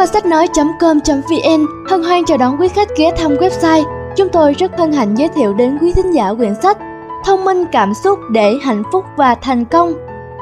[0.00, 3.84] Kho sách nói.com.vn hân hoan chào đón quý khách ghé thăm website.
[4.16, 6.78] Chúng tôi rất hân hạnh giới thiệu đến quý thính giả quyển sách
[7.24, 9.94] Thông minh cảm xúc để hạnh phúc và thành công.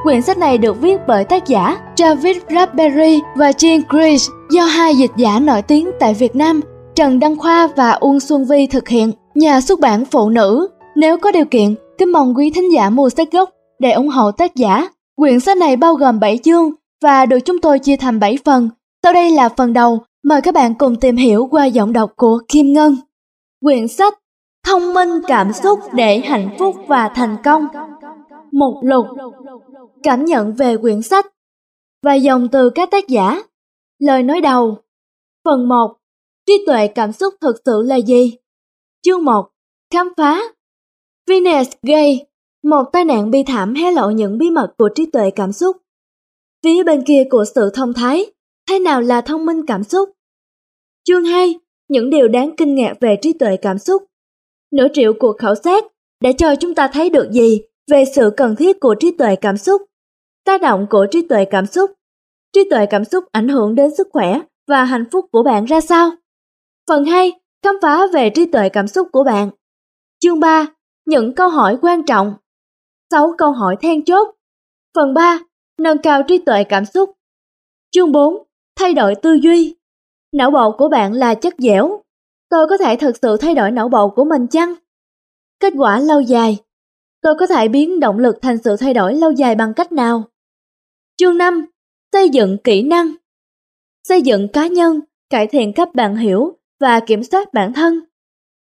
[0.03, 4.95] Quyển sách này được viết bởi tác giả travis Bradbury và Jean grish do hai
[4.97, 6.61] dịch giả nổi tiếng tại Việt Nam
[6.95, 9.13] Trần Đăng Khoa và Uông Xuân Vi thực hiện.
[9.35, 10.69] Nhà xuất bản phụ nữ.
[10.97, 14.31] Nếu có điều kiện, kính mong quý thính giả mua sách gốc để ủng hộ
[14.31, 14.89] tác giả.
[15.17, 16.71] Quyển sách này bao gồm 7 chương
[17.03, 18.69] và được chúng tôi chia thành 7 phần.
[19.03, 22.39] Sau đây là phần đầu, mời các bạn cùng tìm hiểu qua giọng đọc của
[22.49, 22.97] Kim Ngân.
[23.61, 24.19] Quyển sách
[24.67, 27.67] Thông minh cảm xúc để hạnh phúc và thành công.
[28.53, 29.07] Một lục
[30.03, 31.27] Cảm nhận về quyển sách
[32.03, 33.43] và dòng từ các tác giả.
[33.99, 34.79] Lời nói đầu
[35.45, 35.97] Phần 1
[36.47, 38.37] Trí tuệ cảm xúc thực sự là gì?
[39.03, 39.49] Chương 1
[39.93, 40.41] Khám phá
[41.27, 42.27] Venus Gay
[42.63, 45.77] Một tai nạn bi thảm hé lộ những bí mật của trí tuệ cảm xúc.
[46.65, 48.27] Phía bên kia của sự thông thái,
[48.69, 50.09] thế nào là thông minh cảm xúc?
[51.05, 51.55] Chương 2
[51.89, 54.03] Những điều đáng kinh ngạc về trí tuệ cảm xúc
[54.73, 55.85] Nửa triệu cuộc khảo sát
[56.23, 57.61] đã cho chúng ta thấy được gì
[57.91, 59.83] về sự cần thiết của trí tuệ cảm xúc?
[60.45, 61.91] Tác động của trí tuệ cảm xúc
[62.53, 65.81] Trí tuệ cảm xúc ảnh hưởng đến sức khỏe và hạnh phúc của bạn ra
[65.81, 66.11] sao?
[66.89, 67.33] Phần 2.
[67.65, 69.51] Khám phá về trí tuệ cảm xúc của bạn.
[70.21, 70.67] Chương 3.
[71.07, 72.35] Những câu hỏi quan trọng.
[73.11, 74.35] 6 câu hỏi then chốt.
[74.95, 75.39] Phần 3.
[75.79, 77.11] Nâng cao trí tuệ cảm xúc.
[77.91, 78.48] Chương 4.
[78.79, 79.75] Thay đổi tư duy.
[80.33, 82.03] Não bộ của bạn là chất dẻo.
[82.51, 84.75] Tôi có thể thực sự thay đổi não bộ của mình chăng?
[85.61, 86.59] Kết quả lâu dài.
[87.23, 90.25] Tôi có thể biến động lực thành sự thay đổi lâu dài bằng cách nào?
[91.17, 91.67] Chương 5.
[92.13, 93.13] Xây dựng kỹ năng.
[94.09, 98.01] Xây dựng cá nhân, cải thiện cách bạn hiểu và kiểm soát bản thân.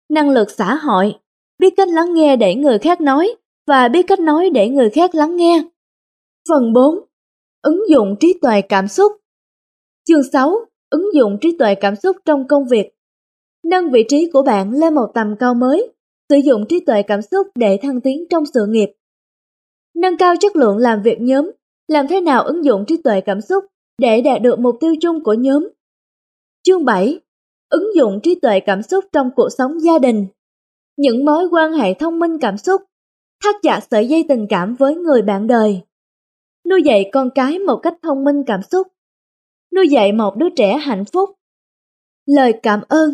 [0.09, 1.15] Năng lực xã hội,
[1.59, 3.35] biết cách lắng nghe để người khác nói
[3.67, 5.63] và biết cách nói để người khác lắng nghe.
[6.49, 6.95] Phần 4.
[7.61, 9.11] Ứng dụng trí tuệ cảm xúc.
[10.07, 10.55] Chương 6.
[10.89, 12.89] Ứng dụng trí tuệ cảm xúc trong công việc.
[13.63, 15.93] Nâng vị trí của bạn lên một tầm cao mới,
[16.29, 18.91] sử dụng trí tuệ cảm xúc để thăng tiến trong sự nghiệp.
[19.95, 21.51] Nâng cao chất lượng làm việc nhóm,
[21.87, 23.65] làm thế nào ứng dụng trí tuệ cảm xúc
[23.97, 25.69] để đạt được mục tiêu chung của nhóm.
[26.63, 27.19] Chương 7
[27.69, 30.27] ứng dụng trí tuệ cảm xúc trong cuộc sống gia đình.
[30.97, 32.81] Những mối quan hệ thông minh cảm xúc,
[33.43, 35.81] thắt chặt sợi dây tình cảm với người bạn đời.
[36.69, 38.87] Nuôi dạy con cái một cách thông minh cảm xúc.
[39.75, 41.29] Nuôi dạy một đứa trẻ hạnh phúc.
[42.25, 43.13] Lời cảm ơn.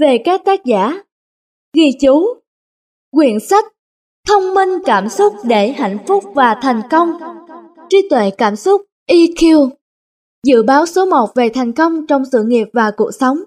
[0.00, 1.02] Về các tác giả.
[1.76, 2.26] Ghi chú.
[3.10, 3.64] Quyển sách
[4.28, 7.12] Thông minh cảm xúc để hạnh phúc và thành công.
[7.88, 9.70] Trí tuệ cảm xúc EQ.
[10.46, 13.38] Dự báo số 1 về thành công trong sự nghiệp và cuộc sống.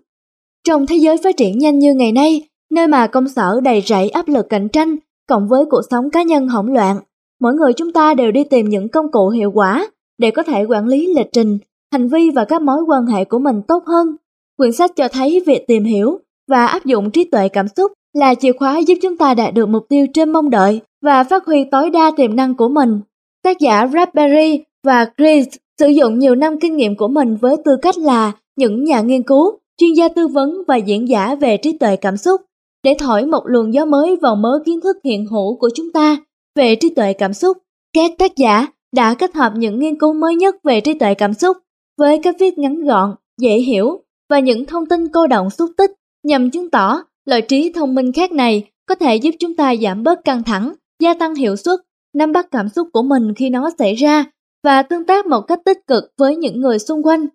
[0.68, 4.10] Trong thế giới phát triển nhanh như ngày nay, nơi mà công sở đầy rẫy
[4.10, 4.96] áp lực cạnh tranh,
[5.28, 7.00] cộng với cuộc sống cá nhân hỗn loạn,
[7.40, 9.88] mỗi người chúng ta đều đi tìm những công cụ hiệu quả
[10.18, 11.58] để có thể quản lý lịch trình,
[11.92, 14.16] hành vi và các mối quan hệ của mình tốt hơn.
[14.58, 16.20] Quyển sách cho thấy việc tìm hiểu
[16.50, 19.70] và áp dụng trí tuệ cảm xúc là chìa khóa giúp chúng ta đạt được
[19.70, 23.00] mục tiêu trên mong đợi và phát huy tối đa tiềm năng của mình.
[23.44, 25.48] Tác giả Bradbury và Chris
[25.80, 29.24] sử dụng nhiều năm kinh nghiệm của mình với tư cách là những nhà nghiên
[29.24, 32.42] cứu, chuyên gia tư vấn và diễn giả về trí tuệ cảm xúc
[32.84, 36.18] để thổi một luồng gió mới vào mớ kiến thức hiện hữu của chúng ta
[36.56, 37.58] về trí tuệ cảm xúc.
[37.94, 41.34] Các tác giả đã kết hợp những nghiên cứu mới nhất về trí tuệ cảm
[41.34, 41.58] xúc
[42.02, 45.92] với cách viết ngắn gọn, dễ hiểu và những thông tin cô động xúc tích
[46.24, 50.04] nhằm chứng tỏ loại trí thông minh khác này có thể giúp chúng ta giảm
[50.04, 51.80] bớt căng thẳng, gia tăng hiệu suất,
[52.14, 54.26] nắm bắt cảm xúc của mình khi nó xảy ra
[54.64, 57.28] và tương tác một cách tích cực với những người xung quanh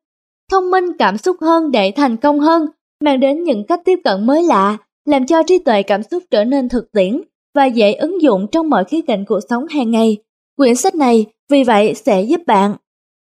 [0.50, 2.66] thông minh cảm xúc hơn để thành công hơn,
[3.05, 6.44] mang đến những cách tiếp cận mới lạ, làm cho trí tuệ cảm xúc trở
[6.44, 7.22] nên thực tiễn
[7.55, 10.16] và dễ ứng dụng trong mọi khía cạnh cuộc sống hàng ngày.
[10.56, 12.76] Quyển sách này vì vậy sẽ giúp bạn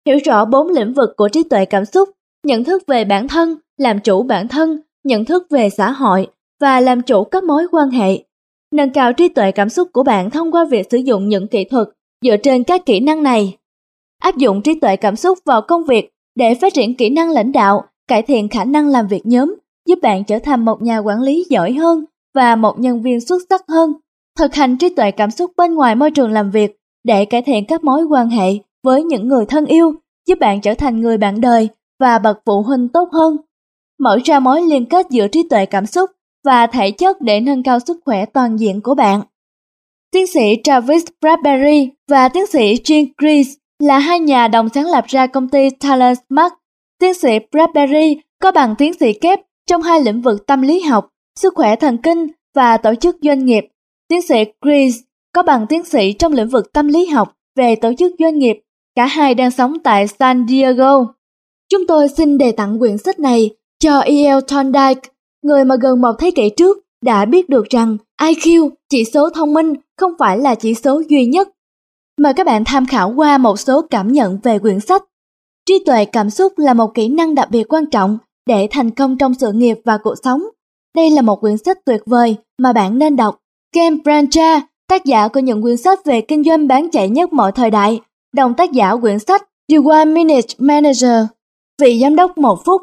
[0.05, 2.09] hiểu rõ bốn lĩnh vực của trí tuệ cảm xúc,
[2.43, 6.28] nhận thức về bản thân, làm chủ bản thân, nhận thức về xã hội
[6.61, 8.23] và làm chủ các mối quan hệ.
[8.72, 11.63] Nâng cao trí tuệ cảm xúc của bạn thông qua việc sử dụng những kỹ
[11.63, 11.87] thuật
[12.22, 13.57] dựa trên các kỹ năng này.
[14.22, 17.51] Áp dụng trí tuệ cảm xúc vào công việc để phát triển kỹ năng lãnh
[17.51, 19.55] đạo, cải thiện khả năng làm việc nhóm,
[19.87, 22.05] giúp bạn trở thành một nhà quản lý giỏi hơn
[22.35, 23.93] và một nhân viên xuất sắc hơn.
[24.37, 27.66] Thực hành trí tuệ cảm xúc bên ngoài môi trường làm việc để cải thiện
[27.66, 28.51] các mối quan hệ
[28.85, 29.93] với những người thân yêu,
[30.28, 33.37] giúp bạn trở thành người bạn đời và bậc phụ huynh tốt hơn.
[33.99, 36.09] Mở ra mối liên kết giữa trí tuệ cảm xúc
[36.46, 39.22] và thể chất để nâng cao sức khỏe toàn diện của bạn.
[40.11, 45.05] Tiến sĩ Travis Bradbury và tiến sĩ Jean Greaves là hai nhà đồng sáng lập
[45.08, 46.53] ra công ty Talent Smart.
[46.99, 51.09] Tiến sĩ Bradbury có bằng tiến sĩ kép trong hai lĩnh vực tâm lý học,
[51.40, 53.66] sức khỏe thần kinh và tổ chức doanh nghiệp.
[54.08, 54.35] Tiến sĩ
[54.66, 54.96] Chris
[55.34, 58.65] có bằng tiến sĩ trong lĩnh vực tâm lý học về tổ chức doanh nghiệp.
[58.96, 61.06] Cả hai đang sống tại San Diego.
[61.72, 63.50] Chúng tôi xin đề tặng quyển sách này
[63.80, 64.40] cho E.L.
[64.47, 65.09] Thorndike,
[65.44, 69.53] người mà gần một thế kỷ trước đã biết được rằng IQ, chỉ số thông
[69.53, 71.50] minh, không phải là chỉ số duy nhất.
[72.18, 75.03] Mời các bạn tham khảo qua một số cảm nhận về quyển sách.
[75.66, 79.18] Trí tuệ cảm xúc là một kỹ năng đặc biệt quan trọng để thành công
[79.18, 80.44] trong sự nghiệp và cuộc sống.
[80.96, 83.40] Đây là một quyển sách tuyệt vời mà bạn nên đọc.
[83.74, 87.52] Ken Blanchard, tác giả của những quyển sách về kinh doanh bán chạy nhất mọi
[87.52, 88.02] thời đại,
[88.35, 91.26] đồng tác giả quyển sách The One Minute Manager,
[91.82, 92.82] vị giám đốc một phút.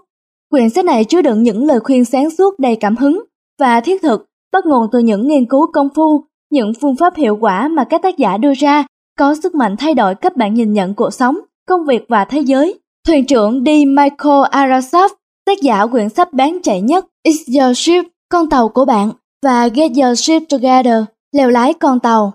[0.51, 3.25] Quyển sách này chứa đựng những lời khuyên sáng suốt đầy cảm hứng
[3.61, 7.37] và thiết thực, bắt nguồn từ những nghiên cứu công phu, những phương pháp hiệu
[7.41, 8.87] quả mà các tác giả đưa ra
[9.19, 11.39] có sức mạnh thay đổi cách bạn nhìn nhận cuộc sống,
[11.69, 12.79] công việc và thế giới.
[13.07, 13.69] Thuyền trưởng D.
[13.69, 15.09] Michael Arasaf,
[15.47, 19.11] tác giả quyển sách bán chạy nhất Is Your Ship, con tàu của bạn
[19.43, 22.33] và Get Your Ship Together, lèo lái con tàu.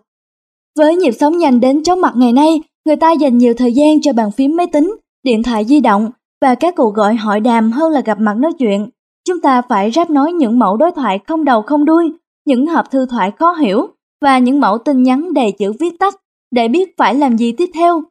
[0.78, 4.02] Với nhịp sống nhanh đến chóng mặt ngày nay, người ta dành nhiều thời gian
[4.02, 6.12] cho bàn phím máy tính, điện thoại di động
[6.42, 8.90] và các cuộc gọi hỏi đàm hơn là gặp mặt nói chuyện.
[9.28, 12.12] Chúng ta phải ráp nói những mẫu đối thoại không đầu không đuôi,
[12.46, 13.88] những hộp thư thoại khó hiểu
[14.22, 16.16] và những mẫu tin nhắn đầy chữ viết tắt
[16.52, 18.04] để biết phải làm gì tiếp theo.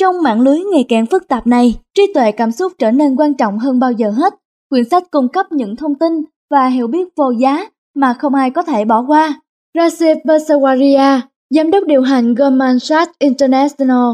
[0.00, 3.34] Trong mạng lưới ngày càng phức tạp này, trí tuệ cảm xúc trở nên quan
[3.34, 4.34] trọng hơn bao giờ hết.
[4.70, 6.12] Quyển sách cung cấp những thông tin
[6.50, 9.40] và hiểu biết vô giá mà không ai có thể bỏ qua.
[9.78, 14.10] Rasip Basawaria, giám đốc điều hành Goldman Sachs International.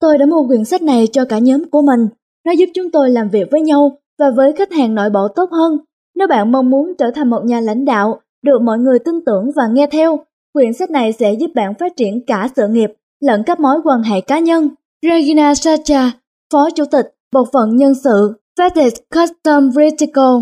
[0.00, 2.08] Tôi đã mua quyển sách này cho cả nhóm của mình.
[2.46, 5.50] Nó giúp chúng tôi làm việc với nhau và với khách hàng nội bộ tốt
[5.52, 5.78] hơn.
[6.14, 9.50] Nếu bạn mong muốn trở thành một nhà lãnh đạo, được mọi người tin tưởng
[9.56, 12.90] và nghe theo, quyển sách này sẽ giúp bạn phát triển cả sự nghiệp
[13.20, 14.68] lẫn các mối quan hệ cá nhân.
[15.02, 16.12] Regina Sacha,
[16.52, 20.34] Phó Chủ tịch Bộ phận Nhân sự FedEx Custom Vertical.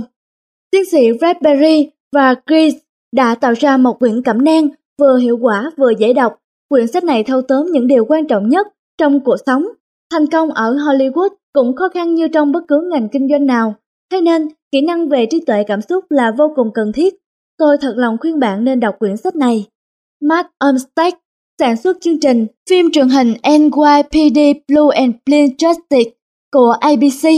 [0.71, 2.75] Tiến sĩ Bradbury và Chris
[3.13, 4.69] đã tạo ra một quyển cẩm nang
[5.01, 6.39] vừa hiệu quả vừa dễ đọc.
[6.69, 8.67] Quyển sách này thâu tóm những điều quan trọng nhất
[8.99, 9.67] trong cuộc sống.
[10.13, 13.75] Thành công ở Hollywood cũng khó khăn như trong bất cứ ngành kinh doanh nào.
[14.13, 17.15] Thế nên, kỹ năng về trí tuệ cảm xúc là vô cùng cần thiết.
[17.59, 19.67] Tôi thật lòng khuyên bạn nên đọc quyển sách này.
[20.21, 21.15] Mark Armstead
[21.59, 24.39] sản xuất chương trình phim truyền hình NYPD
[24.69, 26.11] Blue and Clean Justice
[26.53, 27.29] của ABC.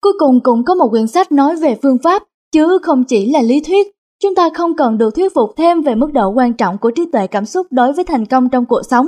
[0.00, 3.42] Cuối cùng cũng có một quyển sách nói về phương pháp, chứ không chỉ là
[3.42, 3.86] lý thuyết.
[4.22, 7.02] Chúng ta không cần được thuyết phục thêm về mức độ quan trọng của trí
[7.12, 9.06] tuệ cảm xúc đối với thành công trong cuộc sống.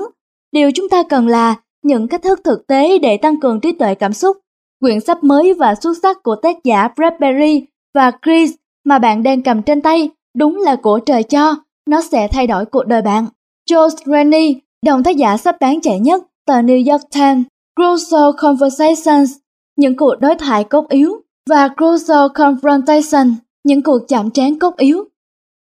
[0.52, 3.94] Điều chúng ta cần là những cách thức thực tế để tăng cường trí tuệ
[3.94, 4.36] cảm xúc.
[4.80, 8.52] Quyển sách mới và xuất sắc của tác giả Bradbury và Chris
[8.84, 11.56] mà bạn đang cầm trên tay đúng là của trời cho,
[11.88, 13.26] nó sẽ thay đổi cuộc đời bạn.
[13.70, 14.54] George Rennie,
[14.86, 17.44] đồng tác giả sắp bán chạy nhất, tờ New York Times,
[17.76, 19.32] Crucial Conversations,
[19.76, 21.16] những cuộc đối thoại cốt yếu,
[21.50, 23.32] và Crucial Confrontation,
[23.64, 25.04] những cuộc chạm trán cốt yếu.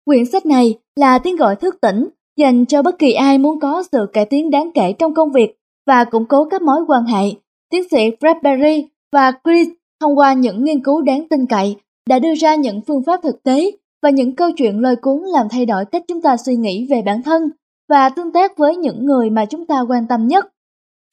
[0.04, 3.82] Quyển sách này là tiếng gọi thức tỉnh dành cho bất kỳ ai muốn có
[3.92, 7.24] sự cải tiến đáng kể trong công việc và củng cố các mối quan hệ.
[7.70, 9.68] Tiến sĩ Bradbury và Chris
[10.00, 11.76] thông qua những nghiên cứu đáng tin cậy
[12.08, 13.70] đã đưa ra những phương pháp thực tế
[14.02, 17.02] và những câu chuyện lôi cuốn làm thay đổi cách chúng ta suy nghĩ về
[17.02, 17.42] bản thân
[17.88, 20.48] và tương tác với những người mà chúng ta quan tâm nhất.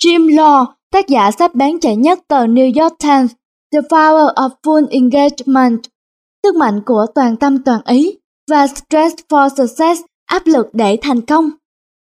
[0.04, 3.32] Jim Law, tác giả sách bán chạy nhất tờ New York Times,
[3.72, 5.80] The Power of Full Engagement,
[6.46, 8.18] sức mạnh của toàn tâm toàn ý
[8.52, 11.50] và Stress for Success, áp lực để thành công.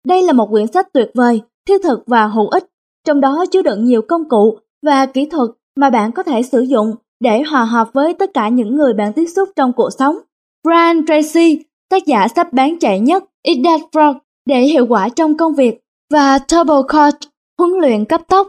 [0.06, 2.66] Đây là một quyển sách tuyệt vời, thiết thực và hữu ích,
[3.06, 6.60] trong đó chứa đựng nhiều công cụ và kỹ thuật mà bạn có thể sử
[6.60, 10.18] dụng để hòa hợp với tất cả những người bạn tiếp xúc trong cuộc sống.
[10.64, 14.14] Brian Tracy, tác giả sách bán chạy nhất Eat That Frog
[14.46, 15.80] để hiệu quả trong công việc
[16.12, 17.20] và Turbo Coach,
[17.58, 18.48] huấn luyện cấp tốc.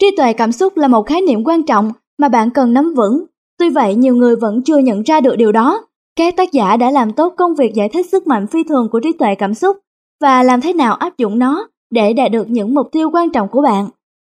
[0.00, 3.24] Trí tuệ cảm xúc là một khái niệm quan trọng mà bạn cần nắm vững.
[3.58, 5.86] Tuy vậy, nhiều người vẫn chưa nhận ra được điều đó.
[6.16, 9.00] Các tác giả đã làm tốt công việc giải thích sức mạnh phi thường của
[9.00, 9.76] trí tuệ cảm xúc
[10.20, 13.48] và làm thế nào áp dụng nó để đạt được những mục tiêu quan trọng
[13.48, 13.88] của bạn.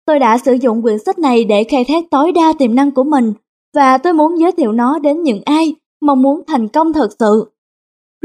[0.05, 3.03] Tôi đã sử dụng quyển sách này để khai thác tối đa tiềm năng của
[3.03, 3.33] mình
[3.75, 7.51] và tôi muốn giới thiệu nó đến những ai mong muốn thành công thật sự.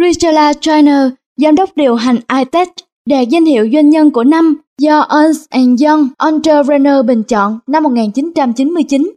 [0.02, 2.68] Richella Trainer, giám đốc điều hành iTech,
[3.08, 5.46] đạt danh hiệu doanh nhân của năm do Ernst
[5.86, 9.14] Young Entrepreneur bình chọn năm 1999.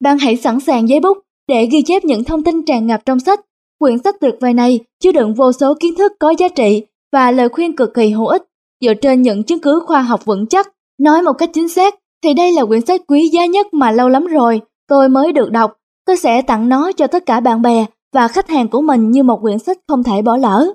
[0.00, 3.20] Bạn hãy sẵn sàng giấy bút để ghi chép những thông tin tràn ngập trong
[3.20, 3.40] sách.
[3.78, 7.30] Quyển sách tuyệt vời này chứa đựng vô số kiến thức có giá trị và
[7.30, 8.42] lời khuyên cực kỳ hữu ích
[8.80, 10.68] dựa trên những chứng cứ khoa học vững chắc.
[11.00, 14.08] Nói một cách chính xác thì đây là quyển sách quý giá nhất mà lâu
[14.08, 15.72] lắm rồi tôi mới được đọc.
[16.06, 19.22] Tôi sẽ tặng nó cho tất cả bạn bè và khách hàng của mình như
[19.22, 20.72] một quyển sách không thể bỏ lỡ.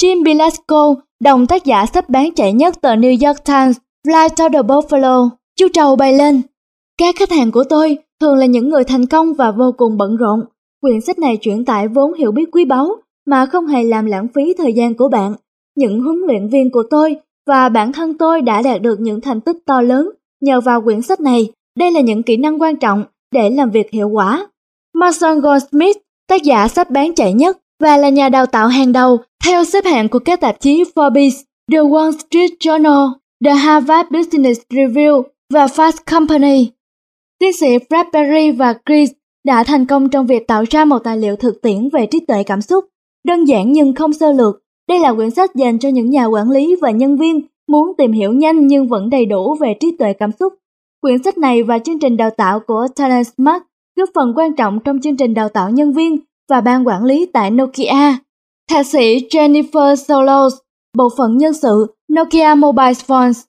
[0.00, 4.48] Jim Bilasco, đồng tác giả sách bán chạy nhất tờ New York Times, Fly to
[4.48, 6.42] the Buffalo, chú trầu bay lên.
[6.98, 10.16] Các khách hàng của tôi thường là những người thành công và vô cùng bận
[10.16, 10.40] rộn.
[10.80, 12.96] Quyển sách này chuyển tải vốn hiểu biết quý báu
[13.26, 15.34] mà không hề làm lãng phí thời gian của bạn.
[15.76, 19.40] Những huấn luyện viên của tôi và bản thân tôi đã đạt được những thành
[19.40, 20.10] tích to lớn
[20.40, 21.48] nhờ vào quyển sách này.
[21.78, 24.46] Đây là những kỹ năng quan trọng để làm việc hiệu quả.
[24.94, 25.96] Mason Goldsmith,
[26.28, 29.84] tác giả sách bán chạy nhất và là nhà đào tạo hàng đầu theo xếp
[29.84, 33.10] hạng của các tạp chí Forbes, The Wall Street Journal,
[33.44, 35.22] The Harvard Business Review
[35.52, 36.70] và Fast Company.
[37.40, 39.10] Tiến sĩ Fred Perry và Chris
[39.44, 42.42] đã thành công trong việc tạo ra một tài liệu thực tiễn về trí tuệ
[42.42, 42.84] cảm xúc,
[43.24, 44.62] đơn giản nhưng không sơ lược.
[44.88, 48.12] Đây là quyển sách dành cho những nhà quản lý và nhân viên muốn tìm
[48.12, 50.52] hiểu nhanh nhưng vẫn đầy đủ về trí tuệ cảm xúc.
[51.02, 53.62] Quyển sách này và chương trình đào tạo của Talent Smart
[53.96, 56.18] góp phần quan trọng trong chương trình đào tạo nhân viên
[56.48, 58.16] và ban quản lý tại Nokia.
[58.70, 60.54] Thạc sĩ Jennifer Solos,
[60.96, 63.42] bộ phận nhân sự Nokia Mobile Phones.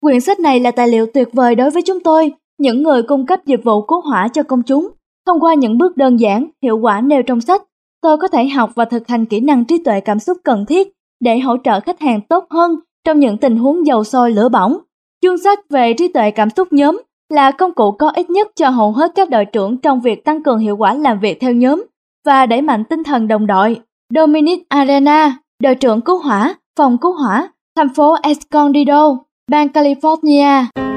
[0.00, 3.26] Quyển sách này là tài liệu tuyệt vời đối với chúng tôi, những người cung
[3.26, 4.88] cấp dịch vụ cứu hỏa cho công chúng.
[5.26, 7.62] Thông qua những bước đơn giản, hiệu quả nêu trong sách,
[8.02, 10.92] tôi có thể học và thực hành kỹ năng trí tuệ cảm xúc cần thiết
[11.20, 14.78] để hỗ trợ khách hàng tốt hơn trong những tình huống dầu sôi lửa bỏng.
[15.22, 18.68] Chương sách về trí tuệ cảm xúc nhóm là công cụ có ích nhất cho
[18.68, 21.84] hầu hết các đội trưởng trong việc tăng cường hiệu quả làm việc theo nhóm
[22.26, 23.80] và đẩy mạnh tinh thần đồng đội.
[24.14, 29.16] Dominic Arena, đội trưởng cứu hỏa, phòng cứu hỏa, thành phố Escondido,
[29.50, 30.91] bang California.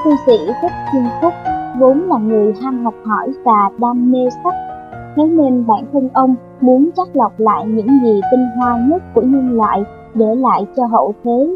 [0.03, 1.33] Thư sĩ Thích Thiên Phúc,
[1.79, 4.55] vốn là người ham học hỏi và đam mê sách,
[5.15, 9.21] Thế nên bản thân ông muốn chắc lọc lại những gì tinh hoa nhất của
[9.21, 9.83] nhân loại
[10.13, 11.55] để lại cho hậu thế.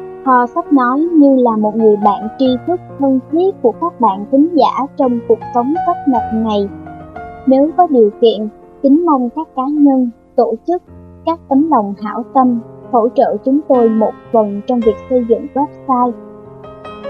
[0.25, 4.25] Kho sách nói như là một người bạn tri thức thân thiết của các bạn
[4.31, 6.69] thính giả trong cuộc sống tấp nập này.
[7.47, 8.47] Nếu có điều kiện,
[8.83, 10.83] kính mong các cá nhân, tổ chức,
[11.25, 12.59] các tấm lòng hảo tâm
[12.91, 16.11] hỗ trợ chúng tôi một phần trong việc xây dựng website.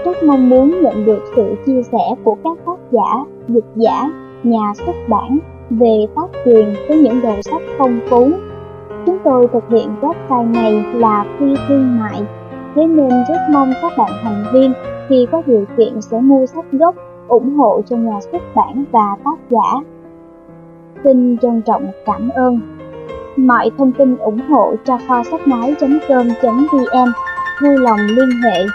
[0.04, 4.10] Rất mong muốn nhận được sự chia sẻ của các tác giả, dịch giả,
[4.42, 5.38] nhà xuất bản
[5.70, 8.30] về tác quyền với những đầu sách phong phú.
[9.06, 12.22] Chúng tôi thực hiện website này là phi thương mại
[12.74, 14.72] Thế nên rất mong các bạn thành viên
[15.08, 16.94] khi có điều kiện sẽ mua sách gốc,
[17.28, 19.80] ủng hộ cho nhà xuất bản và tác giả.
[21.04, 22.60] Xin trân trọng cảm ơn.
[23.36, 27.12] Mọi thông tin ủng hộ cho kho sách nói.com.vn
[27.62, 28.66] vui lòng liên hệ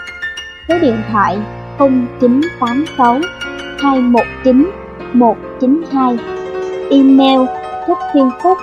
[0.68, 1.38] số điện thoại
[1.78, 3.18] 0986
[3.78, 4.70] 219
[5.12, 6.18] 192
[6.90, 7.40] email
[7.86, 8.58] thích thiên phúc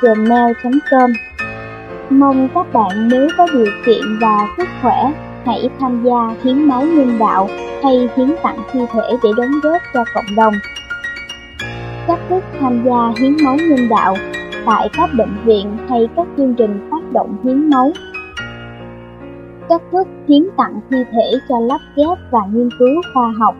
[0.00, 1.12] gmail.com
[2.10, 5.12] Mong các bạn nếu có điều kiện và sức khỏe,
[5.44, 7.48] hãy tham gia hiến máu nhân đạo
[7.82, 10.54] hay hiến tặng thi thể để đóng góp cho cộng đồng.
[12.06, 14.14] Cách thức tham gia hiến máu nhân đạo
[14.66, 17.92] tại các bệnh viện hay các chương trình phát động hiến máu.
[19.68, 23.54] Cách thức hiến tặng thi thể cho lắp ghép và nghiên cứu khoa học.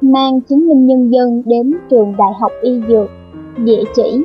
[0.00, 3.10] mang chứng minh nhân dân đến trường Đại học Y Dược,
[3.56, 4.24] địa chỉ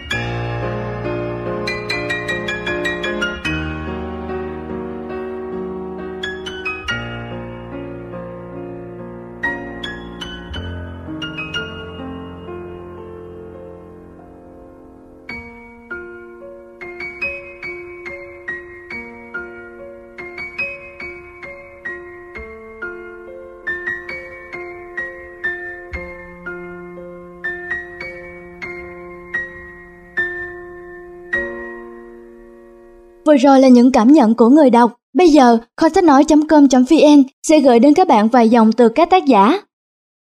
[33.25, 34.97] Vừa rồi là những cảm nhận của người đọc.
[35.13, 39.25] Bây giờ, kho sách nói.com.vn sẽ gửi đến các bạn vài dòng từ các tác
[39.25, 39.61] giả.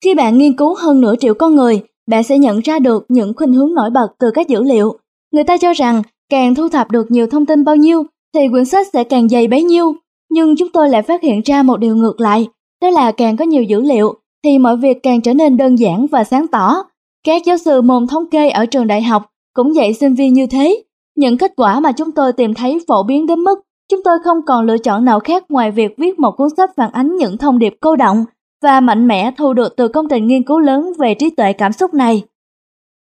[0.05, 3.33] Khi bạn nghiên cứu hơn nửa triệu con người, bạn sẽ nhận ra được những
[3.37, 4.99] khuynh hướng nổi bật từ các dữ liệu.
[5.33, 8.65] Người ta cho rằng càng thu thập được nhiều thông tin bao nhiêu thì quyển
[8.65, 9.95] sách sẽ càng dày bấy nhiêu.
[10.31, 12.49] Nhưng chúng tôi lại phát hiện ra một điều ngược lại,
[12.83, 14.15] đó là càng có nhiều dữ liệu
[14.45, 16.83] thì mọi việc càng trở nên đơn giản và sáng tỏ.
[17.27, 19.23] Các giáo sư môn thống kê ở trường đại học
[19.55, 20.83] cũng dạy sinh viên như thế.
[21.17, 24.39] Những kết quả mà chúng tôi tìm thấy phổ biến đến mức chúng tôi không
[24.47, 27.59] còn lựa chọn nào khác ngoài việc viết một cuốn sách phản ánh những thông
[27.59, 28.25] điệp cô động
[28.63, 31.73] và mạnh mẽ thu được từ công trình nghiên cứu lớn về trí tuệ cảm
[31.73, 32.23] xúc này.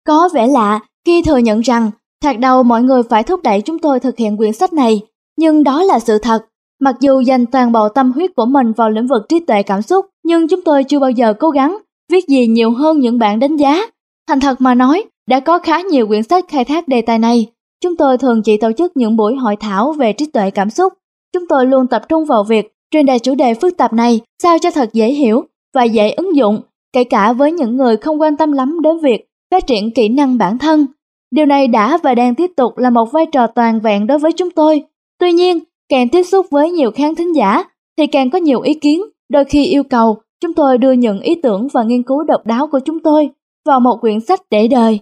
[0.06, 1.90] Có vẻ lạ khi thừa nhận rằng
[2.22, 5.00] thoạt đầu mọi người phải thúc đẩy chúng tôi thực hiện quyển sách này,
[5.36, 6.44] nhưng đó là sự thật.
[6.80, 9.82] Mặc dù dành toàn bộ tâm huyết của mình vào lĩnh vực trí tuệ cảm
[9.82, 11.78] xúc, nhưng chúng tôi chưa bao giờ cố gắng
[12.12, 13.86] viết gì nhiều hơn những bản đánh giá.
[14.28, 17.46] Thành thật mà nói, đã có khá nhiều quyển sách khai thác đề tài này,
[17.84, 20.92] Chúng tôi thường chỉ tổ chức những buổi hội thảo về trí tuệ cảm xúc.
[21.32, 24.58] Chúng tôi luôn tập trung vào việc truyền đạt chủ đề phức tạp này sao
[24.58, 25.44] cho thật dễ hiểu
[25.74, 26.60] và dễ ứng dụng,
[26.92, 30.38] kể cả với những người không quan tâm lắm đến việc phát triển kỹ năng
[30.38, 30.86] bản thân.
[31.30, 34.32] Điều này đã và đang tiếp tục là một vai trò toàn vẹn đối với
[34.32, 34.84] chúng tôi.
[35.18, 37.64] Tuy nhiên, càng tiếp xúc với nhiều khán thính giả
[37.98, 41.34] thì càng có nhiều ý kiến, đôi khi yêu cầu chúng tôi đưa những ý
[41.34, 43.30] tưởng và nghiên cứu độc đáo của chúng tôi
[43.66, 44.98] vào một quyển sách để đời.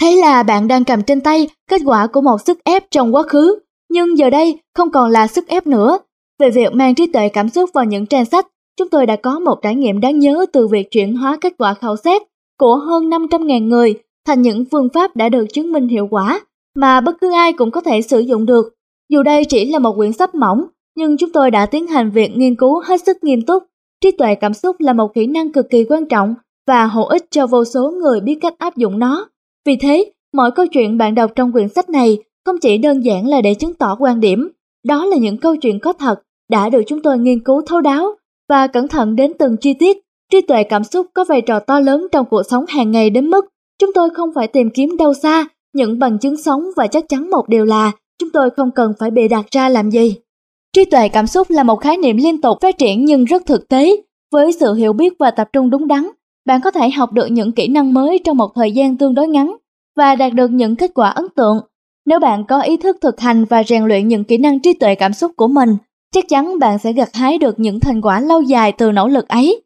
[0.00, 3.22] Thế là bạn đang cầm trên tay kết quả của một sức ép trong quá
[3.22, 3.58] khứ,
[3.90, 5.98] nhưng giờ đây không còn là sức ép nữa.
[6.38, 8.46] Về việc mang trí tuệ cảm xúc vào những trang sách,
[8.78, 11.74] chúng tôi đã có một trải nghiệm đáng nhớ từ việc chuyển hóa kết quả
[11.74, 12.22] khảo sát
[12.58, 13.94] của hơn 500.000 người
[14.26, 16.40] thành những phương pháp đã được chứng minh hiệu quả
[16.76, 18.74] mà bất cứ ai cũng có thể sử dụng được.
[19.08, 20.64] Dù đây chỉ là một quyển sách mỏng,
[20.96, 23.64] nhưng chúng tôi đã tiến hành việc nghiên cứu hết sức nghiêm túc.
[24.00, 26.34] Trí tuệ cảm xúc là một kỹ năng cực kỳ quan trọng
[26.66, 29.28] và hữu ích cho vô số người biết cách áp dụng nó.
[29.66, 33.28] Vì thế, mỗi câu chuyện bạn đọc trong quyển sách này không chỉ đơn giản
[33.28, 34.48] là để chứng tỏ quan điểm,
[34.84, 38.14] đó là những câu chuyện có thật đã được chúng tôi nghiên cứu thấu đáo
[38.48, 39.96] và cẩn thận đến từng chi tiết.
[40.32, 43.30] Trí tuệ cảm xúc có vai trò to lớn trong cuộc sống hàng ngày đến
[43.30, 43.46] mức
[43.78, 47.30] chúng tôi không phải tìm kiếm đâu xa những bằng chứng sống và chắc chắn
[47.30, 50.16] một điều là chúng tôi không cần phải bề đặt ra làm gì.
[50.72, 53.68] Trí tuệ cảm xúc là một khái niệm liên tục phát triển nhưng rất thực
[53.68, 53.96] tế.
[54.32, 56.06] Với sự hiểu biết và tập trung đúng đắn,
[56.46, 59.28] bạn có thể học được những kỹ năng mới trong một thời gian tương đối
[59.28, 59.56] ngắn
[59.96, 61.60] và đạt được những kết quả ấn tượng.
[62.06, 64.94] Nếu bạn có ý thức thực hành và rèn luyện những kỹ năng trí tuệ
[64.94, 65.76] cảm xúc của mình,
[66.14, 69.28] chắc chắn bạn sẽ gặt hái được những thành quả lâu dài từ nỗ lực
[69.28, 69.62] ấy.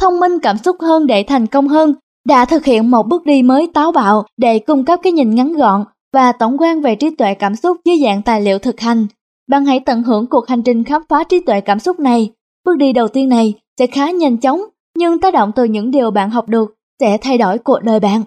[0.00, 1.94] Thông minh cảm xúc hơn để thành công hơn
[2.26, 5.52] đã thực hiện một bước đi mới táo bạo để cung cấp cái nhìn ngắn
[5.52, 9.06] gọn và tổng quan về trí tuệ cảm xúc dưới dạng tài liệu thực hành.
[9.48, 12.30] Bạn hãy tận hưởng cuộc hành trình khám phá trí tuệ cảm xúc này.
[12.64, 14.60] Bước đi đầu tiên này sẽ khá nhanh chóng
[14.96, 18.22] nhưng tác động từ những điều bạn học được sẽ thay đổi cuộc đời bạn.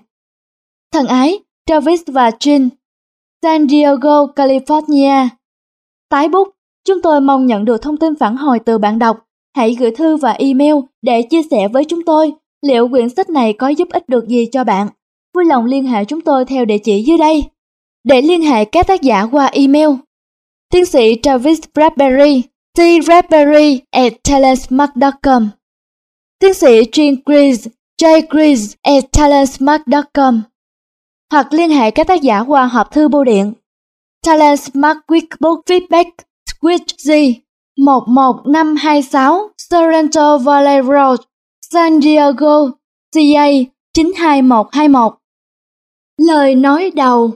[0.93, 2.69] Thân ái, Travis và Jean,
[3.43, 5.27] San Diego, California.
[6.09, 6.47] Tái bút,
[6.87, 9.17] chúng tôi mong nhận được thông tin phản hồi từ bạn đọc.
[9.55, 13.53] Hãy gửi thư và email để chia sẻ với chúng tôi liệu quyển sách này
[13.53, 14.87] có giúp ích được gì cho bạn.
[15.35, 17.43] Vui lòng liên hệ chúng tôi theo địa chỉ dưới đây.
[18.03, 19.89] Để liên hệ các tác giả qua email,
[20.71, 22.43] tiến sĩ Travis Bradbury,
[22.77, 22.81] t
[23.91, 25.49] at talentmark.com
[26.39, 27.67] Tiến sĩ Jean Gries,
[28.01, 28.21] J.
[28.29, 30.41] Gries at talentsmart.com
[31.31, 33.53] hoặc liên hệ các tác giả qua hộp thư bưu điện
[34.25, 36.11] Talentsmart Quickbook Feedback
[36.51, 37.33] Switch Z
[37.77, 41.19] 11526 Sorrento Valley Road,
[41.61, 42.69] San Diego,
[43.15, 43.47] CA
[43.93, 45.13] 92121
[46.17, 47.31] Lời nói đầu.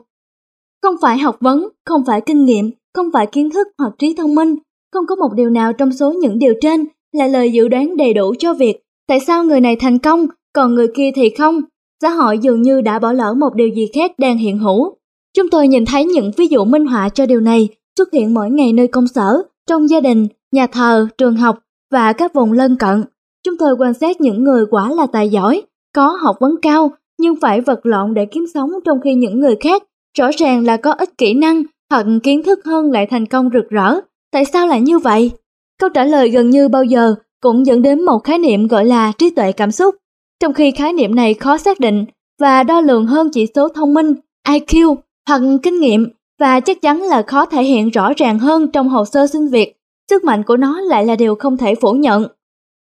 [0.82, 4.36] Không phải học vấn, không phải kinh nghiệm, không phải kiến thức hoặc trí thông
[4.36, 4.56] minh,
[4.94, 8.14] không có một điều nào trong số những điều trên là lời dự đoán đầy
[8.14, 11.62] đủ cho việc Tại sao người này thành công, còn người kia thì không?
[12.02, 14.96] xã hội dường như đã bỏ lỡ một điều gì khác đang hiện hữu.
[15.38, 18.50] Chúng tôi nhìn thấy những ví dụ minh họa cho điều này xuất hiện mỗi
[18.50, 21.60] ngày nơi công sở, trong gia đình, nhà thờ, trường học
[21.92, 23.04] và các vùng lân cận.
[23.46, 25.62] Chúng tôi quan sát những người quả là tài giỏi,
[25.96, 29.56] có học vấn cao nhưng phải vật lộn để kiếm sống trong khi những người
[29.60, 29.84] khác
[30.18, 33.70] rõ ràng là có ít kỹ năng hoặc kiến thức hơn lại thành công rực
[33.70, 34.00] rỡ.
[34.32, 35.32] Tại sao lại như vậy?
[35.80, 39.12] Câu trả lời gần như bao giờ cũng dẫn đến một khái niệm gọi là
[39.18, 39.96] trí tuệ cảm xúc,
[40.40, 42.06] trong khi khái niệm này khó xác định
[42.40, 44.14] và đo lường hơn chỉ số thông minh,
[44.48, 44.96] IQ
[45.28, 49.06] hoặc kinh nghiệm và chắc chắn là khó thể hiện rõ ràng hơn trong hồ
[49.06, 49.76] sơ xin việc.
[50.10, 52.28] Sức mạnh của nó lại là điều không thể phủ nhận.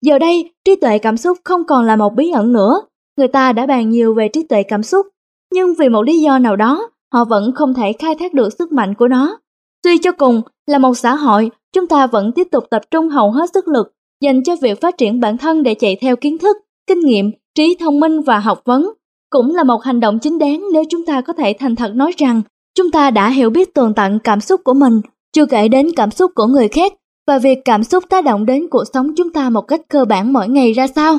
[0.03, 2.83] Giờ đây, trí tuệ cảm xúc không còn là một bí ẩn nữa.
[3.19, 5.07] Người ta đã bàn nhiều về trí tuệ cảm xúc,
[5.53, 8.73] nhưng vì một lý do nào đó, họ vẫn không thể khai thác được sức
[8.73, 9.39] mạnh của nó.
[9.83, 13.31] tuy cho cùng, là một xã hội, chúng ta vẫn tiếp tục tập trung hầu
[13.31, 16.57] hết sức lực dành cho việc phát triển bản thân để chạy theo kiến thức,
[16.87, 18.91] kinh nghiệm, trí thông minh và học vấn.
[19.31, 22.13] Cũng là một hành động chính đáng nếu chúng ta có thể thành thật nói
[22.17, 22.43] rằng
[22.75, 25.01] chúng ta đã hiểu biết tường tận cảm xúc của mình,
[25.33, 26.93] chưa kể đến cảm xúc của người khác
[27.27, 30.33] và việc cảm xúc tác động đến cuộc sống chúng ta một cách cơ bản
[30.33, 31.19] mỗi ngày ra sao.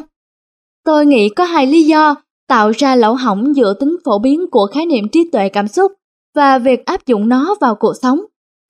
[0.86, 2.16] Tôi nghĩ có hai lý do
[2.48, 5.92] tạo ra lỗ hổng giữa tính phổ biến của khái niệm trí tuệ cảm xúc
[6.36, 8.20] và việc áp dụng nó vào cuộc sống.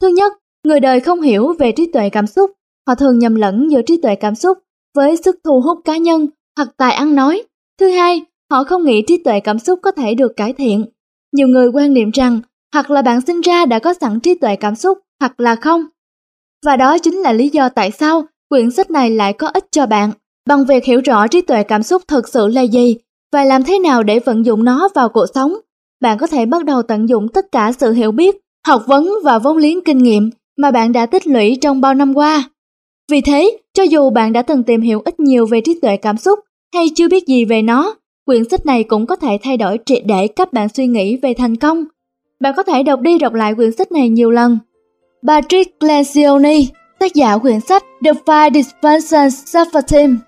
[0.01, 2.51] Thứ nhất, người đời không hiểu về trí tuệ cảm xúc,
[2.87, 4.57] họ thường nhầm lẫn giữa trí tuệ cảm xúc
[4.95, 7.43] với sức thu hút cá nhân hoặc tài ăn nói.
[7.79, 10.85] Thứ hai, họ không nghĩ trí tuệ cảm xúc có thể được cải thiện.
[11.33, 12.39] Nhiều người quan niệm rằng
[12.73, 15.85] hoặc là bạn sinh ra đã có sẵn trí tuệ cảm xúc hoặc là không.
[16.65, 19.85] Và đó chính là lý do tại sao quyển sách này lại có ích cho
[19.85, 20.11] bạn.
[20.47, 22.97] Bằng việc hiểu rõ trí tuệ cảm xúc thực sự là gì
[23.33, 25.53] và làm thế nào để vận dụng nó vào cuộc sống,
[26.01, 28.35] bạn có thể bắt đầu tận dụng tất cả sự hiểu biết,
[28.67, 32.13] học vấn và vốn liếng kinh nghiệm mà bạn đã tích lũy trong bao năm
[32.13, 32.49] qua.
[33.11, 36.17] Vì thế, cho dù bạn đã từng tìm hiểu ít nhiều về trí tuệ cảm
[36.17, 36.39] xúc
[36.73, 40.01] hay chưa biết gì về nó, quyển sách này cũng có thể thay đổi triệt
[40.05, 41.83] để cách bạn suy nghĩ về thành công.
[42.39, 44.59] Bạn có thể đọc đi đọc lại quyển sách này nhiều lần.
[45.27, 46.67] Patrick Lencioni,
[46.99, 50.19] tác giả quyển sách The Five Dysfunctions of a Team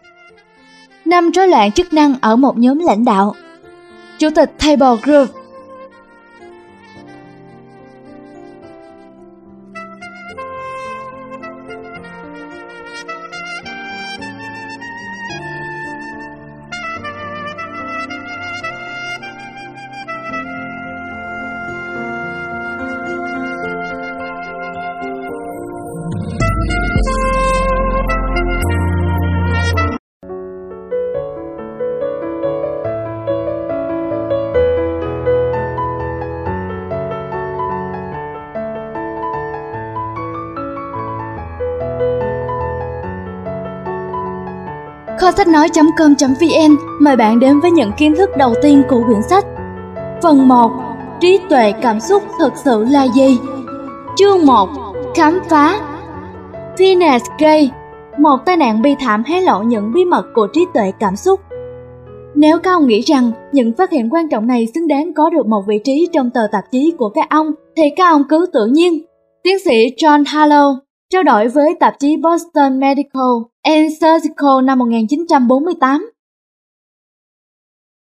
[1.06, 3.36] năm rối loạn chức năng ở một nhóm lãnh đạo.
[4.20, 5.30] Chủ tịch Table Group
[45.38, 49.46] sách nói.com.vn mời bạn đến với những kiến thức đầu tiên của quyển sách.
[50.24, 50.72] Phần 1.
[51.22, 53.38] Trí tuệ cảm xúc thực sự là gì?
[54.16, 54.70] Chương 1.
[55.16, 55.80] Khám phá
[56.78, 57.72] Phineas Gay,
[58.18, 61.40] Một tai nạn bi thảm hé lộ những bí mật của trí tuệ cảm xúc.
[62.36, 65.48] Nếu các ông nghĩ rằng những phát hiện quan trọng này xứng đáng có được
[65.48, 68.66] một vị trí trong tờ tạp chí của các ông, thì các ông cứ tự
[68.66, 69.06] nhiên.
[69.44, 76.12] Tiến sĩ John Harlow trao đổi với tạp chí Boston Medical and Surgical năm 1948.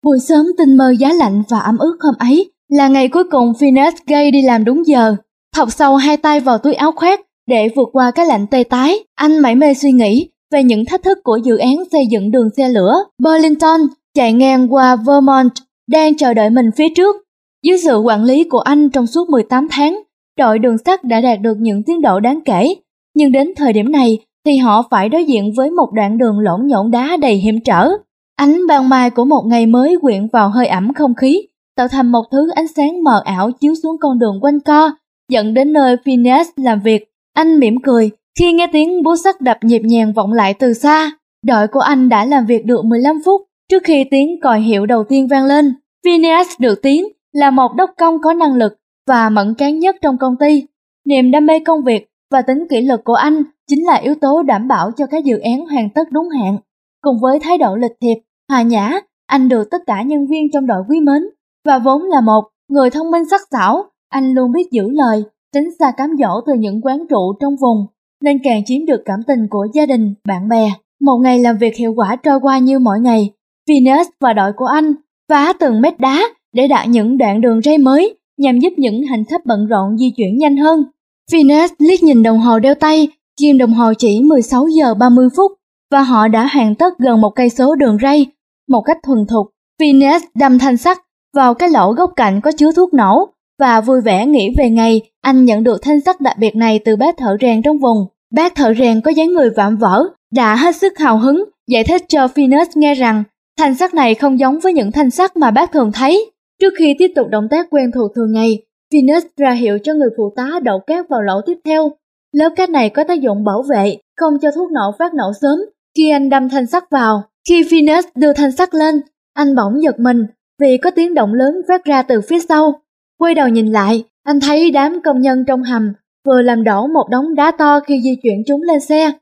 [0.05, 3.53] Buổi sớm tinh mơ giá lạnh và ấm ướt hôm ấy là ngày cuối cùng
[3.59, 5.17] Phineas Gay đi làm đúng giờ.
[5.57, 9.05] Thọc sâu hai tay vào túi áo khoác để vượt qua cái lạnh tê tái,
[9.15, 12.49] anh mải mê suy nghĩ về những thách thức của dự án xây dựng đường
[12.57, 13.81] xe lửa Burlington
[14.15, 15.53] chạy ngang qua Vermont
[15.91, 17.17] đang chờ đợi mình phía trước.
[17.63, 20.03] Dưới sự quản lý của anh trong suốt 18 tháng,
[20.39, 22.75] đội đường sắt đã đạt được những tiến độ đáng kể,
[23.15, 26.67] nhưng đến thời điểm này thì họ phải đối diện với một đoạn đường lỗn
[26.67, 27.91] nhổn đá đầy hiểm trở.
[28.37, 31.43] Ánh ban mai của một ngày mới quyện vào hơi ẩm không khí,
[31.77, 34.91] tạo thành một thứ ánh sáng mờ ảo chiếu xuống con đường quanh co,
[35.29, 37.05] dẫn đến nơi Phineas làm việc.
[37.35, 41.11] Anh mỉm cười khi nghe tiếng búa sắt đập nhịp nhàng vọng lại từ xa.
[41.47, 45.05] Đội của anh đã làm việc được 15 phút trước khi tiếng còi hiệu đầu
[45.05, 45.75] tiên vang lên.
[46.05, 48.73] Phineas được tiếng là một đốc công có năng lực
[49.07, 50.67] và mẫn cán nhất trong công ty.
[51.07, 54.43] Niềm đam mê công việc và tính kỷ luật của anh chính là yếu tố
[54.43, 56.59] đảm bảo cho các dự án hoàn tất đúng hạn.
[57.01, 58.17] Cùng với thái độ lịch thiệp,
[58.49, 61.23] hòa nhã, anh được tất cả nhân viên trong đội quý mến
[61.65, 65.69] và vốn là một người thông minh sắc sảo, anh luôn biết giữ lời, tránh
[65.79, 67.87] xa cám dỗ từ những quán trụ trong vùng,
[68.23, 70.73] nên càng chiếm được cảm tình của gia đình, bạn bè.
[71.01, 73.31] Một ngày làm việc hiệu quả trôi qua như mọi ngày,
[73.69, 74.95] Venus và đội của anh
[75.29, 79.25] phá từng mét đá để đạt những đoạn đường ray mới nhằm giúp những hành
[79.25, 80.85] khách bận rộn di chuyển nhanh hơn.
[81.33, 83.09] Venus liếc nhìn đồng hồ đeo tay,
[83.41, 85.53] kim đồng hồ chỉ 16 giờ 30 phút
[85.91, 88.27] và họ đã hoàn tất gần một cây số đường ray
[88.69, 89.47] một cách thuần thục
[89.81, 90.99] Phineas đâm thanh sắt
[91.35, 95.01] vào cái lỗ góc cạnh có chứa thuốc nổ và vui vẻ nghĩ về ngày
[95.23, 98.07] anh nhận được thanh sắt đặc biệt này từ bác thợ rèn trong vùng.
[98.35, 102.03] Bác thợ rèn có dáng người vạm vỡ, đã hết sức hào hứng giải thích
[102.09, 103.25] cho Phineas nghe rằng
[103.59, 106.31] thanh sắt này không giống với những thanh sắt mà bác thường thấy.
[106.61, 110.09] Trước khi tiếp tục động tác quen thuộc thường ngày, Venus ra hiệu cho người
[110.17, 111.93] phụ tá đậu cát vào lỗ tiếp theo.
[112.33, 115.59] Lớp cát này có tác dụng bảo vệ, không cho thuốc nổ phát nổ sớm
[115.97, 117.23] khi anh đâm thanh sắt vào.
[117.49, 119.01] Khi Venus đưa thanh sắt lên,
[119.35, 120.27] anh bỗng giật mình
[120.61, 122.81] vì có tiếng động lớn phát ra từ phía sau.
[123.19, 125.93] Quay đầu nhìn lại, anh thấy đám công nhân trong hầm
[126.27, 129.13] vừa làm đổ một đống đá to khi di chuyển chúng lên xe.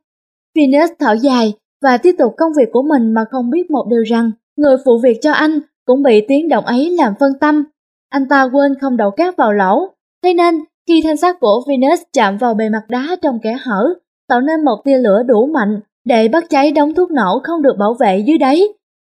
[0.57, 4.03] Venus thở dài và tiếp tục công việc của mình mà không biết một điều
[4.03, 7.65] rằng người phụ việc cho anh cũng bị tiếng động ấy làm phân tâm.
[8.11, 9.89] Anh ta quên không đổ cát vào lỗ,
[10.23, 10.55] thế nên
[10.89, 13.95] khi thanh sắt của Venus chạm vào bề mặt đá trong kẽ hở,
[14.29, 17.77] tạo nên một tia lửa đủ mạnh để bắt cháy đống thuốc nổ không được
[17.79, 18.63] bảo vệ dưới đáy.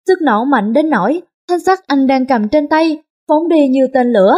[0.08, 3.88] Sức nổ mạnh đến nỗi thanh sắt anh đang cầm trên tay phóng đi như
[3.94, 4.34] tên lửa.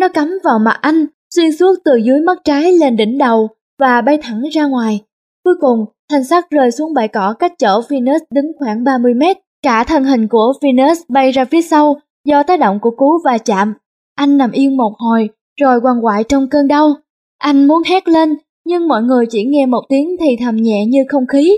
[0.00, 4.00] Nó cắm vào mặt anh, xuyên suốt từ dưới mắt trái lên đỉnh đầu và
[4.00, 5.00] bay thẳng ra ngoài.
[5.44, 9.36] Cuối cùng, thanh sắt rơi xuống bãi cỏ cách chỗ Venus đứng khoảng 30 mét.
[9.64, 13.38] Cả thân hình của Venus bay ra phía sau do tác động của cú va
[13.38, 13.74] chạm.
[14.14, 15.28] Anh nằm yên một hồi,
[15.60, 16.94] rồi quằn quại trong cơn đau.
[17.38, 18.34] Anh muốn hét lên,
[18.66, 21.56] nhưng mọi người chỉ nghe một tiếng thì thầm nhẹ như không khí.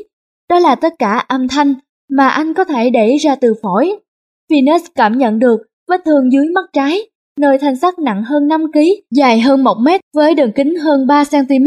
[0.50, 1.74] Đó là tất cả âm thanh
[2.10, 3.96] mà anh có thể đẩy ra từ phổi.
[4.50, 7.00] Venus cảm nhận được vết thương dưới mắt trái,
[7.40, 8.78] nơi thanh sắt nặng hơn 5 kg,
[9.10, 11.66] dài hơn 1 mét với đường kính hơn 3 cm,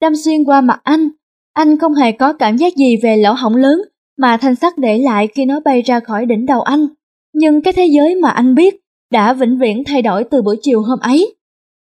[0.00, 1.08] đâm xuyên qua mặt anh.
[1.52, 3.80] Anh không hề có cảm giác gì về lỗ hổng lớn
[4.20, 6.86] mà thanh sắt để lại khi nó bay ra khỏi đỉnh đầu anh.
[7.34, 8.80] Nhưng cái thế giới mà anh biết
[9.12, 11.36] đã vĩnh viễn thay đổi từ buổi chiều hôm ấy.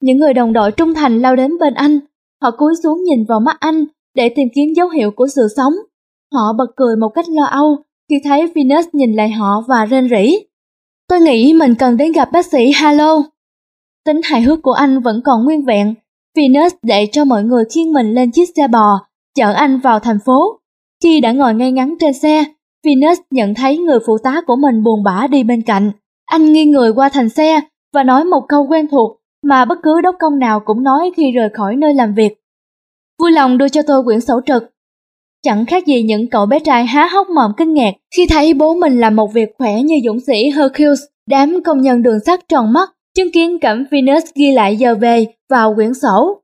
[0.03, 1.99] Những người đồng đội trung thành lao đến bên anh,
[2.43, 5.73] họ cúi xuống nhìn vào mắt anh để tìm kiếm dấu hiệu của sự sống.
[6.35, 7.77] Họ bật cười một cách lo âu
[8.11, 10.39] khi thấy Venus nhìn lại họ và rên rỉ.
[11.09, 13.23] Tôi nghĩ mình cần đến gặp bác sĩ Halo.
[14.05, 15.95] Tính hài hước của anh vẫn còn nguyên vẹn.
[16.37, 20.19] Venus để cho mọi người khiêng mình lên chiếc xe bò, chở anh vào thành
[20.25, 20.62] phố.
[21.03, 22.45] Khi đã ngồi ngay ngắn trên xe,
[22.87, 25.91] Venus nhận thấy người phụ tá của mình buồn bã đi bên cạnh.
[26.27, 27.61] Anh nghiêng người qua thành xe
[27.95, 31.33] và nói một câu quen thuộc mà bất cứ đốc công nào cũng nói khi
[31.33, 32.33] rời khỏi nơi làm việc.
[33.21, 34.63] Vui lòng đưa cho tôi quyển sổ trực.
[35.45, 38.75] Chẳng khác gì những cậu bé trai há hốc mồm kinh ngạc khi thấy bố
[38.75, 41.01] mình làm một việc khỏe như dũng sĩ Hercules.
[41.29, 45.27] Đám công nhân đường sắt tròn mắt, chứng kiến cảnh Venus ghi lại giờ về
[45.51, 46.42] vào quyển sổ.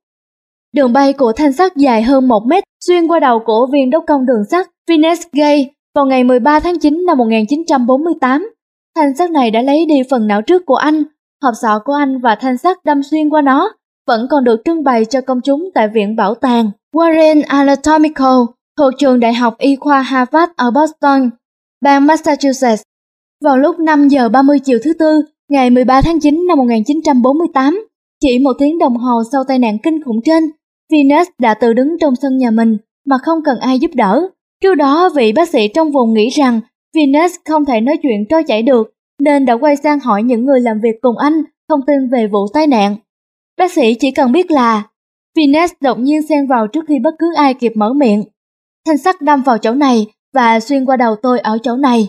[0.75, 4.05] Đường bay của thanh sắt dài hơn 1 mét xuyên qua đầu của viên đốc
[4.07, 8.51] công đường sắt Venus Gay vào ngày 13 tháng 9 năm 1948.
[8.97, 11.03] Thanh sắt này đã lấy đi phần não trước của anh,
[11.43, 13.73] hộp sọ của anh và thanh sắt đâm xuyên qua nó
[14.07, 18.39] vẫn còn được trưng bày cho công chúng tại Viện Bảo tàng Warren Anatomical
[18.79, 21.31] thuộc trường Đại học Y khoa Harvard ở Boston,
[21.81, 22.83] bang Massachusetts.
[23.45, 27.87] Vào lúc 5 giờ 30 chiều thứ Tư, ngày 13 tháng 9 năm 1948,
[28.21, 30.45] chỉ một tiếng đồng hồ sau tai nạn kinh khủng trên,
[30.93, 34.29] Venus đã tự đứng trong sân nhà mình mà không cần ai giúp đỡ.
[34.63, 36.61] Trước đó, vị bác sĩ trong vùng nghĩ rằng
[36.97, 40.61] Venus không thể nói chuyện trôi chảy được, nên đã quay sang hỏi những người
[40.61, 42.97] làm việc cùng anh thông tin về vụ tai nạn.
[43.59, 44.83] Bác sĩ chỉ cần biết là
[45.37, 48.25] Venus đột nhiên xen vào trước khi bất cứ ai kịp mở miệng.
[48.87, 52.09] Thanh sắt đâm vào chỗ này và xuyên qua đầu tôi ở chỗ này.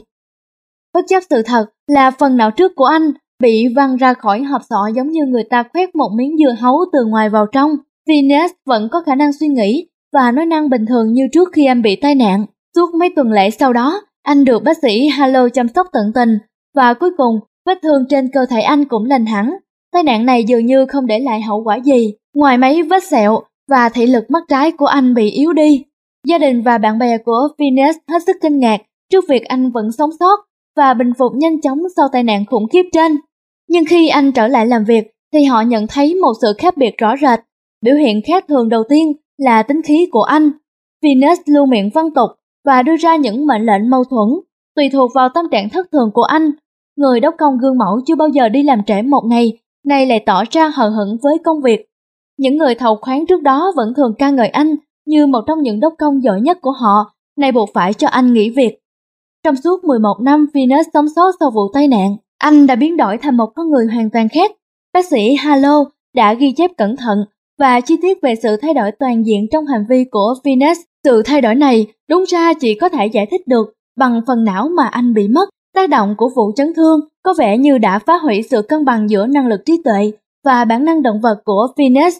[0.93, 4.61] Bất chấp sự thật là phần não trước của anh bị văng ra khỏi hộp
[4.69, 7.75] sọ giống như người ta khoét một miếng dưa hấu từ ngoài vào trong.
[8.09, 11.65] Venus vẫn có khả năng suy nghĩ và nói năng bình thường như trước khi
[11.65, 12.45] anh bị tai nạn.
[12.75, 16.37] Suốt mấy tuần lễ sau đó, anh được bác sĩ Halo chăm sóc tận tình
[16.75, 19.53] và cuối cùng vết thương trên cơ thể anh cũng lành hẳn.
[19.93, 23.39] Tai nạn này dường như không để lại hậu quả gì, ngoài mấy vết sẹo
[23.69, 25.83] và thị lực mắt trái của anh bị yếu đi.
[26.27, 29.91] Gia đình và bạn bè của Venus hết sức kinh ngạc trước việc anh vẫn
[29.97, 30.39] sống sót
[30.77, 33.17] và bình phục nhanh chóng sau tai nạn khủng khiếp trên.
[33.69, 36.97] Nhưng khi anh trở lại làm việc thì họ nhận thấy một sự khác biệt
[36.97, 37.39] rõ rệt.
[37.81, 40.51] Biểu hiện khác thường đầu tiên là tính khí của anh.
[41.03, 42.29] Venus luôn miệng văn tục
[42.65, 44.29] và đưa ra những mệnh lệnh mâu thuẫn,
[44.75, 46.51] tùy thuộc vào tâm trạng thất thường của anh.
[46.97, 50.23] Người đốc công gương mẫu chưa bao giờ đi làm trễ một ngày, nay lại
[50.25, 51.85] tỏ ra hờ hững với công việc.
[52.37, 55.79] Những người thầu khoáng trước đó vẫn thường ca ngợi anh như một trong những
[55.79, 58.79] đốc công giỏi nhất của họ, nay buộc phải cho anh nghỉ việc.
[59.43, 63.17] Trong suốt 11 năm Venus sống sót sau vụ tai nạn, anh đã biến đổi
[63.17, 64.51] thành một con người hoàn toàn khác.
[64.93, 67.25] Bác sĩ Halo đã ghi chép cẩn thận
[67.59, 70.77] và chi tiết về sự thay đổi toàn diện trong hành vi của Venus.
[71.03, 74.69] Sự thay đổi này đúng ra chỉ có thể giải thích được bằng phần não
[74.77, 75.49] mà anh bị mất.
[75.75, 79.09] Tác động của vụ chấn thương có vẻ như đã phá hủy sự cân bằng
[79.09, 80.11] giữa năng lực trí tuệ
[80.45, 82.17] và bản năng động vật của Venus.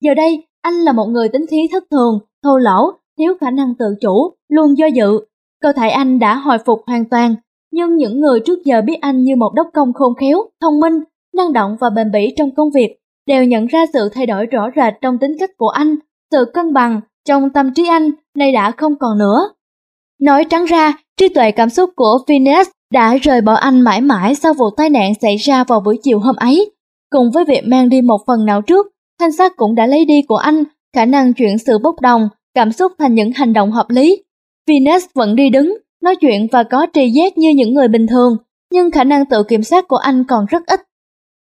[0.00, 3.74] Giờ đây, anh là một người tính khí thất thường, thô lỗ, thiếu khả năng
[3.78, 5.20] tự chủ, luôn do dự.
[5.62, 7.34] Cơ thể anh đã hồi phục hoàn toàn
[7.72, 11.00] nhưng những người trước giờ biết anh như một đốc công khôn khéo, thông minh,
[11.34, 14.68] năng động và bền bỉ trong công việc đều nhận ra sự thay đổi rõ
[14.76, 15.96] rệt trong tính cách của anh,
[16.30, 19.38] sự cân bằng trong tâm trí anh nay đã không còn nữa.
[20.20, 24.34] Nói trắng ra, trí tuệ cảm xúc của Phineas đã rời bỏ anh mãi mãi
[24.34, 26.70] sau vụ tai nạn xảy ra vào buổi chiều hôm ấy.
[27.10, 28.86] Cùng với việc mang đi một phần não trước,
[29.20, 30.64] thanh sát cũng đã lấy đi của anh
[30.96, 34.22] khả năng chuyển sự bốc đồng, cảm xúc thành những hành động hợp lý.
[34.68, 38.36] Phineas vẫn đi đứng, nói chuyện và có tri giác như những người bình thường,
[38.72, 40.80] nhưng khả năng tự kiểm soát của anh còn rất ít.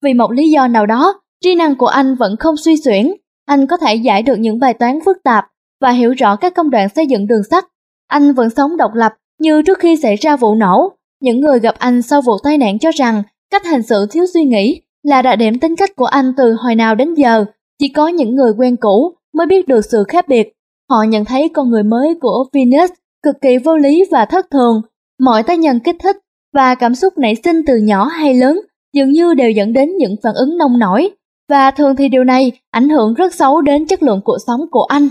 [0.04, 3.12] Vì một lý do nào đó, trí năng của anh vẫn không suy xuyển,
[3.46, 5.46] anh có thể giải được những bài toán phức tạp
[5.80, 7.64] và hiểu rõ các công đoạn xây dựng đường sắt.
[8.06, 10.92] Anh vẫn sống độc lập như trước khi xảy ra vụ nổ.
[11.20, 14.44] Những người gặp anh sau vụ tai nạn cho rằng cách hành xử thiếu suy
[14.44, 17.44] nghĩ là đặc điểm tính cách của anh từ hồi nào đến giờ.
[17.78, 20.52] Chỉ có những người quen cũ mới biết được sự khác biệt.
[20.90, 22.90] Họ nhận thấy con người mới của Venus
[23.22, 24.82] cực kỳ vô lý và thất thường.
[25.18, 26.16] Mọi tác nhân kích thích
[26.54, 28.60] và cảm xúc nảy sinh từ nhỏ hay lớn
[28.92, 31.10] dường như đều dẫn đến những phản ứng nông nổi
[31.50, 34.82] và thường thì điều này ảnh hưởng rất xấu đến chất lượng cuộc sống của
[34.82, 35.08] anh.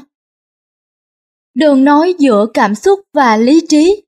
[1.56, 4.04] Đường nói giữa cảm xúc và lý trí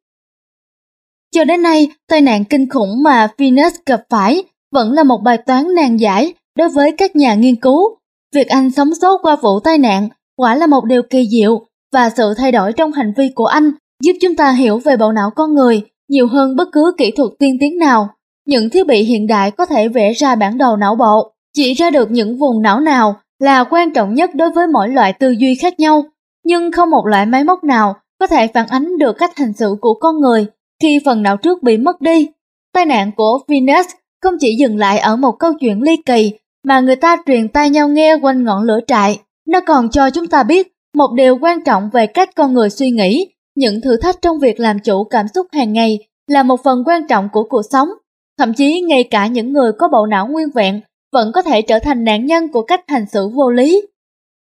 [1.36, 5.38] Cho đến nay, tai nạn kinh khủng mà Venus gặp phải vẫn là một bài
[5.38, 7.98] toán nan giải đối với các nhà nghiên cứu.
[8.36, 12.10] Việc anh sống sót qua vụ tai nạn quả là một điều kỳ diệu và
[12.10, 13.72] sự thay đổi trong hành vi của anh
[14.04, 17.30] giúp chúng ta hiểu về bộ não con người nhiều hơn bất cứ kỹ thuật
[17.40, 18.10] tiên tiến nào.
[18.46, 21.90] Những thiết bị hiện đại có thể vẽ ra bản đồ não bộ, chỉ ra
[21.90, 25.56] được những vùng não nào là quan trọng nhất đối với mỗi loại tư duy
[25.56, 26.06] khác nhau,
[26.46, 29.76] nhưng không một loại máy móc nào có thể phản ánh được cách hành xử
[29.82, 30.46] của con người
[30.82, 32.28] khi phần não trước bị mất đi.
[32.74, 33.86] Tai nạn của Venus
[34.22, 36.32] không chỉ dừng lại ở một câu chuyện ly kỳ
[36.64, 40.28] mà người ta truyền tai nhau nghe quanh ngọn lửa trại, nó còn cho chúng
[40.28, 44.22] ta biết một điều quan trọng về cách con người suy nghĩ, những thử thách
[44.22, 47.62] trong việc làm chủ cảm xúc hàng ngày là một phần quan trọng của cuộc
[47.72, 47.90] sống.
[48.38, 50.82] Thậm chí ngay cả những người có bộ não nguyên vẹn
[51.14, 53.82] vẫn có thể trở thành nạn nhân của cách hành xử vô lý.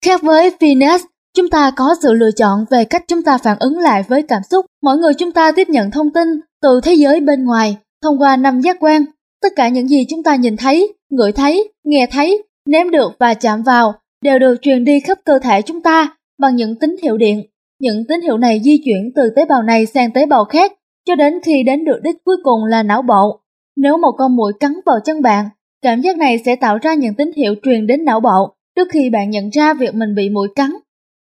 [0.05, 1.01] Khác với Phineas,
[1.35, 4.41] chúng ta có sự lựa chọn về cách chúng ta phản ứng lại với cảm
[4.49, 4.65] xúc.
[4.83, 6.27] Mỗi người chúng ta tiếp nhận thông tin
[6.61, 9.05] từ thế giới bên ngoài thông qua năm giác quan.
[9.41, 13.33] Tất cả những gì chúng ta nhìn thấy, ngửi thấy, nghe thấy, nếm được và
[13.33, 17.17] chạm vào đều được truyền đi khắp cơ thể chúng ta bằng những tín hiệu
[17.17, 17.43] điện.
[17.79, 20.73] Những tín hiệu này di chuyển từ tế bào này sang tế bào khác
[21.05, 23.39] cho đến khi đến được đích cuối cùng là não bộ.
[23.75, 25.45] Nếu một con muỗi cắn vào chân bạn,
[25.81, 29.09] cảm giác này sẽ tạo ra những tín hiệu truyền đến não bộ trước khi
[29.09, 30.71] bạn nhận ra việc mình bị mũi cắn.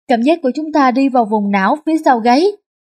[0.07, 2.47] Cảm giác của chúng ta đi vào vùng não phía sau gáy,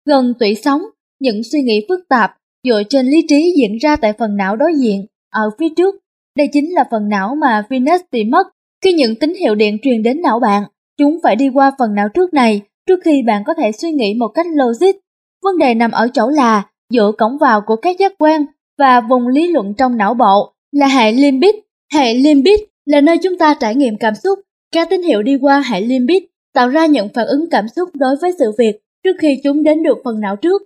[0.06, 0.82] gần tủy sống,
[1.19, 2.32] những suy nghĩ phức tạp
[2.63, 5.95] dựa trên lý trí diễn ra tại phần não đối diện, ở phía trước.
[6.38, 8.47] Đây chính là phần não mà Venus bị mất
[8.84, 10.63] khi những tín hiệu điện truyền đến não bạn.
[10.97, 14.13] Chúng phải đi qua phần não trước này trước khi bạn có thể suy nghĩ
[14.13, 14.95] một cách logic.
[15.43, 18.45] Vấn đề nằm ở chỗ là giữa cổng vào của các giác quan
[18.78, 21.56] và vùng lý luận trong não bộ là hệ limbic.
[21.94, 24.40] Hệ limbic là nơi chúng ta trải nghiệm cảm xúc.
[24.72, 28.16] Các tín hiệu đi qua hệ limbic tạo ra những phản ứng cảm xúc đối
[28.22, 30.62] với sự việc trước khi chúng đến được phần não trước.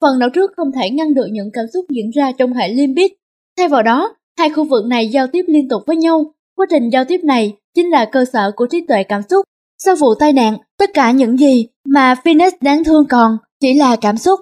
[0.00, 3.12] Phần não trước không thể ngăn được những cảm xúc diễn ra trong hệ limbic.
[3.58, 6.24] Thay vào đó, hai khu vực này giao tiếp liên tục với nhau.
[6.56, 9.46] Quá trình giao tiếp này chính là cơ sở của trí tuệ cảm xúc.
[9.78, 13.96] Sau vụ tai nạn, tất cả những gì mà Phoenix đáng thương còn chỉ là
[13.96, 14.40] cảm xúc.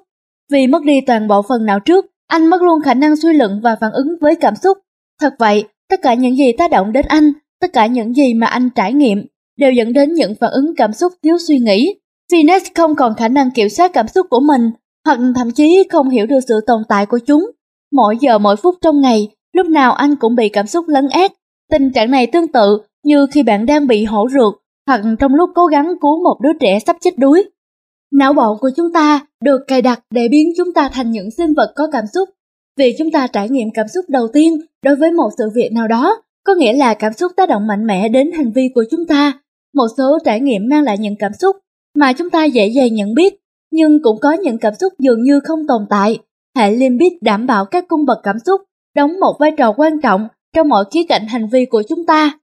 [0.53, 3.61] Vì mất đi toàn bộ phần não trước, anh mất luôn khả năng suy luận
[3.63, 4.79] và phản ứng với cảm xúc.
[5.21, 8.47] Thật vậy, tất cả những gì tác động đến anh, tất cả những gì mà
[8.47, 11.95] anh trải nghiệm đều dẫn đến những phản ứng cảm xúc thiếu suy nghĩ.
[12.33, 14.71] Phoenix không còn khả năng kiểm soát cảm xúc của mình,
[15.05, 17.51] hoặc thậm chí không hiểu được sự tồn tại của chúng.
[17.93, 21.33] Mỗi giờ mỗi phút trong ngày, lúc nào anh cũng bị cảm xúc lấn át.
[21.71, 24.55] Tình trạng này tương tự như khi bạn đang bị hổ rượt
[24.87, 27.45] hoặc trong lúc cố gắng cứu một đứa trẻ sắp chết đuối.
[28.13, 31.55] Não bộ của chúng ta được cài đặt để biến chúng ta thành những sinh
[31.55, 32.29] vật có cảm xúc.
[32.79, 35.89] Vì chúng ta trải nghiệm cảm xúc đầu tiên đối với một sự việc nào
[35.89, 39.07] đó, có nghĩa là cảm xúc tác động mạnh mẽ đến hành vi của chúng
[39.09, 39.33] ta.
[39.75, 41.57] Một số trải nghiệm mang lại những cảm xúc
[41.95, 43.35] mà chúng ta dễ dàng nhận biết,
[43.71, 46.19] nhưng cũng có những cảm xúc dường như không tồn tại.
[46.57, 48.61] Hệ limbic đảm bảo các cung bậc cảm xúc,
[48.97, 52.39] đóng một vai trò quan trọng trong mọi khía cạnh hành vi của chúng ta.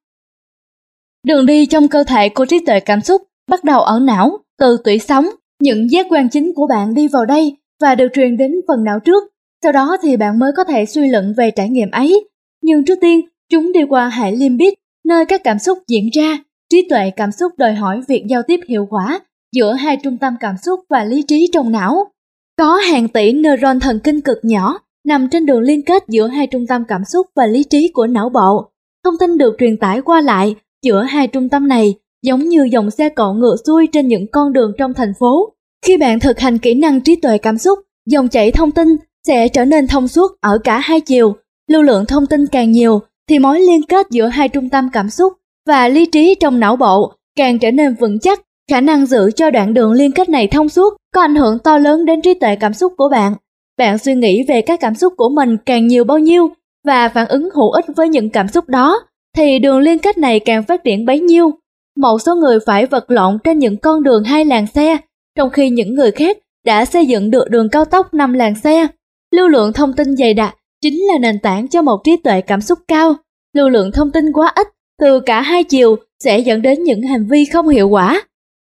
[1.27, 4.77] Đường đi trong cơ thể của trí tuệ cảm xúc bắt đầu ở não, từ
[4.83, 5.25] tủy sống.
[5.61, 8.99] Những giác quan chính của bạn đi vào đây và được truyền đến phần não
[8.99, 9.23] trước.
[9.63, 12.29] Sau đó thì bạn mới có thể suy luận về trải nghiệm ấy.
[12.63, 14.73] Nhưng trước tiên, chúng đi qua hệ limbic,
[15.05, 16.37] nơi các cảm xúc diễn ra.
[16.69, 19.19] Trí tuệ cảm xúc đòi hỏi việc giao tiếp hiệu quả
[19.55, 22.11] giữa hai trung tâm cảm xúc và lý trí trong não.
[22.57, 26.47] Có hàng tỷ neuron thần kinh cực nhỏ nằm trên đường liên kết giữa hai
[26.47, 28.71] trung tâm cảm xúc và lý trí của não bộ.
[29.03, 31.93] Thông tin được truyền tải qua lại giữa hai trung tâm này
[32.23, 35.53] giống như dòng xe cộ ngựa xuôi trên những con đường trong thành phố.
[35.85, 38.87] Khi bạn thực hành kỹ năng trí tuệ cảm xúc, dòng chảy thông tin
[39.27, 41.35] sẽ trở nên thông suốt ở cả hai chiều.
[41.67, 45.09] Lưu lượng thông tin càng nhiều thì mối liên kết giữa hai trung tâm cảm
[45.09, 45.33] xúc
[45.67, 48.41] và lý trí trong não bộ càng trở nên vững chắc.
[48.71, 51.77] Khả năng giữ cho đoạn đường liên kết này thông suốt có ảnh hưởng to
[51.77, 53.33] lớn đến trí tuệ cảm xúc của bạn.
[53.77, 56.51] Bạn suy nghĩ về các cảm xúc của mình càng nhiều bao nhiêu
[56.85, 58.99] và phản ứng hữu ích với những cảm xúc đó
[59.37, 61.51] thì đường liên kết này càng phát triển bấy nhiêu.
[61.97, 64.97] Một số người phải vật lộn trên những con đường hai làn xe,
[65.37, 68.87] trong khi những người khác đã xây dựng được đường cao tốc năm làn xe.
[69.35, 72.61] Lưu lượng thông tin dày đặc chính là nền tảng cho một trí tuệ cảm
[72.61, 73.15] xúc cao.
[73.53, 74.67] Lưu lượng thông tin quá ít,
[74.99, 78.23] từ cả hai chiều sẽ dẫn đến những hành vi không hiệu quả.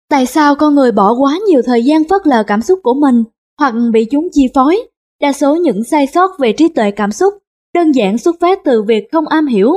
[0.09, 3.23] Tại sao con người bỏ quá nhiều thời gian phớt lờ cảm xúc của mình
[3.59, 4.81] hoặc bị chúng chi phối?
[5.21, 7.33] Đa số những sai sót về trí tuệ cảm xúc
[7.73, 9.71] đơn giản xuất phát từ việc không am hiểu.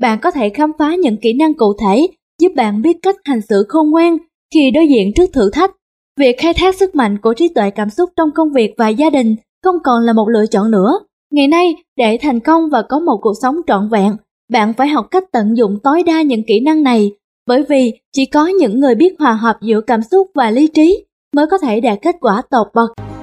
[0.00, 2.06] Bạn có thể khám phá những kỹ năng cụ thể
[2.40, 4.18] giúp bạn biết cách hành xử khôn ngoan
[4.54, 5.70] khi đối diện trước thử thách.
[6.18, 9.10] Việc khai thác sức mạnh của trí tuệ cảm xúc trong công việc và gia
[9.10, 10.98] đình không còn là một lựa chọn nữa.
[11.32, 14.16] Ngày nay, để thành công và có một cuộc sống trọn vẹn,
[14.52, 17.10] bạn phải học cách tận dụng tối đa những kỹ năng này,
[17.46, 21.04] bởi vì chỉ có những người biết hòa hợp giữa cảm xúc và lý trí
[21.36, 23.13] mới có thể đạt kết quả tột bậc.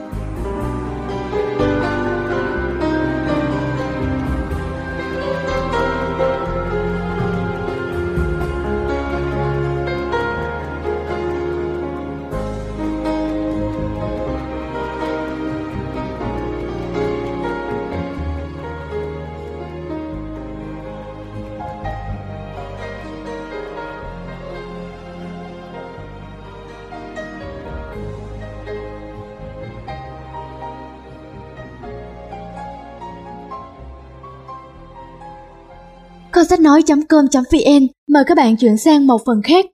[36.41, 39.65] Kho sách nói.com.vn mời các bạn chuyển sang một phần khác.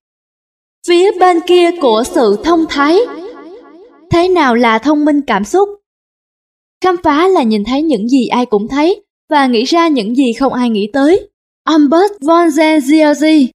[0.87, 2.97] Phía bên kia của sự thông thái
[4.11, 5.69] Thế nào là thông minh cảm xúc?
[6.83, 10.33] Khám phá là nhìn thấy những gì ai cũng thấy và nghĩ ra những gì
[10.33, 11.29] không ai nghĩ tới.
[11.63, 13.47] Albert von Zenziazi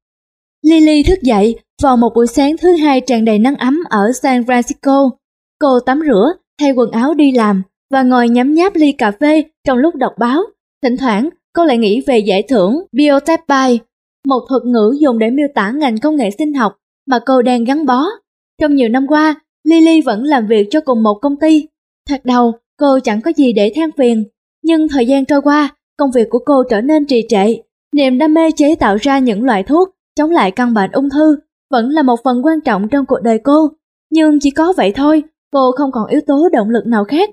[0.62, 4.42] Lily thức dậy vào một buổi sáng thứ hai tràn đầy nắng ấm ở San
[4.42, 5.10] Francisco.
[5.60, 9.44] Cô tắm rửa, thay quần áo đi làm và ngồi nhấm nháp ly cà phê
[9.66, 10.42] trong lúc đọc báo.
[10.82, 13.40] Thỉnh thoảng, cô lại nghĩ về giải thưởng Biotech
[14.26, 16.72] một thuật ngữ dùng để miêu tả ngành công nghệ sinh học
[17.06, 18.06] mà cô đang gắn bó.
[18.60, 19.34] Trong nhiều năm qua,
[19.64, 21.66] Lily vẫn làm việc cho cùng một công ty.
[22.08, 24.24] Thật đầu, cô chẳng có gì để than phiền,
[24.62, 27.56] nhưng thời gian trôi qua, công việc của cô trở nên trì trệ.
[27.94, 31.38] Niềm đam mê chế tạo ra những loại thuốc chống lại căn bệnh ung thư
[31.70, 33.68] vẫn là một phần quan trọng trong cuộc đời cô.
[34.10, 35.22] Nhưng chỉ có vậy thôi,
[35.52, 37.30] cô không còn yếu tố động lực nào khác.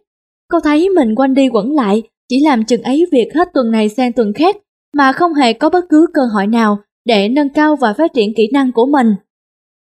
[0.51, 3.89] Cô thấy mình quanh đi quẩn lại chỉ làm chừng ấy việc hết tuần này
[3.89, 4.57] sang tuần khác
[4.95, 8.33] mà không hề có bất cứ cơ hội nào để nâng cao và phát triển
[8.35, 9.15] kỹ năng của mình.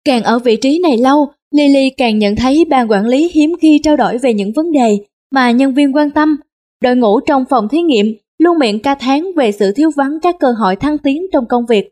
[0.05, 3.79] Càng ở vị trí này lâu, Lily càng nhận thấy ban quản lý hiếm khi
[3.83, 4.97] trao đổi về những vấn đề
[5.31, 6.37] mà nhân viên quan tâm.
[6.83, 10.35] Đội ngũ trong phòng thí nghiệm luôn miệng ca thán về sự thiếu vắng các
[10.39, 11.89] cơ hội thăng tiến trong công việc.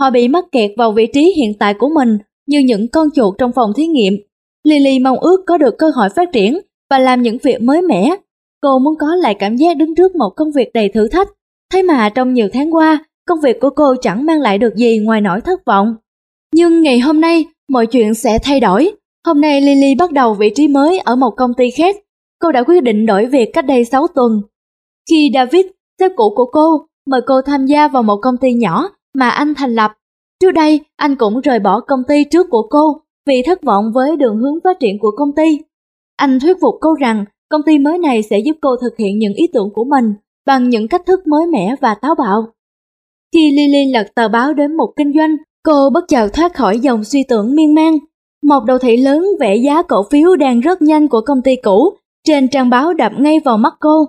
[0.00, 3.34] Họ bị mắc kẹt vào vị trí hiện tại của mình như những con chuột
[3.38, 4.14] trong phòng thí nghiệm.
[4.64, 6.58] Lily mong ước có được cơ hội phát triển
[6.90, 8.16] và làm những việc mới mẻ
[8.62, 11.28] Cô muốn có lại cảm giác đứng trước một công việc đầy thử thách.
[11.72, 14.98] Thế mà trong nhiều tháng qua, công việc của cô chẳng mang lại được gì
[14.98, 15.94] ngoài nỗi thất vọng.
[16.54, 18.90] Nhưng ngày hôm nay, mọi chuyện sẽ thay đổi.
[19.26, 21.96] Hôm nay Lily bắt đầu vị trí mới ở một công ty khác.
[22.38, 24.42] Cô đã quyết định đổi việc cách đây 6 tuần.
[25.10, 25.66] Khi David,
[26.00, 29.54] sếp cũ của cô, mời cô tham gia vào một công ty nhỏ mà anh
[29.54, 29.92] thành lập.
[30.40, 34.16] Trước đây, anh cũng rời bỏ công ty trước của cô vì thất vọng với
[34.16, 35.58] đường hướng phát triển của công ty.
[36.16, 39.32] Anh thuyết phục cô rằng Công ty mới này sẽ giúp cô thực hiện những
[39.34, 40.14] ý tưởng của mình
[40.46, 42.46] bằng những cách thức mới mẻ và táo bạo.
[43.32, 47.04] Khi Lily lật tờ báo đến một kinh doanh, cô bất chợt thoát khỏi dòng
[47.04, 47.98] suy tưởng miên man.
[48.42, 51.90] Một đầu thị lớn vẽ giá cổ phiếu đang rất nhanh của công ty cũ,
[52.26, 54.04] trên trang báo đập ngay vào mắt cô.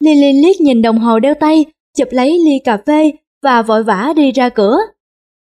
[0.00, 1.64] Lily liếc nhìn đồng hồ đeo tay,
[1.98, 4.78] chụp lấy ly cà phê và vội vã đi ra cửa.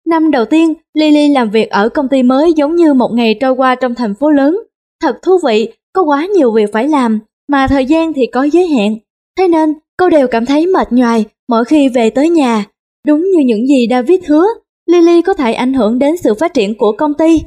[0.06, 3.52] Năm đầu tiên, Lily làm việc ở công ty mới giống như một ngày trôi
[3.52, 4.58] qua trong thành phố lớn.
[5.02, 8.66] Thật thú vị, có quá nhiều việc phải làm, mà thời gian thì có giới
[8.66, 8.96] hạn.
[9.38, 12.64] Thế nên, cô đều cảm thấy mệt nhoài mỗi khi về tới nhà.
[13.06, 14.46] Đúng như những gì David hứa,
[14.86, 17.42] Lily có thể ảnh hưởng đến sự phát triển của công ty.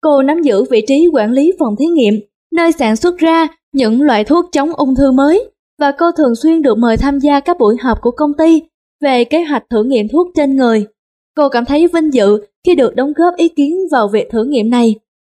[0.00, 2.14] Cô nắm giữ vị trí quản lý phòng thí nghiệm,
[2.52, 6.62] nơi sản xuất ra những loại thuốc chống ung thư mới, và cô thường xuyên
[6.62, 8.62] được mời tham gia các buổi họp của công ty
[9.02, 10.86] về kế hoạch thử nghiệm thuốc trên người.
[11.36, 14.70] Cô cảm thấy vinh dự khi được đóng góp ý kiến vào việc thử nghiệm
[14.70, 14.94] này,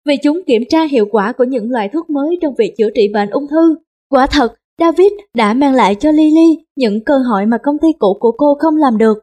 [0.07, 3.09] vì chúng kiểm tra hiệu quả của những loại thuốc mới trong việc chữa trị
[3.14, 3.74] bệnh ung thư.
[4.12, 8.16] Quả thật, David đã mang lại cho Lily những cơ hội mà công ty cũ
[8.20, 9.18] của cô không làm được.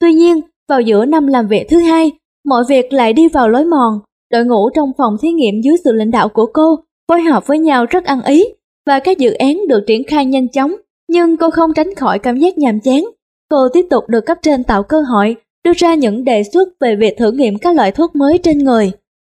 [0.00, 2.10] Tuy nhiên, vào giữa năm làm việc thứ hai,
[2.44, 4.00] mọi việc lại đi vào lối mòn.
[4.32, 6.76] Đội ngũ trong phòng thí nghiệm dưới sự lãnh đạo của cô
[7.08, 8.44] phối hợp với nhau rất ăn ý
[8.86, 10.74] và các dự án được triển khai nhanh chóng,
[11.08, 13.04] nhưng cô không tránh khỏi cảm giác nhàm chán.
[13.50, 16.96] Cô tiếp tục được cấp trên tạo cơ hội đưa ra những đề xuất về
[16.96, 18.92] việc thử nghiệm các loại thuốc mới trên người.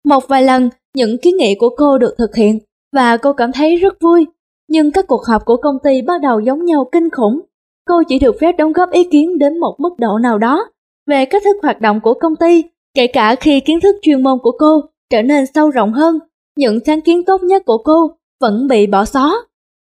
[0.04, 2.58] Một vài lần, những kiến nghị của cô được thực hiện
[2.96, 4.26] và cô cảm thấy rất vui.
[4.72, 7.40] Nhưng các cuộc họp của công ty bắt đầu giống nhau kinh khủng.
[7.86, 10.64] Cô chỉ được phép đóng góp ý kiến đến một mức độ nào đó
[11.06, 12.64] về cách thức hoạt động của công ty,
[12.94, 16.18] kể cả khi kiến thức chuyên môn của cô trở nên sâu rộng hơn.
[16.56, 18.10] Những sáng kiến tốt nhất của cô
[18.40, 19.34] vẫn bị bỏ xó.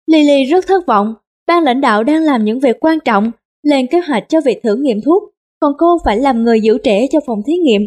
[0.07, 1.13] Lily rất thất vọng,
[1.47, 3.31] ban lãnh đạo đang làm những việc quan trọng,
[3.63, 5.23] lên kế hoạch cho việc thử nghiệm thuốc,
[5.59, 7.81] còn cô phải làm người giữ trẻ cho phòng thí nghiệm,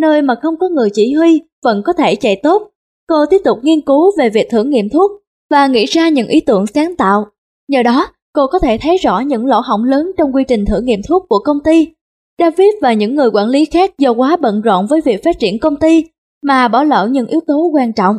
[0.00, 2.70] nơi mà không có người chỉ huy vẫn có thể chạy tốt.
[3.08, 6.40] Cô tiếp tục nghiên cứu về việc thử nghiệm thuốc và nghĩ ra những ý
[6.40, 7.26] tưởng sáng tạo.
[7.68, 10.80] Nhờ đó, cô có thể thấy rõ những lỗ hổng lớn trong quy trình thử
[10.80, 11.88] nghiệm thuốc của công ty.
[12.38, 15.58] David và những người quản lý khác do quá bận rộn với việc phát triển
[15.58, 16.04] công ty
[16.42, 18.18] mà bỏ lỡ những yếu tố quan trọng.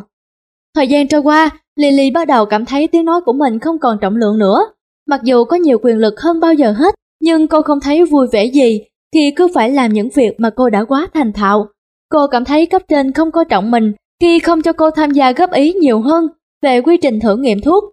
[0.74, 3.98] Thời gian trôi qua, Lily bắt đầu cảm thấy tiếng nói của mình không còn
[4.00, 4.60] trọng lượng nữa.
[5.06, 8.26] Mặc dù có nhiều quyền lực hơn bao giờ hết, nhưng cô không thấy vui
[8.32, 8.80] vẻ gì
[9.14, 11.66] khi cứ phải làm những việc mà cô đã quá thành thạo.
[12.08, 15.32] Cô cảm thấy cấp trên không coi trọng mình khi không cho cô tham gia
[15.32, 16.28] góp ý nhiều hơn
[16.62, 17.84] về quy trình thử nghiệm thuốc.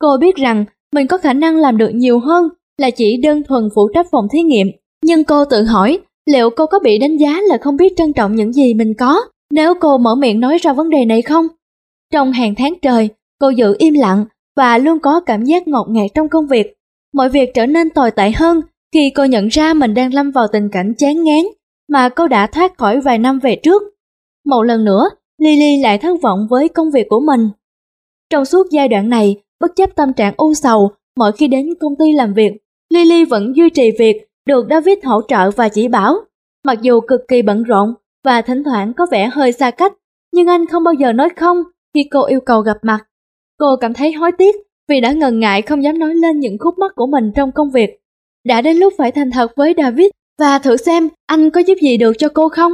[0.00, 0.64] Cô biết rằng
[0.94, 2.48] mình có khả năng làm được nhiều hơn
[2.78, 4.66] là chỉ đơn thuần phụ trách phòng thí nghiệm.
[5.04, 8.34] Nhưng cô tự hỏi liệu cô có bị đánh giá là không biết trân trọng
[8.34, 11.46] những gì mình có nếu cô mở miệng nói ra vấn đề này không?
[12.12, 13.08] Trong hàng tháng trời,
[13.40, 14.24] cô giữ im lặng
[14.56, 16.74] và luôn có cảm giác ngột ngạt trong công việc.
[17.14, 18.60] Mọi việc trở nên tồi tệ hơn
[18.94, 21.44] khi cô nhận ra mình đang lâm vào tình cảnh chán ngán
[21.88, 23.82] mà cô đã thoát khỏi vài năm về trước.
[24.46, 25.08] Một lần nữa,
[25.38, 27.50] Lily lại thất vọng với công việc của mình.
[28.30, 31.96] Trong suốt giai đoạn này, bất chấp tâm trạng u sầu mỗi khi đến công
[31.98, 32.52] ty làm việc,
[32.90, 36.16] Lily vẫn duy trì việc được David hỗ trợ và chỉ bảo.
[36.64, 39.92] Mặc dù cực kỳ bận rộn và thỉnh thoảng có vẻ hơi xa cách,
[40.32, 41.62] nhưng anh không bao giờ nói không
[41.94, 42.98] khi cô yêu cầu gặp mặt.
[43.58, 44.56] Cô cảm thấy hối tiếc
[44.88, 47.70] vì đã ngần ngại không dám nói lên những khúc mắc của mình trong công
[47.70, 48.00] việc.
[48.44, 50.06] Đã đến lúc phải thành thật với David
[50.38, 52.72] và thử xem anh có giúp gì được cho cô không.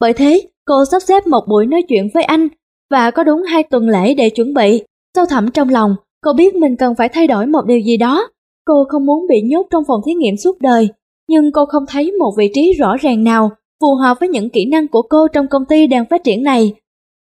[0.00, 2.48] Bởi thế, cô sắp xếp một buổi nói chuyện với anh
[2.90, 4.82] và có đúng hai tuần lễ để chuẩn bị.
[5.16, 8.28] Sâu thẳm trong lòng, cô biết mình cần phải thay đổi một điều gì đó.
[8.64, 10.88] Cô không muốn bị nhốt trong phòng thí nghiệm suốt đời,
[11.28, 13.50] nhưng cô không thấy một vị trí rõ ràng nào
[13.80, 16.74] phù hợp với những kỹ năng của cô trong công ty đang phát triển này.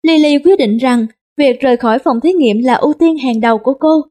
[0.08, 1.08] Lily quyết định rằng
[1.38, 4.02] việc rời khỏi phòng thí nghiệm là ưu tiên hàng đầu của cô.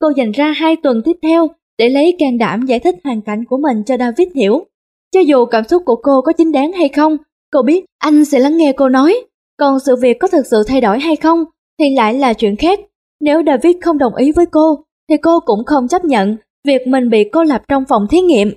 [0.00, 3.44] Cô dành ra hai tuần tiếp theo để lấy can đảm giải thích hoàn cảnh
[3.44, 4.64] của mình cho David hiểu.
[5.12, 7.16] Cho dù cảm xúc của cô có chính đáng hay không,
[7.52, 9.16] cô biết anh sẽ lắng nghe cô nói.
[9.56, 11.44] Còn sự việc có thực sự thay đổi hay không
[11.78, 12.80] thì lại là chuyện khác.
[13.20, 17.10] Nếu David không đồng ý với cô, thì cô cũng không chấp nhận việc mình
[17.10, 18.52] bị cô lập trong phòng thí nghiệm.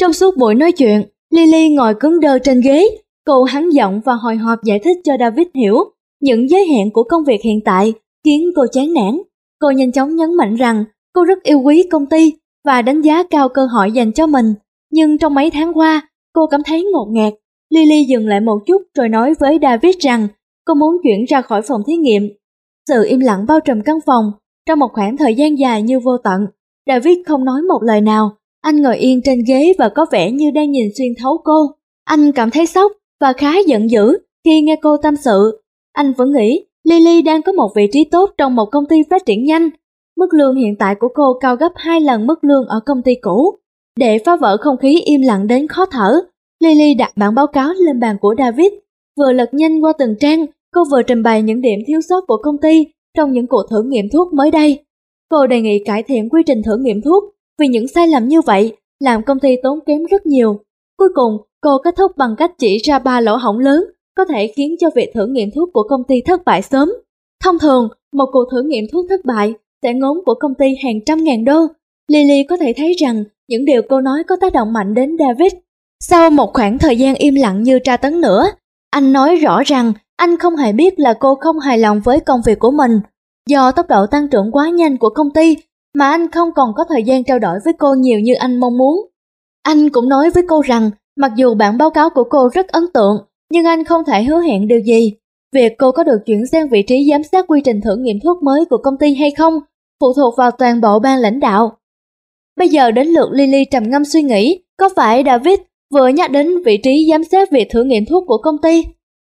[0.00, 2.88] Trong suốt buổi nói chuyện, Lily ngồi cứng đơ trên ghế,
[3.26, 5.76] cô hắn giọng và hồi hộp giải thích cho David hiểu
[6.20, 7.92] những giới hạn của công việc hiện tại
[8.24, 9.18] khiến cô chán nản.
[9.60, 12.32] Cô nhanh chóng nhấn mạnh rằng cô rất yêu quý công ty
[12.64, 14.54] và đánh giá cao cơ hội dành cho mình.
[14.90, 17.32] Nhưng trong mấy tháng qua, cô cảm thấy ngột ngạt.
[17.70, 20.28] Lily dừng lại một chút rồi nói với David rằng
[20.64, 22.22] cô muốn chuyển ra khỏi phòng thí nghiệm.
[22.88, 24.32] Sự im lặng bao trùm căn phòng
[24.66, 26.46] trong một khoảng thời gian dài như vô tận.
[26.86, 30.50] David không nói một lời nào, anh ngồi yên trên ghế và có vẻ như
[30.50, 31.70] đang nhìn xuyên thấu cô.
[32.04, 35.60] Anh cảm thấy sốc và khá giận dữ khi nghe cô tâm sự.
[35.92, 39.26] Anh vẫn nghĩ Lily đang có một vị trí tốt trong một công ty phát
[39.26, 39.70] triển nhanh.
[40.16, 43.14] Mức lương hiện tại của cô cao gấp 2 lần mức lương ở công ty
[43.14, 43.56] cũ.
[43.98, 46.20] Để phá vỡ không khí im lặng đến khó thở,
[46.60, 48.72] Lily đặt bản báo cáo lên bàn của David.
[49.16, 52.36] Vừa lật nhanh qua từng trang, cô vừa trình bày những điểm thiếu sót của
[52.36, 54.84] công ty trong những cuộc thử nghiệm thuốc mới đây.
[55.30, 57.24] Cô đề nghị cải thiện quy trình thử nghiệm thuốc
[57.58, 60.60] vì những sai lầm như vậy làm công ty tốn kém rất nhiều.
[60.98, 63.84] Cuối cùng, cô kết thúc bằng cách chỉ ra ba lỗ hổng lớn
[64.16, 66.92] có thể khiến cho việc thử nghiệm thuốc của công ty thất bại sớm.
[67.44, 71.04] Thông thường, một cuộc thử nghiệm thuốc thất bại sẽ ngốn của công ty hàng
[71.06, 71.66] trăm ngàn đô.
[72.08, 75.52] Lily có thể thấy rằng những điều cô nói có tác động mạnh đến David.
[76.00, 78.46] Sau một khoảng thời gian im lặng như tra tấn nữa,
[78.90, 82.40] anh nói rõ rằng anh không hề biết là cô không hài lòng với công
[82.46, 83.00] việc của mình.
[83.48, 85.56] Do tốc độ tăng trưởng quá nhanh của công ty
[85.94, 88.78] mà anh không còn có thời gian trao đổi với cô nhiều như anh mong
[88.78, 89.06] muốn.
[89.62, 92.84] Anh cũng nói với cô rằng mặc dù bản báo cáo của cô rất ấn
[92.94, 93.16] tượng,
[93.52, 95.12] nhưng anh không thể hứa hẹn điều gì.
[95.52, 98.42] Việc cô có được chuyển sang vị trí giám sát quy trình thử nghiệm thuốc
[98.42, 99.58] mới của công ty hay không
[100.00, 101.76] phụ thuộc vào toàn bộ ban lãnh đạo.
[102.56, 105.58] Bây giờ đến lượt Lily trầm ngâm suy nghĩ, có phải David
[105.94, 108.84] vừa nhắc đến vị trí giám sát việc thử nghiệm thuốc của công ty?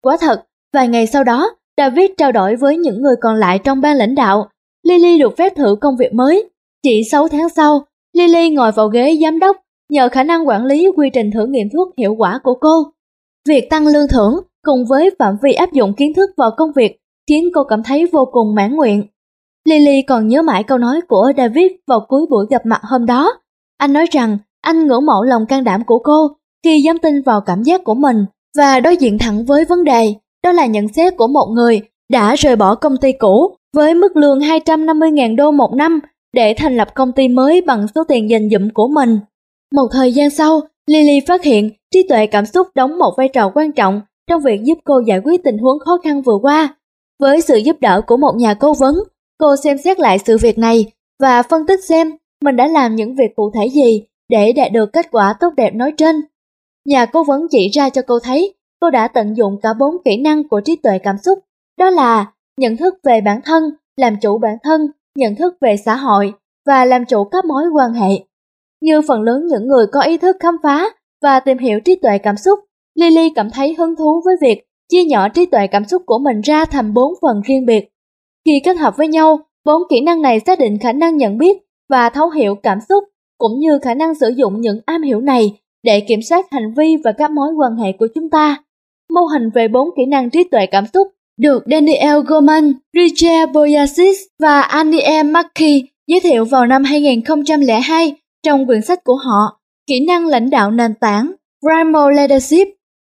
[0.01, 3.81] Quả thật, vài ngày sau đó, David trao đổi với những người còn lại trong
[3.81, 4.49] ban lãnh đạo.
[4.83, 6.49] Lily được phép thử công việc mới.
[6.83, 9.57] Chỉ 6 tháng sau, Lily ngồi vào ghế giám đốc
[9.89, 12.83] nhờ khả năng quản lý quy trình thử nghiệm thuốc hiệu quả của cô.
[13.49, 16.97] Việc tăng lương thưởng cùng với phạm vi áp dụng kiến thức vào công việc
[17.29, 19.03] khiến cô cảm thấy vô cùng mãn nguyện.
[19.65, 23.33] Lily còn nhớ mãi câu nói của David vào cuối buổi gặp mặt hôm đó.
[23.77, 26.27] Anh nói rằng anh ngưỡng mộ lòng can đảm của cô
[26.63, 28.25] khi dám tin vào cảm giác của mình
[28.57, 30.13] và đối diện thẳng với vấn đề.
[30.43, 34.17] Đó là nhận xét của một người đã rời bỏ công ty cũ với mức
[34.17, 35.99] lương 250.000 đô một năm
[36.33, 39.19] để thành lập công ty mới bằng số tiền dành dụm của mình.
[39.75, 43.51] Một thời gian sau, Lily phát hiện trí tuệ cảm xúc đóng một vai trò
[43.55, 46.75] quan trọng trong việc giúp cô giải quyết tình huống khó khăn vừa qua.
[47.19, 48.95] Với sự giúp đỡ của một nhà cố vấn,
[49.39, 50.85] cô xem xét lại sự việc này
[51.19, 52.11] và phân tích xem
[52.43, 55.75] mình đã làm những việc cụ thể gì để đạt được kết quả tốt đẹp
[55.75, 56.15] nói trên.
[56.85, 60.17] Nhà cố vấn chỉ ra cho cô thấy cô đã tận dụng cả bốn kỹ
[60.17, 61.39] năng của trí tuệ cảm xúc,
[61.77, 63.63] đó là nhận thức về bản thân,
[63.97, 66.33] làm chủ bản thân, nhận thức về xã hội
[66.65, 68.23] và làm chủ các mối quan hệ.
[68.81, 70.89] Như phần lớn những người có ý thức khám phá
[71.21, 72.59] và tìm hiểu trí tuệ cảm xúc,
[72.95, 76.41] Lily cảm thấy hứng thú với việc chia nhỏ trí tuệ cảm xúc của mình
[76.41, 77.89] ra thành bốn phần riêng biệt.
[78.45, 81.57] Khi kết hợp với nhau, bốn kỹ năng này xác định khả năng nhận biết
[81.89, 83.03] và thấu hiểu cảm xúc,
[83.37, 86.97] cũng như khả năng sử dụng những am hiểu này để kiểm soát hành vi
[87.03, 88.63] và các mối quan hệ của chúng ta.
[89.13, 91.07] Mô hình về bốn kỹ năng trí tuệ cảm xúc
[91.39, 98.81] được Daniel Goleman, Richard Boyasis và Annie Mackey giới thiệu vào năm 2002 trong quyển
[98.81, 101.31] sách của họ Kỹ năng lãnh đạo nền tảng
[101.61, 102.67] Primal Leadership.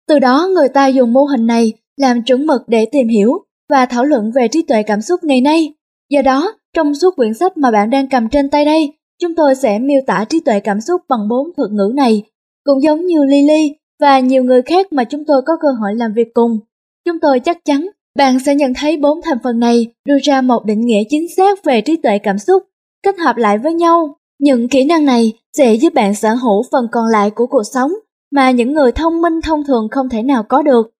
[0.08, 3.32] Từ đó người ta dùng mô hình này làm chuẩn mực để tìm hiểu
[3.70, 5.74] và thảo luận về trí tuệ cảm xúc ngày nay.
[6.10, 9.56] Do đó, trong suốt quyển sách mà bạn đang cầm trên tay đây, chúng tôi
[9.56, 12.24] sẽ miêu tả trí tuệ cảm xúc bằng bốn thuật ngữ này,
[12.64, 16.14] cũng giống như Lily và nhiều người khác mà chúng tôi có cơ hội làm
[16.14, 16.60] việc cùng.
[17.06, 17.88] Chúng tôi chắc chắn
[18.18, 21.64] bạn sẽ nhận thấy bốn thành phần này đưa ra một định nghĩa chính xác
[21.64, 22.64] về trí tuệ cảm xúc,
[23.04, 24.16] kết hợp lại với nhau.
[24.40, 27.92] Những kỹ năng này sẽ giúp bạn sở hữu phần còn lại của cuộc sống
[28.32, 30.92] mà những người thông minh thông thường không thể nào có được.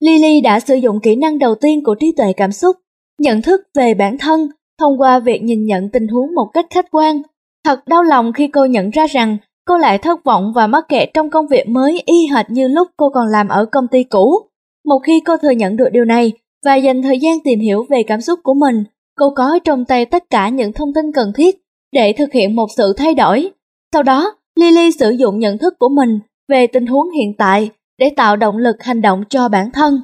[0.00, 2.76] Lily đã sử dụng kỹ năng đầu tiên của trí tuệ cảm xúc,
[3.18, 4.48] nhận thức về bản thân
[4.80, 7.22] thông qua việc nhìn nhận tình huống một cách khách quan.
[7.64, 11.08] Thật đau lòng khi cô nhận ra rằng cô lại thất vọng và mắc kẹt
[11.14, 14.48] trong công việc mới y hệt như lúc cô còn làm ở công ty cũ.
[14.84, 16.32] Một khi cô thừa nhận được điều này
[16.64, 18.84] và dành thời gian tìm hiểu về cảm xúc của mình,
[19.16, 21.56] cô có trong tay tất cả những thông tin cần thiết
[21.92, 23.50] để thực hiện một sự thay đổi.
[23.92, 28.10] Sau đó, Lily sử dụng nhận thức của mình về tình huống hiện tại để
[28.16, 30.00] tạo động lực hành động cho bản thân.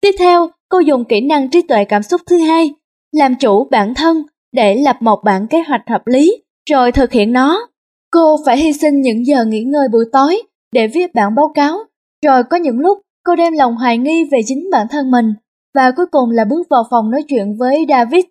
[0.00, 2.70] Tiếp theo, cô dùng kỹ năng trí tuệ cảm xúc thứ hai,
[3.12, 4.22] làm chủ bản thân
[4.52, 7.66] để lập một bản kế hoạch hợp lý rồi thực hiện nó.
[8.10, 10.42] Cô phải hy sinh những giờ nghỉ ngơi buổi tối
[10.72, 11.78] để viết bản báo cáo,
[12.26, 15.34] rồi có những lúc cô đem lòng hoài nghi về chính bản thân mình
[15.74, 18.24] và cuối cùng là bước vào phòng nói chuyện với David.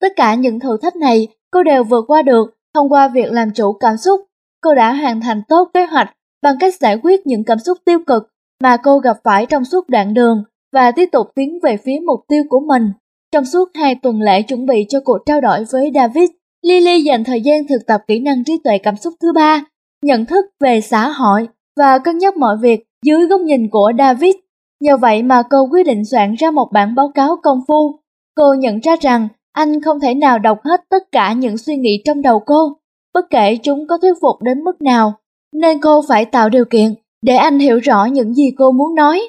[0.00, 3.50] Tất cả những thử thách này cô đều vượt qua được thông qua việc làm
[3.54, 4.20] chủ cảm xúc.
[4.62, 7.98] Cô đã hoàn thành tốt kế hoạch bằng cách giải quyết những cảm xúc tiêu
[8.06, 8.22] cực
[8.62, 12.20] mà cô gặp phải trong suốt đoạn đường và tiếp tục tiến về phía mục
[12.28, 12.92] tiêu của mình.
[13.32, 16.30] Trong suốt hai tuần lễ chuẩn bị cho cuộc trao đổi với David,
[16.62, 19.64] Lily dành thời gian thực tập kỹ năng trí tuệ cảm xúc thứ ba,
[20.02, 24.34] nhận thức về xã hội và cân nhắc mọi việc dưới góc nhìn của David.
[24.80, 27.98] Nhờ vậy mà cô quyết định soạn ra một bản báo cáo công phu.
[28.34, 32.02] Cô nhận ra rằng anh không thể nào đọc hết tất cả những suy nghĩ
[32.04, 32.76] trong đầu cô,
[33.14, 35.14] bất kể chúng có thuyết phục đến mức nào,
[35.54, 39.20] nên cô phải tạo điều kiện để anh hiểu rõ những gì cô muốn nói.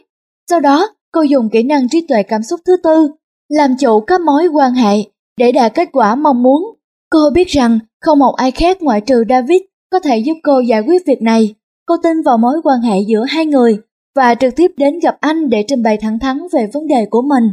[0.50, 3.10] Sau đó, cô dùng kỹ năng trí tuệ cảm xúc thứ tư,
[3.50, 4.96] làm chủ các mối quan hệ
[5.38, 6.79] để đạt kết quả mong muốn.
[7.10, 10.82] Cô biết rằng không một ai khác ngoại trừ David có thể giúp cô giải
[10.82, 11.55] quyết việc này.
[11.86, 13.80] Cô tin vào mối quan hệ giữa hai người
[14.16, 17.22] và trực tiếp đến gặp anh để trình bày thẳng thắn về vấn đề của
[17.22, 17.51] mình.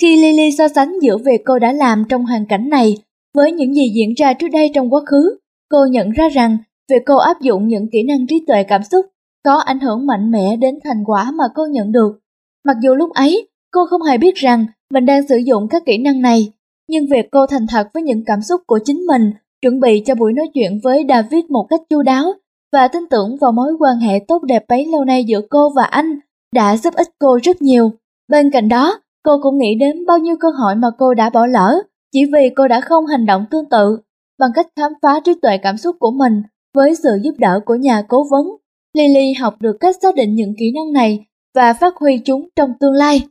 [0.00, 2.96] Khi Lily so sánh giữa việc cô đã làm trong hoàn cảnh này
[3.34, 5.38] với những gì diễn ra trước đây trong quá khứ,
[5.70, 6.58] cô nhận ra rằng
[6.90, 9.06] việc cô áp dụng những kỹ năng trí tuệ cảm xúc
[9.44, 12.18] có ảnh hưởng mạnh mẽ đến thành quả mà cô nhận được.
[12.64, 15.98] Mặc dù lúc ấy, cô không hề biết rằng mình đang sử dụng các kỹ
[15.98, 16.52] năng này,
[16.92, 19.32] nhưng việc cô thành thật với những cảm xúc của chính mình,
[19.62, 22.32] chuẩn bị cho buổi nói chuyện với David một cách chu đáo
[22.72, 25.84] và tin tưởng vào mối quan hệ tốt đẹp bấy lâu nay giữa cô và
[25.84, 26.18] anh
[26.54, 27.90] đã giúp ích cô rất nhiều.
[28.28, 31.46] Bên cạnh đó, cô cũng nghĩ đến bao nhiêu cơ hội mà cô đã bỏ
[31.46, 31.82] lỡ
[32.12, 33.98] chỉ vì cô đã không hành động tương tự
[34.38, 36.42] bằng cách khám phá trí tuệ cảm xúc của mình
[36.74, 38.46] với sự giúp đỡ của nhà cố vấn.
[38.94, 42.72] Lily học được cách xác định những kỹ năng này và phát huy chúng trong
[42.80, 43.22] tương lai.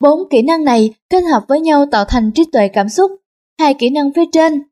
[0.00, 3.10] Bốn kỹ năng này kết hợp với nhau tạo thành trí tuệ cảm xúc.
[3.60, 4.62] Hai kỹ năng phía trên,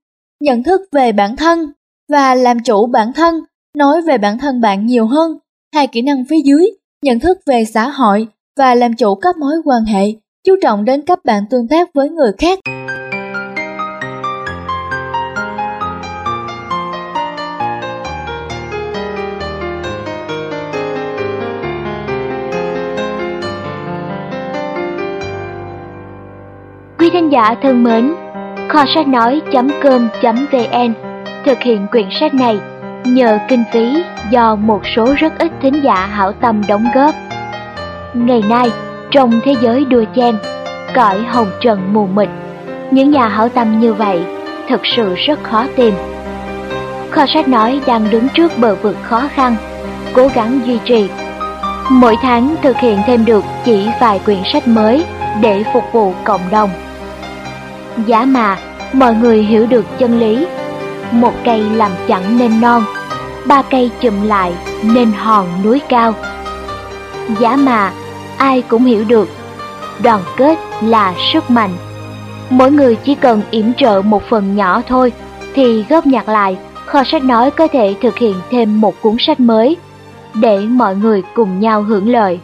[0.40, 1.72] nhận thức về bản thân
[2.12, 3.34] và làm chủ bản thân
[3.76, 5.38] nói về bản thân bạn nhiều hơn.
[5.74, 6.70] Hai kỹ năng phía dưới,
[7.02, 8.26] nhận thức về xã hội
[8.56, 10.04] và làm chủ các mối quan hệ,
[10.44, 12.58] chú trọng đến cách bạn tương tác với người khác.
[27.18, 28.14] Thính giả thân mến,
[28.68, 30.92] Kho sách nói.com.vn
[31.44, 32.58] thực hiện quyển sách này
[33.04, 37.14] nhờ kinh phí do một số rất ít thính giả hảo tâm đóng góp.
[38.14, 38.70] Ngày nay,
[39.10, 40.36] trong thế giới đua chen,
[40.94, 42.28] cõi hồng trần mù mịt,
[42.90, 44.20] những nhà hảo tâm như vậy
[44.68, 45.94] thật sự rất khó tìm.
[47.10, 49.56] Kho sách nói đang đứng trước bờ vực khó khăn,
[50.14, 51.08] cố gắng duy trì.
[51.90, 55.04] Mỗi tháng thực hiện thêm được chỉ vài quyển sách mới
[55.40, 56.70] để phục vụ cộng đồng.
[58.06, 58.56] Giá mà,
[58.92, 60.46] mọi người hiểu được chân lý.
[61.12, 62.82] Một cây làm chẳng nên non,
[63.46, 66.12] ba cây chùm lại nên hòn núi cao.
[67.38, 67.92] Giá mà,
[68.36, 69.28] ai cũng hiểu được,
[70.02, 71.70] đoàn kết là sức mạnh.
[72.50, 75.12] Mỗi người chỉ cần yểm trợ một phần nhỏ thôi,
[75.54, 79.40] thì góp nhặt lại, kho sách nói có thể thực hiện thêm một cuốn sách
[79.40, 79.76] mới,
[80.34, 82.40] để mọi người cùng nhau hưởng lợi.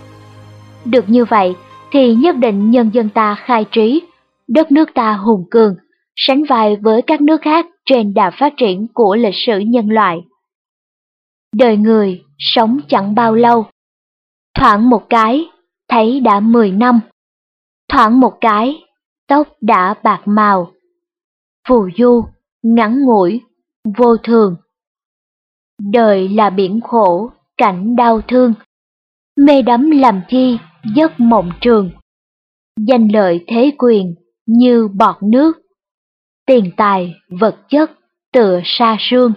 [0.85, 1.55] Được như vậy,
[1.93, 4.03] thì nhất định nhân dân ta khai trí,
[4.49, 5.75] đất nước ta hùng cường,
[6.17, 10.21] sánh vai với các nước khác trên đà phát triển của lịch sử nhân loại.
[11.57, 13.67] Đời người sống chẳng bao lâu,
[14.55, 15.45] thoảng một cái,
[15.89, 17.01] thấy đã mười năm,
[17.89, 18.83] thoảng một cái,
[19.29, 20.73] tóc đã bạc màu,
[21.69, 22.25] phù du,
[22.63, 23.41] ngắn ngủi,
[23.99, 24.57] vô thường.
[25.93, 28.55] Đời là biển khổ, cảnh đau thương,
[29.37, 30.59] mê đắm làm chi,
[30.97, 31.91] giấc mộng trường.
[32.81, 34.15] Danh lợi thế quyền
[34.47, 35.53] như bọt nước,
[36.47, 37.91] tiền tài, vật chất
[38.33, 39.33] tựa sa sương.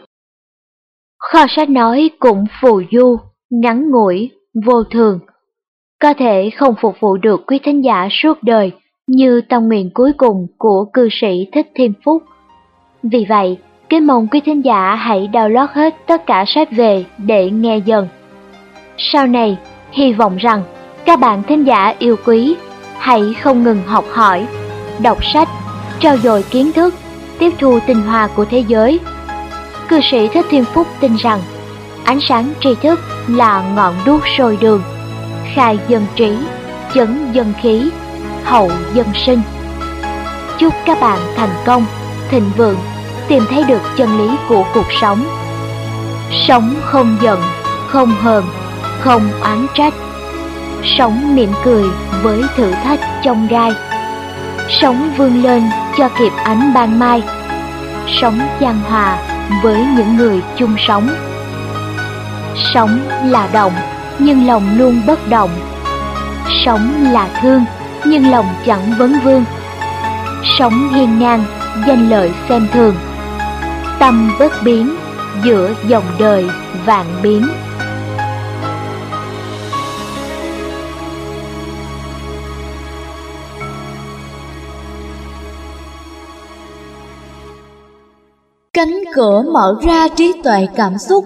[1.19, 3.17] Kho sách nói cũng phù du,
[3.49, 4.31] ngắn ngủi,
[4.65, 5.19] vô thường.
[6.01, 8.71] Có thể không phục vụ được quý thính giả suốt đời
[9.07, 12.23] như tâm nguyện cuối cùng của cư sĩ Thích Thiên Phúc.
[13.03, 13.57] Vì vậy,
[13.89, 18.07] kính mong quý thính giả hãy download hết tất cả sách về để nghe dần.
[18.97, 19.57] Sau này,
[19.91, 20.61] hy vọng rằng
[21.05, 22.55] các bạn thính giả yêu quý
[22.97, 24.47] hãy không ngừng học hỏi,
[24.99, 25.49] đọc sách,
[25.99, 26.93] trao dồi kiến thức,
[27.39, 28.99] tiếp thu tinh hoa của thế giới.
[29.87, 31.39] Cư sĩ Thích Thiên Phúc tin rằng
[32.03, 34.81] ánh sáng tri thức là ngọn đuốc sôi đường,
[35.55, 36.37] khai dân trí,
[36.93, 37.89] chấn dân khí,
[38.43, 39.41] hậu dân sinh.
[40.57, 41.85] Chúc các bạn thành công,
[42.29, 42.77] thịnh vượng,
[43.27, 45.23] tìm thấy được chân lý của cuộc sống.
[46.47, 47.41] Sống không giận,
[47.87, 48.43] không hờn,
[49.01, 49.93] không oán trách
[50.97, 51.83] sống mỉm cười
[52.23, 53.71] với thử thách trong gai
[54.69, 55.63] sống vươn lên
[55.97, 57.23] cho kịp ánh ban mai.
[58.21, 59.17] Sống chan hòa
[59.63, 61.09] với những người chung sống.
[62.73, 63.73] Sống là động
[64.19, 65.49] nhưng lòng luôn bất động.
[66.65, 67.65] Sống là thương,
[68.05, 69.45] nhưng lòng chẳng vấn vương.
[70.59, 71.43] Sống hiên ngang,
[71.87, 72.95] danh lợi xem thường.
[73.99, 74.95] Tâm bất biến
[75.43, 76.49] giữa dòng đời
[76.85, 77.47] vạn biến.
[89.13, 91.25] Cửa mở ra trí tuệ cảm xúc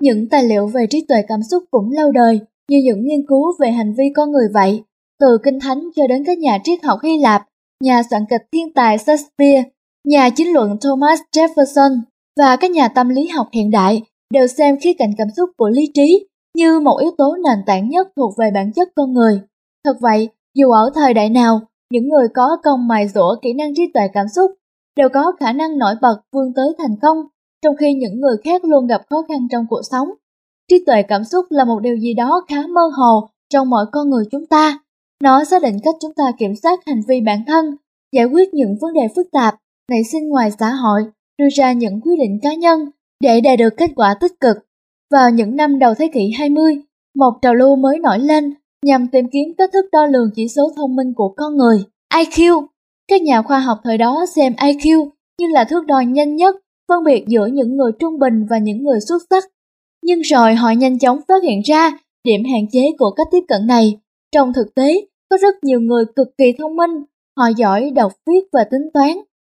[0.00, 3.52] Những tài liệu về trí tuệ cảm xúc cũng lâu đời như những nghiên cứu
[3.60, 4.82] về hành vi con người vậy,
[5.20, 7.42] từ kinh thánh cho đến các nhà triết học Hy Lạp,
[7.84, 9.62] nhà soạn kịch thiên tài Shakespeare,
[10.04, 12.00] nhà chính luận Thomas Jefferson
[12.38, 14.02] và các nhà tâm lý học hiện đại
[14.34, 16.26] đều xem khía cạnh cảm xúc của lý trí
[16.56, 19.40] như một yếu tố nền tảng nhất thuộc về bản chất con người.
[19.84, 21.60] Thật vậy, dù ở thời đại nào,
[21.90, 24.50] những người có công mài dũa kỹ năng trí tuệ cảm xúc
[24.96, 27.16] đều có khả năng nổi bật vươn tới thành công,
[27.62, 30.08] trong khi những người khác luôn gặp khó khăn trong cuộc sống.
[30.70, 34.10] Trí tuệ cảm xúc là một điều gì đó khá mơ hồ trong mọi con
[34.10, 34.78] người chúng ta.
[35.22, 37.76] Nó xác định cách chúng ta kiểm soát hành vi bản thân,
[38.12, 39.54] giải quyết những vấn đề phức tạp,
[39.90, 41.02] nảy sinh ngoài xã hội,
[41.38, 42.90] đưa ra những quyết định cá nhân
[43.20, 44.56] để đạt được kết quả tích cực.
[45.10, 46.82] Vào những năm đầu thế kỷ 20,
[47.16, 48.54] một trào lưu mới nổi lên
[48.86, 51.84] nhằm tìm kiếm cách thức đo lường chỉ số thông minh của con người,
[52.14, 52.66] IQ,
[53.08, 56.56] các nhà khoa học thời đó xem IQ như là thước đo nhanh nhất
[56.88, 59.44] phân biệt giữa những người trung bình và những người xuất sắc.
[60.04, 63.66] Nhưng rồi họ nhanh chóng phát hiện ra điểm hạn chế của cách tiếp cận
[63.66, 63.98] này.
[64.32, 66.90] Trong thực tế, có rất nhiều người cực kỳ thông minh,
[67.38, 69.10] họ giỏi đọc viết và tính toán,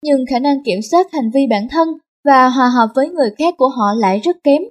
[0.04, 1.88] nhưng khả năng kiểm soát hành vi bản thân
[2.24, 4.62] và hòa hợp với người khác của họ lại rất kém.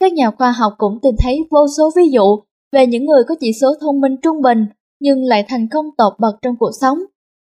[0.00, 2.38] Các nhà khoa học cũng tìm thấy vô số ví dụ
[2.72, 4.66] về những người có chỉ số thông minh trung bình
[5.00, 6.98] nhưng lại thành công tột bậc trong cuộc sống.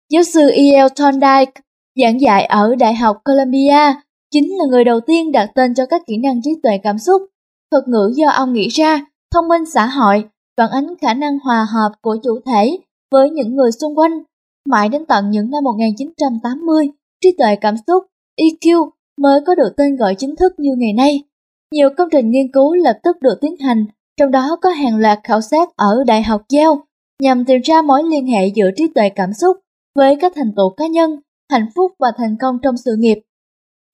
[0.09, 0.87] Giáo sư E.L.
[0.95, 1.61] Thorndike,
[1.95, 3.93] giảng dạy ở Đại học Columbia,
[4.31, 7.21] chính là người đầu tiên đặt tên cho các kỹ năng trí tuệ cảm xúc.
[7.71, 10.23] Thuật ngữ do ông nghĩ ra, thông minh xã hội,
[10.57, 12.77] phản ánh khả năng hòa hợp của chủ thể
[13.11, 14.11] với những người xung quanh.
[14.69, 16.89] Mãi đến tận những năm 1980,
[17.21, 18.03] trí tuệ cảm xúc,
[18.41, 18.89] EQ,
[19.21, 21.23] mới có được tên gọi chính thức như ngày nay.
[21.73, 23.85] Nhiều công trình nghiên cứu lập tức được tiến hành,
[24.19, 26.81] trong đó có hàng loạt khảo sát ở Đại học Yale
[27.21, 29.57] nhằm tìm ra mối liên hệ giữa trí tuệ cảm xúc
[29.97, 31.19] với các thành tựu cá nhân
[31.51, 33.19] hạnh phúc và thành công trong sự nghiệp.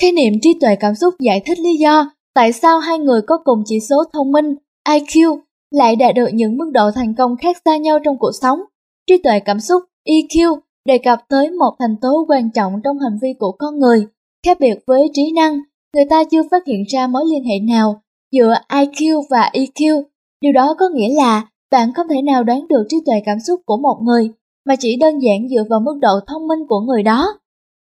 [0.01, 3.37] Khái niệm trí tuệ cảm xúc giải thích lý do tại sao hai người có
[3.37, 4.55] cùng chỉ số thông minh
[4.87, 5.39] IQ
[5.71, 8.59] lại đạt được những mức độ thành công khác xa nhau trong cuộc sống.
[9.07, 13.17] Trí tuệ cảm xúc EQ đề cập tới một thành tố quan trọng trong hành
[13.21, 14.07] vi của con người.
[14.45, 15.59] Khác biệt với trí năng,
[15.95, 18.01] người ta chưa phát hiện ra mối liên hệ nào
[18.31, 20.03] giữa IQ và EQ.
[20.41, 23.61] Điều đó có nghĩa là bạn không thể nào đoán được trí tuệ cảm xúc
[23.65, 24.31] của một người
[24.65, 27.39] mà chỉ đơn giản dựa vào mức độ thông minh của người đó.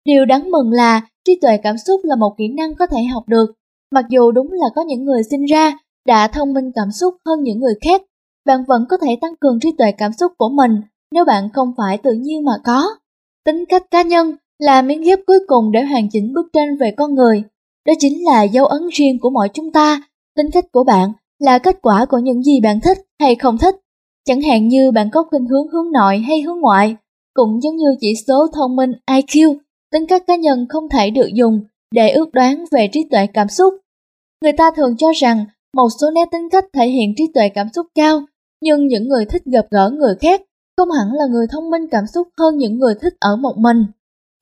[0.05, 3.23] Điều đáng mừng là trí tuệ cảm xúc là một kỹ năng có thể học
[3.27, 3.53] được.
[3.91, 5.73] Mặc dù đúng là có những người sinh ra
[6.05, 8.01] đã thông minh cảm xúc hơn những người khác,
[8.45, 11.73] bạn vẫn có thể tăng cường trí tuệ cảm xúc của mình nếu bạn không
[11.77, 12.87] phải tự nhiên mà có.
[13.45, 16.91] Tính cách cá nhân là miếng ghép cuối cùng để hoàn chỉnh bức tranh về
[16.97, 17.43] con người.
[17.85, 20.01] Đó chính là dấu ấn riêng của mọi chúng ta.
[20.35, 23.75] Tính cách của bạn là kết quả của những gì bạn thích hay không thích.
[24.27, 26.95] Chẳng hạn như bạn có khuynh hướng hướng nội hay hướng ngoại,
[27.33, 29.57] cũng giống như chỉ số thông minh IQ,
[29.91, 31.61] tính cách cá nhân không thể được dùng
[31.91, 33.73] để ước đoán về trí tuệ cảm xúc.
[34.43, 35.45] Người ta thường cho rằng
[35.77, 38.21] một số nét tính cách thể hiện trí tuệ cảm xúc cao,
[38.61, 40.41] nhưng những người thích gặp gỡ người khác
[40.77, 43.85] không hẳn là người thông minh cảm xúc hơn những người thích ở một mình.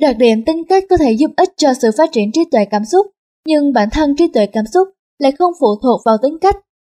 [0.02, 2.86] Đặc điểm tính cách có thể giúp ích cho sự phát triển trí tuệ cảm
[2.86, 3.08] xúc,
[3.48, 4.88] nhưng bản thân trí tuệ cảm xúc
[5.20, 6.56] lại không phụ thuộc vào tính cách.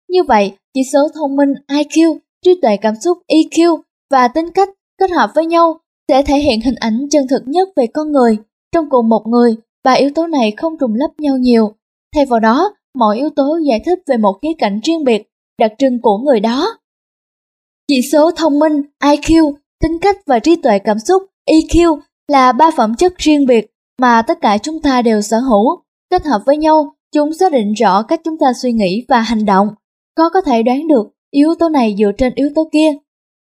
[0.08, 3.78] Như vậy, chỉ số thông minh IQ, trí tuệ cảm xúc EQ
[4.10, 4.68] và tính cách
[4.98, 8.38] kết hợp với nhau sẽ thể hiện hình ảnh chân thực nhất về con người.
[8.72, 11.74] Trong cùng một người, ba yếu tố này không trùng lấp nhau nhiều.
[12.14, 15.22] Thay vào đó, mỗi yếu tố giải thích về một khía cạnh riêng biệt,
[15.60, 16.78] đặc trưng của người đó.
[17.88, 22.70] Chỉ số thông minh, IQ, tính cách và trí tuệ cảm xúc, EQ là ba
[22.76, 23.66] phẩm chất riêng biệt
[24.00, 25.82] mà tất cả chúng ta đều sở hữu.
[26.10, 29.44] Kết hợp với nhau, chúng xác định rõ cách chúng ta suy nghĩ và hành
[29.44, 29.68] động.
[30.16, 32.92] Khó có thể đoán được yếu tố này dựa trên yếu tố kia.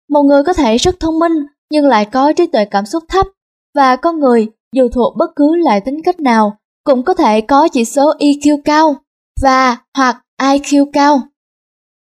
[0.08, 1.32] Một người có thể rất thông minh
[1.70, 3.26] nhưng lại có trí tuệ cảm xúc thấp
[3.74, 7.68] và con người dù thuộc bất cứ loại tính cách nào cũng có thể có
[7.68, 8.94] chỉ số EQ cao
[9.42, 11.20] và hoặc IQ cao.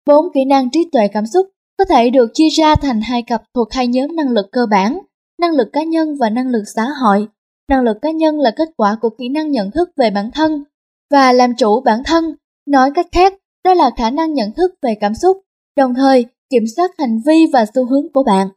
[0.06, 1.46] Bốn kỹ năng trí tuệ cảm xúc
[1.78, 4.98] có thể được chia ra thành hai cặp thuộc hai nhóm năng lực cơ bản,
[5.40, 7.28] năng lực cá nhân và năng lực xã hội.
[7.68, 10.64] Năng lực cá nhân là kết quả của kỹ năng nhận thức về bản thân
[11.10, 12.34] và làm chủ bản thân.
[12.66, 13.34] Nói cách khác,
[13.64, 15.36] đó là khả năng nhận thức về cảm xúc,
[15.76, 18.48] đồng thời kiểm soát hành vi và xu hướng của bạn.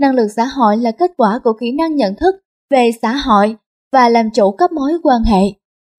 [0.00, 2.34] Năng lực xã hội là kết quả của kỹ năng nhận thức
[2.70, 3.56] về xã hội
[3.92, 5.42] và làm chủ các mối quan hệ.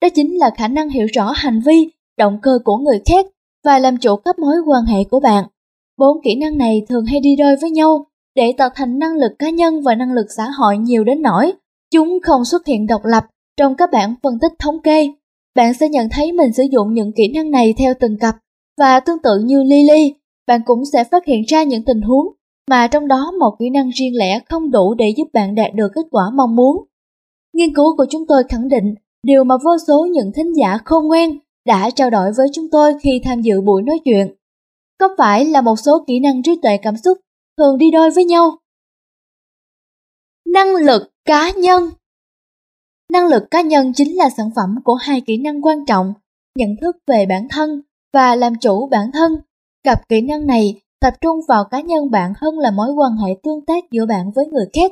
[0.02, 3.26] Đó chính là khả năng hiểu rõ hành vi, động cơ của người khác
[3.66, 5.46] và làm chủ các mối quan hệ của bạn.
[5.98, 8.06] Bốn kỹ năng này thường hay đi đôi với nhau
[8.36, 11.54] để tạo thành năng lực cá nhân và năng lực xã hội nhiều đến nỗi
[11.92, 13.24] chúng không xuất hiện độc lập
[13.58, 15.10] trong các bảng phân tích thống kê.
[15.56, 18.36] Bạn sẽ nhận thấy mình sử dụng những kỹ năng này theo từng cặp
[18.78, 20.14] và tương tự như Lily,
[20.48, 22.28] bạn cũng sẽ phát hiện ra những tình huống
[22.70, 25.92] mà trong đó một kỹ năng riêng lẻ không đủ để giúp bạn đạt được
[25.96, 26.78] kết quả mong muốn.
[27.54, 31.08] Nghiên cứu của chúng tôi khẳng định điều mà vô số những thính giả khôn
[31.08, 34.36] ngoan đã trao đổi với chúng tôi khi tham dự buổi nói chuyện.
[35.00, 37.18] Có phải là một số kỹ năng trí tuệ cảm xúc
[37.58, 38.58] thường đi đôi với nhau?
[40.46, 41.90] Năng lực cá nhân
[43.12, 46.14] Năng lực cá nhân chính là sản phẩm của hai kỹ năng quan trọng,
[46.56, 47.82] nhận thức về bản thân
[48.14, 49.32] và làm chủ bản thân.
[49.86, 53.34] Cặp kỹ năng này tập trung vào cá nhân bạn hơn là mối quan hệ
[53.44, 54.92] tương tác giữa bạn với người khác.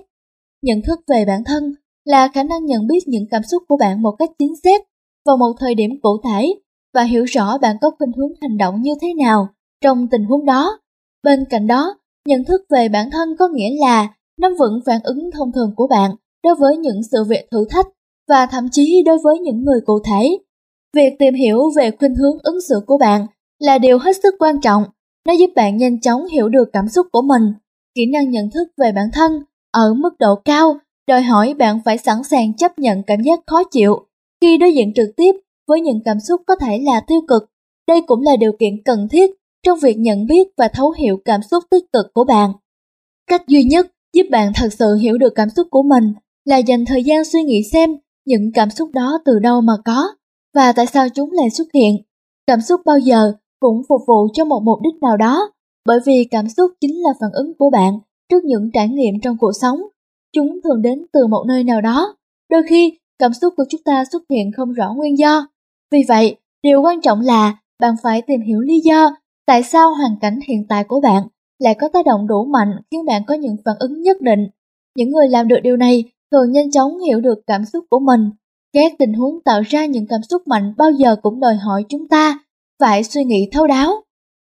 [0.61, 1.75] Nhận thức về bản thân
[2.05, 4.83] là khả năng nhận biết những cảm xúc của bạn một cách chính xác
[5.25, 6.53] vào một thời điểm cụ thể
[6.93, 9.47] và hiểu rõ bạn có khuynh hướng hành động như thế nào
[9.81, 10.79] trong tình huống đó.
[11.23, 11.95] Bên cạnh đó,
[12.27, 14.07] nhận thức về bản thân có nghĩa là
[14.39, 16.11] nắm vững phản ứng thông thường của bạn
[16.43, 17.87] đối với những sự việc thử thách
[18.29, 20.37] và thậm chí đối với những người cụ thể.
[20.93, 23.27] Việc tìm hiểu về khuynh hướng ứng xử của bạn
[23.63, 24.83] là điều hết sức quan trọng.
[25.27, 27.53] Nó giúp bạn nhanh chóng hiểu được cảm xúc của mình.
[27.95, 29.31] Kỹ năng nhận thức về bản thân
[29.71, 33.63] ở mức độ cao, đòi hỏi bạn phải sẵn sàng chấp nhận cảm giác khó
[33.71, 34.05] chịu
[34.41, 35.31] khi đối diện trực tiếp
[35.67, 37.43] với những cảm xúc có thể là tiêu cực.
[37.87, 39.31] Đây cũng là điều kiện cần thiết
[39.65, 42.51] trong việc nhận biết và thấu hiểu cảm xúc tích cực của bạn.
[43.27, 46.13] Cách duy nhất giúp bạn thật sự hiểu được cảm xúc của mình
[46.45, 50.07] là dành thời gian suy nghĩ xem những cảm xúc đó từ đâu mà có
[50.55, 51.95] và tại sao chúng lại xuất hiện.
[52.47, 53.33] Cảm xúc bao giờ
[53.63, 55.51] cũng phục vụ cho một mục đích nào đó,
[55.85, 57.99] bởi vì cảm xúc chính là phản ứng của bạn
[58.29, 59.79] trước những trải nghiệm trong cuộc sống.
[60.35, 62.15] Chúng thường đến từ một nơi nào đó.
[62.51, 65.47] Đôi khi, cảm xúc của chúng ta xuất hiện không rõ nguyên do.
[65.91, 70.15] Vì vậy, điều quan trọng là bạn phải tìm hiểu lý do tại sao hoàn
[70.21, 71.23] cảnh hiện tại của bạn
[71.59, 74.47] lại có tác động đủ mạnh khiến bạn có những phản ứng nhất định.
[74.97, 78.29] Những người làm được điều này thường nhanh chóng hiểu được cảm xúc của mình.
[78.73, 82.07] Các tình huống tạo ra những cảm xúc mạnh bao giờ cũng đòi hỏi chúng
[82.07, 82.42] ta
[82.83, 83.93] phải suy nghĩ thấu đáo.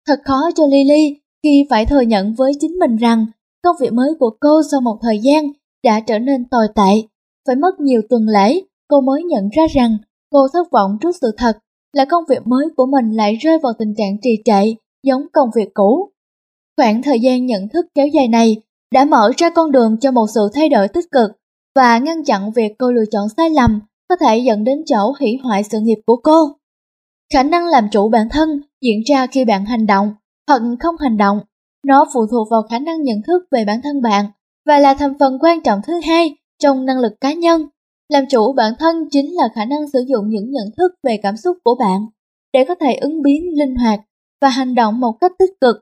[0.07, 3.25] Thật khó cho Lily khi phải thừa nhận với chính mình rằng
[3.63, 5.51] công việc mới của cô sau một thời gian
[5.83, 7.07] đã trở nên tồi tệ.
[7.47, 9.97] phải mất nhiều tuần lễ, cô mới nhận ra rằng
[10.31, 11.57] cô thất vọng trước sự thật
[11.93, 14.73] là công việc mới của mình lại rơi vào tình trạng trì trệ,
[15.03, 16.09] giống công việc cũ.
[16.77, 18.55] Khoảng thời gian nhận thức kéo dài này
[18.93, 21.31] đã mở ra con đường cho một sự thay đổi tích cực
[21.75, 23.79] và ngăn chặn việc cô lựa chọn sai lầm
[24.09, 26.49] có thể dẫn đến chỗ hủy hoại sự nghiệp của cô.
[27.33, 30.13] Khả năng làm chủ bản thân diễn ra khi bạn hành động
[30.47, 31.39] hoặc không hành động.
[31.87, 34.25] Nó phụ thuộc vào khả năng nhận thức về bản thân bạn
[34.65, 37.67] và là thành phần quan trọng thứ hai trong năng lực cá nhân.
[38.09, 41.37] Làm chủ bản thân chính là khả năng sử dụng những nhận thức về cảm
[41.37, 42.05] xúc của bạn
[42.53, 43.99] để có thể ứng biến linh hoạt
[44.41, 45.75] và hành động một cách tích cực.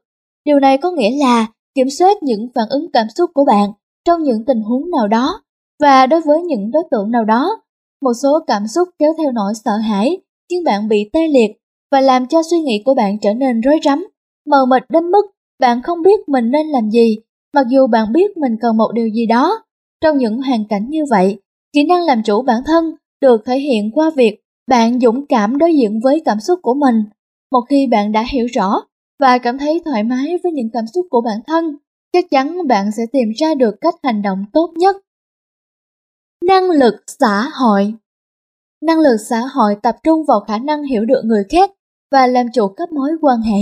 [0.46, 3.72] Điều này có nghĩa là kiểm soát những phản ứng cảm xúc của bạn
[4.06, 5.42] trong những tình huống nào đó
[5.80, 7.62] và đối với những đối tượng nào đó.
[8.02, 10.18] Một số cảm xúc kéo theo nỗi sợ hãi
[10.50, 11.52] khiến bạn bị tê liệt
[11.92, 14.08] và làm cho suy nghĩ của bạn trở nên rối rắm,
[14.46, 15.26] mờ mịt đến mức
[15.60, 17.18] bạn không biết mình nên làm gì,
[17.54, 19.64] mặc dù bạn biết mình cần một điều gì đó.
[20.02, 21.38] Trong những hoàn cảnh như vậy,
[21.74, 25.76] kỹ năng làm chủ bản thân được thể hiện qua việc bạn dũng cảm đối
[25.76, 27.04] diện với cảm xúc của mình.
[27.52, 28.82] Một khi bạn đã hiểu rõ
[29.20, 31.78] và cảm thấy thoải mái với những cảm xúc của bản thân,
[32.14, 34.96] chắc chắn bạn sẽ tìm ra được cách hành động tốt nhất.
[36.48, 37.94] Năng lực xã hội
[38.86, 41.72] Năng lực xã hội tập trung vào khả năng hiểu được người khác
[42.12, 43.60] và làm chủ các mối quan hệ.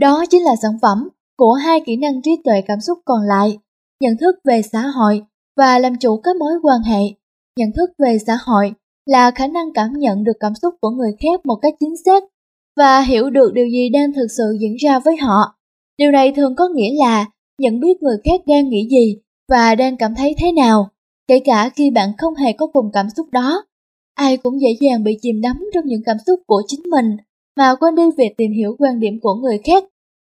[0.00, 1.08] Đó chính là sản phẩm
[1.38, 3.58] của hai kỹ năng trí tuệ cảm xúc còn lại,
[4.00, 5.22] nhận thức về xã hội
[5.56, 7.00] và làm chủ các mối quan hệ.
[7.58, 8.72] Nhận thức về xã hội
[9.06, 12.24] là khả năng cảm nhận được cảm xúc của người khác một cách chính xác
[12.76, 15.54] và hiểu được điều gì đang thực sự diễn ra với họ.
[15.98, 17.26] Điều này thường có nghĩa là
[17.58, 20.88] nhận biết người khác đang nghĩ gì và đang cảm thấy thế nào,
[21.28, 23.64] kể cả khi bạn không hề có cùng cảm xúc đó.
[24.14, 27.16] Ai cũng dễ dàng bị chìm đắm trong những cảm xúc của chính mình
[27.56, 29.84] mà quên đi việc tìm hiểu quan điểm của người khác.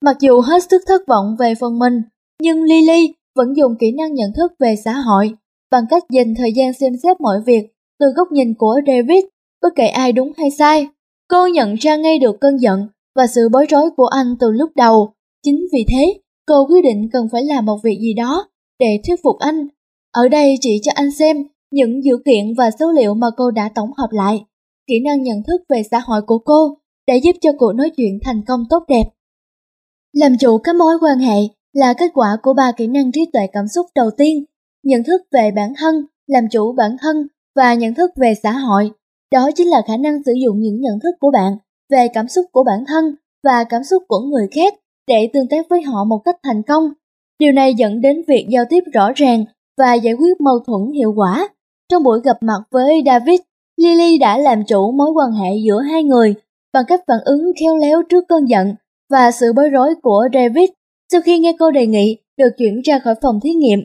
[0.02, 2.02] Mặc dù hết sức thất vọng về phần mình,
[2.42, 5.32] nhưng Lily vẫn dùng kỹ năng nhận thức về xã hội
[5.72, 7.68] bằng cách dành thời gian xem xét mọi việc
[8.00, 9.26] từ góc nhìn của David,
[9.62, 10.88] bất kể ai đúng hay sai.
[11.30, 14.72] Cô nhận ra ngay được cơn giận và sự bối rối của anh từ lúc
[14.76, 15.14] đầu.
[15.44, 18.50] Chính vì thế, cô quyết định cần phải làm một việc gì đó
[18.80, 19.68] để thuyết phục anh.
[20.12, 21.38] Ở đây chỉ cho anh xem
[21.72, 24.46] những dữ kiện và số liệu mà cô đã tổng hợp lại.
[24.88, 28.20] Kỹ năng nhận thức về xã hội của cô đã giúp cho cuộc nói chuyện
[28.24, 29.04] thành công tốt đẹp.
[30.14, 31.38] Làm chủ các mối quan hệ
[31.74, 34.44] là kết quả của ba kỹ năng trí tuệ cảm xúc đầu tiên,
[34.84, 35.96] nhận thức về bản thân,
[36.28, 38.92] làm chủ bản thân và nhận thức về xã hội.
[39.32, 41.58] Đó chính là khả năng sử dụng những nhận thức của bạn
[41.90, 44.74] về cảm xúc của bản thân và cảm xúc của người khác
[45.08, 46.84] để tương tác với họ một cách thành công.
[47.40, 49.46] Điều này dẫn đến việc giao tiếp rõ ràng
[49.78, 51.50] và giải quyết mâu thuẫn hiệu quả.
[51.90, 53.40] Trong buổi gặp mặt với David,
[53.78, 56.36] Lily đã làm chủ mối quan hệ giữa hai người
[56.74, 58.76] bằng cách phản ứng khéo léo trước cơn giận
[59.10, 60.70] và sự bối rối của David.
[61.12, 63.80] Sau khi nghe cô đề nghị được chuyển ra khỏi phòng thí nghiệm,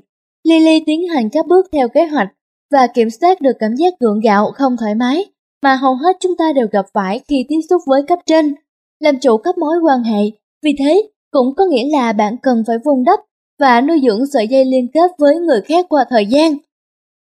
[0.45, 2.29] Lily tiến hành các bước theo kế hoạch
[2.73, 5.25] và kiểm soát được cảm giác gượng gạo không thoải mái
[5.63, 8.55] mà hầu hết chúng ta đều gặp phải khi tiếp xúc với cấp trên.
[9.01, 10.23] Làm chủ các mối quan hệ,
[10.63, 13.21] vì thế cũng có nghĩa là bạn cần phải vun đắp
[13.61, 16.57] và nuôi dưỡng sợi dây liên kết với người khác qua thời gian.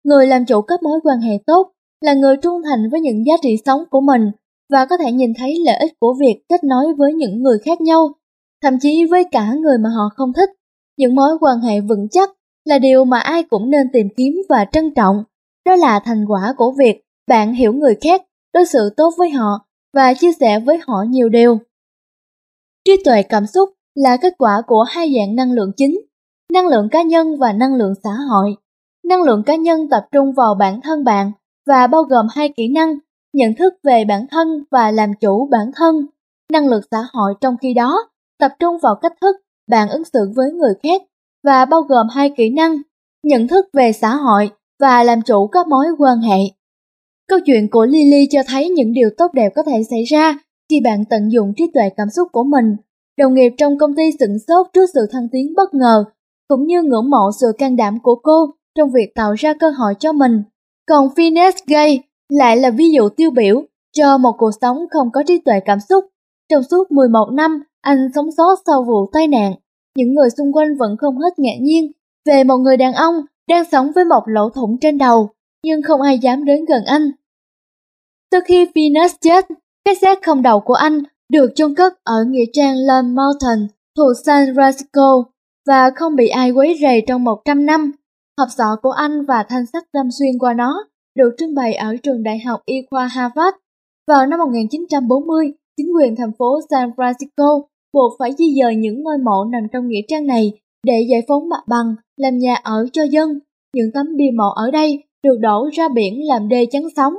[0.04, 1.72] Người làm chủ các mối quan hệ tốt
[2.02, 4.32] là người trung thành với những giá trị sống của mình
[4.70, 7.82] và có thể nhìn thấy lợi ích của việc kết nối với những người khác
[7.82, 8.14] nhau,
[8.64, 10.50] thậm chí với cả người mà họ không thích.
[10.98, 12.30] Những mối quan hệ vững chắc
[12.66, 15.24] là điều mà ai cũng nên tìm kiếm và trân trọng.
[15.66, 18.22] Đó là thành quả của việc bạn hiểu người khác,
[18.54, 21.60] đối xử tốt với họ và chia sẻ với họ nhiều điều.
[22.86, 26.02] Trí tuệ cảm xúc là kết quả của hai dạng năng lượng chính,
[26.54, 28.56] năng lượng cá nhân và năng lượng xã hội.
[29.04, 31.32] Năng lượng cá nhân tập trung vào bản thân bạn
[31.68, 32.96] và bao gồm hai kỹ năng
[33.34, 36.06] nhận thức về bản thân và làm chủ bản thân.
[36.52, 39.36] Năng lực xã hội trong khi đó tập trung vào cách thức
[39.68, 41.02] bạn ứng xử với người khác
[41.44, 42.78] và bao gồm hai kỹ năng
[43.24, 44.50] nhận thức về xã hội
[44.80, 46.40] và làm chủ các mối quan hệ.
[47.28, 50.38] Câu chuyện của Lily cho thấy những điều tốt đẹp có thể xảy ra
[50.70, 52.76] khi bạn tận dụng trí tuệ cảm xúc của mình.
[53.18, 56.04] Đồng nghiệp trong công ty sửng sốt trước sự thăng tiến bất ngờ,
[56.48, 58.48] cũng như ngưỡng mộ sự can đảm của cô
[58.78, 60.44] trong việc tạo ra cơ hội cho mình.
[60.88, 63.64] Còn Phineas Gay lại là ví dụ tiêu biểu
[63.94, 66.06] cho một cuộc sống không có trí tuệ cảm xúc.
[66.50, 69.54] Trong suốt 11 năm, anh sống sót sau vụ tai nạn.
[69.98, 71.92] Những người xung quanh vẫn không hết ngạc nhiên
[72.26, 73.16] về một người đàn ông
[73.48, 75.30] đang sống với một lỗ thủng trên đầu,
[75.64, 77.12] nhưng không ai dám đến gần anh.
[78.32, 79.46] từ khi Venus chết,
[79.86, 83.68] cái xác không đầu của anh được chôn cất ở nghĩa trang Lone Mountain
[83.98, 85.24] thuộc San Francisco
[85.68, 87.92] và không bị ai quấy rầy trong 100 năm.
[88.38, 91.96] Hộp sọ của anh và thanh sắt đâm xuyên qua nó được trưng bày ở
[92.04, 93.58] trường đại học y khoa Harvard.
[94.08, 97.62] Vào năm 1940, chính quyền thành phố San Francisco
[97.94, 100.52] buộc phải di dời những ngôi mộ nằm trong nghĩa trang này
[100.84, 103.40] để giải phóng mặt bằng, làm nhà ở cho dân.
[103.76, 107.14] Những tấm bia mộ ở đây được đổ ra biển làm đê chắn sóng.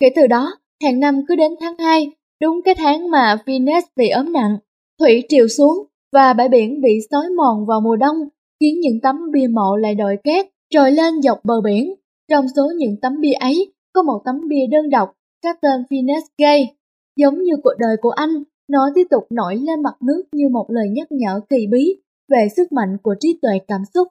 [0.00, 2.10] Kể từ đó, hàng năm cứ đến tháng 2,
[2.42, 4.56] đúng cái tháng mà Venus bị ốm nặng,
[5.00, 8.16] thủy triều xuống và bãi biển bị xói mòn vào mùa đông,
[8.60, 11.94] khiến những tấm bia mộ lại đồi cát trồi lên dọc bờ biển.
[12.30, 16.24] Trong số những tấm bia ấy, có một tấm bia đơn độc, có tên Phineas
[16.38, 16.74] Gay.
[17.16, 18.30] Giống như cuộc đời của anh,
[18.68, 21.96] nó tiếp tục nổi lên mặt nước như một lời nhắc nhở kỳ bí
[22.28, 24.08] về sức mạnh của trí tuệ cảm xúc.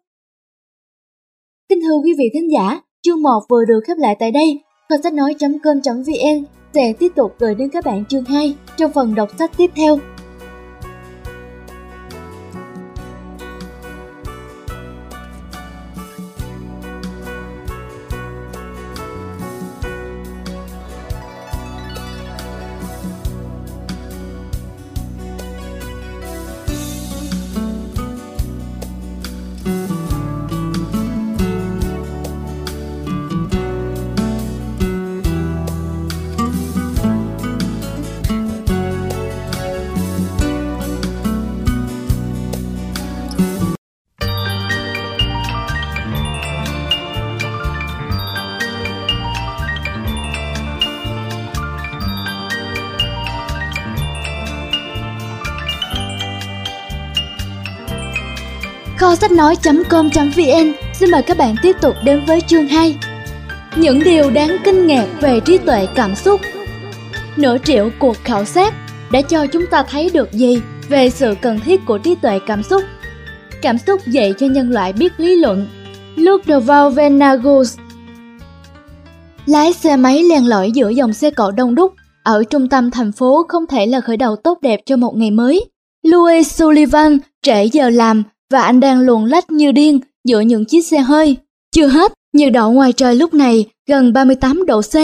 [1.69, 4.59] Kính thưa quý vị thính giả, chương 1 vừa được khép lại tại đây.
[4.89, 9.29] Kho sách nói.com.vn sẽ tiếp tục gửi đến các bạn chương 2 trong phần đọc
[9.39, 9.99] sách tiếp theo.
[59.21, 62.99] Sách nói.com.vn xin mời các bạn tiếp tục đến với chương 2
[63.75, 66.41] Những điều đáng kinh ngạc về trí tuệ cảm xúc.
[67.37, 68.73] Nửa triệu cuộc khảo sát
[69.11, 72.63] đã cho chúng ta thấy được gì về sự cần thiết của trí tuệ cảm
[72.63, 72.83] xúc.
[73.61, 75.67] Cảm xúc dạy cho nhân loại biết lý luận.
[76.15, 77.77] Ludwig Venagus,
[79.45, 81.93] Lái xe máy len lỏi giữa dòng xe cộ đông đúc
[82.23, 85.31] ở trung tâm thành phố không thể là khởi đầu tốt đẹp cho một ngày
[85.31, 85.65] mới.
[86.03, 90.81] Louis Sullivan trễ giờ làm và anh đang luồn lách như điên giữa những chiếc
[90.81, 91.37] xe hơi.
[91.75, 94.95] Chưa hết, nhiệt độ ngoài trời lúc này gần 38 độ C,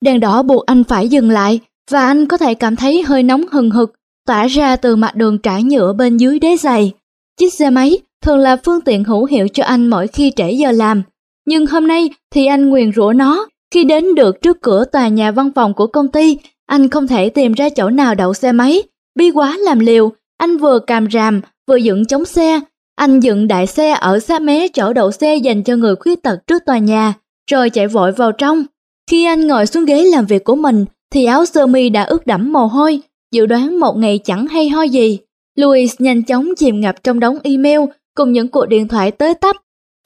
[0.00, 3.44] đèn đỏ buộc anh phải dừng lại và anh có thể cảm thấy hơi nóng
[3.52, 3.94] hừng hực
[4.26, 6.92] tỏa ra từ mặt đường trải nhựa bên dưới đế giày.
[7.40, 10.70] Chiếc xe máy thường là phương tiện hữu hiệu cho anh mỗi khi trễ giờ
[10.70, 11.02] làm.
[11.46, 13.46] Nhưng hôm nay thì anh nguyền rủa nó.
[13.74, 17.28] Khi đến được trước cửa tòa nhà văn phòng của công ty, anh không thể
[17.28, 18.82] tìm ra chỗ nào đậu xe máy.
[19.14, 22.60] Bi quá làm liều, anh vừa càm ràm, vừa dựng chống xe,
[22.96, 26.46] anh dựng đại xe ở xa mé chỗ đậu xe dành cho người khuyết tật
[26.46, 27.14] trước tòa nhà,
[27.50, 28.64] rồi chạy vội vào trong.
[29.10, 32.26] Khi anh ngồi xuống ghế làm việc của mình, thì áo sơ mi đã ướt
[32.26, 33.00] đẫm mồ hôi,
[33.32, 35.18] dự đoán một ngày chẳng hay ho gì.
[35.58, 37.80] Louis nhanh chóng chìm ngập trong đống email
[38.16, 39.56] cùng những cuộc điện thoại tới tấp.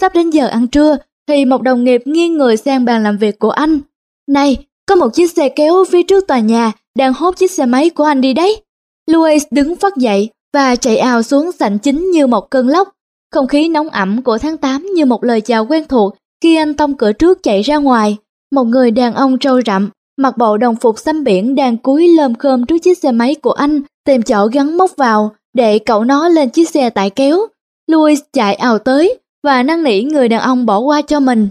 [0.01, 0.97] Sắp đến giờ ăn trưa,
[1.29, 3.81] thì một đồng nghiệp nghiêng người sang bàn làm việc của anh.
[4.29, 7.91] Này, có một chiếc xe kéo phía trước tòa nhà đang hốt chiếc xe máy
[7.91, 8.63] của anh đi đấy.
[9.11, 12.89] Louis đứng phát dậy, và chạy ào xuống sảnh chính như một cơn lốc.
[13.33, 16.75] Không khí nóng ẩm của tháng 8 như một lời chào quen thuộc khi anh
[16.75, 18.17] tông cửa trước chạy ra ngoài.
[18.53, 22.35] Một người đàn ông trâu rậm, mặc bộ đồng phục xanh biển đang cúi lơm
[22.35, 26.29] khơm trước chiếc xe máy của anh, tìm chỗ gắn móc vào để cậu nó
[26.29, 27.47] lên chiếc xe tải kéo.
[27.91, 31.49] Louis chạy ào tới và năn nỉ người đàn ông bỏ qua cho mình.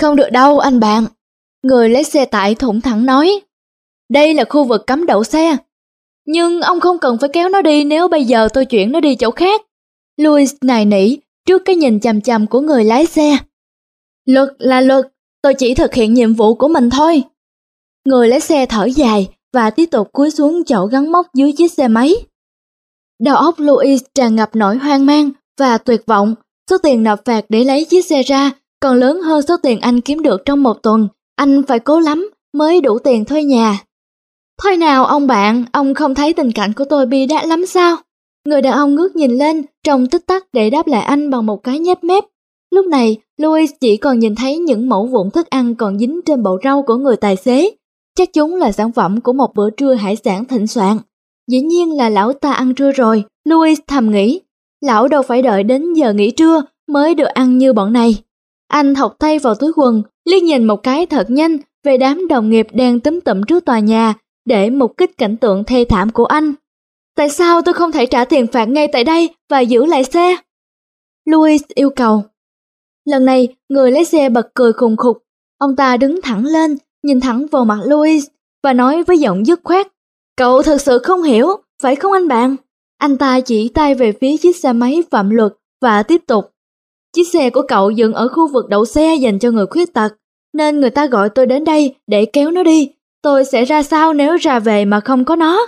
[0.00, 1.06] Không được đâu anh bạn.
[1.62, 3.40] Người lấy xe tải thủng thẳng nói.
[4.12, 5.56] Đây là khu vực cấm đậu xe,
[6.28, 9.14] nhưng ông không cần phải kéo nó đi nếu bây giờ tôi chuyển nó đi
[9.14, 9.62] chỗ khác.
[10.20, 13.38] Louis nài nỉ trước cái nhìn chằm chằm của người lái xe.
[14.24, 15.06] Luật là luật,
[15.42, 17.22] tôi chỉ thực hiện nhiệm vụ của mình thôi.
[18.04, 21.72] Người lái xe thở dài và tiếp tục cúi xuống chỗ gắn móc dưới chiếc
[21.72, 22.14] xe máy.
[23.20, 26.34] Đầu óc Louis tràn ngập nỗi hoang mang và tuyệt vọng.
[26.70, 28.50] Số tiền nộp phạt để lấy chiếc xe ra
[28.80, 31.08] còn lớn hơn số tiền anh kiếm được trong một tuần.
[31.36, 33.78] Anh phải cố lắm mới đủ tiền thuê nhà.
[34.62, 37.96] Thôi nào ông bạn, ông không thấy tình cảnh của tôi bi đát lắm sao?
[38.46, 41.62] Người đàn ông ngước nhìn lên, trong tích tắc để đáp lại anh bằng một
[41.62, 42.24] cái nhếch mép.
[42.70, 46.42] Lúc này, Louis chỉ còn nhìn thấy những mẫu vụn thức ăn còn dính trên
[46.42, 47.70] bầu rau của người tài xế.
[48.18, 50.98] Chắc chúng là sản phẩm của một bữa trưa hải sản thịnh soạn.
[51.50, 54.40] Dĩ nhiên là lão ta ăn trưa rồi, Louis thầm nghĩ.
[54.80, 58.16] Lão đâu phải đợi đến giờ nghỉ trưa mới được ăn như bọn này.
[58.68, 62.50] Anh thọc tay vào túi quần, liếc nhìn một cái thật nhanh về đám đồng
[62.50, 64.14] nghiệp đang túm tụm trước tòa nhà
[64.48, 66.54] để mục kích cảnh tượng thê thảm của anh.
[67.16, 70.36] Tại sao tôi không thể trả tiền phạt ngay tại đây và giữ lại xe?
[71.24, 72.22] Louis yêu cầu.
[73.04, 75.18] Lần này, người lái xe bật cười khùng khục.
[75.58, 78.26] Ông ta đứng thẳng lên, nhìn thẳng vào mặt Louis
[78.62, 79.86] và nói với giọng dứt khoát.
[80.36, 81.48] Cậu thật sự không hiểu,
[81.82, 82.56] phải không anh bạn?
[82.98, 86.50] Anh ta chỉ tay về phía chiếc xe máy phạm luật và tiếp tục.
[87.12, 90.14] Chiếc xe của cậu dừng ở khu vực đậu xe dành cho người khuyết tật,
[90.52, 92.92] nên người ta gọi tôi đến đây để kéo nó đi
[93.22, 95.66] Tôi sẽ ra sao nếu ra về mà không có nó?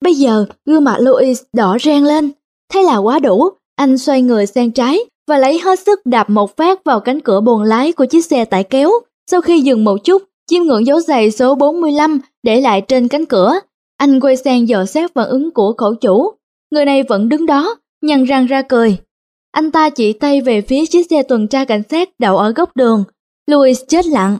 [0.00, 2.32] Bây giờ, gương mặt Louis đỏ ren lên.
[2.72, 4.98] Thế là quá đủ, anh xoay người sang trái
[5.28, 8.44] và lấy hết sức đạp một phát vào cánh cửa buồng lái của chiếc xe
[8.44, 8.90] tải kéo.
[9.30, 13.26] Sau khi dừng một chút, chiêm ngưỡng dấu giày số 45 để lại trên cánh
[13.26, 13.54] cửa.
[13.96, 16.30] Anh quay sang dò xét phản ứng của khẩu chủ.
[16.70, 18.98] Người này vẫn đứng đó, nhăn răng ra cười.
[19.52, 22.76] Anh ta chỉ tay về phía chiếc xe tuần tra cảnh sát đậu ở góc
[22.76, 23.04] đường.
[23.46, 24.38] Louis chết lặng.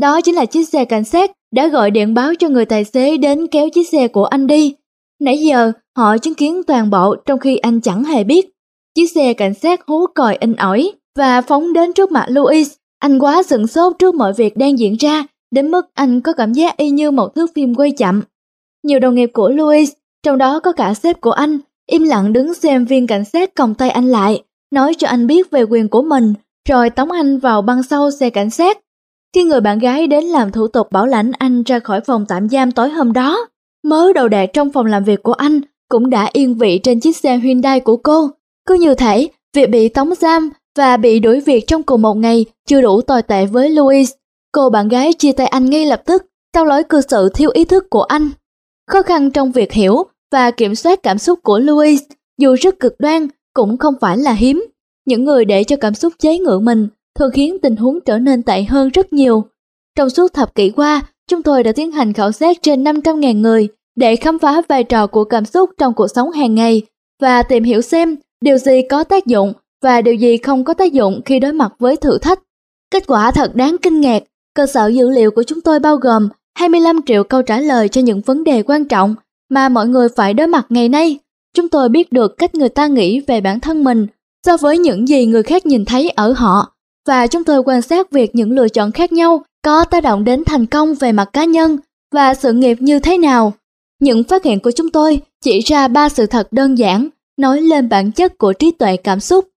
[0.00, 3.16] Đó chính là chiếc xe cảnh sát đã gọi điện báo cho người tài xế
[3.16, 4.74] đến kéo chiếc xe của anh đi.
[5.20, 8.50] Nãy giờ, họ chứng kiến toàn bộ trong khi anh chẳng hề biết.
[8.94, 12.72] Chiếc xe cảnh sát hú còi in ỏi và phóng đến trước mặt Louis.
[12.98, 16.52] Anh quá sửng sốt trước mọi việc đang diễn ra, đến mức anh có cảm
[16.52, 18.22] giác y như một thước phim quay chậm.
[18.82, 19.92] Nhiều đồng nghiệp của Louis,
[20.22, 23.74] trong đó có cả sếp của anh, im lặng đứng xem viên cảnh sát còng
[23.74, 26.34] tay anh lại, nói cho anh biết về quyền của mình,
[26.68, 28.78] rồi tống anh vào băng sau xe cảnh sát.
[29.34, 32.48] Khi người bạn gái đến làm thủ tục bảo lãnh anh ra khỏi phòng tạm
[32.48, 33.46] giam tối hôm đó,
[33.84, 37.16] mớ đầu đạc trong phòng làm việc của anh cũng đã yên vị trên chiếc
[37.16, 38.30] xe Hyundai của cô.
[38.66, 42.44] Cứ như thể, việc bị tống giam và bị đuổi việc trong cùng một ngày
[42.66, 44.12] chưa đủ tồi tệ với Louis.
[44.52, 47.64] Cô bạn gái chia tay anh ngay lập tức, sau lối cư xử thiếu ý
[47.64, 48.30] thức của anh.
[48.90, 50.02] Khó khăn trong việc hiểu
[50.32, 52.02] và kiểm soát cảm xúc của Louis,
[52.38, 54.66] dù rất cực đoan, cũng không phải là hiếm.
[55.06, 56.88] Những người để cho cảm xúc chế ngự mình
[57.18, 59.44] thường khiến tình huống trở nên tệ hơn rất nhiều.
[59.96, 63.68] Trong suốt thập kỷ qua, chúng tôi đã tiến hành khảo sát trên 500.000 người
[63.96, 66.82] để khám phá vai trò của cảm xúc trong cuộc sống hàng ngày
[67.22, 70.92] và tìm hiểu xem điều gì có tác dụng và điều gì không có tác
[70.92, 72.42] dụng khi đối mặt với thử thách.
[72.90, 74.22] Kết quả thật đáng kinh ngạc,
[74.54, 76.28] cơ sở dữ liệu của chúng tôi bao gồm
[76.58, 79.14] 25 triệu câu trả lời cho những vấn đề quan trọng
[79.50, 81.18] mà mọi người phải đối mặt ngày nay.
[81.54, 84.06] Chúng tôi biết được cách người ta nghĩ về bản thân mình
[84.46, 86.77] so với những gì người khác nhìn thấy ở họ
[87.08, 90.44] và chúng tôi quan sát việc những lựa chọn khác nhau có tác động đến
[90.44, 91.78] thành công về mặt cá nhân
[92.12, 93.52] và sự nghiệp như thế nào.
[94.00, 97.88] Những phát hiện của chúng tôi chỉ ra ba sự thật đơn giản nói lên
[97.88, 99.48] bản chất của trí tuệ cảm xúc.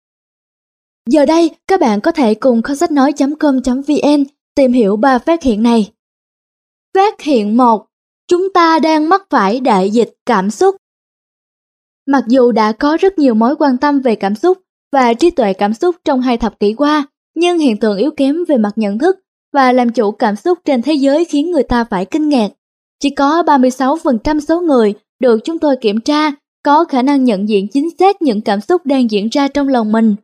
[1.10, 4.24] Giờ đây, các bạn có thể cùng kho sách nói.com.vn
[4.56, 5.92] tìm hiểu ba phát hiện này.
[6.96, 7.88] Phát hiện 1.
[8.28, 10.76] Chúng ta đang mắc phải đại dịch cảm xúc.
[12.08, 14.58] Mặc dù đã có rất nhiều mối quan tâm về cảm xúc
[14.92, 17.06] và trí tuệ cảm xúc trong hai thập kỷ qua,
[17.42, 19.20] nhưng hiện tượng yếu kém về mặt nhận thức
[19.54, 22.52] và làm chủ cảm xúc trên thế giới khiến người ta phải kinh ngạc.
[23.00, 26.32] Chỉ có 36% số người được chúng tôi kiểm tra
[26.64, 29.92] có khả năng nhận diện chính xác những cảm xúc đang diễn ra trong lòng
[29.92, 30.16] mình.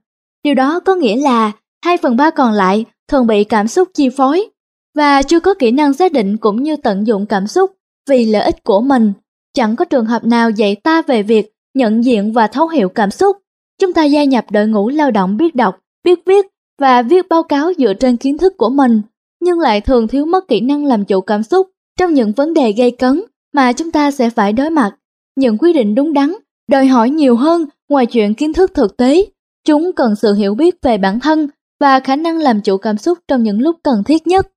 [0.43, 1.51] Điều đó có nghĩa là
[1.85, 4.49] 2 phần 3 còn lại thường bị cảm xúc chi phối
[4.95, 7.71] và chưa có kỹ năng xác định cũng như tận dụng cảm xúc
[8.09, 9.13] vì lợi ích của mình.
[9.53, 13.11] Chẳng có trường hợp nào dạy ta về việc nhận diện và thấu hiểu cảm
[13.11, 13.37] xúc.
[13.81, 16.45] Chúng ta gia nhập đội ngũ lao động biết đọc, biết viết
[16.79, 19.01] và viết báo cáo dựa trên kiến thức của mình,
[19.39, 22.71] nhưng lại thường thiếu mất kỹ năng làm chủ cảm xúc trong những vấn đề
[22.71, 23.21] gây cấn
[23.53, 24.91] mà chúng ta sẽ phải đối mặt.
[25.35, 26.33] Những quyết định đúng đắn
[26.69, 29.25] đòi hỏi nhiều hơn ngoài chuyện kiến thức thực tế.
[29.65, 31.47] Chúng cần sự hiểu biết về bản thân
[31.79, 34.47] và khả năng làm chủ cảm xúc trong những lúc cần thiết nhất.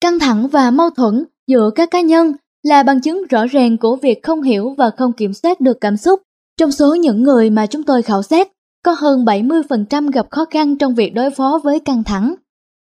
[0.00, 2.32] Căng thẳng và mâu thuẫn giữa các cá nhân
[2.62, 5.96] là bằng chứng rõ ràng của việc không hiểu và không kiểm soát được cảm
[5.96, 6.22] xúc.
[6.56, 8.48] Trong số những người mà chúng tôi khảo sát,
[8.84, 12.34] có hơn 70% gặp khó khăn trong việc đối phó với căng thẳng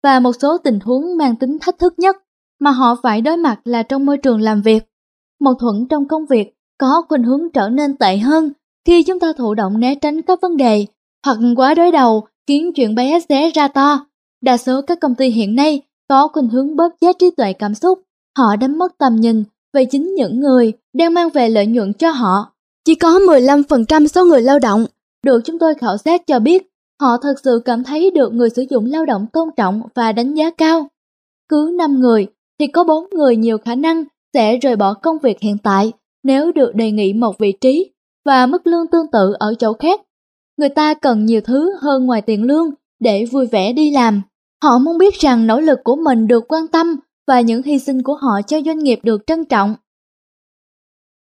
[0.03, 2.17] và một số tình huống mang tính thách thức nhất
[2.61, 4.85] mà họ phải đối mặt là trong môi trường làm việc.
[5.41, 8.53] Mâu thuẫn trong công việc có khuynh hướng trở nên tệ hơn
[8.87, 10.87] khi chúng ta thụ động né tránh các vấn đề
[11.27, 14.07] hoặc quá đối đầu khiến chuyện bé xé ra to.
[14.41, 17.75] Đa số các công ty hiện nay có khuynh hướng bóp chết trí tuệ cảm
[17.75, 18.03] xúc.
[18.39, 22.11] Họ đánh mất tầm nhìn về chính những người đang mang về lợi nhuận cho
[22.11, 22.53] họ.
[22.85, 24.87] Chỉ có 15% số người lao động
[25.25, 26.67] được chúng tôi khảo sát cho biết,
[27.01, 30.35] họ thật sự cảm thấy được người sử dụng lao động tôn trọng và đánh
[30.35, 30.89] giá cao.
[31.49, 32.27] Cứ 5 người,
[32.61, 34.05] thì có 4 người nhiều khả năng
[34.35, 35.93] sẽ rời bỏ công việc hiện tại
[36.23, 37.93] nếu được đề nghị một vị trí
[38.25, 40.01] và mức lương tương tự ở chỗ khác.
[40.57, 42.71] Người ta cần nhiều thứ hơn ngoài tiền lương
[43.01, 44.23] để vui vẻ đi làm.
[44.63, 46.97] Họ muốn biết rằng nỗ lực của mình được quan tâm
[47.27, 49.75] và những hy sinh của họ cho doanh nghiệp được trân trọng.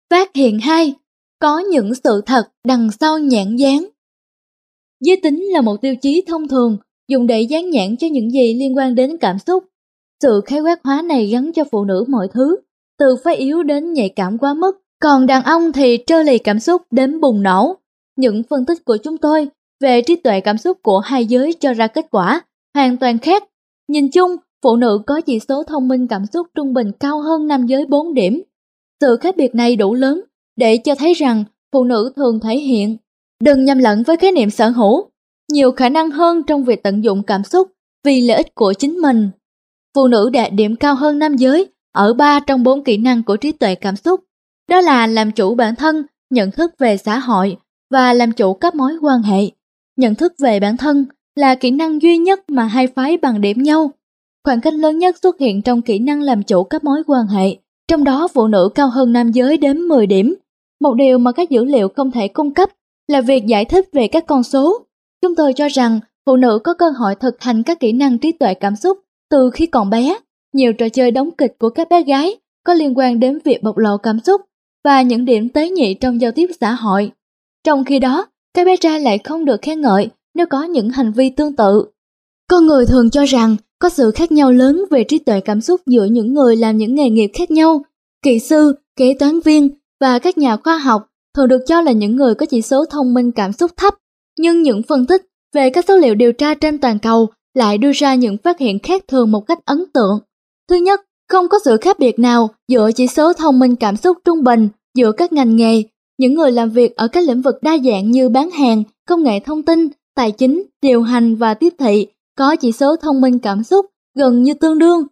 [0.10, 0.94] Phát hiện 2.
[1.46, 3.86] Có những sự thật đằng sau nhãn dán.
[5.02, 6.78] Giới tính là một tiêu chí thông thường
[7.08, 9.64] dùng để dán nhãn cho những gì liên quan đến cảm xúc.
[10.24, 12.56] Sự khái quát hóa này gắn cho phụ nữ mọi thứ,
[13.00, 16.60] từ phái yếu đến nhạy cảm quá mức, còn đàn ông thì trơ lì cảm
[16.60, 17.76] xúc đến bùng nổ.
[18.16, 19.50] Những phân tích của chúng tôi
[19.80, 22.42] về trí tuệ cảm xúc của hai giới cho ra kết quả
[22.74, 23.44] hoàn toàn khác.
[23.88, 27.48] Nhìn chung, phụ nữ có chỉ số thông minh cảm xúc trung bình cao hơn
[27.48, 28.42] nam giới 4 điểm.
[29.02, 30.22] Sự khác biệt này đủ lớn
[30.56, 32.98] để cho thấy rằng phụ nữ thường thể hiện
[33.44, 35.10] đừng nhầm lẫn với khái niệm sở hữu,
[35.52, 37.72] nhiều khả năng hơn trong việc tận dụng cảm xúc
[38.04, 39.30] vì lợi ích của chính mình.
[39.96, 43.38] Phụ nữ đạt điểm cao hơn nam giới ở 3 trong 4 kỹ năng của
[43.38, 44.20] trí tuệ cảm xúc,
[44.70, 47.58] đó là làm chủ bản thân, nhận thức về xã hội
[47.92, 49.42] và làm chủ các mối quan hệ.
[49.98, 51.06] Nhận thức về bản thân
[51.36, 53.92] là kỹ năng duy nhất mà hai phái bằng điểm nhau.
[54.44, 57.58] khoảng cách lớn nhất xuất hiện trong kỹ năng làm chủ các mối quan hệ,
[57.88, 60.36] trong đó phụ nữ cao hơn nam giới đến 10 điểm.
[60.82, 62.70] Một điều mà các dữ liệu không thể cung cấp
[63.08, 64.86] là việc giải thích về các con số.
[65.22, 68.32] Chúng tôi cho rằng phụ nữ có cơ hội thực hành các kỹ năng trí
[68.32, 69.00] tuệ cảm xúc
[69.30, 70.18] từ khi còn bé.
[70.54, 72.36] Nhiều trò chơi đóng kịch của các bé gái
[72.66, 74.42] có liên quan đến việc bộc lộ cảm xúc
[74.84, 77.12] và những điểm tế nhị trong giao tiếp xã hội.
[77.64, 81.12] Trong khi đó, các bé trai lại không được khen ngợi nếu có những hành
[81.12, 81.86] vi tương tự.
[82.50, 85.82] Con người thường cho rằng có sự khác nhau lớn về trí tuệ cảm xúc
[85.86, 87.82] giữa những người làm những nghề nghiệp khác nhau.
[88.22, 89.70] Kỹ sư, kế toán viên
[90.02, 93.14] và các nhà khoa học thường được cho là những người có chỉ số thông
[93.14, 93.94] minh cảm xúc thấp.
[94.40, 97.92] Nhưng những phân tích về các số liệu điều tra trên toàn cầu lại đưa
[97.92, 100.20] ra những phát hiện khác thường một cách ấn tượng.
[100.70, 104.18] Thứ nhất, không có sự khác biệt nào giữa chỉ số thông minh cảm xúc
[104.26, 105.84] trung bình giữa các ngành nghề.
[106.18, 109.40] Những người làm việc ở các lĩnh vực đa dạng như bán hàng, công nghệ
[109.40, 112.08] thông tin, tài chính, điều hành và tiếp thị
[112.38, 113.86] có chỉ số thông minh cảm xúc
[114.16, 115.04] gần như tương đương.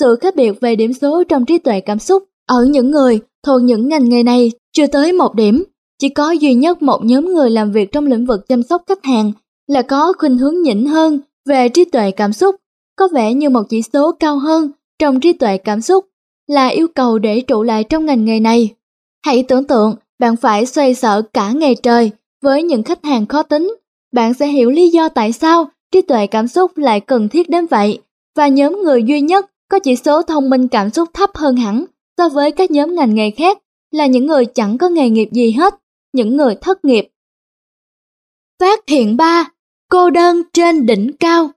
[0.00, 3.62] Sự khác biệt về điểm số trong trí tuệ cảm xúc ở những người thuộc
[3.62, 5.64] những ngành nghề này chưa tới một điểm.
[5.98, 9.04] Chỉ có duy nhất một nhóm người làm việc trong lĩnh vực chăm sóc khách
[9.04, 9.32] hàng
[9.66, 12.56] là có khuynh hướng nhỉnh hơn về trí tuệ cảm xúc,
[12.96, 16.06] có vẻ như một chỉ số cao hơn trong trí tuệ cảm xúc
[16.46, 18.74] là yêu cầu để trụ lại trong ngành nghề này.
[19.24, 22.10] Hãy tưởng tượng bạn phải xoay sở cả ngày trời
[22.42, 23.76] với những khách hàng khó tính.
[24.12, 27.66] Bạn sẽ hiểu lý do tại sao trí tuệ cảm xúc lại cần thiết đến
[27.66, 28.00] vậy
[28.36, 31.84] và nhóm người duy nhất có chỉ số thông minh cảm xúc thấp hơn hẳn
[32.22, 33.58] so với các nhóm ngành nghề khác
[33.90, 35.74] là những người chẳng có nghề nghiệp gì hết,
[36.12, 37.08] những người thất nghiệp.
[38.60, 39.50] Phát hiện 3.
[39.90, 41.50] Cô đơn trên đỉnh cao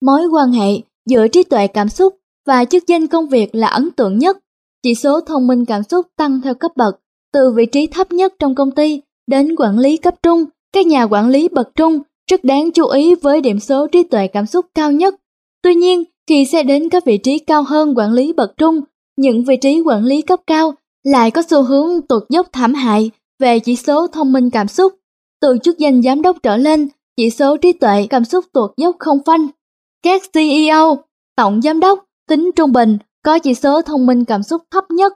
[0.00, 3.90] Mối quan hệ giữa trí tuệ cảm xúc và chức danh công việc là ấn
[3.90, 4.38] tượng nhất.
[4.82, 7.00] Chỉ số thông minh cảm xúc tăng theo cấp bậc,
[7.32, 10.44] từ vị trí thấp nhất trong công ty đến quản lý cấp trung.
[10.72, 14.26] Các nhà quản lý bậc trung rất đáng chú ý với điểm số trí tuệ
[14.26, 15.14] cảm xúc cao nhất.
[15.62, 18.80] Tuy nhiên, khi sẽ đến các vị trí cao hơn quản lý bậc trung,
[19.16, 23.10] những vị trí quản lý cấp cao lại có xu hướng tụt dốc thảm hại
[23.38, 24.92] về chỉ số thông minh cảm xúc.
[25.40, 28.96] Từ chức danh giám đốc trở lên, chỉ số trí tuệ cảm xúc tụt dốc
[28.98, 29.48] không phanh.
[30.02, 31.04] Các CEO,
[31.36, 35.12] tổng giám đốc tính trung bình có chỉ số thông minh cảm xúc thấp nhất.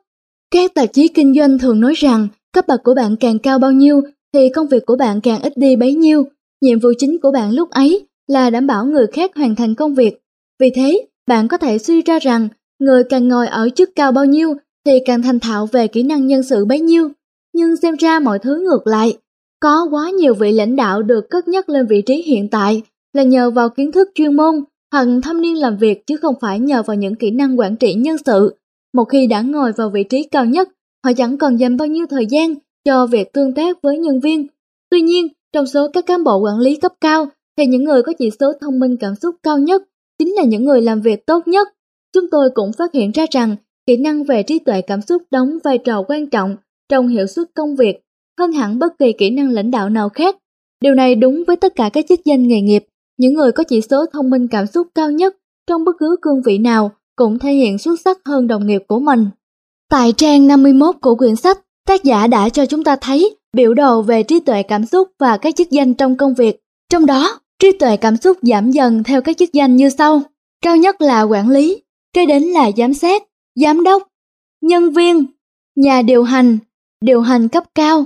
[0.51, 3.73] Các tạp chí kinh doanh thường nói rằng cấp bậc của bạn càng cao bao
[3.73, 4.03] nhiêu
[4.35, 6.25] thì công việc của bạn càng ít đi bấy nhiêu.
[6.61, 9.95] Nhiệm vụ chính của bạn lúc ấy là đảm bảo người khác hoàn thành công
[9.95, 10.19] việc.
[10.61, 14.25] Vì thế, bạn có thể suy ra rằng người càng ngồi ở chức cao bao
[14.25, 14.55] nhiêu
[14.85, 17.11] thì càng thành thạo về kỹ năng nhân sự bấy nhiêu.
[17.55, 19.19] Nhưng xem ra mọi thứ ngược lại.
[19.61, 22.83] Có quá nhiều vị lãnh đạo được cất nhắc lên vị trí hiện tại
[23.13, 24.55] là nhờ vào kiến thức chuyên môn
[24.93, 27.95] hoặc thâm niên làm việc chứ không phải nhờ vào những kỹ năng quản trị
[27.95, 28.55] nhân sự.
[28.95, 30.69] Một khi đã ngồi vào vị trí cao nhất,
[31.05, 32.55] họ chẳng còn dành bao nhiêu thời gian
[32.85, 34.47] cho việc tương tác với nhân viên.
[34.91, 37.27] Tuy nhiên, trong số các cán bộ quản lý cấp cao
[37.59, 39.83] thì những người có chỉ số thông minh cảm xúc cao nhất
[40.19, 41.69] chính là những người làm việc tốt nhất.
[42.17, 43.57] Chúng tôi cũng phát hiện ra rằng
[43.87, 46.57] kỹ năng về trí tuệ cảm xúc đóng vai trò quan trọng
[46.89, 48.01] trong hiệu suất công việc
[48.39, 50.37] hơn hẳn bất kỳ kỹ năng lãnh đạo nào khác.
[50.81, 52.85] Điều này đúng với tất cả các chức danh nghề nghiệp
[53.19, 55.37] những người có chỉ số thông minh cảm xúc cao nhất
[55.67, 58.99] trong bất cứ cương vị nào cũng thể hiện xuất sắc hơn đồng nghiệp của
[58.99, 59.27] mình.
[59.91, 64.03] Tại trang 51 của quyển sách, tác giả đã cho chúng ta thấy biểu đồ
[64.03, 66.61] về trí tuệ cảm xúc và các chức danh trong công việc.
[66.91, 70.23] Trong đó, trí tuệ cảm xúc giảm dần theo các chức danh như sau.
[70.63, 71.83] Cao nhất là quản lý,
[72.17, 73.23] kế đến là giám sát,
[73.55, 74.03] giám đốc,
[74.63, 75.27] nhân viên,
[75.75, 76.59] nhà điều hành,
[77.01, 78.05] điều hành cấp cao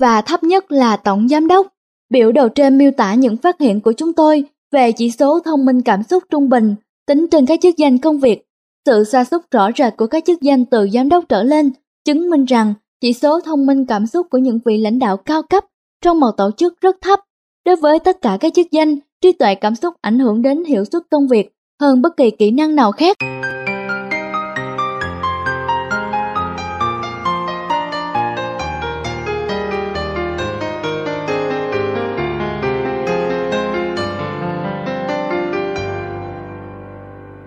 [0.00, 1.66] và thấp nhất là tổng giám đốc.
[2.10, 5.64] Biểu đồ trên miêu tả những phát hiện của chúng tôi về chỉ số thông
[5.64, 6.74] minh cảm xúc trung bình
[7.06, 8.46] tính trên các chức danh công việc.
[8.86, 11.70] Sự sa sút rõ rệt của các chức danh từ giám đốc trở lên
[12.04, 15.42] chứng minh rằng chỉ số thông minh cảm xúc của những vị lãnh đạo cao
[15.42, 15.64] cấp
[16.02, 17.20] trong một tổ chức rất thấp.
[17.64, 20.84] Đối với tất cả các chức danh, trí tuệ cảm xúc ảnh hưởng đến hiệu
[20.84, 23.16] suất công việc hơn bất kỳ kỹ năng nào khác.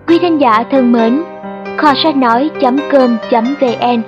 [0.06, 1.22] Quý thính giả thân mến,
[1.76, 4.02] kho sách nói.com.vn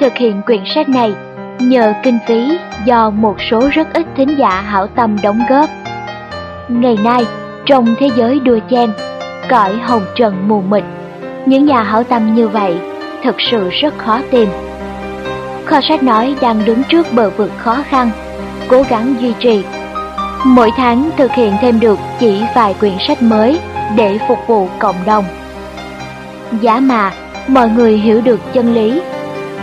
[0.00, 1.14] thực hiện quyển sách này
[1.60, 5.70] nhờ kinh phí do một số rất ít thính giả hảo tâm đóng góp.
[6.68, 7.24] Ngày nay,
[7.66, 8.90] trong thế giới đua chen,
[9.48, 10.84] cõi hồng trần mù mịt,
[11.46, 12.76] những nhà hảo tâm như vậy
[13.22, 14.48] thật sự rất khó tìm.
[15.64, 18.10] Kho sách nói đang đứng trước bờ vực khó khăn,
[18.68, 19.64] cố gắng duy trì.
[20.44, 23.60] Mỗi tháng thực hiện thêm được chỉ vài quyển sách mới
[23.96, 25.24] để phục vụ cộng đồng
[26.60, 27.12] Giá mà
[27.48, 29.00] mọi người hiểu được chân lý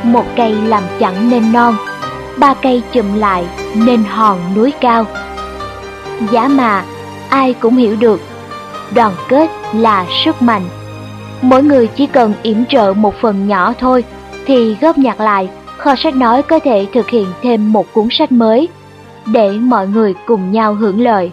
[0.03, 1.75] Một cây làm chẳng nên non
[2.37, 3.45] Ba cây chùm lại
[3.75, 5.05] nên hòn núi cao
[6.31, 6.83] Giá mà
[7.29, 8.21] ai cũng hiểu được
[8.95, 10.63] Đoàn kết là sức mạnh
[11.41, 14.03] Mỗi người chỉ cần yểm trợ một phần nhỏ thôi
[14.45, 18.31] thì góp nhặt lại, kho sách nói có thể thực hiện thêm một cuốn sách
[18.31, 18.67] mới
[19.33, 21.31] để mọi người cùng nhau hưởng lợi.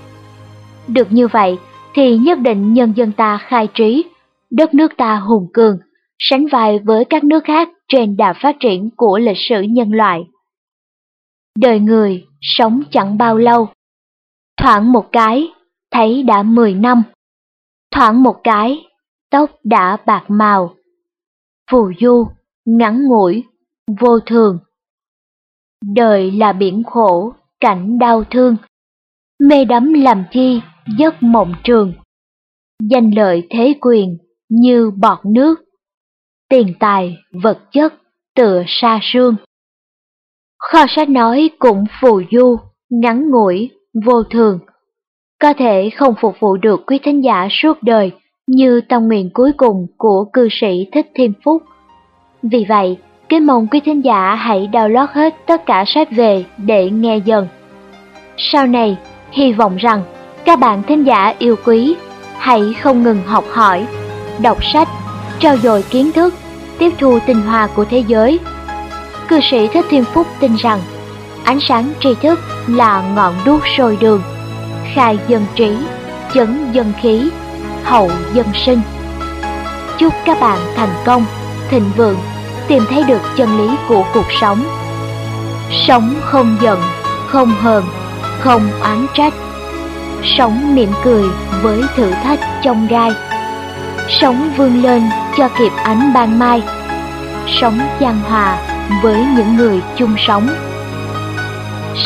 [0.88, 1.58] Được như vậy
[1.94, 4.04] thì nhất định nhân dân ta khai trí,
[4.50, 5.78] đất nước ta hùng cường,
[6.18, 10.24] sánh vai với các nước khác trên đà phát triển của lịch sử nhân loại.
[11.58, 13.68] Đời người sống chẳng bao lâu,
[14.56, 15.48] thoảng một cái
[15.92, 17.02] thấy đã 10 năm,
[17.90, 18.86] thoảng một cái
[19.30, 20.74] tóc đã bạc màu.
[21.70, 22.26] Phù du,
[22.64, 23.44] ngắn ngủi,
[24.00, 24.58] vô thường.
[25.94, 28.56] Đời là biển khổ, cảnh đau thương.
[29.40, 30.60] Mê đắm làm chi,
[30.98, 31.92] giấc mộng trường.
[32.90, 34.18] Danh lợi thế quyền
[34.48, 35.60] như bọt nước.
[36.48, 37.94] Tiền tài, vật chất
[38.34, 39.36] tựa sa sương.
[40.58, 42.56] Kho sách nói cũng phù du,
[42.90, 43.70] ngắn ngủi,
[44.06, 44.58] vô thường.
[45.40, 48.12] Có thể không phục vụ được quý thính giả suốt đời
[48.46, 51.62] như tâm nguyện cuối cùng của cư sĩ Thích Thiên Phúc.
[52.42, 52.96] Vì vậy,
[53.28, 57.48] kính mong quý thính giả hãy download hết tất cả sách về để nghe dần.
[58.36, 58.96] Sau này,
[59.30, 60.02] hy vọng rằng
[60.44, 61.96] các bạn thính giả yêu quý
[62.38, 63.86] hãy không ngừng học hỏi,
[64.42, 64.88] đọc sách,
[65.38, 66.34] trao dồi kiến thức,
[66.78, 68.38] tiếp thu tinh hoa của thế giới.
[69.28, 70.78] Cư sĩ Thích Thiên Phúc tin rằng
[71.44, 72.38] ánh sáng tri thức
[72.68, 74.22] là ngọn đuốc sôi đường,
[74.94, 75.76] khai dân trí,
[76.34, 77.30] chấn dân khí,
[77.84, 78.80] hậu dân sinh.
[79.98, 81.24] Chúc các bạn thành công,
[81.68, 82.18] thịnh vượng,
[82.68, 84.64] tìm thấy được chân lý của cuộc sống.
[85.86, 86.80] Sống không giận,
[87.26, 87.84] không hờn,
[88.40, 89.34] không oán trách.
[90.38, 91.24] Sống mỉm cười
[91.62, 93.10] với thử thách trong gai.
[94.08, 95.02] Sống vươn lên
[95.36, 96.62] cho kịp ánh ban mai.
[97.60, 98.58] Sống chan hòa
[99.02, 100.48] với những người chung sống.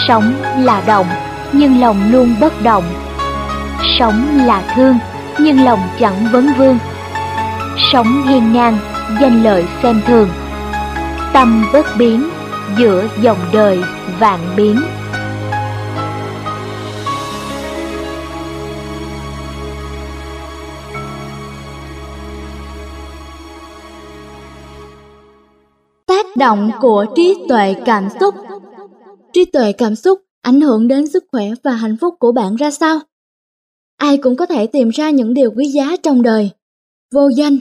[0.08, 1.06] Sống là động,
[1.56, 2.84] nhưng lòng luôn bất động.
[3.98, 4.98] Sống là thương,
[5.38, 6.78] nhưng lòng chẳng vấn vương.
[7.92, 8.78] Sống hiên ngang,
[9.20, 10.28] danh lợi xem thường.
[11.32, 12.28] Tâm bất biến,
[12.78, 13.82] giữa dòng đời
[14.18, 14.80] vạn biến.
[26.06, 28.34] Tác động của trí tuệ cảm xúc
[29.32, 32.70] Trí tuệ cảm xúc ảnh hưởng đến sức khỏe và hạnh phúc của bạn ra
[32.70, 33.00] sao?
[33.96, 36.50] ai cũng có thể tìm ra những điều quý giá trong đời.
[37.14, 37.58] Vô danh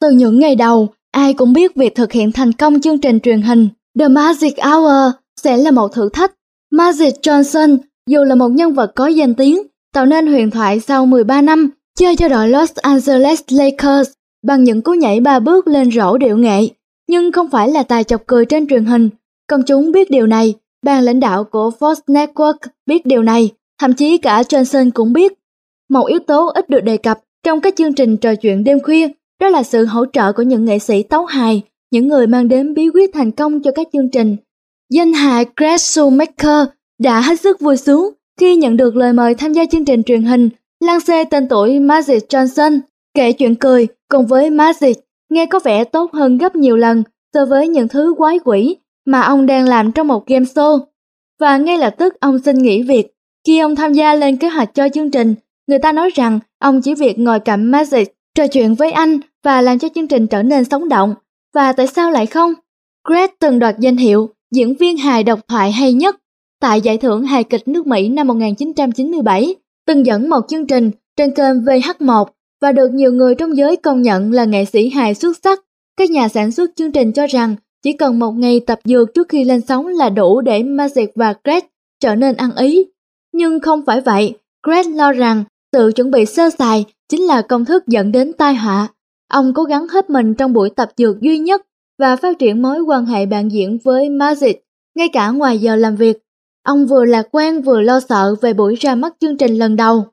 [0.00, 3.42] Từ những ngày đầu, ai cũng biết việc thực hiện thành công chương trình truyền
[3.42, 3.68] hình
[3.98, 6.32] The Magic Hour sẽ là một thử thách.
[6.70, 9.62] Magic Johnson, dù là một nhân vật có danh tiếng,
[9.94, 14.10] tạo nên huyền thoại sau 13 năm chơi cho đội Los Angeles Lakers
[14.46, 16.68] bằng những cú nhảy ba bước lên rổ điệu nghệ,
[17.08, 19.10] nhưng không phải là tài chọc cười trên truyền hình.
[19.46, 23.50] Công chúng biết điều này, ban lãnh đạo của Fox Network biết điều này,
[23.80, 25.32] Thậm chí cả Johnson cũng biết,
[25.88, 29.08] một yếu tố ít được đề cập trong các chương trình trò chuyện đêm khuya
[29.40, 32.74] đó là sự hỗ trợ của những nghệ sĩ tấu hài, những người mang đến
[32.74, 34.36] bí quyết thành công cho các chương trình.
[34.90, 39.52] Danh hài Greg Shoemaker đã hết sức vui sướng khi nhận được lời mời tham
[39.52, 40.48] gia chương trình truyền hình
[40.80, 42.80] Lan xê tên tuổi Magic Johnson
[43.14, 44.96] kể chuyện cười cùng với Magic
[45.30, 47.02] nghe có vẻ tốt hơn gấp nhiều lần
[47.34, 48.76] so với những thứ quái quỷ
[49.06, 50.80] mà ông đang làm trong một game show.
[51.40, 53.06] Và ngay lập tức ông xin nghỉ việc
[53.46, 55.34] khi ông tham gia lên kế hoạch cho chương trình,
[55.66, 59.60] người ta nói rằng ông chỉ việc ngồi cạnh Magic, trò chuyện với anh và
[59.60, 61.14] làm cho chương trình trở nên sống động.
[61.54, 62.54] Và tại sao lại không?
[63.08, 66.16] Greg từng đoạt danh hiệu diễn viên hài độc thoại hay nhất
[66.60, 69.54] tại giải thưởng hài kịch nước Mỹ năm 1997,
[69.86, 72.24] từng dẫn một chương trình trên kênh VH1
[72.62, 75.60] và được nhiều người trong giới công nhận là nghệ sĩ hài xuất sắc.
[75.96, 79.28] Các nhà sản xuất chương trình cho rằng chỉ cần một ngày tập dược trước
[79.28, 81.64] khi lên sóng là đủ để Magic và Greg
[82.00, 82.84] trở nên ăn ý.
[83.32, 84.34] Nhưng không phải vậy,
[84.66, 88.54] Greg lo rằng sự chuẩn bị sơ sài chính là công thức dẫn đến tai
[88.54, 88.88] họa.
[89.32, 91.62] Ông cố gắng hết mình trong buổi tập dược duy nhất
[91.98, 95.96] và phát triển mối quan hệ bạn diễn với Magic, ngay cả ngoài giờ làm
[95.96, 96.18] việc.
[96.64, 100.04] Ông vừa lạc quan vừa lo sợ về buổi ra mắt chương trình lần đầu.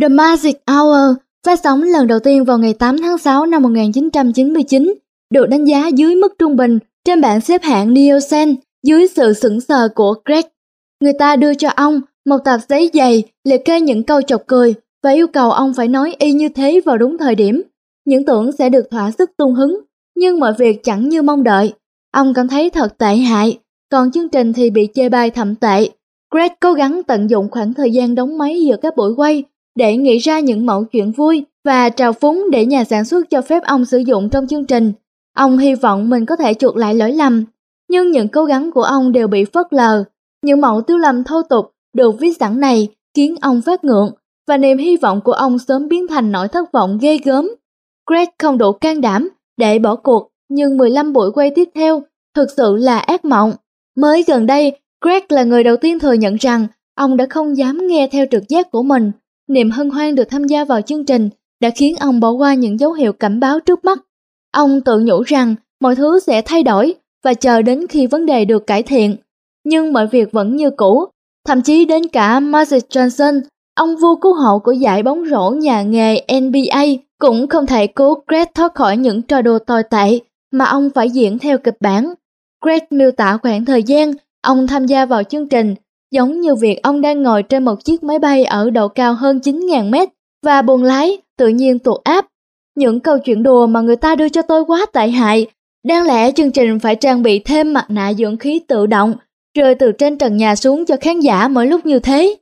[0.00, 4.94] The Magic Hour phát sóng lần đầu tiên vào ngày 8 tháng 6 năm 1999,
[5.30, 9.60] được đánh giá dưới mức trung bình trên bảng xếp hạng Nielsen dưới sự sững
[9.60, 10.44] sờ của Greg.
[11.00, 14.74] Người ta đưa cho ông một tập giấy dày liệt kê những câu chọc cười
[15.02, 17.62] và yêu cầu ông phải nói y như thế vào đúng thời điểm.
[18.06, 19.80] Những tưởng sẽ được thỏa sức tung hứng,
[20.16, 21.72] nhưng mọi việc chẳng như mong đợi.
[22.12, 23.58] Ông cảm thấy thật tệ hại,
[23.90, 25.88] còn chương trình thì bị chê bai thậm tệ.
[26.30, 29.44] Greg cố gắng tận dụng khoảng thời gian đóng máy giữa các buổi quay
[29.74, 33.42] để nghĩ ra những mẫu chuyện vui và trào phúng để nhà sản xuất cho
[33.42, 34.92] phép ông sử dụng trong chương trình.
[35.34, 37.44] Ông hy vọng mình có thể chuộc lại lỗi lầm,
[37.88, 40.04] nhưng những cố gắng của ông đều bị phớt lờ.
[40.42, 44.12] Những mẫu tiêu lầm thô tục được viết sẵn này khiến ông phát ngượng
[44.46, 47.50] và niềm hy vọng của ông sớm biến thành nỗi thất vọng ghê gớm.
[48.06, 52.02] Greg không đủ can đảm để bỏ cuộc, nhưng 15 buổi quay tiếp theo
[52.34, 53.52] thực sự là ác mộng.
[53.96, 54.72] Mới gần đây,
[55.04, 58.48] Greg là người đầu tiên thừa nhận rằng ông đã không dám nghe theo trực
[58.48, 59.12] giác của mình.
[59.48, 61.30] Niềm hân hoan được tham gia vào chương trình
[61.60, 63.98] đã khiến ông bỏ qua những dấu hiệu cảnh báo trước mắt.
[64.54, 66.94] Ông tự nhủ rằng mọi thứ sẽ thay đổi
[67.24, 69.16] và chờ đến khi vấn đề được cải thiện.
[69.64, 71.04] Nhưng mọi việc vẫn như cũ,
[71.46, 73.40] thậm chí đến cả Magic Johnson,
[73.74, 76.84] ông vua cứu hộ của giải bóng rổ nhà nghề NBA
[77.18, 80.18] cũng không thể cứu Greg thoát khỏi những trò đùa tồi tệ
[80.52, 82.14] mà ông phải diễn theo kịch bản.
[82.64, 84.12] Greg miêu tả khoảng thời gian
[84.42, 85.74] ông tham gia vào chương trình
[86.10, 89.38] giống như việc ông đang ngồi trên một chiếc máy bay ở độ cao hơn
[89.38, 90.08] 9.000 mét
[90.42, 92.26] và buồn lái tự nhiên tụt áp.
[92.76, 95.46] Những câu chuyện đùa mà người ta đưa cho tôi quá tệ hại.
[95.86, 99.14] Đáng lẽ chương trình phải trang bị thêm mặt nạ dưỡng khí tự động,
[99.56, 102.36] rơi từ trên trần nhà xuống cho khán giả mỗi lúc như thế.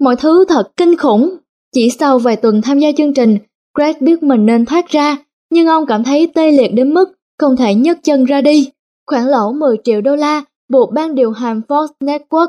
[0.00, 1.36] Mọi thứ thật kinh khủng.
[1.74, 3.38] Chỉ sau vài tuần tham gia chương trình,
[3.74, 5.16] Greg biết mình nên thoát ra,
[5.50, 8.70] nhưng ông cảm thấy tê liệt đến mức không thể nhấc chân ra đi.
[9.06, 12.48] Khoản lỗ 10 triệu đô la buộc ban điều hành Fox Network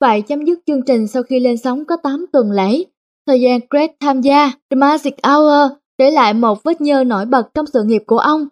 [0.00, 2.84] phải chấm dứt chương trình sau khi lên sóng có 8 tuần lễ.
[3.26, 7.54] Thời gian Greg tham gia The Magic Hour để lại một vết nhơ nổi bật
[7.54, 8.48] trong sự nghiệp của ông.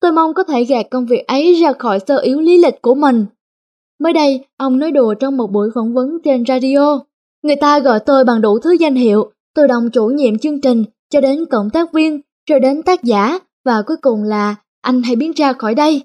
[0.00, 2.94] Tôi mong có thể gạt công việc ấy ra khỏi sơ yếu lý lịch của
[2.94, 3.26] mình.
[4.00, 7.00] Mới đây, ông nói đùa trong một buổi phỏng vấn trên radio.
[7.42, 10.84] Người ta gọi tôi bằng đủ thứ danh hiệu, từ đồng chủ nhiệm chương trình
[11.10, 12.20] cho đến cộng tác viên,
[12.50, 16.02] rồi đến tác giả, và cuối cùng là anh hãy biến ra khỏi đây.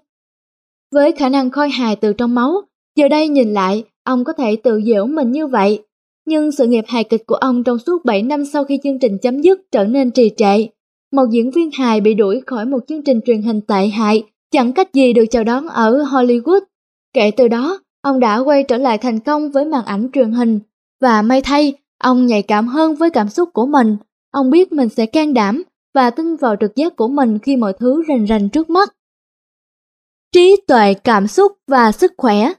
[0.92, 2.62] Với khả năng khôi hài từ trong máu,
[2.96, 5.84] giờ đây nhìn lại, ông có thể tự giễu mình như vậy.
[6.30, 9.18] Nhưng sự nghiệp hài kịch của ông trong suốt 7 năm sau khi chương trình
[9.18, 10.68] chấm dứt trở nên trì trệ.
[11.12, 14.74] Một diễn viên hài bị đuổi khỏi một chương trình truyền hình tệ hại, chẳng
[14.74, 16.62] cách gì được chào đón ở Hollywood.
[17.14, 20.60] Kể từ đó, ông đã quay trở lại thành công với màn ảnh truyền hình.
[21.02, 23.98] Và may thay, ông nhạy cảm hơn với cảm xúc của mình.
[24.32, 27.74] Ông biết mình sẽ can đảm và tin vào trực giác của mình khi mọi
[27.80, 28.96] thứ rành rành trước mắt.
[30.32, 32.54] Trí tuệ cảm xúc và sức khỏe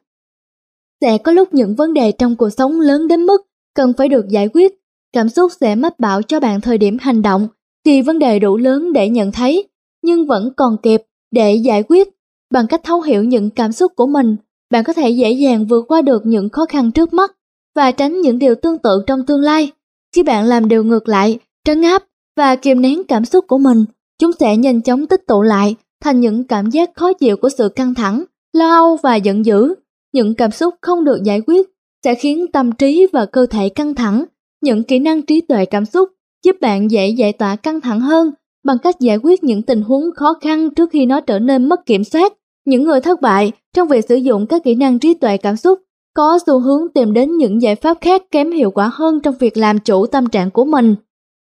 [1.00, 3.46] Sẽ có lúc những vấn đề trong cuộc sống lớn đến mức
[3.80, 4.74] cần phải được giải quyết.
[5.12, 7.48] Cảm xúc sẽ mách bảo cho bạn thời điểm hành động
[7.84, 9.68] khi vấn đề đủ lớn để nhận thấy,
[10.02, 12.08] nhưng vẫn còn kịp để giải quyết.
[12.50, 14.36] Bằng cách thấu hiểu những cảm xúc của mình,
[14.70, 17.32] bạn có thể dễ dàng vượt qua được những khó khăn trước mắt
[17.76, 19.70] và tránh những điều tương tự trong tương lai.
[20.14, 22.04] Khi bạn làm điều ngược lại, trấn áp
[22.36, 23.84] và kiềm nén cảm xúc của mình,
[24.18, 27.68] chúng sẽ nhanh chóng tích tụ lại thành những cảm giác khó chịu của sự
[27.68, 29.74] căng thẳng, lo âu và giận dữ.
[30.12, 31.68] Những cảm xúc không được giải quyết
[32.04, 34.24] sẽ khiến tâm trí và cơ thể căng thẳng.
[34.62, 36.08] Những kỹ năng trí tuệ cảm xúc
[36.44, 38.30] giúp bạn dễ giải tỏa căng thẳng hơn
[38.64, 41.86] bằng cách giải quyết những tình huống khó khăn trước khi nó trở nên mất
[41.86, 42.32] kiểm soát.
[42.66, 45.78] Những người thất bại trong việc sử dụng các kỹ năng trí tuệ cảm xúc
[46.14, 49.56] có xu hướng tìm đến những giải pháp khác kém hiệu quả hơn trong việc
[49.56, 50.94] làm chủ tâm trạng của mình.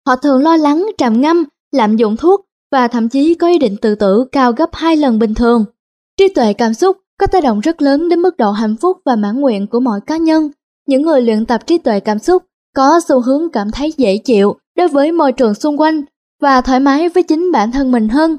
[0.08, 3.76] Họ thường lo lắng, trầm ngâm, lạm dụng thuốc và thậm chí có ý định
[3.82, 5.66] tự tử cao gấp hai lần bình thường.
[6.18, 9.16] Trí tuệ cảm xúc có tác động rất lớn đến mức độ hạnh phúc và
[9.16, 10.50] mãn nguyện của mọi cá nhân.
[10.88, 12.44] Những người luyện tập trí tuệ cảm xúc
[12.76, 16.02] có xu hướng cảm thấy dễ chịu đối với môi trường xung quanh
[16.42, 18.38] và thoải mái với chính bản thân mình hơn.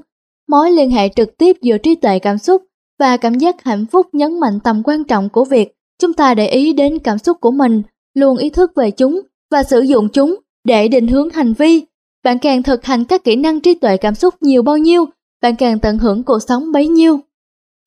[0.49, 2.63] Mối liên hệ trực tiếp giữa trí tuệ cảm xúc
[2.99, 6.47] và cảm giác hạnh phúc nhấn mạnh tầm quan trọng của việc chúng ta để
[6.47, 7.83] ý đến cảm xúc của mình,
[8.15, 9.21] luôn ý thức về chúng
[9.51, 10.35] và sử dụng chúng
[10.65, 11.85] để định hướng hành vi.
[12.25, 15.05] Bạn càng thực hành các kỹ năng trí tuệ cảm xúc nhiều bao nhiêu,
[15.43, 17.21] bạn càng tận hưởng cuộc sống bấy nhiêu.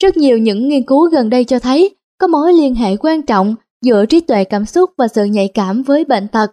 [0.04, 3.56] Rất nhiều những nghiên cứu gần đây cho thấy có mối liên hệ quan trọng
[3.82, 6.52] giữa trí tuệ cảm xúc và sự nhạy cảm với bệnh tật.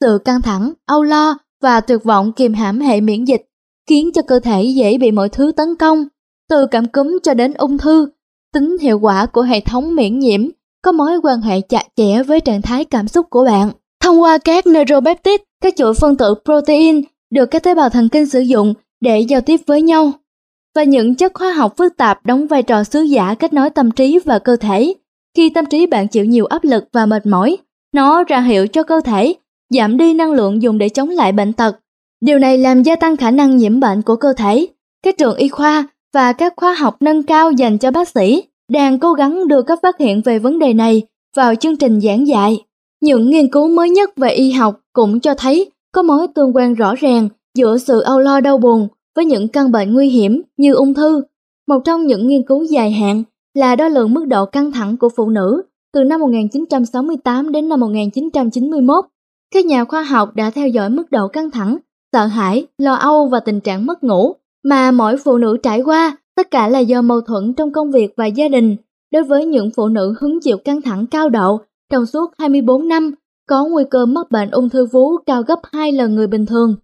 [0.00, 3.42] Sự căng thẳng, âu lo và tuyệt vọng kiềm hãm hệ miễn dịch
[3.88, 6.04] khiến cho cơ thể dễ bị mọi thứ tấn công,
[6.50, 8.08] từ cảm cúm cho đến ung thư.
[8.54, 10.48] Tính hiệu quả của hệ thống miễn nhiễm
[10.82, 13.70] có mối quan hệ chặt chẽ với trạng thái cảm xúc của bạn.
[14.00, 18.26] Thông qua các neuropeptide, các chuỗi phân tử protein được các tế bào thần kinh
[18.26, 20.12] sử dụng để giao tiếp với nhau
[20.74, 23.90] và những chất hóa học phức tạp đóng vai trò sứ giả kết nối tâm
[23.90, 24.94] trí và cơ thể.
[25.36, 27.56] Khi tâm trí bạn chịu nhiều áp lực và mệt mỏi,
[27.94, 29.34] nó ra hiệu cho cơ thể
[29.74, 31.78] giảm đi năng lượng dùng để chống lại bệnh tật.
[32.20, 34.66] Điều này làm gia tăng khả năng nhiễm bệnh của cơ thể.
[35.04, 38.42] Các trường y khoa và các khóa học nâng cao dành cho bác sĩ
[38.72, 41.02] đang cố gắng đưa các phát hiện về vấn đề này
[41.36, 42.64] vào chương trình giảng dạy.
[43.00, 46.74] Những nghiên cứu mới nhất về y học cũng cho thấy có mối tương quan
[46.74, 50.74] rõ ràng giữa sự âu lo đau buồn với những căn bệnh nguy hiểm như
[50.74, 51.22] ung thư.
[51.68, 53.22] Một trong những nghiên cứu dài hạn
[53.54, 55.62] là đo lường mức độ căng thẳng của phụ nữ
[55.92, 59.04] từ năm 1968 đến năm 1991.
[59.54, 61.76] Các nhà khoa học đã theo dõi mức độ căng thẳng,
[62.12, 64.34] sợ hãi, lo âu và tình trạng mất ngủ
[64.64, 68.14] mà mỗi phụ nữ trải qua, tất cả là do mâu thuẫn trong công việc
[68.16, 68.76] và gia đình.
[69.12, 71.60] Đối với những phụ nữ hứng chịu căng thẳng cao độ
[71.90, 73.14] trong suốt 24 năm,
[73.48, 76.76] có nguy cơ mắc bệnh ung thư vú cao gấp 2 lần người bình thường.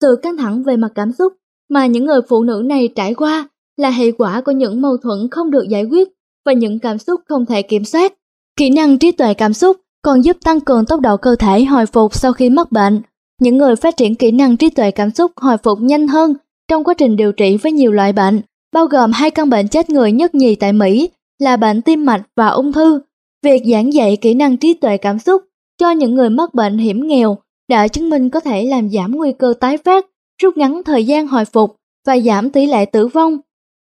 [0.00, 1.32] Sự căng thẳng về mặt cảm xúc
[1.72, 5.28] mà những người phụ nữ này trải qua là hệ quả của những mâu thuẫn
[5.30, 6.08] không được giải quyết
[6.46, 8.12] và những cảm xúc không thể kiểm soát.
[8.56, 11.86] Kỹ năng trí tuệ cảm xúc còn giúp tăng cường tốc độ cơ thể hồi
[11.86, 13.02] phục sau khi mắc bệnh.
[13.40, 16.34] Những người phát triển kỹ năng trí tuệ cảm xúc hồi phục nhanh hơn
[16.68, 18.40] trong quá trình điều trị với nhiều loại bệnh,
[18.72, 22.22] bao gồm hai căn bệnh chết người nhất nhì tại Mỹ là bệnh tim mạch
[22.36, 23.00] và ung thư.
[23.42, 25.42] Việc giảng dạy kỹ năng trí tuệ cảm xúc
[25.78, 27.38] cho những người mắc bệnh hiểm nghèo
[27.68, 30.06] đã chứng minh có thể làm giảm nguy cơ tái phát,
[30.42, 31.76] rút ngắn thời gian hồi phục
[32.06, 33.38] và giảm tỷ lệ tử vong.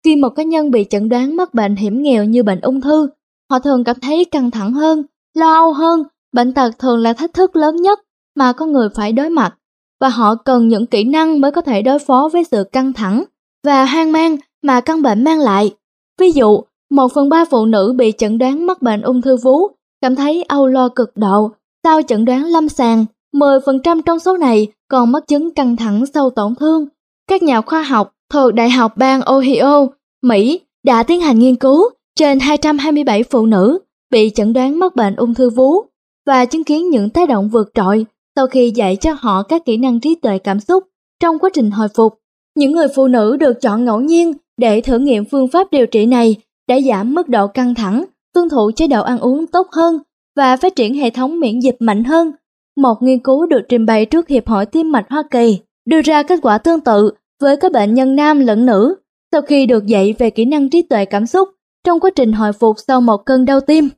[0.03, 3.09] Khi một cá nhân bị chẩn đoán mắc bệnh hiểm nghèo như bệnh ung thư,
[3.51, 5.03] họ thường cảm thấy căng thẳng hơn,
[5.33, 6.03] lo âu hơn,
[6.33, 7.99] bệnh tật thường là thách thức lớn nhất
[8.35, 9.55] mà con người phải đối mặt
[9.99, 13.23] và họ cần những kỹ năng mới có thể đối phó với sự căng thẳng
[13.65, 15.75] và hoang mang mà căn bệnh mang lại.
[16.19, 19.67] Ví dụ, một phần ba phụ nữ bị chẩn đoán mắc bệnh ung thư vú
[20.01, 21.51] cảm thấy âu lo cực độ
[21.83, 23.05] sau chẩn đoán lâm sàng.
[23.33, 26.85] 10% trong số này còn mắc chứng căng thẳng sau tổn thương.
[27.29, 29.87] Các nhà khoa học thuộc Đại học bang Ohio,
[30.23, 33.79] Mỹ đã tiến hành nghiên cứu trên 227 phụ nữ
[34.11, 35.81] bị chẩn đoán mắc bệnh ung thư vú
[36.25, 38.05] và chứng kiến những tác động vượt trội
[38.35, 40.83] sau khi dạy cho họ các kỹ năng trí tuệ cảm xúc
[41.19, 42.13] trong quá trình hồi phục.
[42.55, 46.05] Những người phụ nữ được chọn ngẫu nhiên để thử nghiệm phương pháp điều trị
[46.05, 46.35] này
[46.67, 49.99] đã giảm mức độ căng thẳng, tuân thủ chế độ ăn uống tốt hơn
[50.35, 52.31] và phát triển hệ thống miễn dịch mạnh hơn.
[52.77, 56.23] Một nghiên cứu được trình bày trước Hiệp hội Tim mạch Hoa Kỳ đưa ra
[56.23, 58.95] kết quả tương tự với các bệnh nhân nam lẫn nữ
[59.31, 61.49] sau khi được dạy về kỹ năng trí tuệ cảm xúc
[61.83, 63.89] trong quá trình hồi phục sau một cơn đau tim.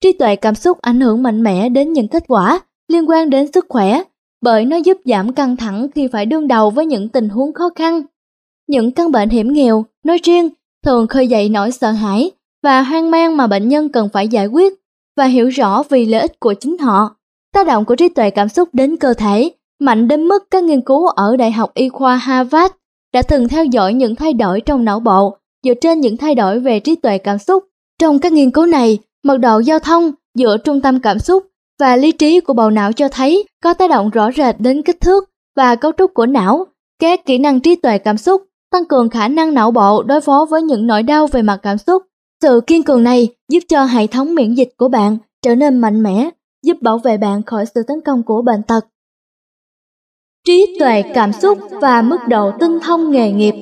[0.00, 3.52] Trí tuệ cảm xúc ảnh hưởng mạnh mẽ đến những kết quả liên quan đến
[3.52, 4.02] sức khỏe
[4.42, 7.70] bởi nó giúp giảm căng thẳng khi phải đương đầu với những tình huống khó
[7.76, 8.02] khăn.
[8.68, 10.48] Những căn bệnh hiểm nghèo, nói riêng,
[10.84, 12.30] thường khơi dậy nỗi sợ hãi
[12.62, 14.72] và hoang mang mà bệnh nhân cần phải giải quyết
[15.16, 17.16] và hiểu rõ vì lợi ích của chính họ.
[17.54, 20.80] Tác động của trí tuệ cảm xúc đến cơ thể mạnh đến mức các nghiên
[20.80, 22.74] cứu ở Đại học Y khoa Harvard
[23.14, 26.60] đã từng theo dõi những thay đổi trong não bộ dựa trên những thay đổi
[26.60, 27.64] về trí tuệ cảm xúc.
[28.00, 31.42] Trong các nghiên cứu này, mật độ giao thông giữa trung tâm cảm xúc
[31.80, 35.00] và lý trí của bầu não cho thấy có tác động rõ rệt đến kích
[35.00, 36.66] thước và cấu trúc của não.
[37.00, 38.42] Các kỹ năng trí tuệ cảm xúc
[38.72, 41.78] tăng cường khả năng não bộ đối phó với những nỗi đau về mặt cảm
[41.78, 42.02] xúc.
[42.42, 46.02] Sự kiên cường này giúp cho hệ thống miễn dịch của bạn trở nên mạnh
[46.02, 46.30] mẽ,
[46.62, 48.86] giúp bảo vệ bạn khỏi sự tấn công của bệnh tật.
[50.46, 53.54] Trí tuệ cảm xúc và mức độ tinh thông nghề nghiệp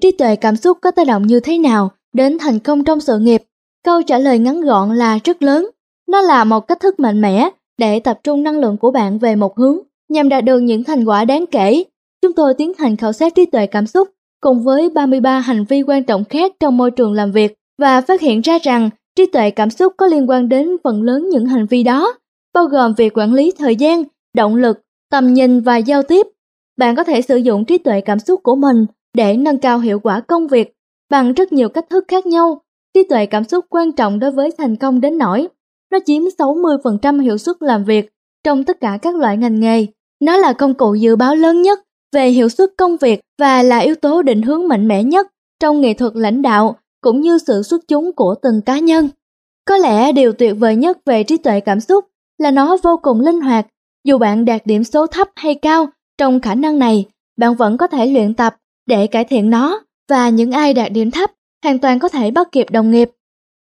[0.00, 3.18] Trí tuệ cảm xúc có tác động như thế nào đến thành công trong sự
[3.18, 3.42] nghiệp?
[3.84, 5.70] Câu trả lời ngắn gọn là rất lớn.
[6.08, 9.36] Nó là một cách thức mạnh mẽ để tập trung năng lượng của bạn về
[9.36, 9.78] một hướng
[10.08, 11.84] nhằm đạt được những thành quả đáng kể.
[12.22, 14.08] Chúng tôi tiến hành khảo sát trí tuệ cảm xúc
[14.40, 18.20] cùng với 33 hành vi quan trọng khác trong môi trường làm việc và phát
[18.20, 21.66] hiện ra rằng trí tuệ cảm xúc có liên quan đến phần lớn những hành
[21.66, 22.18] vi đó,
[22.54, 24.04] bao gồm việc quản lý thời gian,
[24.34, 24.80] động lực,
[25.10, 26.26] tầm nhìn và giao tiếp.
[26.76, 30.00] Bạn có thể sử dụng trí tuệ cảm xúc của mình để nâng cao hiệu
[30.00, 30.74] quả công việc
[31.10, 32.62] bằng rất nhiều cách thức khác nhau.
[32.94, 35.48] Trí tuệ cảm xúc quan trọng đối với thành công đến nỗi
[35.92, 38.10] nó chiếm 60% hiệu suất làm việc
[38.44, 39.86] trong tất cả các loại ngành nghề.
[40.20, 41.78] Nó là công cụ dự báo lớn nhất
[42.12, 45.26] về hiệu suất công việc và là yếu tố định hướng mạnh mẽ nhất
[45.60, 49.08] trong nghệ thuật lãnh đạo cũng như sự xuất chúng của từng cá nhân.
[49.64, 52.04] Có lẽ điều tuyệt vời nhất về trí tuệ cảm xúc
[52.38, 53.66] là nó vô cùng linh hoạt.
[54.04, 55.86] Dù bạn đạt điểm số thấp hay cao
[56.18, 57.04] trong khả năng này,
[57.36, 58.56] bạn vẫn có thể luyện tập
[58.86, 61.30] để cải thiện nó và những ai đạt điểm thấp
[61.64, 63.10] hoàn toàn có thể bắt kịp đồng nghiệp.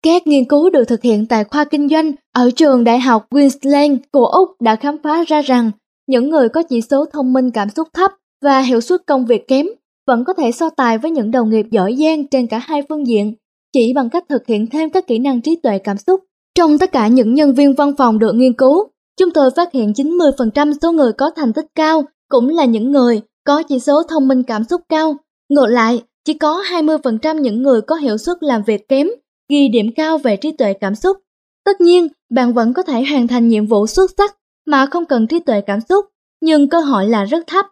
[0.04, 4.00] Các nghiên cứu được thực hiện tại khoa kinh doanh ở trường Đại học Queensland
[4.12, 5.72] của Úc đã khám phá ra rằng
[6.08, 8.12] những người có chỉ số thông minh cảm xúc thấp
[8.42, 9.66] và hiệu suất công việc kém
[10.07, 13.07] vẫn có thể so tài với những đồng nghiệp giỏi giang trên cả hai phương
[13.07, 13.34] diện,
[13.73, 16.19] chỉ bằng cách thực hiện thêm các kỹ năng trí tuệ cảm xúc.
[16.56, 18.88] Trong tất cả những nhân viên văn phòng được nghiên cứu,
[19.19, 23.22] chúng tôi phát hiện 90% số người có thành tích cao cũng là những người
[23.44, 25.18] có chỉ số thông minh cảm xúc cao.
[25.49, 29.07] Ngược lại, chỉ có 20% những người có hiệu suất làm việc kém
[29.49, 31.18] ghi điểm cao về trí tuệ cảm xúc.
[31.65, 34.38] Tất nhiên, bạn vẫn có thể hoàn thành nhiệm vụ xuất sắc
[34.68, 36.06] mà không cần trí tuệ cảm xúc,
[36.41, 37.65] nhưng cơ hội là rất thấp.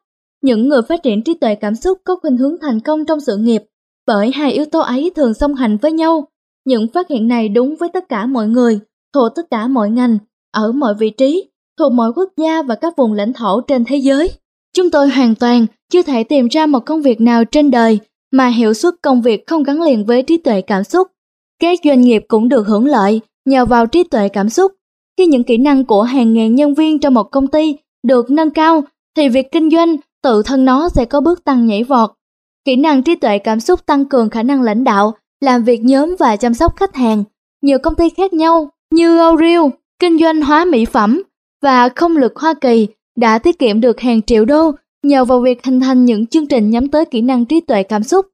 [0.44, 3.38] Những người phát triển trí tuệ cảm xúc có khuynh hướng thành công trong sự
[3.38, 3.64] nghiệp,
[4.08, 6.28] bởi hai yếu tố ấy thường song hành với nhau.
[6.66, 8.80] Những phát hiện này đúng với tất cả mọi người,
[9.14, 10.18] thuộc tất cả mọi ngành,
[10.52, 11.50] ở mọi vị trí,
[11.80, 14.32] thuộc mọi quốc gia và các vùng lãnh thổ trên thế giới.
[14.76, 18.00] Chúng tôi hoàn toàn chưa thể tìm ra một công việc nào trên đời
[18.32, 21.08] mà hiệu suất công việc không gắn liền với trí tuệ cảm xúc.
[21.60, 24.72] Các doanh nghiệp cũng được hưởng lợi nhờ vào trí tuệ cảm xúc.
[25.18, 28.50] Khi những kỹ năng của hàng ngàn nhân viên trong một công ty được nâng
[28.50, 28.84] cao,
[29.16, 32.12] thì việc kinh doanh tự thân nó sẽ có bước tăng nhảy vọt.
[32.66, 36.16] Kỹ năng trí tuệ cảm xúc tăng cường khả năng lãnh đạo, làm việc nhóm
[36.20, 37.24] và chăm sóc khách hàng.
[37.62, 41.24] Nhiều công ty khác nhau như Oreo, kinh doanh hóa mỹ phẩm
[41.62, 42.88] và không lực Hoa Kỳ
[43.18, 44.72] đã tiết kiệm được hàng triệu đô
[45.04, 48.04] Nhờ vào việc hình thành những chương trình nhắm tới kỹ năng trí tuệ cảm
[48.04, 48.26] xúc,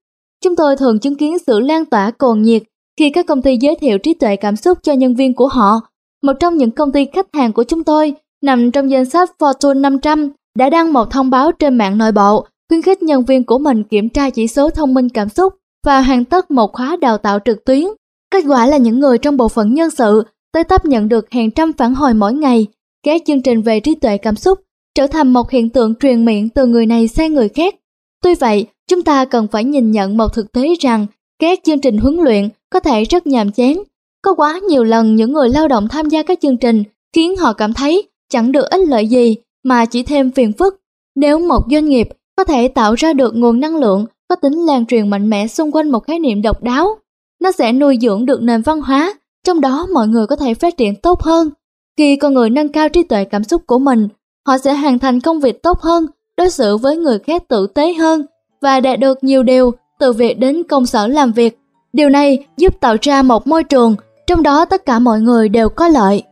[0.43, 2.63] chúng tôi thường chứng kiến sự lan tỏa cồn nhiệt
[2.99, 5.79] khi các công ty giới thiệu trí tuệ cảm xúc cho nhân viên của họ.
[6.23, 9.81] Một trong những công ty khách hàng của chúng tôi nằm trong danh sách Fortune
[9.81, 13.59] 500 đã đăng một thông báo trên mạng nội bộ khuyến khích nhân viên của
[13.59, 15.53] mình kiểm tra chỉ số thông minh cảm xúc
[15.85, 17.83] và hoàn tất một khóa đào tạo trực tuyến.
[18.31, 20.23] Kết quả là những người trong bộ phận nhân sự
[20.53, 22.67] tới tấp nhận được hàng trăm phản hồi mỗi ngày.
[23.03, 24.59] Các chương trình về trí tuệ cảm xúc
[24.95, 27.75] trở thành một hiện tượng truyền miệng từ người này sang người khác.
[28.23, 31.05] Tuy vậy, chúng ta cần phải nhìn nhận một thực tế rằng
[31.39, 33.83] các chương trình huấn luyện có thể rất nhàm chán.
[34.21, 36.83] Có quá nhiều lần những người lao động tham gia các chương trình
[37.15, 40.81] khiến họ cảm thấy chẳng được ích lợi gì mà chỉ thêm phiền phức.
[41.15, 44.85] Nếu một doanh nghiệp có thể tạo ra được nguồn năng lượng có tính lan
[44.85, 46.97] truyền mạnh mẽ xung quanh một khái niệm độc đáo,
[47.41, 49.13] nó sẽ nuôi dưỡng được nền văn hóa,
[49.45, 51.49] trong đó mọi người có thể phát triển tốt hơn.
[51.97, 54.07] Khi con người nâng cao trí tuệ cảm xúc của mình,
[54.47, 56.05] họ sẽ hoàn thành công việc tốt hơn,
[56.37, 58.25] đối xử với người khác tử tế hơn
[58.61, 61.59] và đạt được nhiều điều từ việc đến công sở làm việc.
[61.93, 63.95] Điều này giúp tạo ra một môi trường
[64.27, 66.23] trong đó tất cả mọi người đều có lợi.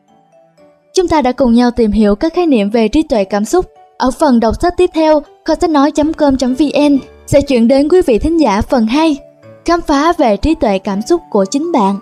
[0.98, 3.66] Chúng ta đã cùng nhau tìm hiểu các khái niệm về trí tuệ cảm xúc.
[3.98, 6.98] Ở phần đọc sách tiếp theo, kho sách nói.com.vn
[7.28, 9.18] sẽ chuyển đến quý vị thính giả phần 2,
[9.66, 12.00] khám phá về trí tuệ cảm xúc của chính bạn.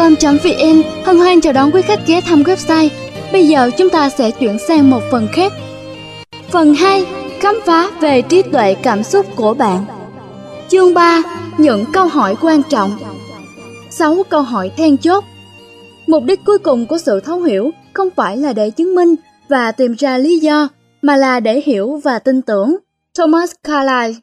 [0.00, 2.88] com.vn hân hoan chào đón quý khách ghé thăm website.
[3.32, 5.52] Bây giờ chúng ta sẽ chuyển sang một phần khác.
[6.48, 7.06] Phần 2.
[7.40, 9.84] Khám phá về trí tuệ cảm xúc của bạn.
[10.68, 11.22] Chương 3.
[11.58, 12.98] Những câu hỏi quan trọng.
[13.90, 15.24] 6 câu hỏi then chốt.
[16.06, 19.14] Mục đích cuối cùng của sự thấu hiểu không phải là để chứng minh
[19.48, 20.68] và tìm ra lý do,
[21.02, 22.76] mà là để hiểu và tin tưởng.
[23.18, 24.20] Thomas Carlyle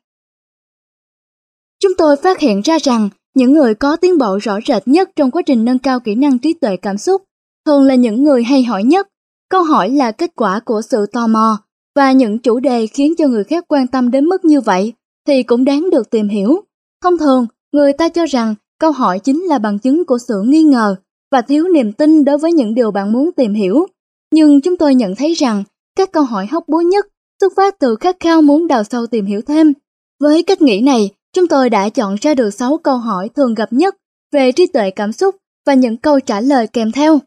[1.80, 5.32] Chúng tôi phát hiện ra rằng những người có tiến bộ rõ rệt nhất trong
[5.32, 7.22] quá trình nâng cao kỹ năng trí tuệ cảm xúc
[7.66, 9.08] thường là những người hay hỏi nhất.
[9.50, 11.58] Câu hỏi là kết quả của sự tò mò
[11.96, 14.94] và những chủ đề khiến cho người khác quan tâm đến mức như vậy
[15.28, 16.62] thì cũng đáng được tìm hiểu.
[17.04, 20.64] Thông thường, người ta cho rằng câu hỏi chính là bằng chứng của sự nghi
[20.64, 20.96] ngờ
[21.32, 23.88] và thiếu niềm tin đối với những điều bạn muốn tìm hiểu.
[24.34, 25.64] Nhưng chúng tôi nhận thấy rằng
[25.96, 27.08] các câu hỏi hóc búa nhất
[27.42, 29.74] xuất phát từ khát khao muốn đào sâu tìm hiểu thêm.
[30.20, 33.74] Với cách nghĩ này, Chúng tôi đã chọn ra được 6 câu hỏi thường gặp
[33.74, 33.96] nhất
[34.34, 35.36] về trí tuệ cảm xúc
[35.66, 37.20] và những câu trả lời kèm theo.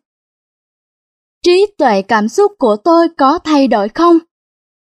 [1.44, 4.18] Trí tuệ cảm xúc của tôi có thay đổi không?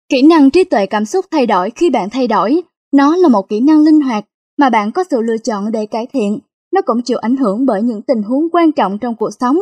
[0.10, 2.61] Kỹ năng trí tuệ cảm xúc thay đổi khi bạn thay đổi.
[2.94, 4.26] Nó là một kỹ năng linh hoạt
[4.57, 6.39] mà bạn có sự lựa chọn để cải thiện.
[6.73, 9.57] Nó cũng chịu ảnh hưởng bởi những tình huống quan trọng trong cuộc sống.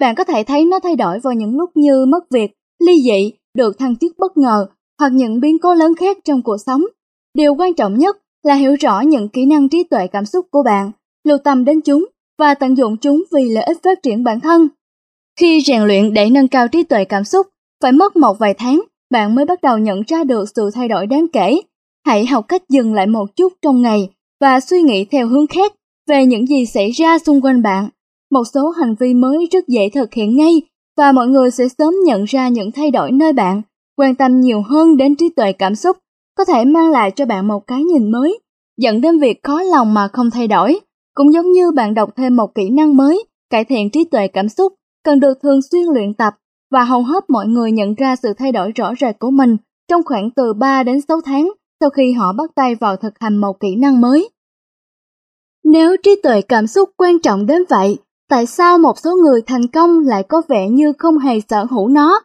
[0.00, 3.32] Bạn có thể thấy nó thay đổi vào những lúc như mất việc, ly dị,
[3.54, 4.66] được thăng chức bất ngờ
[4.98, 6.82] hoặc những biến cố lớn khác trong cuộc sống.
[7.34, 10.62] Điều quan trọng nhất là hiểu rõ những kỹ năng trí tuệ cảm xúc của
[10.62, 10.90] bạn,
[11.24, 12.06] lưu tâm đến chúng
[12.38, 14.68] và tận dụng chúng vì lợi ích phát triển bản thân.
[15.40, 17.46] Khi rèn luyện để nâng cao trí tuệ cảm xúc,
[17.82, 21.06] phải mất một vài tháng, bạn mới bắt đầu nhận ra được sự thay đổi
[21.06, 21.60] đáng kể.
[22.06, 24.10] Hãy học cách dừng lại một chút trong ngày
[24.40, 25.72] và suy nghĩ theo hướng khác
[26.08, 27.88] về những gì xảy ra xung quanh bạn.
[28.30, 30.62] Một số hành vi mới rất dễ thực hiện ngay
[30.96, 33.62] và mọi người sẽ sớm nhận ra những thay đổi nơi bạn,
[33.96, 35.96] quan tâm nhiều hơn đến trí tuệ cảm xúc
[36.38, 38.38] có thể mang lại cho bạn một cái nhìn mới,
[38.76, 40.80] dẫn đến việc khó lòng mà không thay đổi.
[41.14, 44.48] Cũng giống như bạn đọc thêm một kỹ năng mới, cải thiện trí tuệ cảm
[44.48, 44.72] xúc,
[45.04, 46.34] cần được thường xuyên luyện tập
[46.70, 49.56] và hầu hết mọi người nhận ra sự thay đổi rõ rệt của mình
[49.88, 51.50] trong khoảng từ 3 đến 6 tháng
[51.80, 54.28] sau khi họ bắt tay vào thực hành một kỹ năng mới.
[55.64, 57.98] Nếu trí tuệ cảm xúc quan trọng đến vậy,
[58.28, 61.88] tại sao một số người thành công lại có vẻ như không hề sở hữu
[61.88, 62.20] nó?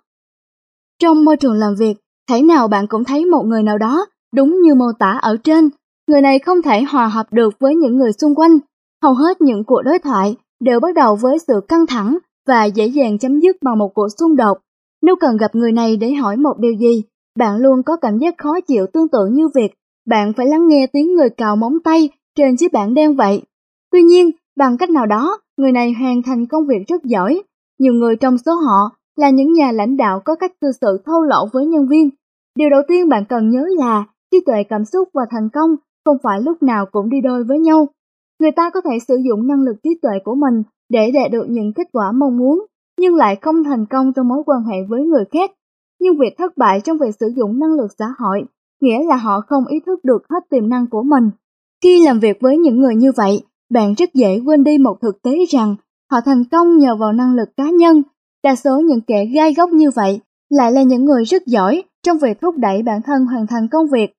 [1.00, 4.06] Trong môi trường làm việc, Thể nào bạn cũng thấy một người nào đó,
[4.36, 5.70] đúng như mô tả ở trên,
[6.08, 8.58] người này không thể hòa hợp được với những người xung quanh.
[9.04, 12.18] Hầu hết những cuộc đối thoại đều bắt đầu với sự căng thẳng
[12.48, 14.58] và dễ dàng chấm dứt bằng một cuộc xung đột.
[15.02, 17.04] Nếu cần gặp người này để hỏi một điều gì,
[17.40, 19.74] bạn luôn có cảm giác khó chịu tương tự như việc
[20.06, 23.42] bạn phải lắng nghe tiếng người cào móng tay trên chiếc bảng đen vậy.
[23.92, 27.44] Tuy nhiên, bằng cách nào đó, người này hoàn thành công việc rất giỏi.
[27.80, 31.22] Nhiều người trong số họ là những nhà lãnh đạo có cách cư xử thô
[31.22, 32.10] lỗ với nhân viên.
[32.56, 35.76] Điều đầu tiên bạn cần nhớ là trí tuệ cảm xúc và thành công
[36.06, 37.88] không phải lúc nào cũng đi đôi với nhau.
[38.40, 41.46] Người ta có thể sử dụng năng lực trí tuệ của mình để đạt được
[41.50, 42.66] những kết quả mong muốn,
[43.00, 45.52] nhưng lại không thành công trong mối quan hệ với người khác.
[46.00, 48.46] Nhưng việc thất bại trong việc sử dụng năng lực xã hội
[48.84, 51.30] nghĩa là họ không ý thức được hết tiềm năng của mình.
[51.84, 55.22] Khi làm việc với những người như vậy, bạn rất dễ quên đi một thực
[55.22, 55.76] tế rằng
[56.12, 58.02] họ thành công nhờ vào năng lực cá nhân.
[58.44, 62.18] Đa số những kẻ gai góc như vậy lại là những người rất giỏi trong
[62.18, 64.14] việc thúc đẩy bản thân hoàn thành công việc.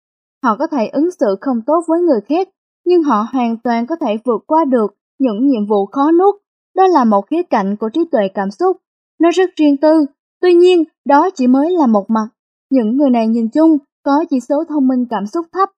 [0.44, 2.48] Họ có thể ứng xử không tốt với người khác,
[2.86, 6.34] nhưng họ hoàn toàn có thể vượt qua được những nhiệm vụ khó nuốt.
[6.76, 8.76] Đó là một khía cạnh của trí tuệ cảm xúc.
[9.20, 10.06] Nó rất riêng tư,
[10.40, 12.28] tuy nhiên đó chỉ mới là một mặt.
[12.70, 15.68] Những người này nhìn chung có chỉ số thông minh cảm xúc thấp.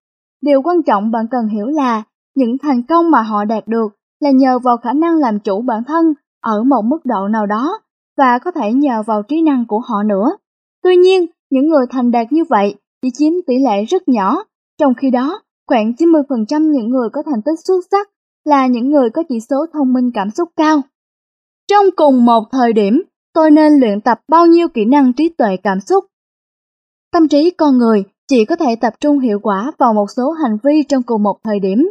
[0.43, 2.03] Điều quan trọng bạn cần hiểu là
[2.37, 3.89] những thành công mà họ đạt được
[4.21, 7.81] là nhờ vào khả năng làm chủ bản thân ở một mức độ nào đó
[8.17, 10.37] và có thể nhờ vào trí năng của họ nữa.
[10.83, 14.45] Tuy nhiên, những người thành đạt như vậy chỉ chiếm tỷ lệ rất nhỏ,
[14.79, 18.11] trong khi đó khoảng 90% những người có thành tích xuất sắc
[18.45, 20.81] là những người có chỉ số thông minh cảm xúc cao.
[21.69, 23.03] Trong cùng một thời điểm,
[23.35, 26.05] tôi nên luyện tập bao nhiêu kỹ năng trí tuệ cảm xúc?
[27.13, 30.59] Tâm trí con người chỉ có thể tập trung hiệu quả vào một số hành
[30.65, 31.91] vi trong cùng một thời điểm.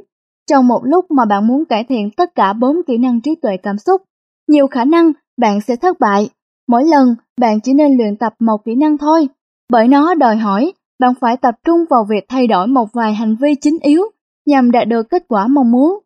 [0.49, 3.57] Trong một lúc mà bạn muốn cải thiện tất cả bốn kỹ năng trí tuệ
[3.57, 4.01] cảm xúc,
[4.47, 6.29] nhiều khả năng bạn sẽ thất bại.
[6.67, 9.27] Mỗi lần bạn chỉ nên luyện tập một kỹ năng thôi,
[9.71, 13.35] bởi nó đòi hỏi bạn phải tập trung vào việc thay đổi một vài hành
[13.35, 14.01] vi chính yếu
[14.45, 15.99] nhằm đạt được kết quả mong muốn.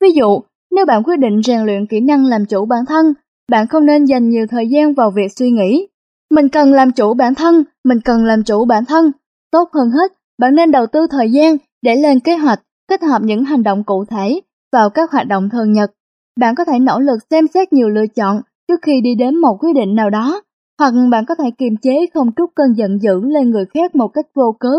[0.00, 0.40] Ví dụ,
[0.70, 3.14] nếu bạn quyết định rèn luyện kỹ năng làm chủ bản thân,
[3.50, 5.88] bạn không nên dành nhiều thời gian vào việc suy nghĩ.
[6.30, 9.12] Mình cần làm chủ bản thân, mình cần làm chủ bản thân,
[9.56, 13.22] Tốt hơn hết, bạn nên đầu tư thời gian để lên kế hoạch, kết hợp
[13.22, 14.40] những hành động cụ thể
[14.72, 15.92] vào các hoạt động thường nhật.
[16.40, 19.56] Bạn có thể nỗ lực xem xét nhiều lựa chọn trước khi đi đến một
[19.60, 20.42] quyết định nào đó,
[20.78, 24.08] hoặc bạn có thể kiềm chế không trút cơn giận dữ lên người khác một
[24.08, 24.72] cách vô cớ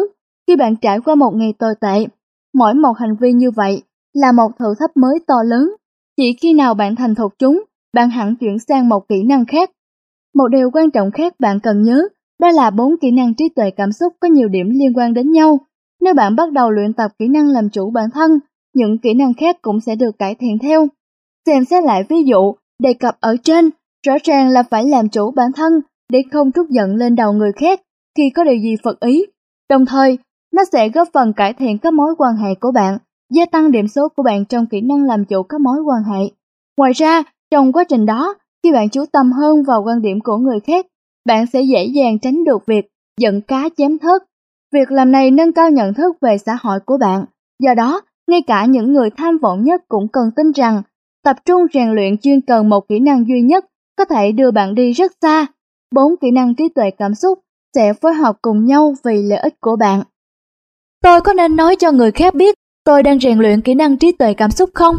[0.47, 2.05] khi bạn trải qua một ngày tồi tệ.
[2.53, 3.81] Mỗi một hành vi như vậy
[4.14, 5.76] là một thử thách mới to lớn.
[6.18, 9.72] Chỉ khi nào bạn thành thục chúng, bạn hẳn chuyển sang một kỹ năng khác.
[10.35, 12.07] Một điều quan trọng khác bạn cần nhớ
[12.39, 15.31] đó là bốn kỹ năng trí tuệ cảm xúc có nhiều điểm liên quan đến
[15.31, 15.59] nhau.
[16.01, 18.31] Nếu bạn bắt đầu luyện tập kỹ năng làm chủ bản thân,
[18.73, 20.88] những kỹ năng khác cũng sẽ được cải thiện theo.
[21.45, 23.69] Xem xét lại ví dụ, đề cập ở trên,
[24.05, 25.73] rõ ràng là phải làm chủ bản thân
[26.11, 27.81] để không trút giận lên đầu người khác
[28.17, 29.25] khi có điều gì phật ý.
[29.69, 30.17] Đồng thời,
[30.53, 32.97] nó sẽ góp phần cải thiện các mối quan hệ của bạn,
[33.33, 36.25] gia tăng điểm số của bạn trong kỹ năng làm chủ các mối quan hệ.
[36.77, 40.37] Ngoài ra, trong quá trình đó, khi bạn chú tâm hơn vào quan điểm của
[40.37, 40.85] người khác,
[41.25, 42.87] bạn sẽ dễ dàng tránh được việc
[43.19, 44.21] giận cá chém thớt.
[44.73, 47.25] Việc làm này nâng cao nhận thức về xã hội của bạn.
[47.63, 50.81] Do đó, ngay cả những người tham vọng nhất cũng cần tin rằng
[51.23, 53.65] tập trung rèn luyện chuyên cần một kỹ năng duy nhất
[53.98, 55.45] có thể đưa bạn đi rất xa.
[55.95, 57.39] Bốn kỹ năng trí tuệ cảm xúc
[57.76, 60.03] sẽ phối hợp cùng nhau vì lợi ích của bạn.
[61.03, 64.11] Tôi có nên nói cho người khác biết tôi đang rèn luyện kỹ năng trí
[64.11, 64.95] tuệ cảm xúc không?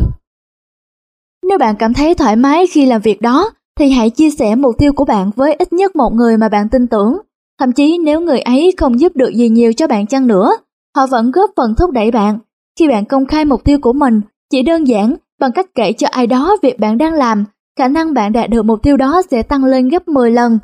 [1.49, 4.75] Nếu bạn cảm thấy thoải mái khi làm việc đó, thì hãy chia sẻ mục
[4.79, 7.19] tiêu của bạn với ít nhất một người mà bạn tin tưởng.
[7.61, 10.51] Thậm chí nếu người ấy không giúp được gì nhiều cho bạn chăng nữa,
[10.97, 12.39] họ vẫn góp phần thúc đẩy bạn.
[12.79, 14.21] Khi bạn công khai mục tiêu của mình,
[14.51, 17.45] chỉ đơn giản bằng cách kể cho ai đó việc bạn đang làm,
[17.79, 20.59] khả năng bạn đạt được mục tiêu đó sẽ tăng lên gấp 10 lần.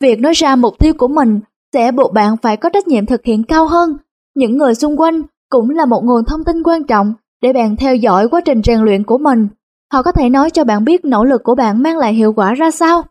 [0.00, 1.40] Việc nói ra mục tiêu của mình
[1.72, 3.96] sẽ buộc bạn phải có trách nhiệm thực hiện cao hơn.
[4.34, 7.96] Những người xung quanh cũng là một nguồn thông tin quan trọng để bạn theo
[7.96, 9.48] dõi quá trình rèn luyện của mình.
[9.92, 12.54] Họ có thể nói cho bạn biết nỗ lực của bạn mang lại hiệu quả
[12.54, 13.02] ra sao.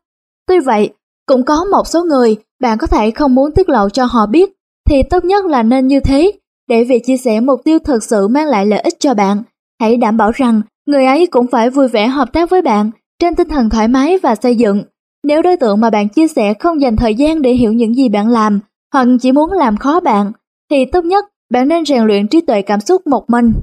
[0.48, 0.94] Tuy vậy,
[1.26, 4.54] cũng có một số người bạn có thể không muốn tiết lộ cho họ biết,
[4.90, 6.32] thì tốt nhất là nên như thế,
[6.70, 9.44] để việc chia sẻ mục tiêu thực sự mang lại lợi ích cho bạn.
[9.80, 13.36] Hãy đảm bảo rằng người ấy cũng phải vui vẻ hợp tác với bạn trên
[13.36, 14.84] tinh thần thoải mái và xây dựng.
[15.24, 18.10] Nếu đối tượng mà bạn chia sẻ không dành thời gian để hiểu những gì
[18.10, 18.60] bạn làm,
[18.94, 20.32] hoặc chỉ muốn làm khó bạn,
[20.72, 23.54] thì tốt nhất bạn nên rèn luyện trí tuệ cảm xúc một mình.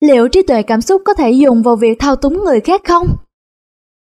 [0.00, 3.06] Liệu trí tuệ cảm xúc có thể dùng vào việc thao túng người khác không?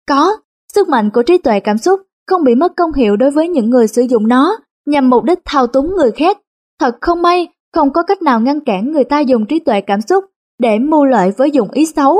[0.09, 0.36] Có,
[0.74, 3.70] sức mạnh của trí tuệ cảm xúc không bị mất công hiệu đối với những
[3.70, 6.39] người sử dụng nó nhằm mục đích thao túng người khác.
[6.81, 10.01] Thật không may, không có cách nào ngăn cản người ta dùng trí tuệ cảm
[10.01, 10.24] xúc
[10.59, 12.18] để mưu lợi với dụng ý xấu.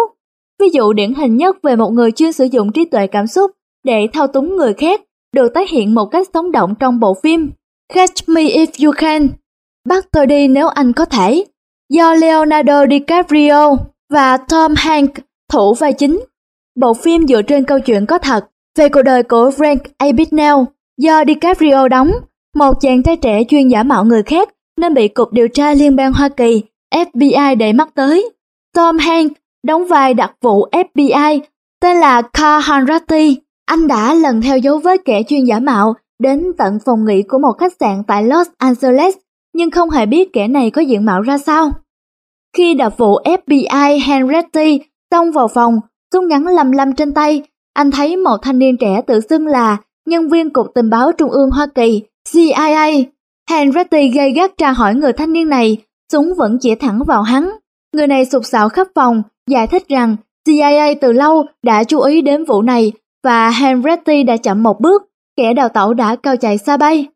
[0.60, 3.51] Ví dụ điển hình nhất về một người chuyên sử dụng trí tuệ cảm xúc
[3.85, 5.01] để thao túng người khác
[5.35, 7.51] được tái hiện một cách sống động trong bộ phim
[7.94, 9.28] Catch Me If You Can.
[9.89, 11.44] Bắt tôi đi nếu anh có thể
[11.90, 13.77] do Leonardo DiCaprio
[14.12, 15.20] và Tom Hanks
[15.52, 16.20] thủ vai chính.
[16.81, 18.44] Bộ phim dựa trên câu chuyện có thật
[18.78, 20.65] về cuộc đời của Frank Abagnale
[20.98, 22.10] do DiCaprio đóng,
[22.56, 24.48] một chàng trai trẻ chuyên giả mạo người khác
[24.81, 26.62] nên bị Cục Điều tra Liên bang Hoa Kỳ
[26.94, 28.31] FBI để mắt tới.
[28.74, 29.35] Tom Hanks
[29.66, 31.40] đóng vai đặc vụ FBI
[31.81, 33.36] tên là Carl Hanratty.
[33.66, 37.39] Anh đã lần theo dấu vết kẻ chuyên giả mạo đến tận phòng nghỉ của
[37.39, 39.15] một khách sạn tại Los Angeles
[39.55, 41.73] nhưng không hề biết kẻ này có diện mạo ra sao.
[42.56, 45.81] Khi đặc vụ FBI Henretti xông vào phòng,
[46.12, 47.43] súng ngắn lầm lầm trên tay,
[47.74, 51.31] anh thấy một thanh niên trẻ tự xưng là nhân viên Cục Tình báo Trung
[51.31, 52.02] ương Hoa Kỳ,
[52.32, 52.90] CIA.
[53.51, 55.77] Henretti gây gắt tra hỏi người thanh niên này,
[56.13, 57.51] súng vẫn chỉ thẳng vào hắn.
[57.95, 62.21] Người này sụp sạo khắp phòng, giải thích rằng CIA từ lâu đã chú ý
[62.21, 62.93] đến vụ này
[63.25, 65.03] và Henretti đã chậm một bước,
[65.37, 67.07] kẻ đào tẩu đã cao chạy xa bay.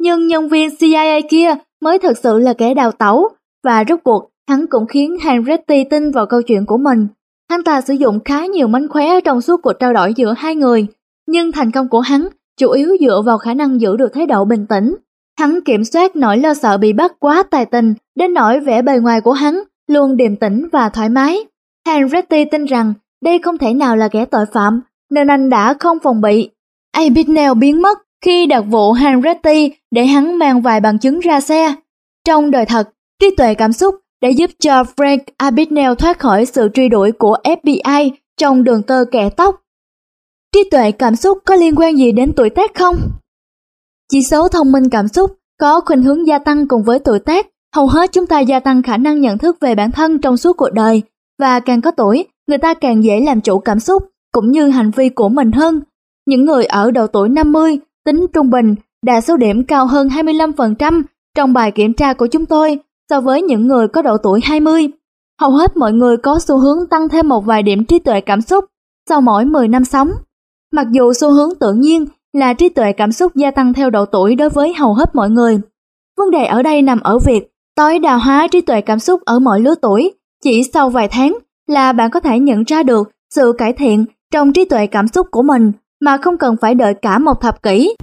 [0.00, 3.28] Nhưng nhân viên CIA kia mới thực sự là kẻ đào tẩu
[3.64, 7.06] và rốt cuộc hắn cũng khiến Henretti tin vào câu chuyện của mình.
[7.50, 10.54] Hắn ta sử dụng khá nhiều mánh khóe trong suốt cuộc trao đổi giữa hai
[10.54, 10.86] người,
[11.26, 12.28] nhưng thành công của hắn
[12.58, 14.94] chủ yếu dựa vào khả năng giữ được thái độ bình tĩnh.
[15.40, 18.98] Hắn kiểm soát nỗi lo sợ bị bắt quá tài tình, đến nỗi vẻ bề
[18.98, 21.38] ngoài của hắn luôn điềm tĩnh và thoải mái.
[21.86, 22.94] Henretti tin rằng
[23.24, 24.80] đây không thể nào là kẻ tội phạm,
[25.10, 26.50] nên anh đã không phòng bị.
[26.92, 31.74] Abigail biến mất khi đặt vụ Henretti để hắn mang vài bằng chứng ra xe.
[32.26, 32.88] Trong đời thật,
[33.20, 37.36] trí tuệ cảm xúc đã giúp cho Frank Abagnale thoát khỏi sự truy đuổi của
[37.44, 39.56] FBI trong đường tơ kẻ tóc.
[40.52, 42.96] Trí tuệ cảm xúc có liên quan gì đến tuổi tác không?
[44.10, 45.30] Chỉ số thông minh cảm xúc
[45.60, 47.46] có khuynh hướng gia tăng cùng với tuổi tác.
[47.74, 50.56] Hầu hết chúng ta gia tăng khả năng nhận thức về bản thân trong suốt
[50.56, 51.02] cuộc đời
[51.38, 54.90] và càng có tuổi, người ta càng dễ làm chủ cảm xúc cũng như hành
[54.90, 55.80] vi của mình hơn.
[56.26, 58.74] Những người ở độ tuổi 50 tính trung bình
[59.06, 61.02] đạt số điểm cao hơn 25%
[61.36, 62.78] trong bài kiểm tra của chúng tôi
[63.10, 64.88] so với những người có độ tuổi 20.
[65.40, 68.40] Hầu hết mọi người có xu hướng tăng thêm một vài điểm trí tuệ cảm
[68.40, 68.64] xúc
[69.08, 70.10] sau mỗi 10 năm sống.
[70.72, 74.04] Mặc dù xu hướng tự nhiên là trí tuệ cảm xúc gia tăng theo độ
[74.04, 75.60] tuổi đối với hầu hết mọi người.
[76.16, 79.38] Vấn đề ở đây nằm ở việc, tối đa hóa trí tuệ cảm xúc ở
[79.38, 80.12] mọi lứa tuổi.
[80.44, 84.52] Chỉ sau vài tháng là bạn có thể nhận ra được sự cải thiện trong
[84.52, 87.94] trí tuệ cảm xúc của mình mà không cần phải đợi cả một thập kỷ.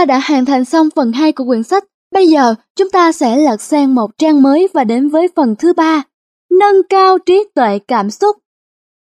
[0.00, 1.84] Ta đã hoàn thành xong phần 2 của quyển sách.
[2.12, 5.72] Bây giờ, chúng ta sẽ lật sang một trang mới và đến với phần thứ
[5.72, 6.02] ba,
[6.50, 8.36] nâng cao trí tuệ cảm xúc.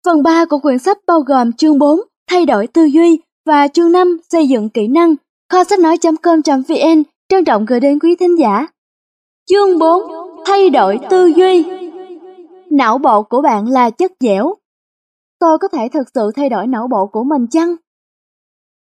[0.05, 2.01] Phần 3 của quyển sách bao gồm chương 4,
[2.31, 5.15] thay đổi tư duy và chương 5, xây dựng kỹ năng.
[5.53, 8.67] Kho sách nói.com.vn trân trọng gửi đến quý thính giả.
[9.51, 10.03] Chương 4,
[10.47, 11.65] thay đổi tư duy.
[12.71, 14.55] Não bộ của bạn là chất dẻo.
[15.41, 17.77] Tôi có thể thực sự thay đổi não bộ của mình chăng?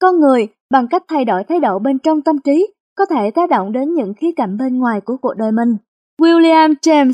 [0.01, 2.67] Con người bằng cách thay đổi thái độ bên trong tâm trí
[2.99, 5.77] có thể tác động đến những khía cạnh bên ngoài của cuộc đời mình.
[6.21, 7.13] William James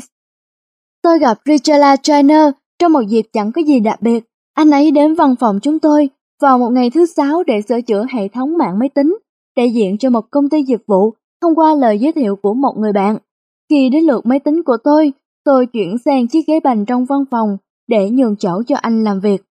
[1.01, 2.49] Tôi gặp Richella Trainer
[2.79, 4.23] trong một dịp chẳng có gì đặc biệt.
[4.53, 6.09] Anh ấy đến văn phòng chúng tôi
[6.41, 9.17] vào một ngày thứ sáu để sửa chữa hệ thống mạng máy tính,
[9.57, 12.73] đại diện cho một công ty dịch vụ thông qua lời giới thiệu của một
[12.77, 13.17] người bạn.
[13.69, 15.13] Khi đến lượt máy tính của tôi,
[15.45, 17.57] tôi chuyển sang chiếc ghế bành trong văn phòng
[17.87, 19.43] để nhường chỗ cho anh làm việc.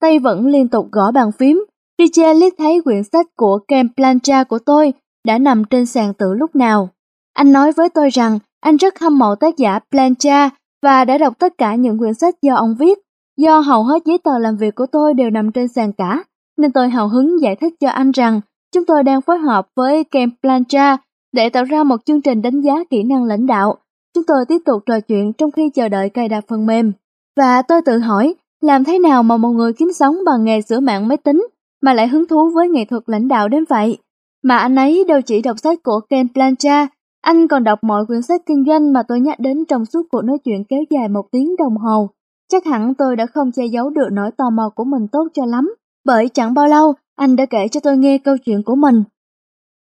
[0.00, 1.64] Tay vẫn liên tục gõ bàn phím
[2.00, 4.92] DJ liếc thấy quyển sách của Ken Plancha của tôi
[5.26, 6.88] đã nằm trên sàn từ lúc nào.
[7.34, 10.50] Anh nói với tôi rằng anh rất hâm mộ tác giả Plancha
[10.82, 12.98] và đã đọc tất cả những quyển sách do ông viết.
[13.36, 16.24] Do hầu hết giấy tờ làm việc của tôi đều nằm trên sàn cả,
[16.58, 18.40] nên tôi hào hứng giải thích cho anh rằng
[18.74, 20.96] chúng tôi đang phối hợp với Ken Plancha
[21.32, 23.76] để tạo ra một chương trình đánh giá kỹ năng lãnh đạo.
[24.14, 26.92] Chúng tôi tiếp tục trò chuyện trong khi chờ đợi cài đặt phần mềm.
[27.36, 30.80] Và tôi tự hỏi, làm thế nào mà một người kiếm sống bằng nghề sửa
[30.80, 31.46] mạng máy tính
[31.82, 33.98] mà lại hứng thú với nghệ thuật lãnh đạo đến vậy.
[34.42, 36.92] Mà anh ấy đâu chỉ đọc sách của Ken Blanchard,
[37.22, 40.22] anh còn đọc mọi quyển sách kinh doanh mà tôi nhắc đến trong suốt cuộc
[40.22, 42.10] nói chuyện kéo dài một tiếng đồng hồ.
[42.52, 45.46] Chắc hẳn tôi đã không che giấu được nỗi tò mò của mình tốt cho
[45.46, 45.74] lắm,
[46.04, 49.02] bởi chẳng bao lâu anh đã kể cho tôi nghe câu chuyện của mình.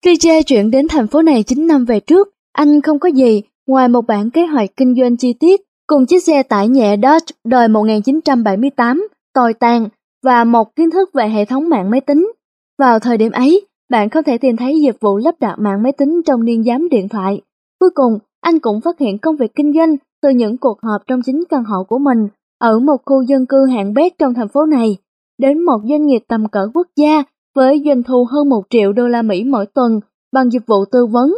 [0.04, 3.42] Khi che chuyện đến thành phố này 9 năm về trước, anh không có gì
[3.66, 7.34] ngoài một bản kế hoạch kinh doanh chi tiết cùng chiếc xe tải nhẹ Dodge
[7.44, 9.88] đời 1978 tồi tàn
[10.24, 12.32] và một kiến thức về hệ thống mạng máy tính.
[12.78, 15.92] Vào thời điểm ấy, bạn không thể tìm thấy dịch vụ lắp đặt mạng máy
[15.92, 17.40] tính trong niên giám điện thoại.
[17.80, 21.22] Cuối cùng, anh cũng phát hiện công việc kinh doanh từ những cuộc họp trong
[21.22, 22.28] chính căn hộ của mình
[22.58, 24.96] ở một khu dân cư hạng bét trong thành phố này,
[25.38, 27.22] đến một doanh nghiệp tầm cỡ quốc gia
[27.54, 30.00] với doanh thu hơn 1 triệu đô la Mỹ mỗi tuần
[30.32, 31.34] bằng dịch vụ tư vấn.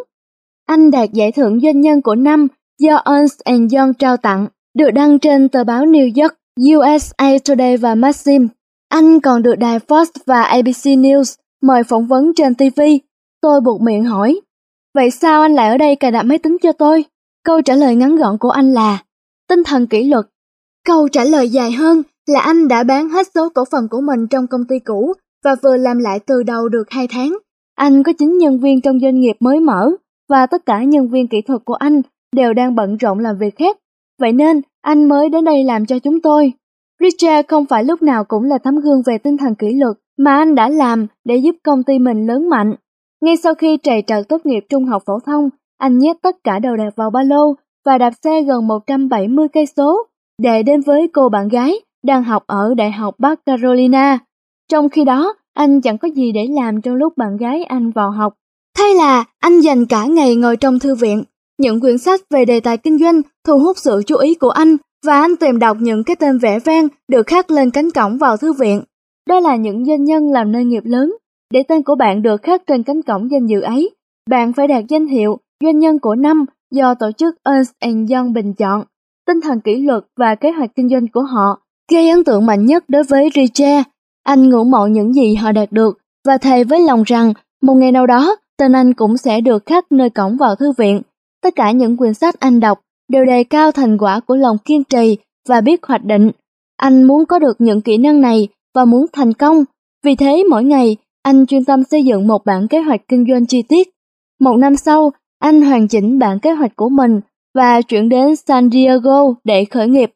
[0.66, 2.46] Anh đạt giải thưởng doanh nhân của năm
[2.78, 6.34] do Ernst Young trao tặng, được đăng trên tờ báo New York,
[6.76, 8.48] USA Today và Maxim.
[8.92, 12.80] Anh còn được đài Fox và ABC News mời phỏng vấn trên TV.
[13.40, 14.40] Tôi buộc miệng hỏi,
[14.94, 17.04] vậy sao anh lại ở đây cài đặt máy tính cho tôi?
[17.44, 19.02] Câu trả lời ngắn gọn của anh là,
[19.48, 20.26] tinh thần kỷ luật.
[20.86, 24.26] Câu trả lời dài hơn là anh đã bán hết số cổ phần của mình
[24.26, 25.12] trong công ty cũ
[25.44, 27.38] và vừa làm lại từ đầu được 2 tháng.
[27.74, 29.90] Anh có 9 nhân viên trong doanh nghiệp mới mở
[30.28, 32.02] và tất cả nhân viên kỹ thuật của anh
[32.36, 33.76] đều đang bận rộn làm việc khác.
[34.20, 36.52] Vậy nên, anh mới đến đây làm cho chúng tôi.
[37.02, 40.36] Richard không phải lúc nào cũng là tấm gương về tinh thần kỷ luật mà
[40.36, 42.74] anh đã làm để giúp công ty mình lớn mạnh.
[43.24, 45.48] Ngay sau khi trầy trật tốt nghiệp trung học phổ thông,
[45.78, 47.54] anh nhét tất cả đồ đạc vào ba lô
[47.84, 50.06] và đạp xe gần 170 cây số
[50.42, 51.74] để đến với cô bạn gái
[52.04, 54.18] đang học ở Đại học Bắc Carolina.
[54.70, 58.10] Trong khi đó, anh chẳng có gì để làm trong lúc bạn gái anh vào
[58.10, 58.34] học.
[58.78, 61.24] Thay là anh dành cả ngày ngồi trong thư viện,
[61.58, 64.76] những quyển sách về đề tài kinh doanh thu hút sự chú ý của anh
[65.06, 68.36] và anh tìm đọc những cái tên vẽ vang được khắc lên cánh cổng vào
[68.36, 68.82] thư viện.
[69.28, 71.14] Đó là những doanh nhân làm nơi nghiệp lớn.
[71.52, 73.90] Để tên của bạn được khắc trên cánh cổng danh dự ấy,
[74.30, 78.54] bạn phải đạt danh hiệu doanh nhân của năm do tổ chức Ernst Young bình
[78.54, 78.84] chọn.
[79.26, 81.60] Tinh thần kỷ luật và kế hoạch kinh doanh của họ
[81.92, 83.88] gây ấn tượng mạnh nhất đối với Richard.
[84.22, 87.92] Anh ngưỡng mộ những gì họ đạt được và thề với lòng rằng một ngày
[87.92, 91.02] nào đó tên anh cũng sẽ được khắc nơi cổng vào thư viện.
[91.42, 94.84] Tất cả những quyển sách anh đọc đều đề cao thành quả của lòng kiên
[94.84, 95.16] trì
[95.48, 96.30] và biết hoạch định.
[96.76, 99.64] Anh muốn có được những kỹ năng này và muốn thành công.
[100.04, 103.46] Vì thế mỗi ngày, anh chuyên tâm xây dựng một bản kế hoạch kinh doanh
[103.46, 103.88] chi tiết.
[104.40, 107.20] Một năm sau, anh hoàn chỉnh bản kế hoạch của mình
[107.54, 110.10] và chuyển đến San Diego để khởi nghiệp.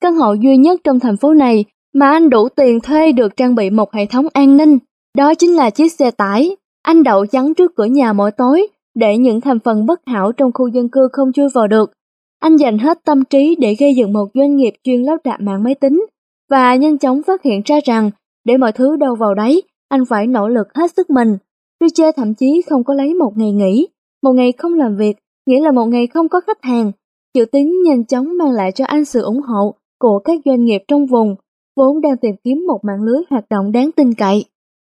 [0.00, 1.64] Căn hộ duy nhất trong thành phố này
[1.94, 4.78] mà anh đủ tiền thuê được trang bị một hệ thống an ninh.
[5.16, 6.56] Đó chính là chiếc xe tải.
[6.82, 10.52] Anh đậu chắn trước cửa nhà mỗi tối để những thành phần bất hảo trong
[10.54, 11.92] khu dân cư không chui vào được.
[12.40, 15.62] Anh dành hết tâm trí để gây dựng một doanh nghiệp chuyên lắp đặt mạng
[15.62, 16.06] máy tính
[16.50, 18.10] và nhanh chóng phát hiện ra rằng
[18.44, 21.36] để mọi thứ đâu vào đấy, anh phải nỗ lực hết sức mình.
[21.80, 23.88] Richie thậm chí không có lấy một ngày nghỉ,
[24.22, 26.92] một ngày không làm việc, nghĩa là một ngày không có khách hàng.
[27.34, 30.82] Chữ tính nhanh chóng mang lại cho anh sự ủng hộ của các doanh nghiệp
[30.88, 31.34] trong vùng,
[31.76, 34.44] vốn đang tìm kiếm một mạng lưới hoạt động đáng tin cậy.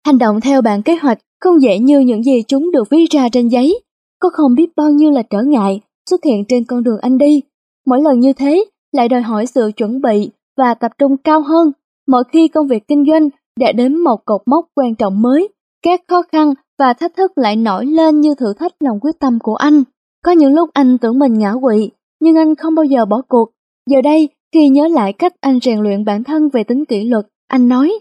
[0.06, 3.28] Hành động theo bản kế hoạch không dễ như những gì chúng được viết ra
[3.28, 3.80] trên giấy,
[4.18, 7.42] có không biết bao nhiêu là trở ngại xuất hiện trên con đường anh đi.
[7.86, 11.72] Mỗi lần như thế lại đòi hỏi sự chuẩn bị và tập trung cao hơn.
[12.06, 13.28] Mỗi khi công việc kinh doanh
[13.60, 15.48] đã đến một cột mốc quan trọng mới,
[15.82, 19.38] các khó khăn và thách thức lại nổi lên như thử thách lòng quyết tâm
[19.42, 19.82] của anh.
[20.24, 21.90] Có những lúc anh tưởng mình ngã quỵ,
[22.20, 23.50] nhưng anh không bao giờ bỏ cuộc.
[23.90, 27.26] Giờ đây, khi nhớ lại cách anh rèn luyện bản thân về tính kỷ luật,
[27.48, 27.92] anh nói,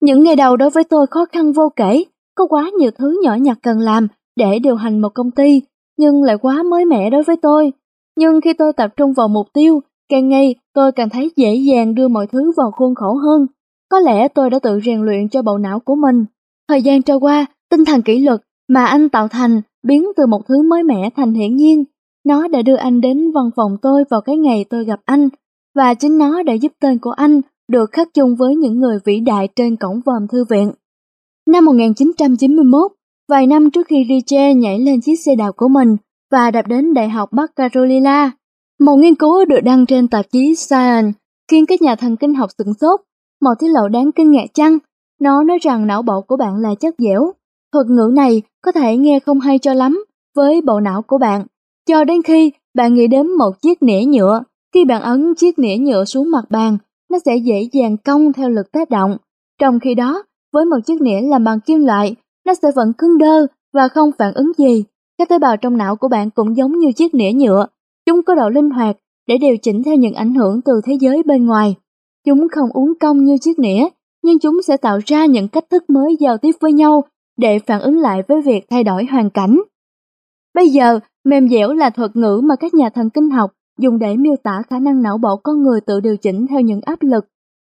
[0.00, 2.04] những ngày đầu đối với tôi khó khăn vô kể,
[2.34, 5.62] có quá nhiều thứ nhỏ nhặt cần làm để điều hành một công ty,
[5.98, 7.72] nhưng lại quá mới mẻ đối với tôi.
[8.16, 11.94] Nhưng khi tôi tập trung vào mục tiêu, càng ngày tôi càng thấy dễ dàng
[11.94, 13.46] đưa mọi thứ vào khuôn khổ hơn.
[13.90, 16.24] Có lẽ tôi đã tự rèn luyện cho bộ não của mình.
[16.68, 20.42] Thời gian trôi qua, tinh thần kỷ luật mà anh tạo thành biến từ một
[20.48, 21.84] thứ mới mẻ thành hiển nhiên.
[22.24, 25.28] Nó đã đưa anh đến văn phòng tôi vào cái ngày tôi gặp anh,
[25.74, 29.20] và chính nó đã giúp tên của anh được khắc chung với những người vĩ
[29.20, 30.72] đại trên cổng vòm thư viện.
[31.46, 32.92] Năm 1991,
[33.30, 35.96] vài năm trước khi Richie nhảy lên chiếc xe đạp của mình
[36.30, 38.30] và đạp đến Đại học Bắc Carolina,
[38.80, 41.12] một nghiên cứu được đăng trên tạp chí Science
[41.50, 43.00] khiến các nhà thần kinh học sửng sốt.
[43.40, 44.78] Một tiết lộ đáng kinh ngạc chăng?
[45.20, 47.32] Nó nói rằng não bộ của bạn là chất dẻo.
[47.72, 50.04] Thuật ngữ này có thể nghe không hay cho lắm
[50.36, 51.46] với bộ não của bạn,
[51.88, 54.42] cho đến khi bạn nghĩ đến một chiếc nĩa nhựa.
[54.74, 56.78] Khi bạn ấn chiếc nĩa nhựa xuống mặt bàn,
[57.10, 59.16] nó sẽ dễ dàng cong theo lực tác động.
[59.60, 62.14] Trong khi đó, với một chiếc nĩa làm bằng kim loại,
[62.50, 64.84] nó sẽ vẫn cứng đơ và không phản ứng gì.
[65.18, 67.66] Các tế bào trong não của bạn cũng giống như chiếc nĩa nhựa,
[68.06, 68.96] chúng có độ linh hoạt
[69.26, 71.74] để điều chỉnh theo những ảnh hưởng từ thế giới bên ngoài.
[72.26, 73.88] Chúng không uốn cong như chiếc nĩa,
[74.22, 77.04] nhưng chúng sẽ tạo ra những cách thức mới giao tiếp với nhau
[77.38, 79.60] để phản ứng lại với việc thay đổi hoàn cảnh.
[80.54, 84.16] Bây giờ, mềm dẻo là thuật ngữ mà các nhà thần kinh học dùng để
[84.16, 87.24] miêu tả khả năng não bộ con người tự điều chỉnh theo những áp lực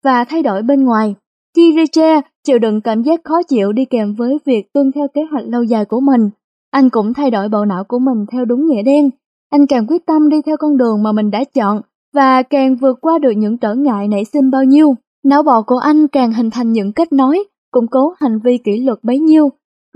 [0.04, 1.14] và thay đổi bên ngoài.
[1.56, 5.20] Khi Richard chịu đựng cảm giác khó chịu đi kèm với việc tuân theo kế
[5.30, 6.30] hoạch lâu dài của mình,
[6.70, 9.10] anh cũng thay đổi bộ não của mình theo đúng nghĩa đen.
[9.50, 11.80] Anh càng quyết tâm đi theo con đường mà mình đã chọn
[12.14, 14.94] và càng vượt qua được những trở ngại nảy sinh bao nhiêu.
[15.24, 18.80] Não bộ của anh càng hình thành những kết nối, củng cố hành vi kỷ
[18.80, 19.48] luật bấy nhiêu.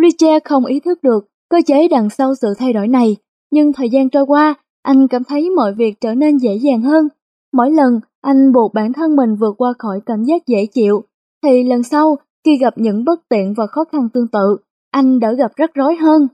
[0.03, 3.17] Richard không ý thức được cơ chế đằng sau sự thay đổi này,
[3.51, 7.09] nhưng thời gian trôi qua, anh cảm thấy mọi việc trở nên dễ dàng hơn.
[7.53, 11.03] Mỗi lần anh buộc bản thân mình vượt qua khỏi cảm giác dễ chịu,
[11.43, 14.57] thì lần sau khi gặp những bất tiện và khó khăn tương tự,
[14.91, 16.29] anh đã gặp rắc rối hơn.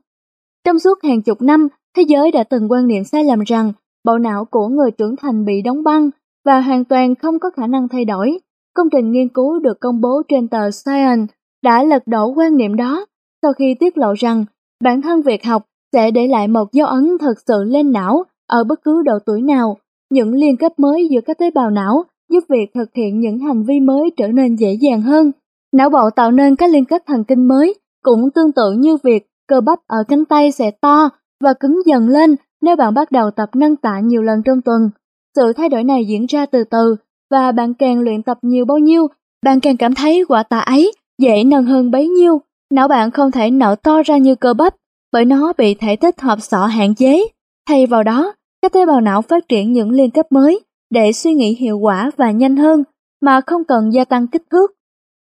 [0.65, 3.73] Trong suốt hàng chục năm, thế giới đã từng quan niệm sai lầm rằng
[4.05, 6.11] bộ não của người trưởng thành bị đóng băng
[6.45, 8.39] và hoàn toàn không có khả năng thay đổi.
[8.75, 12.77] Công trình nghiên cứu được công bố trên tờ Science đã lật đổ quan niệm
[12.77, 13.07] đó
[13.43, 14.45] sau khi tiết lộ rằng
[14.85, 15.63] bản thân việc học
[15.93, 19.43] sẽ để lại một dấu ấn thật sự lên não ở bất cứ độ tuổi
[19.43, 19.77] nào.
[20.11, 23.63] Những liên kết mới giữa các tế bào não giúp việc thực hiện những hành
[23.63, 25.33] vi mới trở nên dễ dàng hơn.
[25.73, 29.27] Não bộ tạo nên các liên kết thần kinh mới, cũng tương tự như việc
[29.49, 31.09] cơ bắp ở cánh tay sẽ to
[31.45, 34.91] và cứng dần lên nếu bạn bắt đầu tập nâng tạ nhiều lần trong tuần.
[35.37, 36.97] Sự thay đổi này diễn ra từ từ
[37.31, 39.07] và bạn càng luyện tập nhiều bao nhiêu,
[39.45, 42.41] bạn càng cảm thấy quả tạ ấy dễ nâng hơn bấy nhiêu.
[42.75, 44.75] Não bạn không thể nở to ra như cơ bắp
[45.13, 47.23] bởi nó bị thể tích hộp sọ hạn chế.
[47.69, 50.61] Thay vào đó, các tế bào não phát triển những liên kết mới
[50.91, 52.85] để suy nghĩ hiệu quả và nhanh hơn
[53.23, 54.73] mà không cần gia tăng kích thước.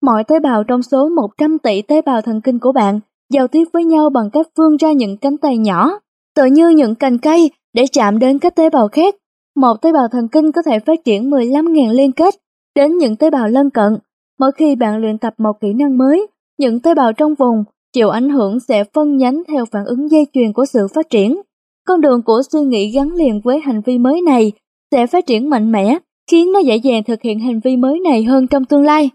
[0.02, 3.00] Mọi tế bào trong số 100 tỷ tế bào thần kinh của bạn
[3.34, 6.00] giao tiếp với nhau bằng cách vươn ra những cánh tay nhỏ,
[6.36, 9.16] tự như những cành cây để chạm đến các tế bào khác.
[9.56, 12.36] Một tế bào thần kinh có thể phát triển 15.000 liên kết
[12.76, 13.98] đến những tế bào lân cận.
[14.40, 16.28] Mỗi khi bạn luyện tập một kỹ năng mới,
[16.60, 17.64] những tế bào trong vùng
[17.94, 21.42] chịu ảnh hưởng sẽ phân nhánh theo phản ứng dây chuyền của sự phát triển.
[21.88, 24.52] Con đường của suy nghĩ gắn liền với hành vi mới này
[24.92, 25.98] sẽ phát triển mạnh mẽ,
[26.32, 29.10] khiến nó dễ dàng thực hiện hành vi mới này hơn trong tương lai.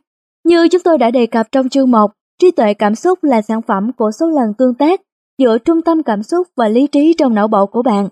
[0.44, 2.10] Như chúng tôi đã đề cập trong chương 1,
[2.40, 5.00] trí tuệ cảm xúc là sản phẩm của số lần tương tác
[5.38, 8.08] giữa trung tâm cảm xúc và lý trí trong não bộ của bạn.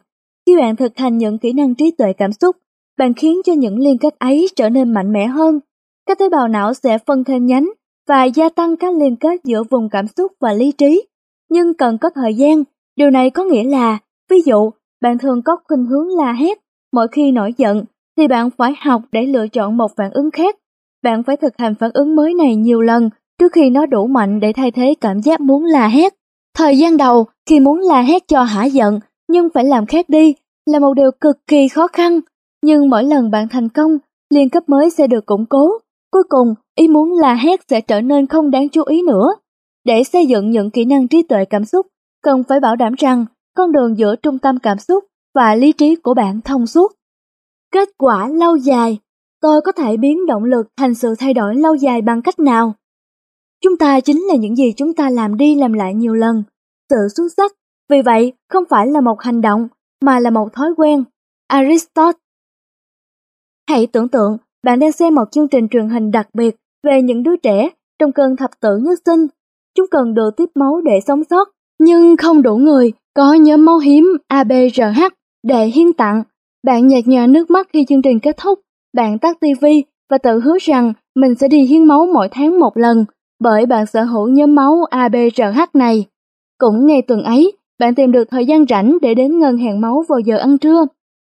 [0.46, 2.56] Khi bạn thực hành những kỹ năng trí tuệ cảm xúc,
[2.98, 5.60] bạn khiến cho những liên kết ấy trở nên mạnh mẽ hơn.
[6.06, 7.70] Các tế bào não sẽ phân thêm nhánh
[8.08, 11.02] và gia tăng các liên kết giữa vùng cảm xúc và lý trí.
[11.50, 12.64] Nhưng cần có thời gian,
[12.96, 13.98] điều này có nghĩa là,
[14.30, 16.58] ví dụ, bạn thường có khuynh hướng la hét
[16.92, 17.84] mỗi khi nổi giận,
[18.16, 20.56] thì bạn phải học để lựa chọn một phản ứng khác.
[21.02, 24.40] Bạn phải thực hành phản ứng mới này nhiều lần trước khi nó đủ mạnh
[24.40, 26.14] để thay thế cảm giác muốn la hét.
[26.56, 30.34] Thời gian đầu, khi muốn la hét cho hả giận, nhưng phải làm khác đi,
[30.66, 32.20] là một điều cực kỳ khó khăn.
[32.64, 33.98] Nhưng mỗi lần bạn thành công,
[34.30, 35.70] liên cấp mới sẽ được củng cố.
[36.12, 39.34] Cuối cùng, ý muốn la hét sẽ trở nên không đáng chú ý nữa.
[39.84, 41.86] Để xây dựng những kỹ năng trí tuệ cảm xúc,
[42.22, 43.24] cần phải bảo đảm rằng
[43.56, 45.04] con đường giữa trung tâm cảm xúc
[45.34, 46.92] và lý trí của bạn thông suốt.
[47.72, 48.98] Kết quả lâu dài,
[49.42, 52.74] tôi có thể biến động lực thành sự thay đổi lâu dài bằng cách nào?
[53.64, 56.42] Chúng ta chính là những gì chúng ta làm đi làm lại nhiều lần.
[56.90, 57.52] Sự xuất sắc,
[57.90, 59.68] vì vậy, không phải là một hành động,
[60.02, 61.04] mà là một thói quen.
[61.46, 62.18] Aristotle
[63.68, 67.22] Hãy tưởng tượng bạn đang xem một chương trình truyền hình đặc biệt về những
[67.22, 69.26] đứa trẻ trong cơn thập tử nhất sinh.
[69.74, 71.48] Chúng cần được tiếp máu để sống sót,
[71.78, 75.02] nhưng không đủ người có nhóm máu hiếm ABRH
[75.42, 76.22] để hiến tặng.
[76.66, 78.60] Bạn nhạt nhòa nước mắt khi chương trình kết thúc.
[78.96, 82.76] Bạn tắt tivi và tự hứa rằng mình sẽ đi hiến máu mỗi tháng một
[82.76, 83.04] lần
[83.40, 86.06] bởi bạn sở hữu nhóm máu ABRH này.
[86.58, 90.04] Cũng ngay tuần ấy, bạn tìm được thời gian rảnh để đến ngân hàng máu
[90.08, 90.86] vào giờ ăn trưa.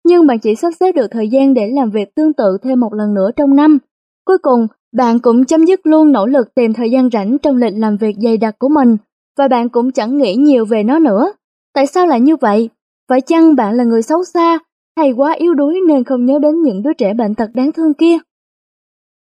[0.06, 2.94] Nhưng bạn chỉ sắp xếp được thời gian để làm việc tương tự thêm một
[2.94, 3.78] lần nữa trong năm.
[4.26, 7.74] Cuối cùng, bạn cũng chấm dứt luôn nỗ lực tìm thời gian rảnh trong lịch
[7.76, 8.98] làm việc dày đặc của mình,
[9.38, 11.32] và bạn cũng chẳng nghĩ nhiều về nó nữa.
[11.74, 12.70] Tại sao lại như vậy?
[13.10, 14.60] Phải chăng bạn là người xấu xa,
[14.98, 17.94] hay quá yếu đuối nên không nhớ đến những đứa trẻ bệnh tật đáng thương
[17.94, 18.18] kia?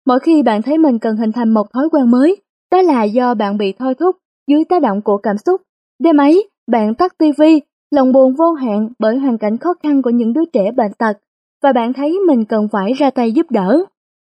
[0.07, 2.37] Mỗi khi bạn thấy mình cần hình thành một thói quen mới,
[2.73, 5.61] đó là do bạn bị thôi thúc dưới tác động của cảm xúc.
[5.99, 7.61] Đêm ấy, bạn tắt tivi,
[7.91, 11.19] lòng buồn vô hạn bởi hoàn cảnh khó khăn của những đứa trẻ bệnh tật
[11.63, 13.85] và bạn thấy mình cần phải ra tay giúp đỡ.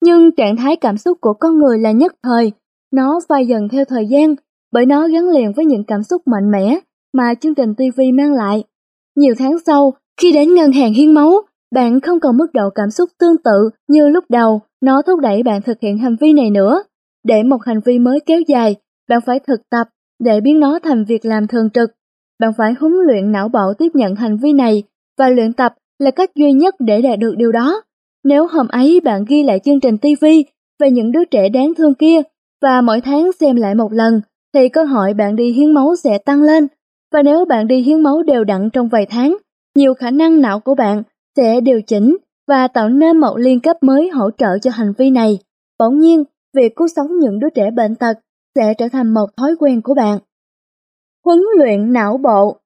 [0.03, 2.53] Nhưng trạng thái cảm xúc của con người là nhất thời,
[2.93, 4.35] nó phai dần theo thời gian
[4.73, 6.79] bởi nó gắn liền với những cảm xúc mạnh mẽ
[7.13, 8.65] mà chương trình TV mang lại.
[9.17, 11.43] Nhiều tháng sau, khi đến ngân hàng hiến máu,
[11.75, 15.43] bạn không còn mức độ cảm xúc tương tự như lúc đầu, nó thúc đẩy
[15.43, 16.83] bạn thực hiện hành vi này nữa.
[17.25, 18.77] Để một hành vi mới kéo dài,
[19.09, 19.89] bạn phải thực tập
[20.19, 21.91] để biến nó thành việc làm thường trực.
[22.41, 24.83] Bạn phải huấn luyện não bộ tiếp nhận hành vi này
[25.19, 27.83] và luyện tập là cách duy nhất để đạt được điều đó.
[28.25, 30.25] Nếu hôm ấy bạn ghi lại chương trình TV
[30.81, 32.23] về những đứa trẻ đáng thương kia
[32.63, 34.21] và mỗi tháng xem lại một lần,
[34.55, 36.67] thì cơ hội bạn đi hiến máu sẽ tăng lên.
[37.13, 39.37] Và nếu bạn đi hiến máu đều đặn trong vài tháng,
[39.75, 41.03] nhiều khả năng não của bạn
[41.37, 42.17] sẽ điều chỉnh
[42.49, 45.39] và tạo nên một liên kết mới hỗ trợ cho hành vi này.
[45.79, 46.25] Bỗng nhiên,
[46.57, 48.19] việc cứu sống những đứa trẻ bệnh tật
[48.55, 50.19] sẽ trở thành một thói quen của bạn.
[51.25, 52.57] Huấn luyện não bộ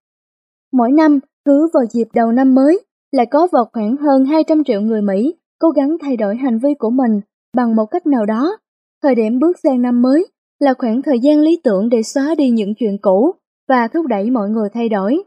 [0.73, 2.81] Mỗi năm, cứ vào dịp đầu năm mới,
[3.13, 6.75] lại có vào khoảng hơn 200 triệu người Mỹ cố gắng thay đổi hành vi
[6.79, 7.21] của mình
[7.57, 8.57] bằng một cách nào đó.
[9.03, 10.27] Thời điểm bước sang năm mới
[10.59, 13.35] là khoảng thời gian lý tưởng để xóa đi những chuyện cũ
[13.69, 15.23] và thúc đẩy mọi người thay đổi.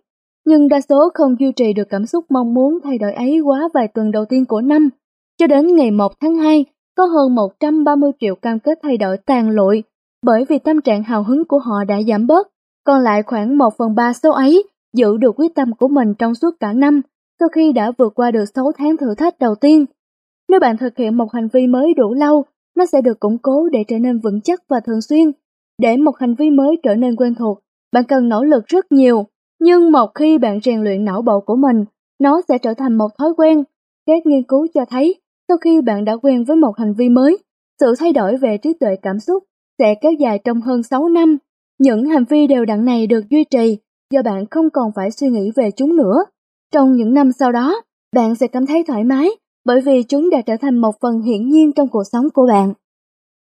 [0.45, 3.69] Nhưng đa số không duy trì được cảm xúc mong muốn thay đổi ấy quá
[3.73, 4.89] vài tuần đầu tiên của năm.
[5.37, 6.65] Cho đến ngày 1 tháng 2,
[6.97, 9.83] có hơn 130 triệu cam kết thay đổi tàn lụi
[10.25, 12.47] bởi vì tâm trạng hào hứng của họ đã giảm bớt,
[12.83, 14.63] còn lại khoảng 1 phần 3 số ấy
[14.93, 17.01] giữ được quyết tâm của mình trong suốt cả năm
[17.39, 19.85] sau khi đã vượt qua được 6 tháng thử thách đầu tiên.
[20.49, 22.45] Nếu bạn thực hiện một hành vi mới đủ lâu,
[22.77, 25.31] nó sẽ được củng cố để trở nên vững chắc và thường xuyên.
[25.81, 27.59] Để một hành vi mới trở nên quen thuộc,
[27.93, 29.25] bạn cần nỗ lực rất nhiều,
[29.63, 31.85] nhưng một khi bạn rèn luyện não bộ của mình,
[32.19, 33.63] nó sẽ trở thành một thói quen.
[34.05, 35.15] Các nghiên cứu cho thấy,
[35.47, 37.37] sau khi bạn đã quen với một hành vi mới,
[37.79, 39.43] sự thay đổi về trí tuệ cảm xúc
[39.79, 41.37] sẽ kéo dài trong hơn 6 năm.
[41.79, 43.77] Những hành vi đều đặn này được duy trì
[44.13, 46.25] do bạn không còn phải suy nghĩ về chúng nữa.
[46.73, 47.81] Trong những năm sau đó,
[48.15, 49.29] bạn sẽ cảm thấy thoải mái
[49.65, 52.73] bởi vì chúng đã trở thành một phần hiển nhiên trong cuộc sống của bạn.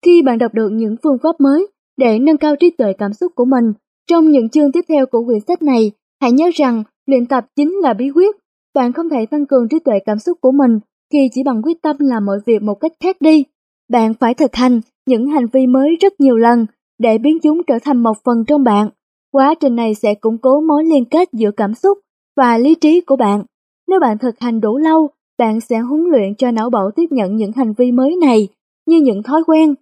[0.05, 1.67] Khi bạn đọc được những phương pháp mới
[1.97, 3.73] để nâng cao trí tuệ cảm xúc của mình,
[4.07, 5.91] trong những chương tiếp theo của quyển sách này,
[6.21, 8.35] hãy nhớ rằng luyện tập chính là bí quyết.
[8.75, 10.79] Bạn không thể tăng cường trí tuệ cảm xúc của mình
[11.13, 13.45] khi chỉ bằng quyết tâm làm mọi việc một cách khác đi.
[13.89, 16.65] Bạn phải thực hành những hành vi mới rất nhiều lần
[16.99, 18.89] để biến chúng trở thành một phần trong bạn.
[19.31, 21.97] Quá trình này sẽ củng cố mối liên kết giữa cảm xúc
[22.37, 23.43] và lý trí của bạn.
[23.87, 27.35] Nếu bạn thực hành đủ lâu, bạn sẽ huấn luyện cho não bộ tiếp nhận
[27.35, 28.47] những hành vi mới này
[28.85, 29.73] như những thói quen.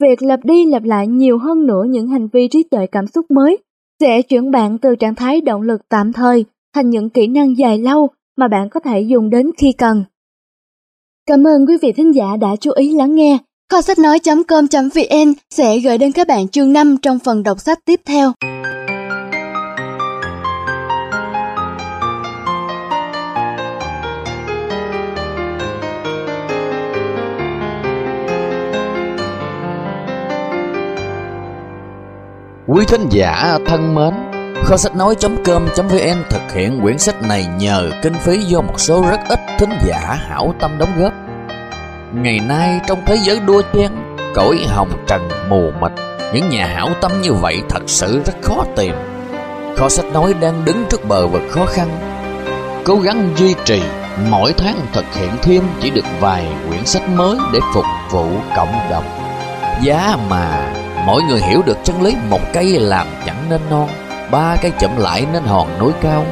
[0.00, 3.30] Việc lặp đi lặp lại nhiều hơn nữa những hành vi trí tuệ cảm xúc
[3.30, 3.58] mới
[4.00, 6.44] sẽ chuyển bạn từ trạng thái động lực tạm thời
[6.74, 10.04] thành những kỹ năng dài lâu mà bạn có thể dùng đến khi cần.
[11.26, 13.38] Cảm ơn quý vị thính giả đã chú ý lắng nghe.
[13.70, 18.00] Kho sách nói.com.vn sẽ gửi đến các bạn chương 5 trong phần đọc sách tiếp
[18.04, 18.32] theo.
[32.74, 34.14] Quý thính giả thân mến,
[34.64, 39.20] kho sách nói.com.vn thực hiện quyển sách này nhờ kinh phí do một số rất
[39.28, 41.12] ít thính giả hảo tâm đóng góp.
[42.14, 43.90] Ngày nay trong thế giới đua chen,
[44.34, 45.92] cõi hồng trần mù mịt,
[46.34, 48.94] những nhà hảo tâm như vậy thật sự rất khó tìm.
[49.76, 51.88] Kho sách nói đang đứng trước bờ vực khó khăn,
[52.84, 53.82] cố gắng duy trì
[54.30, 58.26] mỗi tháng thực hiện thêm chỉ được vài quyển sách mới để phục vụ
[58.56, 59.04] cộng đồng.
[59.82, 60.72] Giá mà
[61.06, 63.88] Mỗi người hiểu được chân lý một cây làm chẳng nên non
[64.30, 66.26] Ba cây chậm lại nên hòn núi cao.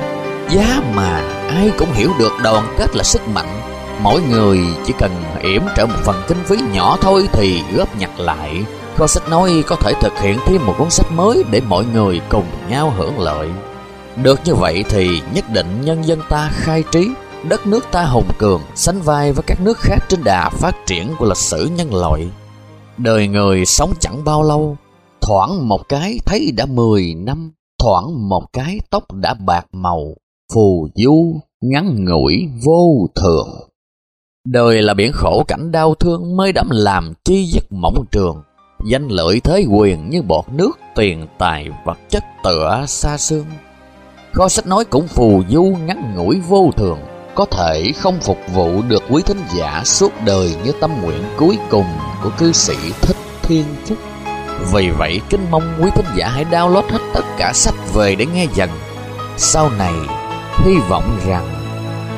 [0.51, 3.61] Giá mà ai cũng hiểu được đoàn kết là sức mạnh.
[4.01, 5.13] Mỗi người chỉ cần
[5.43, 8.65] yểm trợ một phần kinh phí nhỏ thôi thì góp nhặt lại.
[8.97, 12.21] Kho sách nói có thể thực hiện thêm một cuốn sách mới để mọi người
[12.29, 13.49] cùng nhau hưởng lợi.
[14.17, 17.09] Được như vậy thì nhất định nhân dân ta khai trí
[17.49, 21.15] Đất nước ta hùng cường, sánh vai với các nước khác trên đà phát triển
[21.19, 22.29] của lịch sử nhân loại.
[23.03, 24.77] Đời người sống chẳng bao lâu,
[25.21, 30.15] thoảng một cái thấy đã mười năm, thoảng một cái tóc đã bạc màu,
[30.55, 33.49] phù du, ngắn ngủi, vô thường.
[34.47, 38.43] Đời là biển khổ cảnh đau thương mới đắm làm chi giấc mộng trường,
[38.91, 43.47] danh lợi thế quyền như bọt nước, tiền tài vật chất tựa xa xương.
[44.33, 46.99] Kho sách nói cũng phù du ngắn ngủi vô thường,
[47.35, 51.59] có thể không phục vụ được quý thính giả suốt đời như tâm nguyện cuối
[51.71, 51.87] cùng
[52.23, 53.99] của cư sĩ Thích Thiên Phúc.
[54.73, 58.27] Vì vậy, kính mong quý thính giả hãy download hết tất cả sách về để
[58.27, 58.71] nghe dần.
[59.37, 59.95] Sau này,
[60.65, 61.49] hy vọng rằng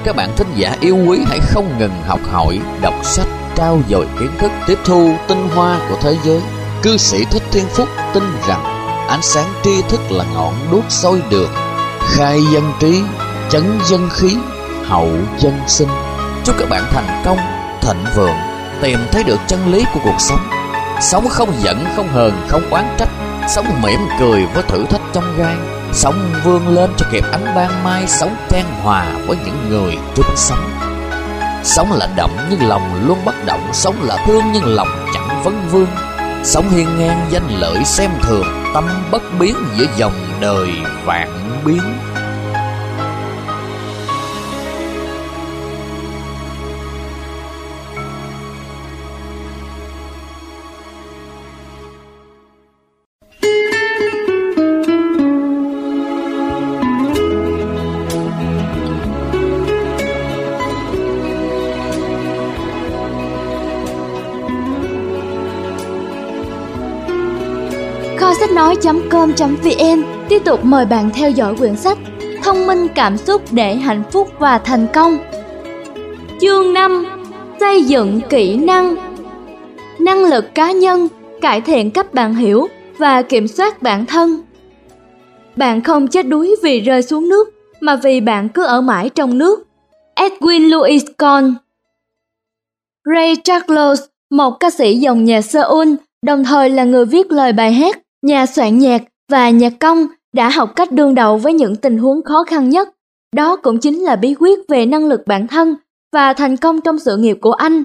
[0.04, 4.06] các bạn thính giả yêu quý hãy không ngừng học hỏi, đọc sách, trao dồi
[4.20, 6.40] kiến thức, tiếp thu tinh hoa của thế giới.
[6.82, 8.64] Cư sĩ Thích Thiên Phúc tin rằng
[9.08, 11.50] ánh sáng tri thức là ngọn đuốc soi đường,
[12.00, 13.00] khai dân trí,
[13.50, 14.36] chấn dân khí,
[14.89, 15.09] hậu
[15.39, 15.89] dân sinh.
[16.44, 17.39] Chúc các bạn thành công,
[17.81, 18.36] thịnh vượng,
[18.82, 20.51] tìm thấy được chân lý của cuộc sống.
[21.01, 23.11] Sống không giận, không hờn, không oán trách,
[23.48, 27.85] sống mỉm cười với thử thách trong gan sống vươn lên cho kịp ánh ban
[27.85, 30.70] mai, sống trang hòa với những người chung sống.
[31.62, 35.69] Sống là động nhưng lòng luôn bất động, sống là thương nhưng lòng chẳng vấn
[35.70, 35.89] vương.
[36.44, 40.69] Sống hiên ngang danh lợi xem thường, tâm bất biến giữa dòng đời
[41.05, 41.82] vạn biến.
[68.85, 71.98] nói.com.vn tiếp tục mời bạn theo dõi quyển sách
[72.43, 75.19] Thông minh cảm xúc để hạnh phúc và thành công.
[76.40, 77.05] Chương 5:
[77.61, 78.94] Xây dựng kỹ năng.
[79.98, 81.09] Năng lực cá nhân,
[81.40, 84.43] cải thiện cách bạn hiểu và kiểm soát bản thân.
[85.56, 87.48] Bạn không chết đuối vì rơi xuống nước,
[87.81, 89.69] mà vì bạn cứ ở mãi trong nước.
[90.16, 91.55] Edwin Louis Kahn
[93.15, 94.01] Ray Charles,
[94.31, 95.89] một ca sĩ dòng nhạc Seoul,
[96.27, 100.51] đồng thời là người viết lời bài hát, nhà soạn nhạc và nhạc công, đã
[100.51, 102.88] học cách đương đầu với những tình huống khó khăn nhất.
[103.36, 105.74] Đó cũng chính là bí quyết về năng lực bản thân
[106.12, 107.82] và thành công trong sự nghiệp của anh.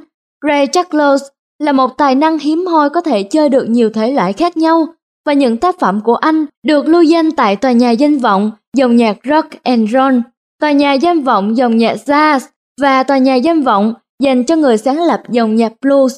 [0.48, 1.24] Ray Charles
[1.60, 4.88] là một tài năng hiếm hoi có thể chơi được nhiều thể loại khác nhau
[5.26, 8.96] và những tác phẩm của anh được lưu danh tại tòa nhà danh vọng dòng
[8.96, 10.18] nhạc rock and roll,
[10.62, 12.40] tòa nhà danh vọng dòng nhạc jazz
[12.82, 13.94] và tòa nhà danh vọng
[14.24, 16.18] dành cho người sáng lập dòng nhạc blues.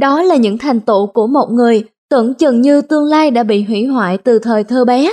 [0.00, 3.62] Đó là những thành tựu của một người tưởng chừng như tương lai đã bị
[3.62, 5.12] hủy hoại từ thời thơ bé.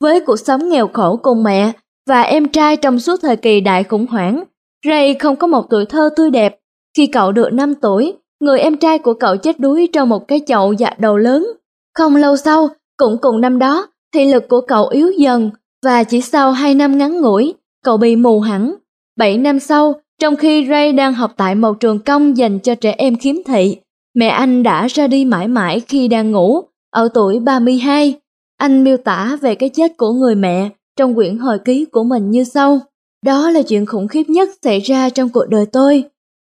[0.00, 1.72] Với cuộc sống nghèo khổ cùng mẹ
[2.08, 4.44] và em trai trong suốt thời kỳ đại khủng hoảng,
[4.86, 6.58] Ray không có một tuổi thơ tươi đẹp.
[6.96, 10.40] Khi cậu được 5 tuổi, người em trai của cậu chết đuối trong một cái
[10.46, 11.46] chậu dạ đầu lớn.
[11.94, 15.50] Không lâu sau, cũng cùng năm đó, thị lực của cậu yếu dần
[15.84, 17.54] và chỉ sau 2 năm ngắn ngủi,
[17.84, 18.74] cậu bị mù hẳn.
[19.16, 22.94] 7 năm sau, trong khi Ray đang học tại một trường công dành cho trẻ
[22.98, 23.76] em khiếm thị,
[24.14, 26.60] mẹ anh đã ra đi mãi mãi khi đang ngủ,
[26.90, 28.20] ở tuổi 32.
[28.56, 32.30] Anh miêu tả về cái chết của người mẹ trong quyển hồi ký của mình
[32.30, 32.80] như sau.
[33.24, 36.04] Đó là chuyện khủng khiếp nhất xảy ra trong cuộc đời tôi.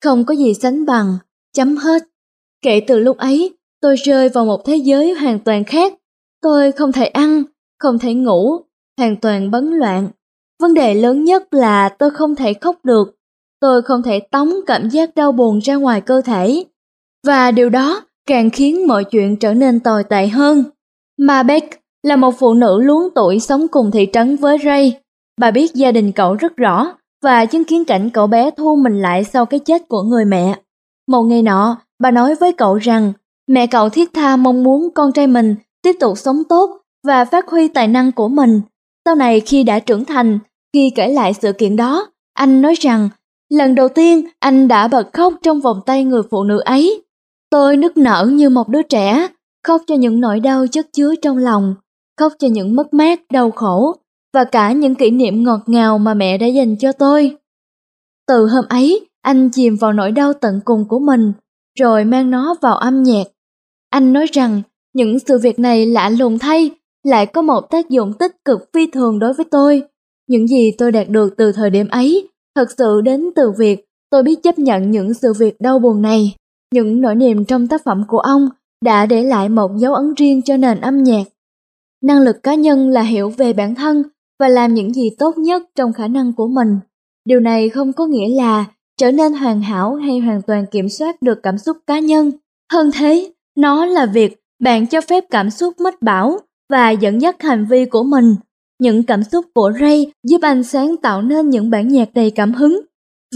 [0.04, 1.18] Không có gì sánh bằng,
[1.54, 2.04] chấm hết.
[2.62, 5.94] Kể từ lúc ấy, tôi rơi vào một thế giới hoàn toàn khác.
[6.42, 7.44] Tôi không thể ăn,
[7.80, 8.58] không thể ngủ,
[8.98, 10.10] hoàn toàn bấn loạn.
[10.62, 13.16] Vấn đề lớn nhất là tôi không thể khóc được.
[13.60, 16.64] Tôi không thể tống cảm giác đau buồn ra ngoài cơ thể.
[17.28, 20.64] Và điều đó càng khiến mọi chuyện trở nên tồi tệ hơn.
[21.18, 25.00] Mà Beck là một phụ nữ luống tuổi sống cùng thị trấn với Ray.
[25.42, 26.94] Bà biết gia đình cậu rất rõ
[27.24, 30.60] và chứng kiến cảnh cậu bé thu mình lại sau cái chết của người mẹ.
[31.08, 33.14] Một ngày nọ, bà nói với cậu rằng
[33.48, 36.78] mẹ cậu thiết tha mong muốn con trai mình tiếp tục sống tốt
[37.08, 38.62] và phát huy tài năng của mình.
[39.06, 40.40] Sau này khi đã trưởng thành,
[40.74, 43.10] khi kể lại sự kiện đó, anh nói rằng
[43.50, 47.04] lần đầu tiên anh đã bật khóc trong vòng tay người phụ nữ ấy.
[47.52, 49.28] Tôi nức nở như một đứa trẻ,
[49.64, 51.76] khóc cho những nỗi đau chất chứa trong lòng,
[52.20, 53.96] khóc cho những mất mát, đau khổ
[54.34, 57.38] và cả những kỷ niệm ngọt ngào mà mẹ đã dành cho tôi.
[58.28, 61.34] Từ hôm ấy, anh chìm vào nỗi đau tận cùng của mình,
[61.80, 63.24] rồi mang nó vào âm nhạc.
[63.90, 64.62] Anh nói rằng
[64.94, 66.72] những sự việc này lạ lùng thay,
[67.04, 69.84] lại có một tác dụng tích cực phi thường đối với tôi.
[70.28, 74.24] Những gì tôi đạt được từ thời điểm ấy thật sự đến từ việc tôi
[74.24, 76.36] biết chấp nhận những sự việc đau buồn này.
[76.74, 78.50] Những nỗi niềm trong tác phẩm của ông
[78.86, 81.24] đã để lại một dấu ấn riêng cho nền âm nhạc.
[82.04, 84.04] Năng lực cá nhân là hiểu về bản thân
[84.40, 86.80] và làm những gì tốt nhất trong khả năng của mình.
[87.26, 88.66] Điều này không có nghĩa là
[88.98, 92.32] trở nên hoàn hảo hay hoàn toàn kiểm soát được cảm xúc cá nhân.
[92.74, 96.40] Hơn thế, nó là việc bạn cho phép cảm xúc mất bảo
[96.70, 98.36] và dẫn dắt hành vi của mình.
[98.80, 102.54] Những cảm xúc của Ray giúp anh sáng tạo nên những bản nhạc đầy cảm
[102.54, 102.82] hứng.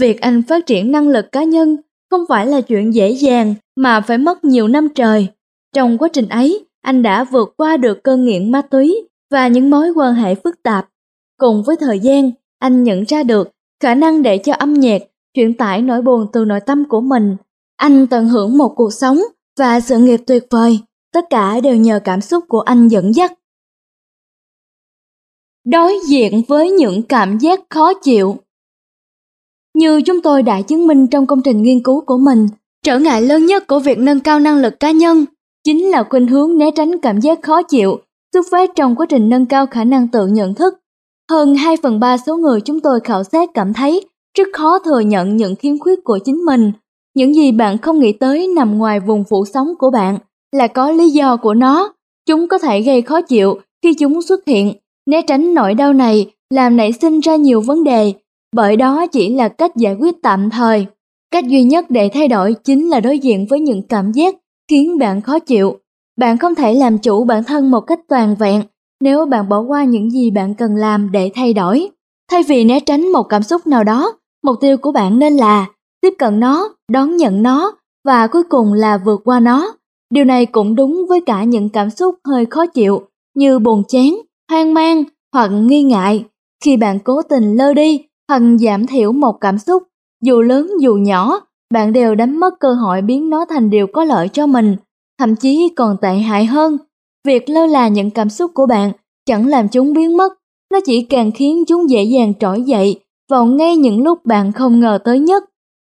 [0.00, 1.76] Việc anh phát triển năng lực cá nhân
[2.16, 5.28] không phải là chuyện dễ dàng mà phải mất nhiều năm trời.
[5.74, 9.70] Trong quá trình ấy, anh đã vượt qua được cơn nghiện ma túy và những
[9.70, 10.88] mối quan hệ phức tạp.
[11.38, 13.50] Cùng với thời gian, anh nhận ra được
[13.82, 15.02] khả năng để cho âm nhạc
[15.34, 17.36] truyền tải nỗi buồn từ nội tâm của mình.
[17.76, 19.18] Anh tận hưởng một cuộc sống
[19.58, 20.78] và sự nghiệp tuyệt vời,
[21.12, 23.32] tất cả đều nhờ cảm xúc của anh dẫn dắt.
[25.64, 28.36] Đối diện với những cảm giác khó chịu
[29.76, 32.46] như chúng tôi đã chứng minh trong công trình nghiên cứu của mình,
[32.84, 35.24] trở ngại lớn nhất của việc nâng cao năng lực cá nhân
[35.64, 37.98] chính là khuynh hướng né tránh cảm giác khó chịu
[38.32, 40.74] xuất phát trong quá trình nâng cao khả năng tự nhận thức.
[41.30, 44.06] Hơn 2 phần 3 số người chúng tôi khảo sát cảm thấy
[44.38, 46.72] rất khó thừa nhận những khiếm khuyết của chính mình.
[47.14, 50.18] Những gì bạn không nghĩ tới nằm ngoài vùng phủ sóng của bạn
[50.52, 51.92] là có lý do của nó.
[52.28, 54.72] Chúng có thể gây khó chịu khi chúng xuất hiện.
[55.10, 58.12] Né tránh nỗi đau này làm nảy sinh ra nhiều vấn đề,
[58.52, 60.86] bởi đó chỉ là cách giải quyết tạm thời.
[61.30, 64.34] Cách duy nhất để thay đổi chính là đối diện với những cảm giác
[64.70, 65.78] khiến bạn khó chịu.
[66.18, 68.62] Bạn không thể làm chủ bản thân một cách toàn vẹn
[69.00, 71.88] nếu bạn bỏ qua những gì bạn cần làm để thay đổi.
[72.30, 74.12] Thay vì né tránh một cảm xúc nào đó,
[74.44, 75.66] mục tiêu của bạn nên là
[76.00, 77.72] tiếp cận nó, đón nhận nó
[78.04, 79.72] và cuối cùng là vượt qua nó.
[80.10, 83.02] Điều này cũng đúng với cả những cảm xúc hơi khó chịu
[83.34, 84.16] như buồn chán,
[84.50, 86.24] hoang mang hoặc nghi ngại.
[86.64, 89.82] Khi bạn cố tình lơ đi hoặc giảm thiểu một cảm xúc,
[90.22, 91.40] dù lớn dù nhỏ,
[91.74, 94.76] bạn đều đánh mất cơ hội biến nó thành điều có lợi cho mình,
[95.18, 96.78] thậm chí còn tệ hại hơn.
[97.26, 98.92] Việc lơ là những cảm xúc của bạn
[99.26, 100.32] chẳng làm chúng biến mất,
[100.72, 103.00] nó chỉ càng khiến chúng dễ dàng trỗi dậy
[103.30, 105.44] vào ngay những lúc bạn không ngờ tới nhất.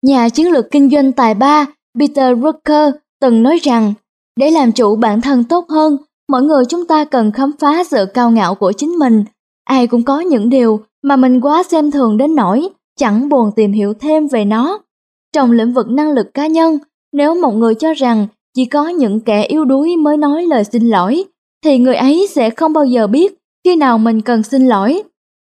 [0.02, 1.66] Nhà chiến lược kinh doanh tài ba
[1.98, 3.94] Peter Drucker từng nói rằng,
[4.36, 5.96] để làm chủ bản thân tốt hơn,
[6.28, 9.24] mỗi người chúng ta cần khám phá sự cao ngạo của chính mình.
[9.64, 12.68] Ai cũng có những điều mà mình quá xem thường đến nỗi
[12.98, 14.78] chẳng buồn tìm hiểu thêm về nó.
[15.32, 16.78] Trong lĩnh vực năng lực cá nhân,
[17.12, 20.88] nếu một người cho rằng chỉ có những kẻ yếu đuối mới nói lời xin
[20.88, 21.24] lỗi,
[21.64, 23.34] thì người ấy sẽ không bao giờ biết
[23.64, 25.02] khi nào mình cần xin lỗi.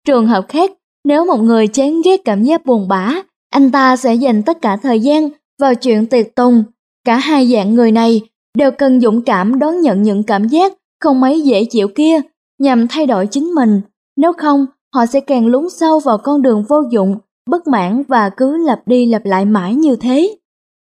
[0.07, 0.73] Trường hợp khác,
[1.05, 3.15] nếu một người chán ghét cảm giác buồn bã,
[3.51, 5.29] anh ta sẽ dành tất cả thời gian
[5.61, 6.65] vào chuyện tiệc tùng.
[7.05, 8.21] Cả hai dạng người này
[8.59, 12.21] đều cần dũng cảm đón nhận những cảm giác không mấy dễ chịu kia
[12.59, 13.81] nhằm thay đổi chính mình.
[14.17, 17.17] Nếu không, họ sẽ càng lún sâu vào con đường vô dụng,
[17.51, 20.37] bất mãn và cứ lặp đi lặp lại mãi như thế.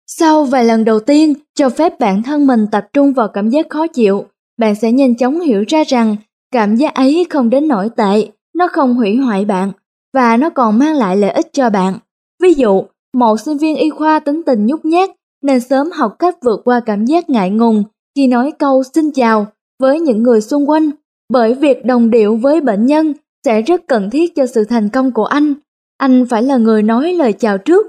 [0.08, 3.66] Sau vài lần đầu tiên, cho phép bản thân mình tập trung vào cảm giác
[3.70, 4.26] khó chịu,
[4.58, 6.16] bạn sẽ nhanh chóng hiểu ra rằng
[6.52, 9.72] cảm giác ấy không đến nổi tệ, nó không hủy hoại bạn
[10.14, 11.94] và nó còn mang lại lợi ích cho bạn.
[12.42, 15.10] Ví dụ, một sinh viên y khoa tính tình nhút nhát
[15.44, 17.84] nên sớm học cách vượt qua cảm giác ngại ngùng
[18.16, 19.48] khi nói câu xin chào
[19.80, 20.90] với những người xung quanh,
[21.30, 23.14] bởi việc đồng điệu với bệnh nhân
[23.46, 25.54] sẽ rất cần thiết cho sự thành công của anh.
[25.98, 27.86] Anh phải là người nói lời chào trước.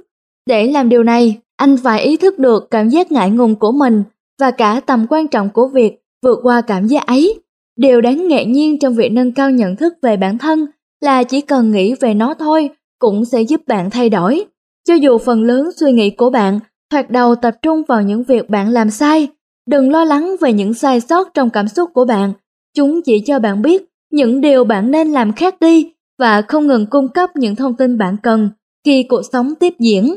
[0.47, 4.03] Để làm điều này, anh phải ý thức được cảm giác ngại ngùng của mình
[4.41, 7.41] và cả tầm quan trọng của việc vượt qua cảm giác ấy.
[7.77, 10.67] Điều đáng ngạc nhiên trong việc nâng cao nhận thức về bản thân
[11.01, 14.45] là chỉ cần nghĩ về nó thôi cũng sẽ giúp bạn thay đổi.
[14.89, 16.61] Cho dù phần lớn suy nghĩ của bạn
[16.91, 19.29] thoạt đầu tập trung vào những việc bạn làm sai,
[19.69, 22.33] đừng lo lắng về những sai sót trong cảm xúc của bạn.
[22.77, 23.85] Chúng chỉ cho bạn biết
[24.17, 27.99] những điều bạn nên làm khác đi và không ngừng cung cấp những thông tin
[27.99, 28.51] bạn cần
[28.85, 30.15] khi cuộc sống tiếp diễn.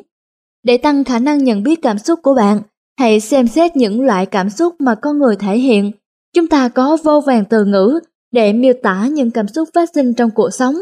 [0.63, 2.61] Để tăng khả năng nhận biết cảm xúc của bạn,
[2.99, 5.91] hãy xem xét những loại cảm xúc mà con người thể hiện.
[6.35, 7.99] Chúng ta có vô vàng từ ngữ
[8.31, 10.75] để miêu tả những cảm xúc phát sinh trong cuộc sống.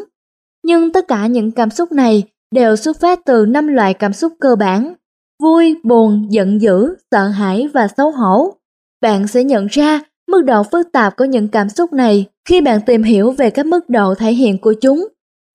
[0.63, 4.33] Nhưng tất cả những cảm xúc này đều xuất phát từ năm loại cảm xúc
[4.39, 4.93] cơ bản:
[5.43, 8.53] vui, buồn, giận dữ, sợ hãi và xấu hổ.
[9.01, 12.79] Bạn sẽ nhận ra mức độ phức tạp của những cảm xúc này khi bạn
[12.85, 15.07] tìm hiểu về các mức độ thể hiện của chúng.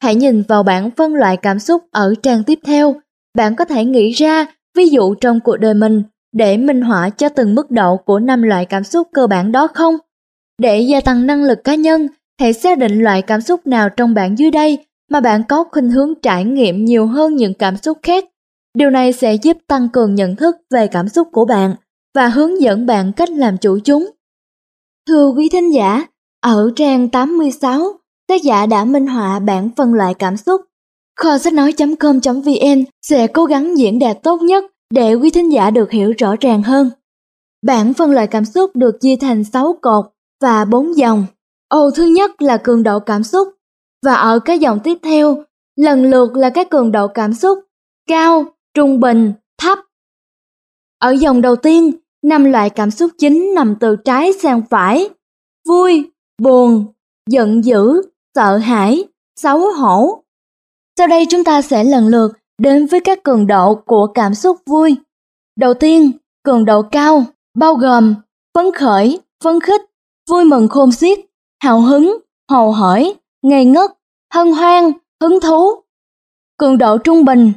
[0.02, 2.94] Hãy nhìn vào bảng phân loại cảm xúc ở trang tiếp theo.
[3.36, 4.46] Bạn có thể nghĩ ra
[4.76, 8.42] ví dụ trong cuộc đời mình để minh họa cho từng mức độ của năm
[8.42, 9.96] loại cảm xúc cơ bản đó không?
[10.58, 12.08] Để gia tăng năng lực cá nhân,
[12.40, 14.78] hãy xác định loại cảm xúc nào trong bảng dưới đây
[15.10, 18.24] mà bạn có khuynh hướng trải nghiệm nhiều hơn những cảm xúc khác.
[18.74, 21.74] Điều này sẽ giúp tăng cường nhận thức về cảm xúc của bạn
[22.14, 24.10] và hướng dẫn bạn cách làm chủ chúng.
[25.08, 26.06] Thưa quý thính giả,
[26.40, 30.60] ở trang 86, tác giả đã minh họa bản phân loại cảm xúc.
[31.16, 35.90] Kho sách nói.com.vn sẽ cố gắng diễn đạt tốt nhất để quý thính giả được
[35.90, 36.90] hiểu rõ ràng hơn.
[37.66, 40.04] Bản phân loại cảm xúc được chia thành 6 cột
[40.42, 41.26] và 4 dòng.
[41.68, 43.48] Ô thứ nhất là cường độ cảm xúc
[44.04, 45.44] và ở các dòng tiếp theo
[45.76, 47.58] lần lượt là các cường độ cảm xúc
[48.08, 49.78] cao, trung bình, thấp.
[50.98, 51.92] Ở dòng đầu tiên,
[52.22, 55.08] năm loại cảm xúc chính nằm từ trái sang phải:
[55.68, 56.10] vui,
[56.42, 56.86] buồn,
[57.30, 58.02] giận dữ,
[58.34, 59.04] sợ hãi,
[59.40, 60.22] xấu hổ.
[60.98, 64.58] Sau đây chúng ta sẽ lần lượt đến với các cường độ của cảm xúc
[64.66, 64.96] vui.
[65.56, 66.12] Đầu tiên,
[66.42, 67.24] cường độ cao,
[67.58, 68.14] bao gồm
[68.54, 69.80] phấn khởi, phấn khích,
[70.30, 71.18] vui mừng khôn xiết,
[71.62, 72.18] hào hứng,
[72.50, 73.90] hồ hởi, ngây ngất,
[74.34, 74.92] hân hoan,
[75.22, 75.70] hứng thú.
[76.56, 77.52] Cường độ trung bình,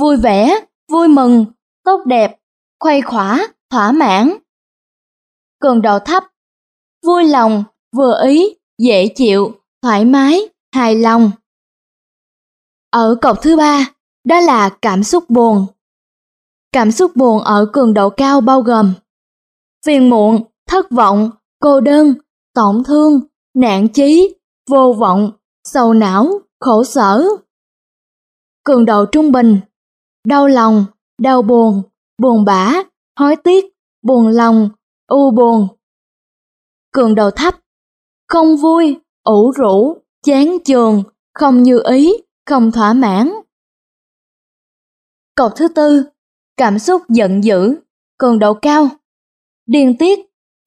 [0.00, 0.60] vui vẻ,
[0.92, 1.46] vui mừng,
[1.84, 2.38] tốt đẹp,
[2.80, 4.32] khuây khỏa, thỏa mãn.
[5.60, 6.24] Cường độ thấp,
[7.06, 7.64] vui lòng,
[7.96, 10.40] vừa ý, dễ chịu, thoải mái,
[10.74, 11.30] hài lòng.
[12.90, 13.90] Ở cột thứ ba,
[14.24, 15.66] đó là cảm xúc buồn.
[16.72, 18.94] Cảm xúc buồn ở cường độ cao bao gồm
[19.86, 21.30] phiền muộn, thất vọng,
[21.60, 22.14] cô đơn,
[22.54, 23.20] tổn thương,
[23.54, 24.34] nạn chí,
[24.70, 25.32] vô vọng,
[25.64, 27.24] sầu não, khổ sở.
[28.64, 29.60] Cường độ trung bình,
[30.26, 30.84] đau lòng,
[31.18, 31.82] đau buồn,
[32.18, 32.82] buồn bã,
[33.16, 33.64] hối tiếc,
[34.02, 34.68] buồn lòng,
[35.06, 35.68] u buồn.
[36.92, 37.54] Cường độ thấp,
[38.28, 41.02] không vui, ủ rũ, chán chường,
[41.34, 42.12] không như ý,
[42.46, 43.32] không thỏa mãn.
[45.34, 46.04] Cột thứ tư,
[46.56, 47.74] cảm xúc giận dữ,
[48.18, 48.88] cường độ cao,
[49.66, 50.18] điên tiết,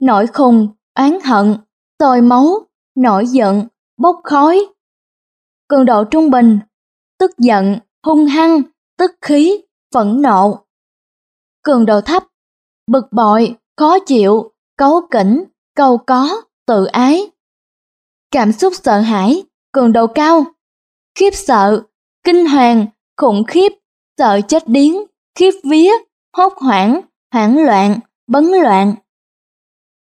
[0.01, 1.57] nổi khùng, oán hận,
[1.97, 3.67] tồi máu, nổi giận,
[3.97, 4.65] bốc khói.
[5.67, 6.59] Cường độ trung bình,
[7.19, 8.61] tức giận, hung hăng,
[8.97, 9.61] tức khí,
[9.93, 10.65] phẫn nộ.
[11.63, 12.23] Cường độ thấp,
[12.87, 15.43] bực bội, khó chịu, cấu kỉnh,
[15.75, 17.31] cầu có, tự ái.
[18.31, 20.45] Cảm xúc sợ hãi, cường độ cao,
[21.15, 21.83] khiếp sợ,
[22.23, 22.87] kinh hoàng,
[23.17, 23.71] khủng khiếp,
[24.17, 24.95] sợ chết điếng,
[25.35, 25.91] khiếp vía,
[26.37, 27.01] hốt hoảng,
[27.33, 28.95] hoảng loạn, bấn loạn.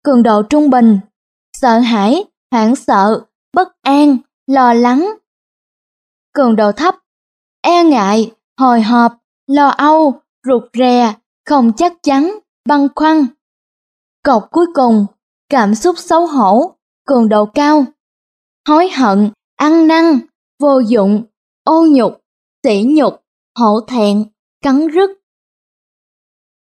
[0.04, 1.00] Cường độ trung bình,
[1.58, 4.18] sợ hãi, hoảng sợ, bất an,
[4.48, 5.14] lo lắng.
[6.34, 6.96] Cường độ thấp,
[7.62, 9.14] e ngại, hồi hộp,
[9.48, 11.14] lo âu, rụt rè,
[11.46, 13.26] không chắc chắn, băn khoăn.
[14.24, 15.06] Cột cuối cùng,
[15.50, 16.76] cảm xúc xấu hổ,
[17.06, 17.86] cường độ cao,
[18.68, 20.20] hối hận, ăn năn,
[20.60, 21.24] vô dụng,
[21.64, 22.22] ô nhục,
[22.64, 23.24] sỉ nhục,
[23.56, 24.26] hổ thẹn,
[24.62, 25.10] cắn rứt,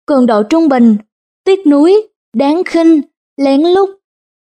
[0.05, 0.97] cường độ trung bình,
[1.43, 3.01] tiếc nuối, đáng khinh,
[3.37, 3.89] lén lút,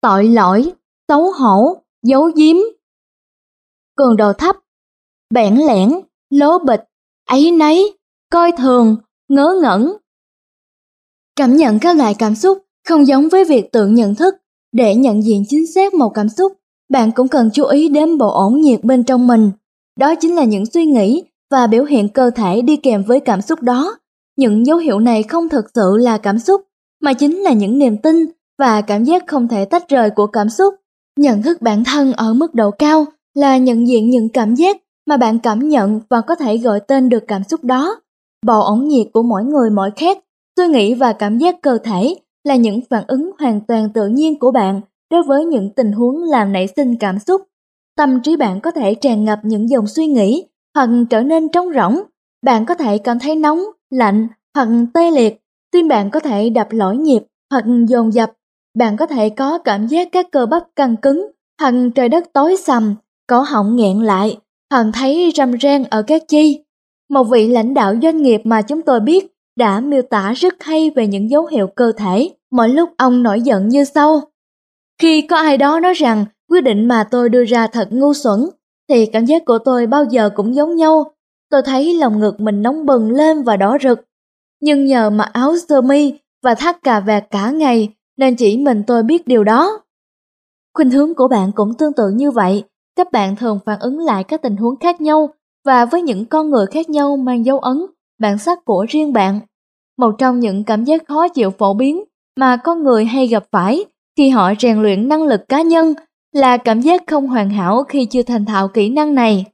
[0.00, 0.72] tội lỗi,
[1.08, 2.56] xấu hổ, giấu giếm.
[3.96, 4.56] Cường độ thấp,
[5.30, 5.90] bẽn lẽn,
[6.30, 6.80] lố bịch,
[7.26, 7.98] ấy nấy,
[8.30, 8.96] coi thường,
[9.28, 9.96] ngớ ngẩn.
[11.36, 14.34] Cảm nhận các loại cảm xúc không giống với việc tự nhận thức.
[14.72, 16.52] Để nhận diện chính xác một cảm xúc,
[16.88, 19.50] bạn cũng cần chú ý đến bộ ổn nhiệt bên trong mình.
[20.00, 23.40] Đó chính là những suy nghĩ và biểu hiện cơ thể đi kèm với cảm
[23.40, 23.98] xúc đó.
[24.36, 26.60] Những dấu hiệu này không thực sự là cảm xúc,
[27.02, 28.26] mà chính là những niềm tin
[28.58, 30.74] và cảm giác không thể tách rời của cảm xúc.
[31.18, 33.04] Nhận thức bản thân ở mức độ cao
[33.34, 34.76] là nhận diện những cảm giác
[35.06, 38.00] mà bạn cảm nhận và có thể gọi tên được cảm xúc đó.
[38.46, 40.18] Bộ ổn nhiệt của mỗi người mỗi khác,
[40.62, 42.14] suy nghĩ và cảm giác cơ thể
[42.44, 44.80] là những phản ứng hoàn toàn tự nhiên của bạn
[45.10, 47.42] đối với những tình huống làm nảy sinh cảm xúc.
[47.96, 51.72] Tâm trí bạn có thể tràn ngập những dòng suy nghĩ hoặc trở nên trống
[51.74, 52.00] rỗng.
[52.42, 55.40] Bạn có thể cảm thấy nóng, lạnh hoặc tê liệt.
[55.72, 58.32] Tim bạn có thể đập lỗi nhịp hoặc dồn dập.
[58.78, 61.30] Bạn có thể có cảm giác các cơ bắp căng cứng
[61.60, 62.94] hoặc trời đất tối sầm,
[63.28, 64.36] cổ họng nghẹn lại,
[64.70, 66.64] hoặc thấy râm ran ở các chi.
[67.10, 70.90] Một vị lãnh đạo doanh nghiệp mà chúng tôi biết đã miêu tả rất hay
[70.90, 72.30] về những dấu hiệu cơ thể.
[72.50, 74.20] Mỗi lúc ông nổi giận như sau.
[74.98, 78.40] Khi có ai đó nói rằng quyết định mà tôi đưa ra thật ngu xuẩn,
[78.88, 81.14] thì cảm giác của tôi bao giờ cũng giống nhau.
[81.50, 84.00] Tôi thấy lòng ngực mình nóng bừng lên và đỏ rực.
[84.60, 88.82] Nhưng nhờ mặc áo sơ mi và thắt cà vạt cả ngày nên chỉ mình
[88.86, 89.80] tôi biết điều đó.
[90.74, 92.64] Khuynh hướng của bạn cũng tương tự như vậy.
[92.96, 95.30] Các bạn thường phản ứng lại các tình huống khác nhau
[95.64, 97.86] và với những con người khác nhau mang dấu ấn,
[98.22, 99.40] bản sắc của riêng bạn.
[99.98, 102.04] Một trong những cảm giác khó chịu phổ biến
[102.36, 103.84] mà con người hay gặp phải
[104.16, 105.94] khi họ rèn luyện năng lực cá nhân
[106.32, 109.44] là cảm giác không hoàn hảo khi chưa thành thạo kỹ năng này.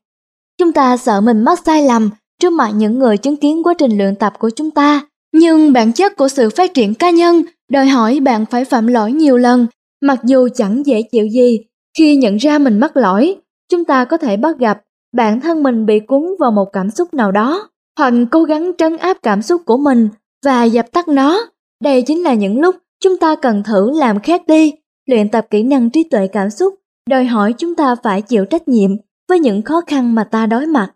[0.58, 3.98] Chúng ta sợ mình mắc sai lầm trước mặt những người chứng kiến quá trình
[3.98, 5.00] luyện tập của chúng ta,
[5.34, 9.12] nhưng bản chất của sự phát triển cá nhân đòi hỏi bạn phải phạm lỗi
[9.12, 9.66] nhiều lần,
[10.02, 11.58] mặc dù chẳng dễ chịu gì.
[11.98, 13.36] Khi nhận ra mình mắc lỗi,
[13.70, 14.80] chúng ta có thể bắt gặp
[15.16, 17.68] bản thân mình bị cuốn vào một cảm xúc nào đó,
[17.98, 20.08] Hận cố gắng trấn áp cảm xúc của mình
[20.44, 21.40] và dập tắt nó.
[21.84, 24.74] Đây chính là những lúc chúng ta cần thử làm khác đi,
[25.06, 26.74] luyện tập kỹ năng trí tuệ cảm xúc,
[27.10, 28.90] đòi hỏi chúng ta phải chịu trách nhiệm
[29.28, 30.92] với những khó khăn mà ta đối mặt.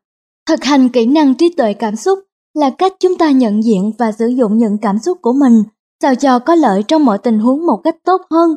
[0.48, 2.18] Thực hành kỹ năng trí tuệ cảm xúc
[2.54, 5.62] là cách chúng ta nhận diện và sử dụng những cảm xúc của mình
[6.02, 8.50] sao cho có lợi trong mọi tình huống một cách tốt hơn.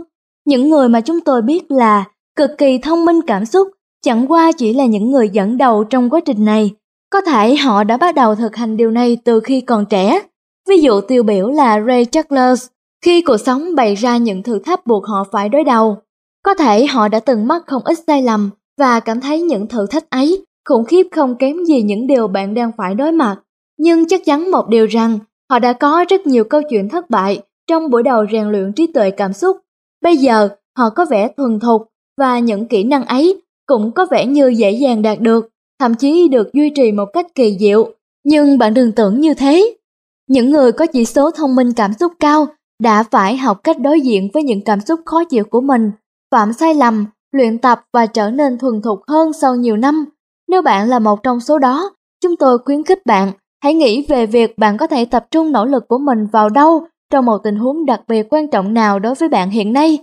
[0.45, 3.67] Những người mà chúng tôi biết là cực kỳ thông minh cảm xúc
[4.03, 6.71] chẳng qua chỉ là những người dẫn đầu trong quá trình này.
[7.09, 10.21] Có thể họ đã bắt đầu thực hành điều này từ khi còn trẻ.
[10.69, 12.67] Ví dụ tiêu biểu là Ray Charles,
[13.05, 15.97] khi cuộc sống bày ra những thử thách buộc họ phải đối đầu.
[16.43, 19.87] Có thể họ đã từng mắc không ít sai lầm và cảm thấy những thử
[19.87, 23.35] thách ấy khủng khiếp không kém gì những điều bạn đang phải đối mặt.
[23.77, 25.19] Nhưng chắc chắn một điều rằng
[25.49, 28.87] họ đã có rất nhiều câu chuyện thất bại trong buổi đầu rèn luyện trí
[28.87, 29.57] tuệ cảm xúc.
[30.01, 34.25] Bây giờ họ có vẻ thuần thục và những kỹ năng ấy cũng có vẻ
[34.25, 37.91] như dễ dàng đạt được, thậm chí được duy trì một cách kỳ diệu.
[38.23, 39.75] Nhưng bạn đừng tưởng như thế.
[40.27, 42.47] Những người có chỉ số thông minh cảm xúc cao
[42.83, 45.91] đã phải học cách đối diện với những cảm xúc khó chịu của mình,
[46.31, 50.05] phạm sai lầm, luyện tập và trở nên thuần thục hơn sau nhiều năm.
[50.47, 51.91] Nếu bạn là một trong số đó,
[52.23, 53.31] chúng tôi khuyến khích bạn
[53.63, 56.87] hãy nghĩ về việc bạn có thể tập trung nỗ lực của mình vào đâu
[57.11, 59.99] trong một tình huống đặc biệt quan trọng nào đối với bạn hiện nay.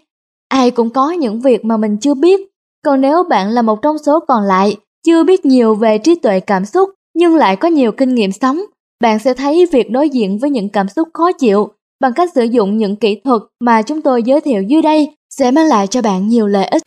[0.49, 2.41] Ai cũng có những việc mà mình chưa biết,
[2.85, 6.41] còn nếu bạn là một trong số còn lại, chưa biết nhiều về trí tuệ
[6.41, 8.61] cảm xúc nhưng lại có nhiều kinh nghiệm sống,
[9.01, 11.69] bạn sẽ thấy việc đối diện với những cảm xúc khó chịu
[12.01, 15.51] bằng cách sử dụng những kỹ thuật mà chúng tôi giới thiệu dưới đây sẽ
[15.51, 16.83] mang lại cho bạn nhiều lợi ích.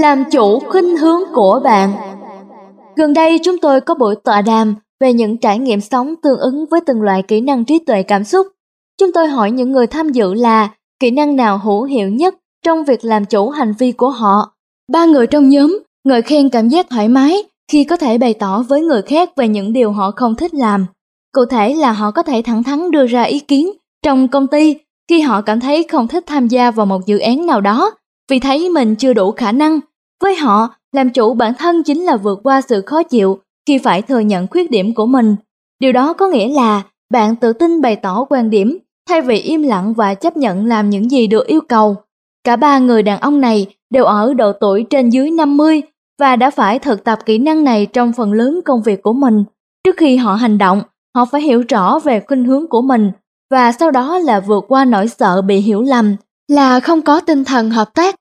[0.00, 1.92] Làm chủ khuynh hướng của bạn.
[2.96, 6.64] Gần đây chúng tôi có buổi tọa đàm về những trải nghiệm sống tương ứng
[6.70, 8.46] với từng loại kỹ năng trí tuệ cảm xúc.
[9.00, 10.68] Chúng tôi hỏi những người tham dự là
[11.00, 12.34] kỹ năng nào hữu hiệu nhất
[12.64, 14.52] trong việc làm chủ hành vi của họ.
[14.92, 17.42] Ba người trong nhóm ngợi khen cảm giác thoải mái
[17.72, 20.86] khi có thể bày tỏ với người khác về những điều họ không thích làm.
[21.32, 23.70] Cụ thể là họ có thể thẳng thắn đưa ra ý kiến
[24.02, 24.76] trong công ty
[25.08, 27.92] khi họ cảm thấy không thích tham gia vào một dự án nào đó
[28.30, 29.80] vì thấy mình chưa đủ khả năng
[30.22, 34.02] với họ làm chủ bản thân chính là vượt qua sự khó chịu khi phải
[34.02, 35.36] thừa nhận khuyết điểm của mình.
[35.80, 36.82] Điều đó có nghĩa là
[37.12, 40.90] bạn tự tin bày tỏ quan điểm thay vì im lặng và chấp nhận làm
[40.90, 41.96] những gì được yêu cầu.
[42.44, 45.82] Cả ba người đàn ông này đều ở độ tuổi trên dưới 50
[46.20, 49.44] và đã phải thực tập kỹ năng này trong phần lớn công việc của mình.
[49.84, 50.82] Trước khi họ hành động,
[51.16, 53.10] họ phải hiểu rõ về khuynh hướng của mình
[53.50, 56.16] và sau đó là vượt qua nỗi sợ bị hiểu lầm,
[56.48, 58.14] là không có tinh thần hợp tác.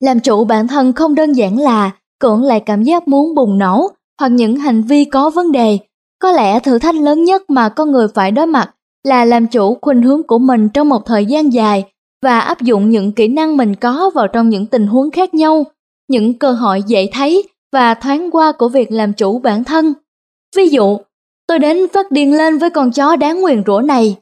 [0.00, 3.88] Làm chủ bản thân không đơn giản là cưỡng lại cảm giác muốn bùng nổ
[4.20, 5.78] hoặc những hành vi có vấn đề.
[6.18, 8.70] Có lẽ thử thách lớn nhất mà con người phải đối mặt
[9.04, 11.84] là làm chủ khuynh hướng của mình trong một thời gian dài
[12.22, 15.64] và áp dụng những kỹ năng mình có vào trong những tình huống khác nhau,
[16.08, 19.92] những cơ hội dễ thấy và thoáng qua của việc làm chủ bản thân.
[20.56, 20.98] Ví dụ,
[21.46, 24.16] tôi đến phát điên lên với con chó đáng nguyền rủa này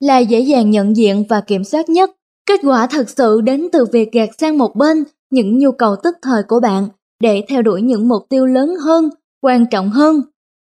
[0.00, 2.10] là dễ dàng nhận diện và kiểm soát nhất.
[2.50, 6.16] Kết quả thật sự đến từ việc gạt sang một bên những nhu cầu tức
[6.22, 6.88] thời của bạn
[7.22, 9.10] để theo đuổi những mục tiêu lớn hơn,
[9.42, 10.22] quan trọng hơn.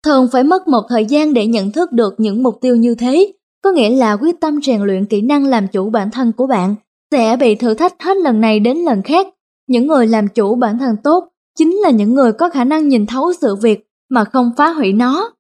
[0.06, 3.34] Thường phải mất một thời gian để nhận thức được những mục tiêu như thế,
[3.64, 6.76] có nghĩa là quyết tâm rèn luyện kỹ năng làm chủ bản thân của bạn
[7.12, 9.28] sẽ bị thử thách hết lần này đến lần khác.
[9.68, 13.06] Những người làm chủ bản thân tốt chính là những người có khả năng nhìn
[13.06, 15.32] thấu sự việc mà không phá hủy nó.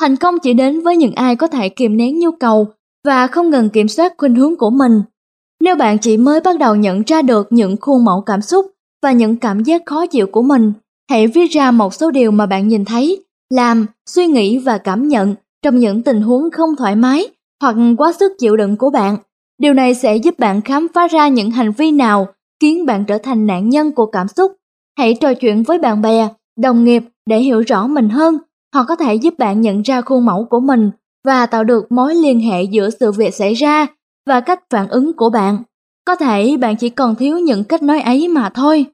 [0.00, 2.66] Thành công chỉ đến với những ai có thể kiềm nén nhu cầu
[3.04, 5.02] và không ngừng kiểm soát khuynh hướng của mình.
[5.60, 8.66] Nếu bạn chỉ mới bắt đầu nhận ra được những khuôn mẫu cảm xúc
[9.02, 10.72] và những cảm giác khó chịu của mình,
[11.10, 15.08] hãy viết ra một số điều mà bạn nhìn thấy, làm, suy nghĩ và cảm
[15.08, 17.26] nhận trong những tình huống không thoải mái
[17.62, 19.16] hoặc quá sức chịu đựng của bạn.
[19.58, 22.26] Điều này sẽ giúp bạn khám phá ra những hành vi nào
[22.60, 24.52] khiến bạn trở thành nạn nhân của cảm xúc.
[24.98, 26.28] Hãy trò chuyện với bạn bè,
[26.60, 28.38] đồng nghiệp để hiểu rõ mình hơn.
[28.74, 30.90] Họ có thể giúp bạn nhận ra khuôn mẫu của mình
[31.24, 33.86] và tạo được mối liên hệ giữa sự việc xảy ra
[34.28, 35.62] và cách phản ứng của bạn.
[36.04, 38.86] Có thể bạn chỉ còn thiếu những cách nói ấy mà thôi.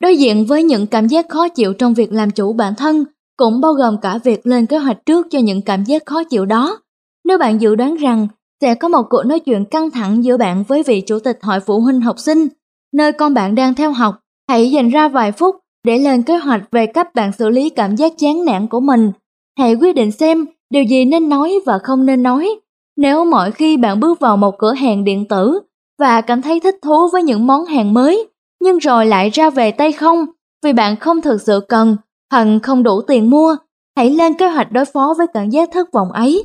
[0.00, 3.04] Đối diện với những cảm giác khó chịu trong việc làm chủ bản thân
[3.36, 6.44] cũng bao gồm cả việc lên kế hoạch trước cho những cảm giác khó chịu
[6.44, 6.78] đó.
[7.24, 8.28] Nếu bạn dự đoán rằng
[8.60, 11.60] sẽ có một cuộc nói chuyện căng thẳng giữa bạn với vị chủ tịch hội
[11.60, 12.48] phụ huynh học sinh,
[12.94, 14.14] nơi con bạn đang theo học,
[14.48, 17.96] hãy dành ra vài phút để lên kế hoạch về cách bạn xử lý cảm
[17.96, 19.12] giác chán nản của mình.
[19.58, 22.50] Hãy quyết định xem điều gì nên nói và không nên nói.
[22.96, 25.60] Nếu mỗi khi bạn bước vào một cửa hàng điện tử
[25.98, 28.28] và cảm thấy thích thú với những món hàng mới,
[28.62, 30.26] nhưng rồi lại ra về tay không
[30.64, 31.96] vì bạn không thực sự cần
[32.30, 33.56] hoặc không đủ tiền mua,
[33.96, 36.44] hãy lên kế hoạch đối phó với cảm giác thất vọng ấy.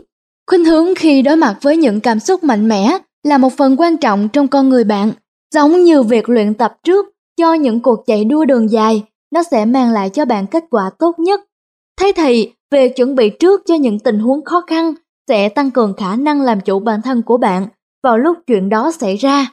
[0.49, 3.97] Khuynh hướng khi đối mặt với những cảm xúc mạnh mẽ là một phần quan
[3.97, 5.11] trọng trong con người bạn,
[5.53, 7.05] giống như việc luyện tập trước
[7.37, 9.03] cho những cuộc chạy đua đường dài,
[9.33, 11.41] nó sẽ mang lại cho bạn kết quả tốt nhất.
[11.99, 14.93] Thế thì, việc chuẩn bị trước cho những tình huống khó khăn
[15.27, 17.67] sẽ tăng cường khả năng làm chủ bản thân của bạn
[18.03, 19.47] vào lúc chuyện đó xảy ra.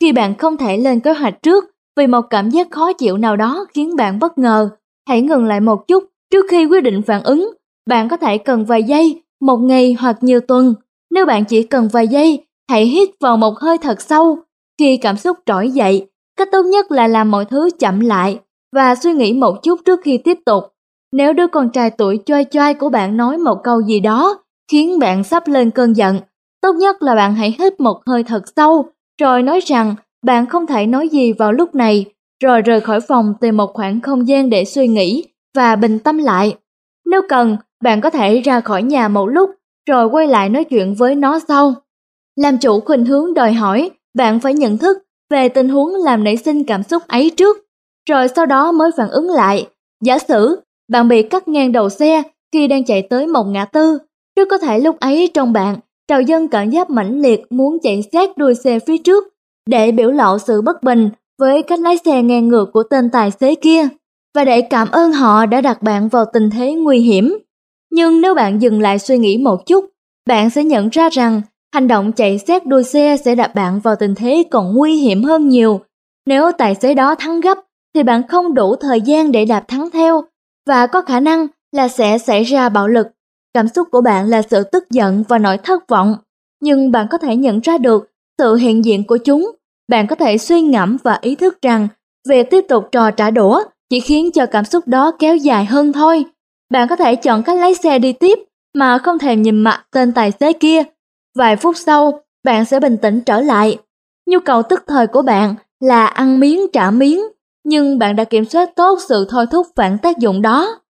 [0.00, 1.64] Khi bạn không thể lên kế hoạch trước
[1.96, 4.70] vì một cảm giác khó chịu nào đó khiến bạn bất ngờ,
[5.08, 7.52] hãy ngừng lại một chút trước khi quyết định phản ứng.
[7.86, 10.74] Bạn có thể cần vài giây, một ngày hoặc nhiều tuần.
[11.10, 14.38] Nếu bạn chỉ cần vài giây, hãy hít vào một hơi thật sâu.
[14.78, 16.06] Khi cảm xúc trỗi dậy,
[16.36, 18.38] cách tốt nhất là làm mọi thứ chậm lại
[18.72, 20.64] và suy nghĩ một chút trước khi tiếp tục.
[21.12, 24.98] Nếu đứa con trai tuổi choai choai của bạn nói một câu gì đó khiến
[24.98, 26.20] bạn sắp lên cơn giận,
[26.62, 28.88] tốt nhất là bạn hãy hít một hơi thật sâu,
[29.20, 29.94] rồi nói rằng
[30.26, 32.04] bạn không thể nói gì vào lúc này,
[32.42, 35.24] rồi rời khỏi phòng tìm một khoảng không gian để suy nghĩ
[35.56, 36.56] và bình tâm lại.
[37.06, 39.50] Nếu cần, bạn có thể ra khỏi nhà một lúc,
[39.88, 41.74] rồi quay lại nói chuyện với nó sau.
[42.36, 44.98] Làm chủ khuynh hướng đòi hỏi, bạn phải nhận thức
[45.30, 47.56] về tình huống làm nảy sinh cảm xúc ấy trước,
[48.08, 49.66] rồi sau đó mới phản ứng lại.
[50.04, 53.98] Giả sử bạn bị cắt ngang đầu xe khi đang chạy tới một ngã tư,
[54.36, 55.76] rất có thể lúc ấy trong bạn
[56.08, 59.24] trào dân cảm giác mãnh liệt muốn chạy sát đuôi xe phía trước
[59.66, 63.30] để biểu lộ sự bất bình với cách lái xe ngang ngược của tên tài
[63.30, 63.88] xế kia
[64.34, 67.38] và để cảm ơn họ đã đặt bạn vào tình thế nguy hiểm.
[67.92, 69.84] Nhưng nếu bạn dừng lại suy nghĩ một chút,
[70.28, 71.42] bạn sẽ nhận ra rằng
[71.74, 75.22] hành động chạy xét đuôi xe sẽ đặt bạn vào tình thế còn nguy hiểm
[75.22, 75.80] hơn nhiều.
[76.26, 77.58] Nếu tài xế đó thắng gấp
[77.94, 80.24] thì bạn không đủ thời gian để đạp thắng theo
[80.66, 83.06] và có khả năng là sẽ xảy ra bạo lực.
[83.54, 86.16] Cảm xúc của bạn là sự tức giận và nỗi thất vọng,
[86.62, 89.50] nhưng bạn có thể nhận ra được sự hiện diện của chúng.
[89.88, 91.88] Bạn có thể suy ngẫm và ý thức rằng
[92.28, 95.92] việc tiếp tục trò trả đũa chỉ khiến cho cảm xúc đó kéo dài hơn
[95.92, 96.24] thôi.
[96.70, 98.38] Bạn có thể chọn cách lái xe đi tiếp
[98.74, 100.82] mà không thèm nhìn mặt tên tài xế kia.
[101.38, 103.78] Vài phút sau, bạn sẽ bình tĩnh trở lại.
[104.26, 107.20] Nhu cầu tức thời của bạn là ăn miếng trả miếng,
[107.64, 110.80] nhưng bạn đã kiểm soát tốt sự thôi thúc phản tác dụng đó.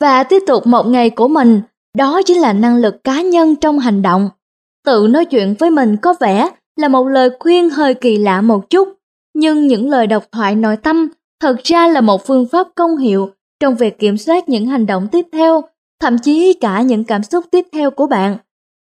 [0.00, 1.62] Và tiếp tục một ngày của mình,
[1.96, 4.30] đó chính là năng lực cá nhân trong hành động.
[4.86, 8.70] Tự nói chuyện với mình có vẻ là một lời khuyên hơi kỳ lạ một
[8.70, 8.88] chút,
[9.34, 11.08] nhưng những lời độc thoại nội tâm
[11.40, 15.08] thật ra là một phương pháp công hiệu trong việc kiểm soát những hành động
[15.12, 15.62] tiếp theo,
[16.00, 18.36] thậm chí cả những cảm xúc tiếp theo của bạn.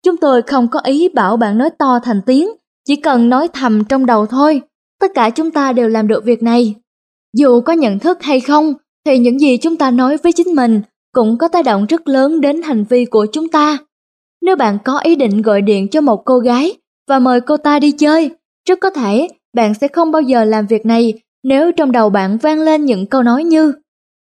[0.05, 2.49] Chúng tôi không có ý bảo bạn nói to thành tiếng,
[2.87, 4.61] chỉ cần nói thầm trong đầu thôi.
[4.99, 6.75] Tất cả chúng ta đều làm được việc này.
[7.37, 8.73] Dù có nhận thức hay không,
[9.05, 10.81] thì những gì chúng ta nói với chính mình
[11.13, 13.77] cũng có tác động rất lớn đến hành vi của chúng ta.
[14.41, 16.77] Nếu bạn có ý định gọi điện cho một cô gái
[17.07, 18.31] và mời cô ta đi chơi,
[18.69, 22.37] rất có thể bạn sẽ không bao giờ làm việc này nếu trong đầu bạn
[22.37, 23.73] vang lên những câu nói như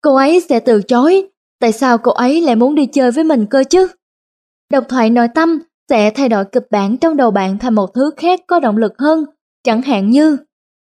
[0.03, 1.29] Cô ấy sẽ từ chối,
[1.61, 3.89] tại sao cô ấy lại muốn đi chơi với mình cơ chứ?
[4.73, 5.59] Độc thoại nội tâm
[5.89, 8.93] sẽ thay đổi kịch bản trong đầu bạn thành một thứ khác có động lực
[8.99, 9.25] hơn,
[9.65, 10.37] chẳng hạn như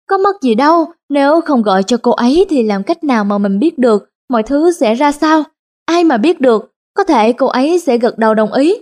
[0.09, 3.37] Có mất gì đâu, nếu không gọi cho cô ấy thì làm cách nào mà
[3.37, 5.43] mình biết được mọi thứ sẽ ra sao?
[5.87, 8.75] Ai mà biết được, có thể cô ấy sẽ gật đầu đồng ý.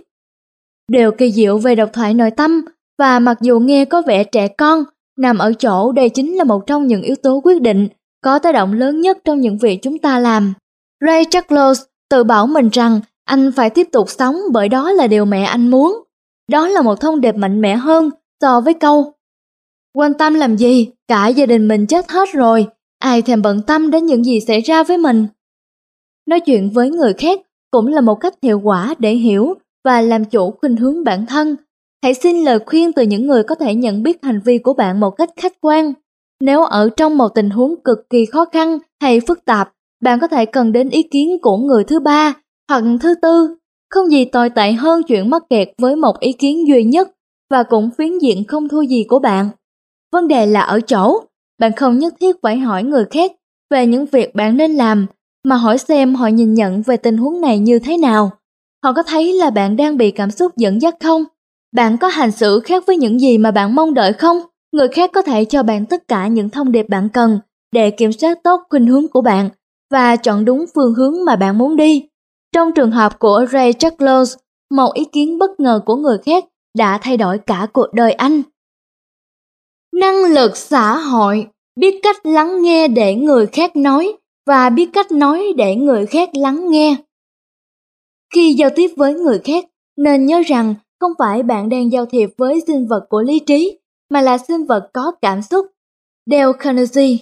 [0.88, 2.64] Điều kỳ diệu về độc thoại nội tâm
[2.98, 4.84] và mặc dù nghe có vẻ trẻ con,
[5.18, 7.88] nằm ở chỗ đây chính là một trong những yếu tố quyết định
[8.24, 10.54] có tác động lớn nhất trong những việc chúng ta làm.
[11.06, 15.24] Ray Charles tự bảo mình rằng anh phải tiếp tục sống bởi đó là điều
[15.24, 16.02] mẹ anh muốn.
[16.50, 18.10] Đó là một thông điệp mạnh mẽ hơn
[18.40, 19.12] so với câu
[19.92, 22.66] Quan tâm làm gì, cả gia đình mình chết hết rồi,
[22.98, 25.26] ai thèm bận tâm đến những gì xảy ra với mình.
[26.28, 27.40] Nói chuyện với người khác
[27.70, 31.56] cũng là một cách hiệu quả để hiểu và làm chủ khuynh hướng bản thân.
[32.02, 35.00] Hãy xin lời khuyên từ những người có thể nhận biết hành vi của bạn
[35.00, 35.92] một cách khách quan.
[36.40, 39.72] Nếu ở trong một tình huống cực kỳ khó khăn hay phức tạp,
[40.02, 42.34] bạn có thể cần đến ý kiến của người thứ ba
[42.68, 43.56] hoặc thứ tư.
[43.90, 47.08] Không gì tồi tệ hơn chuyện mắc kẹt với một ý kiến duy nhất
[47.50, 49.48] và cũng phiến diện không thua gì của bạn.
[50.12, 51.20] Vấn đề là ở chỗ,
[51.58, 53.32] bạn không nhất thiết phải hỏi người khác
[53.70, 55.06] về những việc bạn nên làm,
[55.46, 58.30] mà hỏi xem họ nhìn nhận về tình huống này như thế nào.
[58.84, 61.24] Họ có thấy là bạn đang bị cảm xúc dẫn dắt không?
[61.72, 64.40] Bạn có hành xử khác với những gì mà bạn mong đợi không?
[64.72, 67.38] Người khác có thể cho bạn tất cả những thông điệp bạn cần
[67.72, 69.50] để kiểm soát tốt khuynh hướng của bạn
[69.90, 72.08] và chọn đúng phương hướng mà bạn muốn đi.
[72.52, 74.36] Trong trường hợp của Ray Charles,
[74.70, 76.44] một ý kiến bất ngờ của người khác
[76.78, 78.42] đã thay đổi cả cuộc đời anh.
[79.94, 81.46] Năng lực xã hội,
[81.80, 84.16] biết cách lắng nghe để người khác nói
[84.46, 86.96] và biết cách nói để người khác lắng nghe.
[88.34, 89.64] Khi giao tiếp với người khác,
[89.96, 93.78] nên nhớ rằng không phải bạn đang giao thiệp với sinh vật của lý trí,
[94.10, 95.66] mà là sinh vật có cảm xúc.
[96.30, 97.16] Dale Carnegie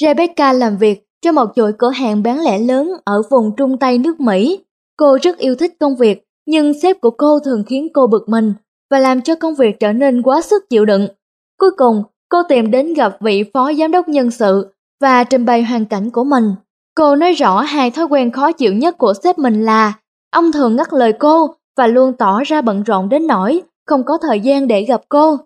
[0.00, 3.98] Rebecca làm việc cho một chuỗi cửa hàng bán lẻ lớn ở vùng Trung Tây
[3.98, 4.58] nước Mỹ.
[4.96, 8.54] Cô rất yêu thích công việc, nhưng sếp của cô thường khiến cô bực mình
[8.90, 11.08] và làm cho công việc trở nên quá sức chịu đựng.
[11.58, 15.62] Cuối cùng, cô tìm đến gặp vị phó giám đốc nhân sự và trình bày
[15.62, 16.54] hoàn cảnh của mình.
[16.96, 19.92] Cô nói rõ hai thói quen khó chịu nhất của sếp mình là
[20.30, 24.18] ông thường ngắt lời cô và luôn tỏ ra bận rộn đến nỗi không có
[24.22, 25.36] thời gian để gặp cô.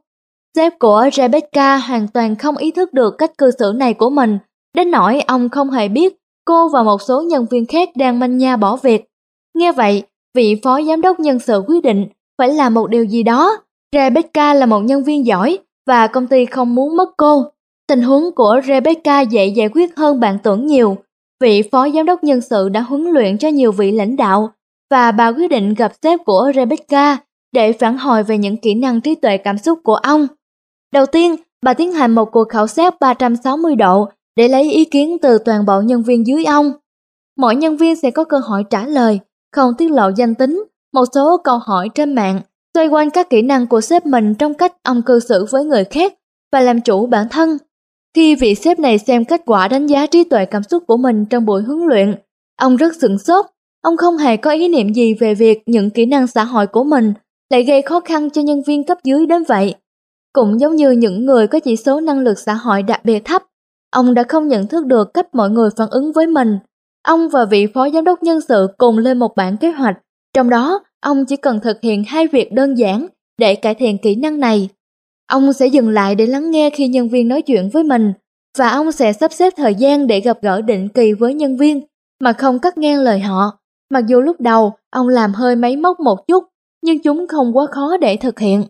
[0.57, 4.39] Sếp của Rebecca hoàn toàn không ý thức được cách cư xử này của mình,
[4.75, 8.37] đến nỗi ông không hề biết cô và một số nhân viên khác đang manh
[8.37, 9.05] nha bỏ việc.
[9.55, 10.03] Nghe vậy,
[10.35, 12.07] vị phó giám đốc nhân sự quyết định
[12.39, 13.57] phải làm một điều gì đó.
[13.93, 17.45] Rebecca là một nhân viên giỏi và công ty không muốn mất cô.
[17.89, 20.97] Tình huống của Rebecca dễ giải quyết hơn bạn tưởng nhiều.
[21.41, 24.51] Vị phó giám đốc nhân sự đã huấn luyện cho nhiều vị lãnh đạo
[24.91, 27.17] và bà quyết định gặp sếp của Rebecca
[27.53, 30.27] để phản hồi về những kỹ năng trí tuệ cảm xúc của ông.
[30.93, 35.17] Đầu tiên, bà tiến hành một cuộc khảo sát 360 độ để lấy ý kiến
[35.23, 36.73] từ toàn bộ nhân viên dưới ông.
[37.39, 39.21] Mỗi nhân viên sẽ có cơ hội trả lời,
[39.53, 42.41] không tiết lộ danh tính, một số câu hỏi trên mạng
[42.75, 45.85] xoay quanh các kỹ năng của sếp mình trong cách ông cư xử với người
[45.85, 46.15] khác
[46.53, 47.59] và làm chủ bản thân.
[48.17, 51.25] Khi vị sếp này xem kết quả đánh giá trí tuệ cảm xúc của mình
[51.25, 52.15] trong buổi huấn luyện,
[52.61, 53.47] ông rất sửng sốt.
[53.83, 56.85] Ông không hề có ý niệm gì về việc những kỹ năng xã hội của
[56.85, 57.15] mình
[57.51, 59.75] lại gây khó khăn cho nhân viên cấp dưới đến vậy.
[60.33, 63.43] Cũng giống như những người có chỉ số năng lực xã hội đặc biệt thấp,
[63.91, 66.59] ông đã không nhận thức được cách mọi người phản ứng với mình.
[67.05, 69.97] Ông và vị phó giám đốc nhân sự cùng lên một bản kế hoạch,
[70.35, 73.07] trong đó ông chỉ cần thực hiện hai việc đơn giản
[73.39, 74.69] để cải thiện kỹ năng này.
[75.27, 78.13] Ông sẽ dừng lại để lắng nghe khi nhân viên nói chuyện với mình
[78.59, 81.81] và ông sẽ sắp xếp thời gian để gặp gỡ định kỳ với nhân viên
[82.21, 83.59] mà không cắt ngang lời họ.
[83.91, 86.45] Mặc dù lúc đầu ông làm hơi máy móc một chút,
[86.83, 88.65] nhưng chúng không quá khó để thực hiện.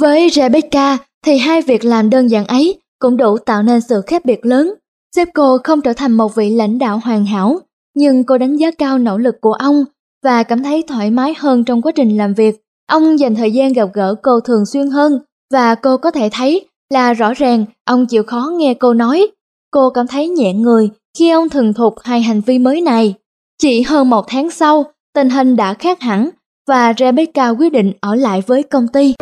[0.00, 4.24] Với Rebecca thì hai việc làm đơn giản ấy cũng đủ tạo nên sự khác
[4.24, 4.74] biệt lớn.
[5.16, 7.58] Sếp cô không trở thành một vị lãnh đạo hoàn hảo,
[7.94, 9.84] nhưng cô đánh giá cao nỗ lực của ông
[10.24, 12.60] và cảm thấy thoải mái hơn trong quá trình làm việc.
[12.86, 15.18] Ông dành thời gian gặp gỡ cô thường xuyên hơn
[15.52, 19.26] và cô có thể thấy là rõ ràng ông chịu khó nghe cô nói.
[19.70, 23.14] Cô cảm thấy nhẹ người khi ông thường thục hai hành vi mới này.
[23.62, 26.30] Chỉ hơn một tháng sau, tình hình đã khác hẳn
[26.68, 29.14] và Rebecca quyết định ở lại với công ty.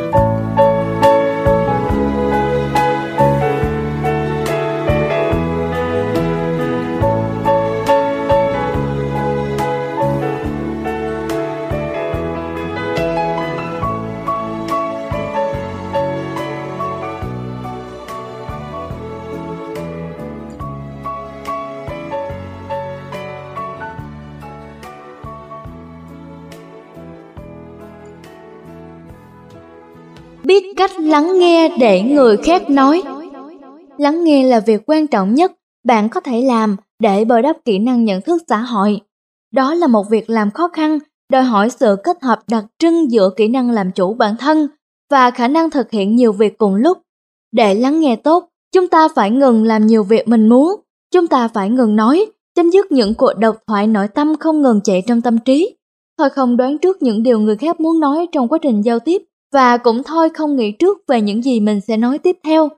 [30.48, 33.02] Biết cách lắng nghe để người khác nói.
[33.98, 35.52] Lắng nghe là việc quan trọng nhất
[35.84, 39.00] bạn có thể làm để bồi đắp kỹ năng nhận thức xã hội.
[39.52, 40.98] Đó là một việc làm khó khăn,
[41.32, 44.68] đòi hỏi sự kết hợp đặc trưng giữa kỹ năng làm chủ bản thân
[45.10, 46.98] và khả năng thực hiện nhiều việc cùng lúc.
[47.52, 50.80] Để lắng nghe tốt, chúng ta phải ngừng làm nhiều việc mình muốn,
[51.12, 54.80] chúng ta phải ngừng nói, chấm dứt những cuộc độc thoại nội tâm không ngừng
[54.84, 55.76] chạy trong tâm trí.
[56.18, 59.22] Thôi không đoán trước những điều người khác muốn nói trong quá trình giao tiếp
[59.52, 62.68] và cũng thôi không nghĩ trước về những gì mình sẽ nói tiếp theo.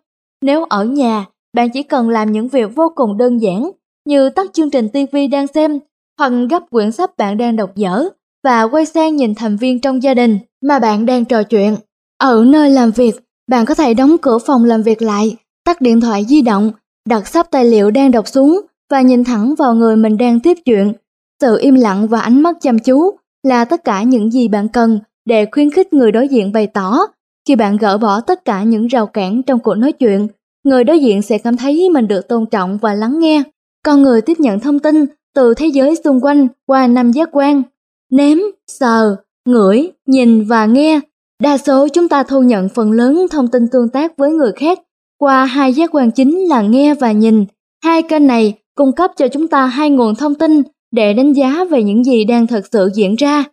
[0.43, 1.27] Nếu ở nhà,
[1.57, 3.71] bạn chỉ cần làm những việc vô cùng đơn giản
[4.07, 5.79] như tắt chương trình TV đang xem
[6.19, 8.09] hoặc gấp quyển sách bạn đang đọc dở
[8.45, 11.77] và quay sang nhìn thành viên trong gia đình mà bạn đang trò chuyện.
[12.19, 16.01] Ở nơi làm việc, bạn có thể đóng cửa phòng làm việc lại, tắt điện
[16.01, 16.73] thoại di động,
[17.09, 20.59] đặt sắp tài liệu đang đọc xuống và nhìn thẳng vào người mình đang tiếp
[20.65, 20.93] chuyện.
[21.41, 23.11] Sự im lặng và ánh mắt chăm chú
[23.43, 25.01] là tất cả những gì bạn cần
[25.31, 26.99] để khuyến khích người đối diện bày tỏ.
[27.49, 30.29] Khi bạn gỡ bỏ tất cả những rào cản trong cuộc nói chuyện,
[30.65, 33.43] người đối diện sẽ cảm thấy mình được tôn trọng và lắng nghe.
[33.85, 37.63] Con người tiếp nhận thông tin từ thế giới xung quanh qua năm giác quan,
[38.13, 41.01] nếm, sờ, ngửi, nhìn và nghe.
[41.43, 44.79] Đa số chúng ta thu nhận phần lớn thông tin tương tác với người khác
[45.19, 47.45] qua hai giác quan chính là nghe và nhìn.
[47.85, 51.65] Hai kênh này cung cấp cho chúng ta hai nguồn thông tin để đánh giá
[51.71, 53.45] về những gì đang thực sự diễn ra.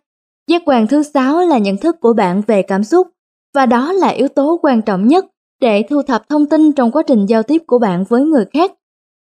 [0.48, 3.08] Giác quan thứ sáu là nhận thức của bạn về cảm xúc,
[3.54, 5.26] và đó là yếu tố quan trọng nhất
[5.60, 8.72] để thu thập thông tin trong quá trình giao tiếp của bạn với người khác.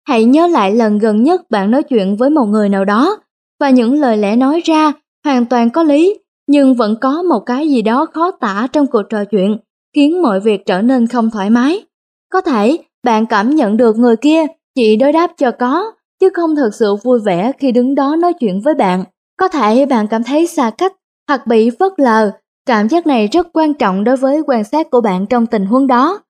[0.09, 3.17] Hãy nhớ lại lần gần nhất bạn nói chuyện với một người nào đó
[3.61, 4.93] và những lời lẽ nói ra
[5.25, 9.03] hoàn toàn có lý, nhưng vẫn có một cái gì đó khó tả trong cuộc
[9.03, 9.59] trò chuyện,
[9.95, 11.85] khiến mọi việc trở nên không thoải mái.
[12.33, 16.57] Có thể bạn cảm nhận được người kia chỉ đối đáp cho có, chứ không
[16.57, 19.05] thực sự vui vẻ khi đứng đó nói chuyện với bạn.
[19.39, 20.93] Có thể bạn cảm thấy xa cách
[21.29, 22.31] hoặc bị phớt lờ.
[22.67, 25.87] Cảm giác này rất quan trọng đối với quan sát của bạn trong tình huống
[25.87, 26.21] đó.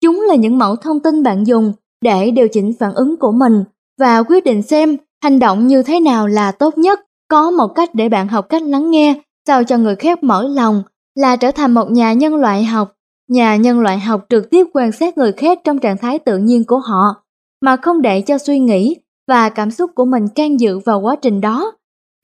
[0.00, 3.64] Chúng là những mẫu thông tin bạn dùng để điều chỉnh phản ứng của mình
[4.00, 7.00] và quyết định xem hành động như thế nào là tốt nhất.
[7.28, 10.82] Có một cách để bạn học cách lắng nghe sao cho người khác mở lòng
[11.14, 12.92] là trở thành một nhà nhân loại học.
[13.28, 16.64] Nhà nhân loại học trực tiếp quan sát người khác trong trạng thái tự nhiên
[16.64, 17.24] của họ,
[17.60, 18.96] mà không để cho suy nghĩ
[19.28, 21.72] và cảm xúc của mình can dự vào quá trình đó.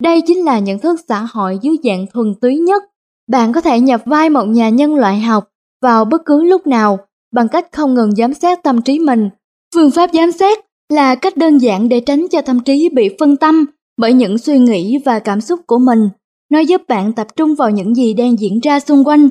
[0.02, 2.82] Đây chính là nhận thức xã hội dưới dạng thuần túy nhất.
[3.30, 5.48] Bạn có thể nhập vai một nhà nhân loại học
[5.82, 6.98] vào bất cứ lúc nào
[7.34, 9.28] bằng cách không ngừng giám sát tâm trí mình.
[9.74, 13.36] Phương pháp giám sát là cách đơn giản để tránh cho tâm trí bị phân
[13.36, 13.64] tâm
[13.96, 16.08] bởi những suy nghĩ và cảm xúc của mình.
[16.50, 19.28] Nó giúp bạn tập trung vào những gì đang diễn ra xung quanh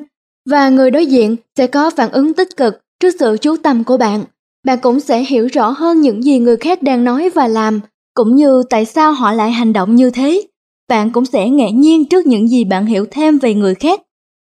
[0.50, 3.96] và người đối diện sẽ có phản ứng tích cực trước sự chú tâm của
[3.96, 4.24] bạn.
[4.66, 7.80] Bạn cũng sẽ hiểu rõ hơn những gì người khác đang nói và làm,
[8.14, 10.42] cũng như tại sao họ lại hành động như thế.
[10.88, 14.02] Bạn cũng sẽ ngạc nhiên trước những gì bạn hiểu thêm về người khác.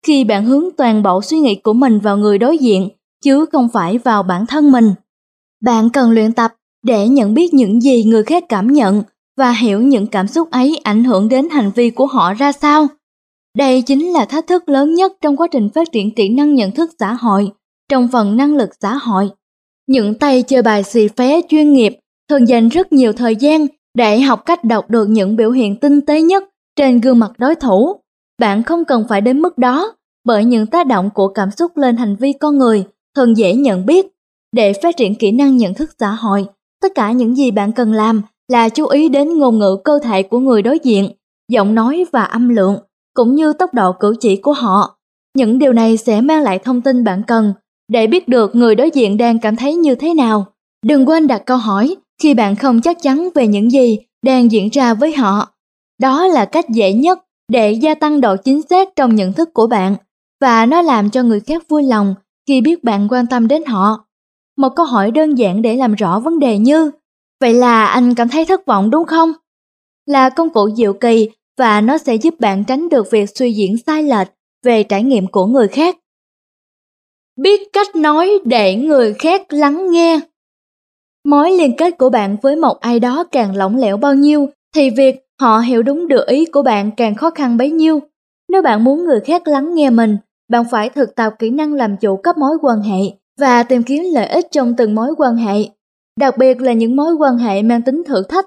[0.05, 2.89] Khi bạn hướng toàn bộ suy nghĩ của mình vào người đối diện,
[3.23, 4.93] chứ không phải vào bản thân mình.
[5.63, 6.53] Bạn cần luyện tập
[6.83, 9.03] để nhận biết những gì người khác cảm nhận
[9.37, 12.87] và hiểu những cảm xúc ấy ảnh hưởng đến hành vi của họ ra sao.
[13.57, 16.71] Đây chính là thách thức lớn nhất trong quá trình phát triển kỹ năng nhận
[16.71, 17.51] thức xã hội,
[17.89, 19.29] trong phần năng lực xã hội.
[19.87, 24.19] Những tay chơi bài xì phé chuyên nghiệp thường dành rất nhiều thời gian để
[24.19, 26.43] học cách đọc được những biểu hiện tinh tế nhất
[26.75, 27.95] trên gương mặt đối thủ.
[28.39, 29.93] Bạn không cần phải đến mức đó,
[30.25, 32.83] bởi những tác động của cảm xúc lên hành vi con người
[33.15, 34.05] thường dễ nhận biết.
[34.51, 36.45] Để phát triển kỹ năng nhận thức xã hội,
[36.81, 40.23] tất cả những gì bạn cần làm là chú ý đến ngôn ngữ cơ thể
[40.23, 41.11] của người đối diện,
[41.51, 42.77] giọng nói và âm lượng,
[43.13, 44.97] cũng như tốc độ cử chỉ của họ.
[45.37, 47.53] Những điều này sẽ mang lại thông tin bạn cần
[47.91, 50.45] để biết được người đối diện đang cảm thấy như thế nào.
[50.85, 54.69] Đừng quên đặt câu hỏi khi bạn không chắc chắn về những gì đang diễn
[54.69, 55.53] ra với họ.
[56.01, 57.19] Đó là cách dễ nhất
[57.51, 59.95] để gia tăng độ chính xác trong nhận thức của bạn,
[60.41, 62.15] và nó làm cho người khác vui lòng
[62.47, 64.05] khi biết bạn quan tâm đến họ.
[64.57, 66.91] Một câu hỏi đơn giản để làm rõ vấn đề như,
[67.43, 69.31] Vậy là anh cảm thấy thất vọng đúng không?
[70.05, 73.75] Là công cụ diệu kỳ và nó sẽ giúp bạn tránh được việc suy diễn
[73.85, 74.27] sai lệch
[74.65, 75.97] về trải nghiệm của người khác.
[77.41, 80.19] Biết cách nói để người khác lắng nghe
[81.27, 84.89] Mối liên kết của bạn với một ai đó càng lỏng lẻo bao nhiêu thì
[84.89, 87.99] việc họ hiểu đúng được ý của bạn càng khó khăn bấy nhiêu.
[88.51, 90.17] Nếu bạn muốn người khác lắng nghe mình,
[90.49, 92.99] bạn phải thực tập kỹ năng làm chủ các mối quan hệ
[93.39, 95.69] và tìm kiếm lợi ích trong từng mối quan hệ,
[96.19, 98.45] đặc biệt là những mối quan hệ mang tính thử thách.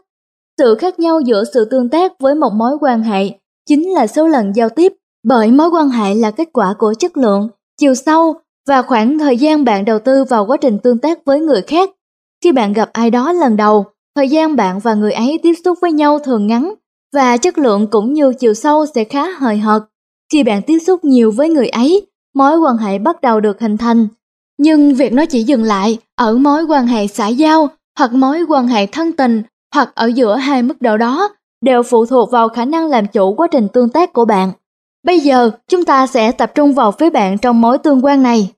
[0.58, 3.28] Sự khác nhau giữa sự tương tác với một mối quan hệ
[3.68, 4.92] chính là số lần giao tiếp,
[5.24, 7.48] bởi mối quan hệ là kết quả của chất lượng,
[7.80, 8.34] chiều sâu
[8.68, 11.90] và khoảng thời gian bạn đầu tư vào quá trình tương tác với người khác.
[12.46, 13.84] Khi bạn gặp ai đó lần đầu,
[14.16, 16.74] thời gian bạn và người ấy tiếp xúc với nhau thường ngắn
[17.14, 19.82] và chất lượng cũng như chiều sâu sẽ khá hời hợt.
[20.32, 23.76] Khi bạn tiếp xúc nhiều với người ấy, mối quan hệ bắt đầu được hình
[23.76, 24.08] thành.
[24.58, 27.68] Nhưng việc nó chỉ dừng lại ở mối quan hệ xã giao
[27.98, 29.42] hoặc mối quan hệ thân tình
[29.74, 31.28] hoặc ở giữa hai mức độ đó
[31.64, 34.52] đều phụ thuộc vào khả năng làm chủ quá trình tương tác của bạn.
[35.04, 38.52] Bây giờ, chúng ta sẽ tập trung vào phía bạn trong mối tương quan này.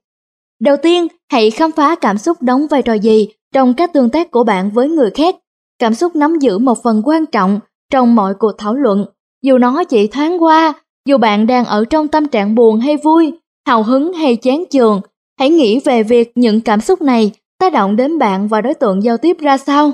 [0.60, 4.31] Đầu tiên, hãy khám phá cảm xúc đóng vai trò gì trong các tương tác
[4.31, 5.36] của bạn với người khác.
[5.78, 7.60] Cảm xúc nắm giữ một phần quan trọng
[7.91, 9.05] trong mọi cuộc thảo luận,
[9.43, 10.73] dù nó chỉ thoáng qua,
[11.07, 13.33] dù bạn đang ở trong tâm trạng buồn hay vui,
[13.67, 15.01] hào hứng hay chán chường,
[15.39, 19.02] hãy nghĩ về việc những cảm xúc này tác động đến bạn và đối tượng
[19.02, 19.93] giao tiếp ra sao.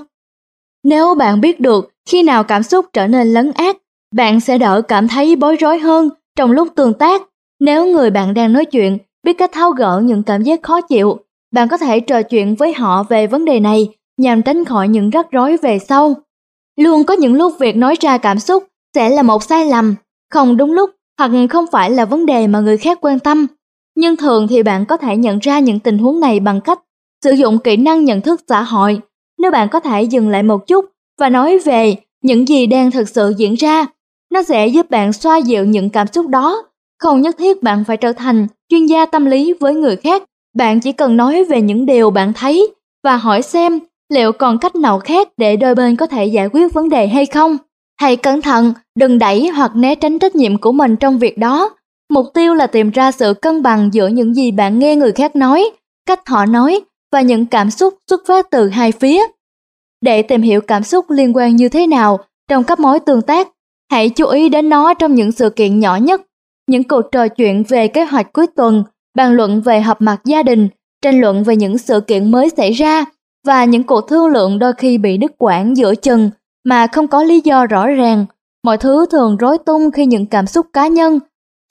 [0.84, 3.76] Nếu bạn biết được khi nào cảm xúc trở nên lấn át,
[4.14, 7.22] bạn sẽ đỡ cảm thấy bối rối hơn trong lúc tương tác.
[7.60, 11.18] Nếu người bạn đang nói chuyện biết cách tháo gỡ những cảm giác khó chịu,
[11.54, 15.10] bạn có thể trò chuyện với họ về vấn đề này nhằm tránh khỏi những
[15.10, 16.14] rắc rối về sau.
[16.76, 19.94] Luôn có những lúc việc nói ra cảm xúc sẽ là một sai lầm,
[20.30, 23.46] không đúng lúc hoặc không phải là vấn đề mà người khác quan tâm.
[23.96, 26.80] Nhưng thường thì bạn có thể nhận ra những tình huống này bằng cách
[27.24, 29.00] sử dụng kỹ năng nhận thức xã hội.
[29.38, 30.84] Nếu bạn có thể dừng lại một chút
[31.20, 33.86] và nói về những gì đang thực sự diễn ra,
[34.32, 36.62] nó sẽ giúp bạn xoa dịu những cảm xúc đó.
[36.98, 40.22] Không nhất thiết bạn phải trở thành chuyên gia tâm lý với người khác,
[40.54, 42.74] bạn chỉ cần nói về những điều bạn thấy
[43.04, 43.78] và hỏi xem
[44.12, 47.26] liệu còn cách nào khác để đôi bên có thể giải quyết vấn đề hay
[47.26, 47.58] không.
[48.00, 51.70] Hãy cẩn thận, đừng đẩy hoặc né tránh trách nhiệm của mình trong việc đó.
[52.10, 55.36] Mục tiêu là tìm ra sự cân bằng giữa những gì bạn nghe người khác
[55.36, 55.70] nói,
[56.06, 56.80] cách họ nói
[57.12, 59.22] và những cảm xúc xuất phát từ hai phía.
[60.00, 62.18] Để tìm hiểu cảm xúc liên quan như thế nào
[62.50, 63.48] trong các mối tương tác,
[63.90, 66.22] hãy chú ý đến nó trong những sự kiện nhỏ nhất,
[66.66, 68.84] những cuộc trò chuyện về kế hoạch cuối tuần,
[69.14, 70.68] bàn luận về họp mặt gia đình,
[71.02, 73.04] tranh luận về những sự kiện mới xảy ra
[73.46, 76.30] và những cuộc thương lượng đôi khi bị đứt quãng giữa chừng
[76.64, 78.26] mà không có lý do rõ ràng.
[78.64, 81.18] Mọi thứ thường rối tung khi những cảm xúc cá nhân.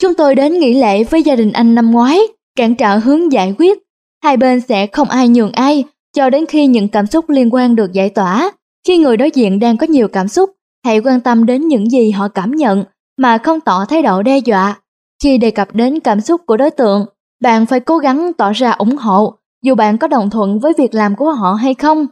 [0.02, 2.20] Chúng tôi đến nghỉ lễ với gia đình anh năm ngoái,
[2.56, 3.78] cản trở hướng giải quyết.
[4.22, 5.84] Hai bên sẽ không ai nhường ai
[6.16, 8.50] cho đến khi những cảm xúc liên quan được giải tỏa.
[8.86, 10.50] Khi người đối diện đang có nhiều cảm xúc,
[10.84, 12.84] hãy quan tâm đến những gì họ cảm nhận
[13.18, 14.80] mà không tỏ thái độ đe dọa.
[15.22, 17.06] Khi đề cập đến cảm xúc của đối tượng,
[17.40, 20.94] bạn phải cố gắng tỏ ra ủng hộ dù bạn có đồng thuận với việc
[20.94, 22.06] làm của họ hay không.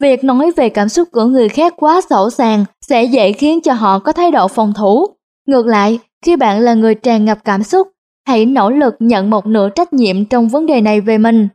[0.00, 3.72] Việc nói về cảm xúc của người khác quá sổ sàng sẽ dễ khiến cho
[3.72, 5.06] họ có thái độ phòng thủ.
[5.46, 7.88] Ngược lại, khi bạn là người tràn ngập cảm xúc,
[8.26, 11.48] hãy nỗ lực nhận một nửa trách nhiệm trong vấn đề này về mình.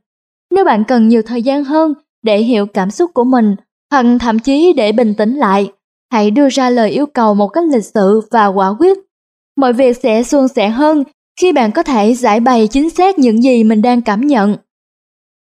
[0.52, 3.56] Nếu bạn cần nhiều thời gian hơn để hiểu cảm xúc của mình,
[3.92, 5.72] hoặc thậm chí để bình tĩnh lại,
[6.12, 8.98] hãy đưa ra lời yêu cầu một cách lịch sự và quả quyết.
[9.58, 11.04] Mọi việc sẽ suôn sẻ hơn
[11.42, 14.56] khi bạn có thể giải bày chính xác những gì mình đang cảm nhận.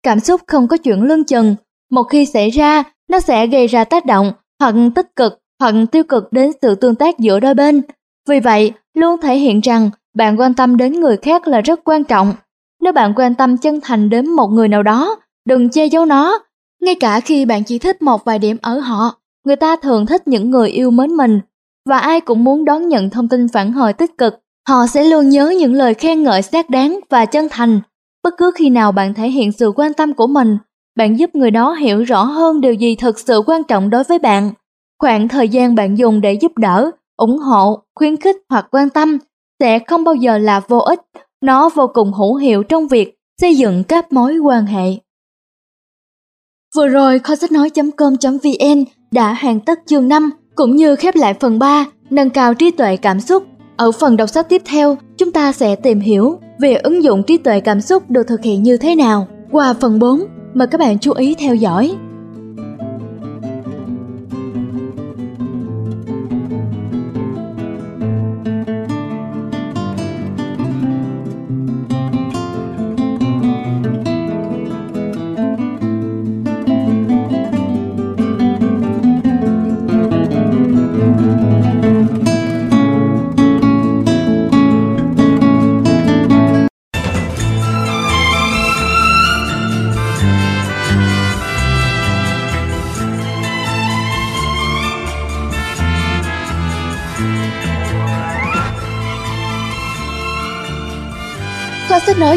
[0.02, 1.56] Cảm xúc không có chuyện lưng chừng,
[1.90, 6.04] một khi xảy ra, nó sẽ gây ra tác động hoặc tích cực hoặc tiêu
[6.04, 7.82] cực đến sự tương tác giữa đôi bên.
[8.28, 12.04] Vì vậy, luôn thể hiện rằng bạn quan tâm đến người khác là rất quan
[12.04, 12.34] trọng.
[12.80, 16.38] Nếu bạn quan tâm chân thành đến một người nào đó, đừng che giấu nó.
[16.82, 20.28] Ngay cả khi bạn chỉ thích một vài điểm ở họ, người ta thường thích
[20.28, 21.40] những người yêu mến mình
[21.88, 24.43] và ai cũng muốn đón nhận thông tin phản hồi tích cực.
[24.68, 27.80] Họ sẽ luôn nhớ những lời khen ngợi xác đáng và chân thành.
[28.22, 30.58] Bất cứ khi nào bạn thể hiện sự quan tâm của mình,
[30.96, 34.18] bạn giúp người đó hiểu rõ hơn điều gì thực sự quan trọng đối với
[34.18, 34.52] bạn.
[34.98, 39.18] Khoảng thời gian bạn dùng để giúp đỡ, ủng hộ, khuyến khích hoặc quan tâm
[39.60, 41.00] sẽ không bao giờ là vô ích,
[41.40, 44.86] nó vô cùng hữu hiệu trong việc xây dựng các mối quan hệ.
[46.76, 51.58] Vừa rồi kho sách nói.com.vn đã hoàn tất chương 5 cũng như khép lại phần
[51.58, 53.53] 3 nâng cao trí tuệ cảm xúc.
[53.76, 57.38] Ở phần đọc sách tiếp theo, chúng ta sẽ tìm hiểu về ứng dụng trí
[57.38, 59.26] tuệ cảm xúc được thực hiện như thế nào.
[59.50, 61.94] Qua phần 4, mời các bạn chú ý theo dõi.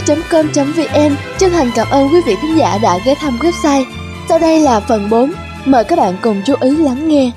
[0.07, 3.85] Com.vn chân thành cảm ơn quý vị khán giả đã ghé thăm website.
[4.29, 5.31] Sau đây là phần 4,
[5.65, 7.31] mời các bạn cùng chú ý lắng nghe.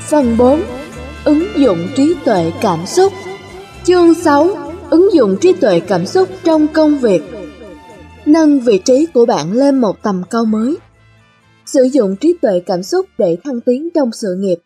[0.00, 0.62] Phần 4.
[1.24, 3.12] Ứng dụng trí tuệ cảm xúc
[3.84, 4.48] Chương 6.
[4.90, 7.22] Ứng dụng trí tuệ cảm xúc trong công việc
[8.26, 10.76] Nâng vị trí của bạn lên một tầm cao mới
[11.66, 14.58] Sử dụng trí tuệ cảm xúc để thăng tiến trong sự nghiệp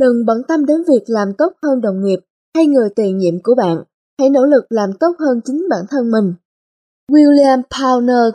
[0.00, 2.18] Đừng bận tâm đến việc làm tốt hơn đồng nghiệp
[2.54, 3.76] hay người tiền nhiệm của bạn
[4.18, 6.34] hãy nỗ lực làm tốt hơn chính bản thân mình.
[7.12, 8.30] William Powner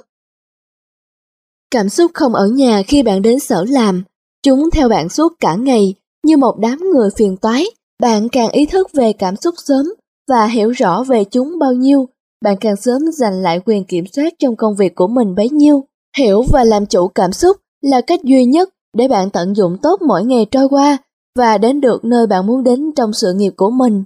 [1.71, 4.03] Cảm xúc không ở nhà khi bạn đến sở làm,
[4.43, 5.93] chúng theo bạn suốt cả ngày
[6.23, 7.65] như một đám người phiền toái.
[8.01, 9.85] Bạn càng ý thức về cảm xúc sớm
[10.29, 12.09] và hiểu rõ về chúng bao nhiêu,
[12.43, 15.85] bạn càng sớm giành lại quyền kiểm soát trong công việc của mình bấy nhiêu.
[16.17, 20.01] Hiểu và làm chủ cảm xúc là cách duy nhất để bạn tận dụng tốt
[20.01, 20.97] mỗi ngày trôi qua
[21.37, 24.03] và đến được nơi bạn muốn đến trong sự nghiệp của mình.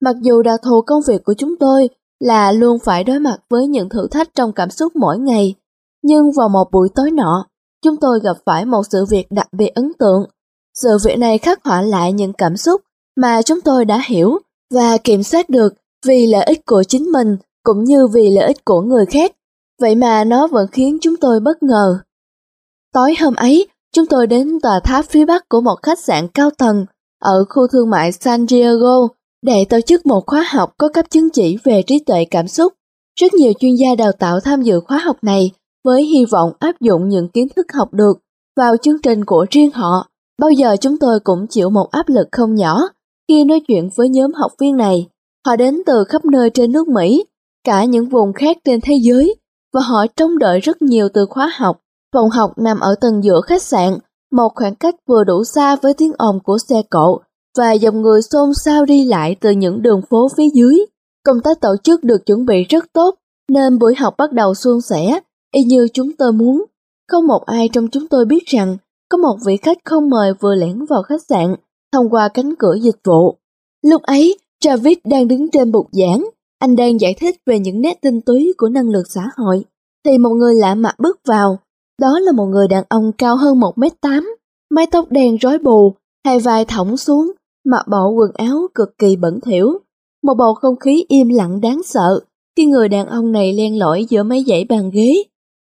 [0.00, 1.88] Mặc dù đặc thù công việc của chúng tôi
[2.20, 5.54] là luôn phải đối mặt với những thử thách trong cảm xúc mỗi ngày,
[6.02, 7.46] nhưng vào một buổi tối nọ,
[7.84, 10.24] chúng tôi gặp phải một sự việc đặc biệt ấn tượng.
[10.74, 12.80] Sự việc này khắc họa lại những cảm xúc
[13.16, 14.38] mà chúng tôi đã hiểu
[14.74, 15.74] và kiểm soát được
[16.06, 19.32] vì lợi ích của chính mình cũng như vì lợi ích của người khác.
[19.80, 21.98] Vậy mà nó vẫn khiến chúng tôi bất ngờ.
[22.92, 26.50] Tối hôm ấy, chúng tôi đến tòa tháp phía bắc của một khách sạn cao
[26.50, 26.86] tầng
[27.20, 29.08] ở khu thương mại San Diego
[29.46, 32.72] để tổ chức một khóa học có cấp chứng chỉ về trí tuệ cảm xúc.
[33.20, 35.50] Rất nhiều chuyên gia đào tạo tham dự khóa học này
[35.84, 38.18] với hy vọng áp dụng những kiến thức học được
[38.56, 40.06] vào chương trình của riêng họ.
[40.40, 42.82] Bao giờ chúng tôi cũng chịu một áp lực không nhỏ
[43.28, 45.06] khi nói chuyện với nhóm học viên này.
[45.46, 47.24] Họ đến từ khắp nơi trên nước Mỹ,
[47.64, 49.34] cả những vùng khác trên thế giới,
[49.74, 51.80] và họ trông đợi rất nhiều từ khóa học.
[52.14, 53.98] Phòng học nằm ở tầng giữa khách sạn,
[54.32, 57.20] một khoảng cách vừa đủ xa với tiếng ồn của xe cộ
[57.56, 60.78] và dòng người xôn xao đi lại từ những đường phố phía dưới.
[61.24, 63.14] Công tác tổ chức được chuẩn bị rất tốt,
[63.48, 65.20] nên buổi học bắt đầu suôn sẻ,
[65.54, 66.64] y như chúng tôi muốn.
[67.08, 68.76] Không một ai trong chúng tôi biết rằng
[69.08, 71.54] có một vị khách không mời vừa lẻn vào khách sạn
[71.92, 73.36] thông qua cánh cửa dịch vụ.
[73.82, 76.24] Lúc ấy, Travis đang đứng trên bục giảng,
[76.58, 79.64] anh đang giải thích về những nét tinh túy của năng lực xã hội,
[80.04, 81.58] thì một người lạ mặt bước vào.
[82.00, 84.34] Đó là một người đàn ông cao hơn 1m8,
[84.70, 85.94] mái tóc đen rối bù,
[86.24, 87.32] hai vai thõng xuống,
[87.66, 89.78] mặc bộ quần áo cực kỳ bẩn thỉu.
[90.22, 92.20] Một bầu không khí im lặng đáng sợ
[92.56, 95.22] khi người đàn ông này len lỏi giữa mấy dãy bàn ghế.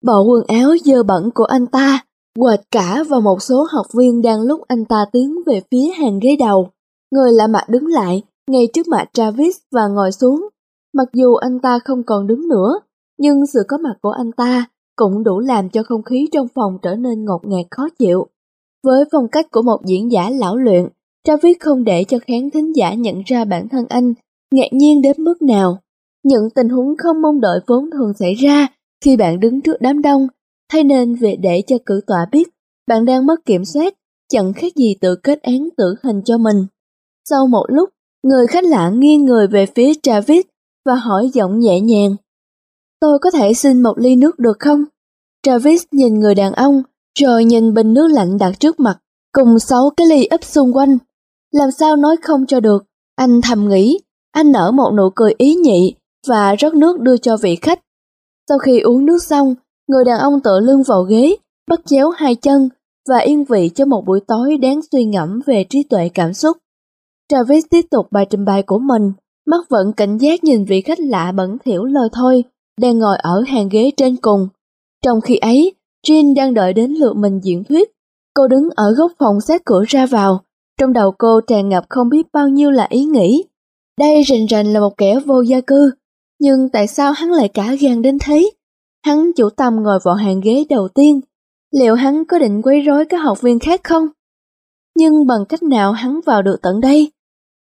[0.06, 2.06] Bộ quần áo dơ bẩn của anh ta
[2.40, 6.20] quệt cả vào một số học viên đang lúc anh ta tiến về phía hàng
[6.20, 6.70] ghế đầu.
[7.12, 10.50] Người lạ mặt đứng lại ngay trước mặt Travis và ngồi xuống.
[10.94, 12.80] Mặc dù anh ta không còn đứng nữa,
[13.18, 16.78] nhưng sự có mặt của anh ta cũng đủ làm cho không khí trong phòng
[16.82, 18.28] trở nên ngột ngạt khó chịu.
[18.84, 20.88] Với phong cách của một diễn giả lão luyện,
[21.30, 24.14] Travis không để cho khán thính giả nhận ra bản thân anh
[24.52, 25.80] ngạc nhiên đến mức nào.
[26.24, 28.68] Những tình huống không mong đợi vốn thường xảy ra
[29.04, 30.28] khi bạn đứng trước đám đông,
[30.72, 32.50] thay nên việc để cho cử tọa biết
[32.88, 33.94] bạn đang mất kiểm soát,
[34.30, 36.66] chẳng khác gì tự kết án tử hình cho mình.
[37.30, 37.90] Sau một lúc,
[38.24, 40.46] người khách lạ nghiêng người về phía Travis
[40.86, 42.16] và hỏi giọng nhẹ nhàng.
[43.00, 44.84] Tôi có thể xin một ly nước được không?
[45.44, 46.84] Travis nhìn người đàn ông,
[47.20, 49.00] rồi nhìn bình nước lạnh đặt trước mặt,
[49.32, 50.98] cùng sáu cái ly ấp xung quanh.
[51.52, 52.84] Làm sao nói không cho được,
[53.16, 54.00] anh thầm nghĩ,
[54.32, 55.96] anh nở một nụ cười ý nhị
[56.28, 57.80] và rót nước đưa cho vị khách.
[58.50, 59.56] Sau khi uống nước xong,
[59.88, 61.36] người đàn ông tựa lưng vào ghế,
[61.68, 62.70] bắt chéo hai chân
[63.10, 66.58] và yên vị cho một buổi tối đáng suy ngẫm về trí tuệ cảm xúc.
[67.30, 69.12] Travis tiếp tục bài trình bày của mình,
[69.46, 72.44] mắt vẫn cảnh giác nhìn vị khách lạ bẩn thỉu lời thôi,
[72.82, 74.48] đang ngồi ở hàng ghế trên cùng.
[75.06, 75.74] Trong khi ấy,
[76.08, 77.92] Jean đang đợi đến lượt mình diễn thuyết.
[78.34, 80.42] Cô đứng ở góc phòng sát cửa ra vào,
[80.80, 83.44] trong đầu cô tràn ngập không biết bao nhiêu là ý nghĩ.
[84.00, 85.92] Đây rình rình là một kẻ vô gia cư,
[86.40, 88.50] nhưng tại sao hắn lại cả gan đến thế?
[89.06, 91.22] Hắn chủ tâm ngồi vào hàng ghế đầu tiên.
[91.72, 94.08] Liệu hắn có định quấy rối các học viên khác không?
[94.96, 97.12] Nhưng bằng cách nào hắn vào được tận đây?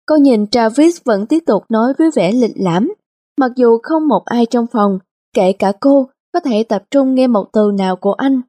[0.05, 2.93] Cô nhìn Travis vẫn tiếp tục nói với vẻ lịch lãm,
[3.39, 4.99] mặc dù không một ai trong phòng,
[5.33, 8.41] kể cả cô, có thể tập trung nghe một từ nào của anh.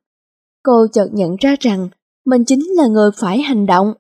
[0.63, 1.89] Cô chợt nhận ra rằng
[2.27, 3.95] mình chính là người phải hành động.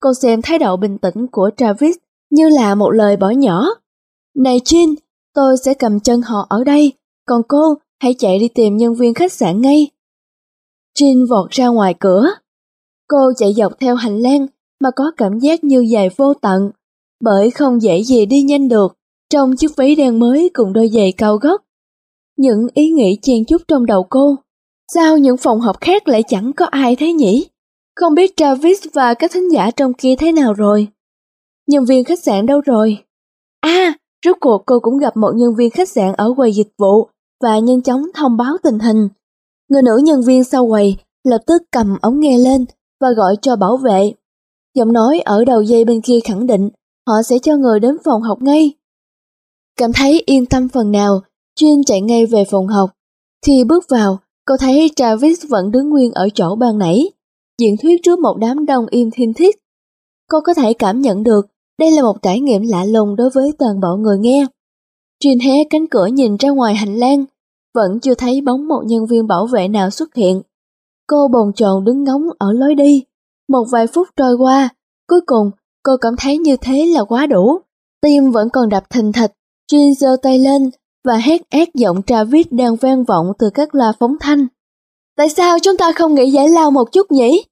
[0.00, 1.96] Cô xem thái độ bình tĩnh của Travis
[2.30, 3.68] như là một lời bỏ nhỏ.
[4.34, 4.94] Này Jin,
[5.34, 6.92] tôi sẽ cầm chân họ ở đây,
[7.26, 9.90] còn cô hãy chạy đi tìm nhân viên khách sạn ngay.
[10.98, 12.28] Jin vọt ra ngoài cửa.
[13.08, 14.46] Cô chạy dọc theo hành lang
[14.80, 16.70] mà có cảm giác như dài vô tận,
[17.20, 18.96] bởi không dễ gì đi nhanh được
[19.30, 21.62] trong chiếc váy đen mới cùng đôi giày cao gót.
[22.36, 24.36] Những ý nghĩ chen chúc trong đầu cô.
[24.94, 27.46] Sao những phòng học khác lại chẳng có ai thế nhỉ?
[27.96, 30.88] Không biết Travis và các thính giả trong kia thế nào rồi?
[31.66, 32.98] Nhân viên khách sạn đâu rồi?
[33.60, 33.92] À,
[34.24, 37.08] rốt cuộc cô cũng gặp một nhân viên khách sạn ở quầy dịch vụ
[37.42, 39.08] và nhanh chóng thông báo tình hình.
[39.68, 42.64] Người nữ nhân viên sau quầy lập tức cầm ống nghe lên
[43.00, 44.12] và gọi cho bảo vệ.
[44.74, 46.68] Giọng nói ở đầu dây bên kia khẳng định
[47.06, 48.72] họ sẽ cho người đến phòng học ngay.
[49.76, 51.20] Cảm thấy yên tâm phần nào,
[51.54, 52.90] Chuyên chạy ngay về phòng học.
[53.46, 57.10] Thì bước vào, cô thấy Travis vẫn đứng nguyên ở chỗ ban nãy,
[57.60, 59.56] diễn thuyết trước một đám đông im thiên thiết.
[60.28, 61.46] Cô có thể cảm nhận được
[61.78, 64.46] đây là một trải nghiệm lạ lùng đối với toàn bộ người nghe.
[65.24, 67.24] Jin hé cánh cửa nhìn ra ngoài hành lang,
[67.74, 70.42] vẫn chưa thấy bóng một nhân viên bảo vệ nào xuất hiện.
[71.06, 73.04] Cô bồn chồn đứng ngóng ở lối đi.
[73.48, 74.68] Một vài phút trôi qua,
[75.08, 75.50] cuối cùng
[75.82, 77.58] cô cảm thấy như thế là quá đủ.
[78.02, 79.32] Tim vẫn còn đập thình thịch,
[79.72, 80.70] Jin giơ tay lên
[81.04, 84.46] và hét ác giọng Travis đang vang vọng từ các loa phóng thanh.
[85.16, 87.44] Tại sao chúng ta không nghĩ giải lao một chút nhỉ?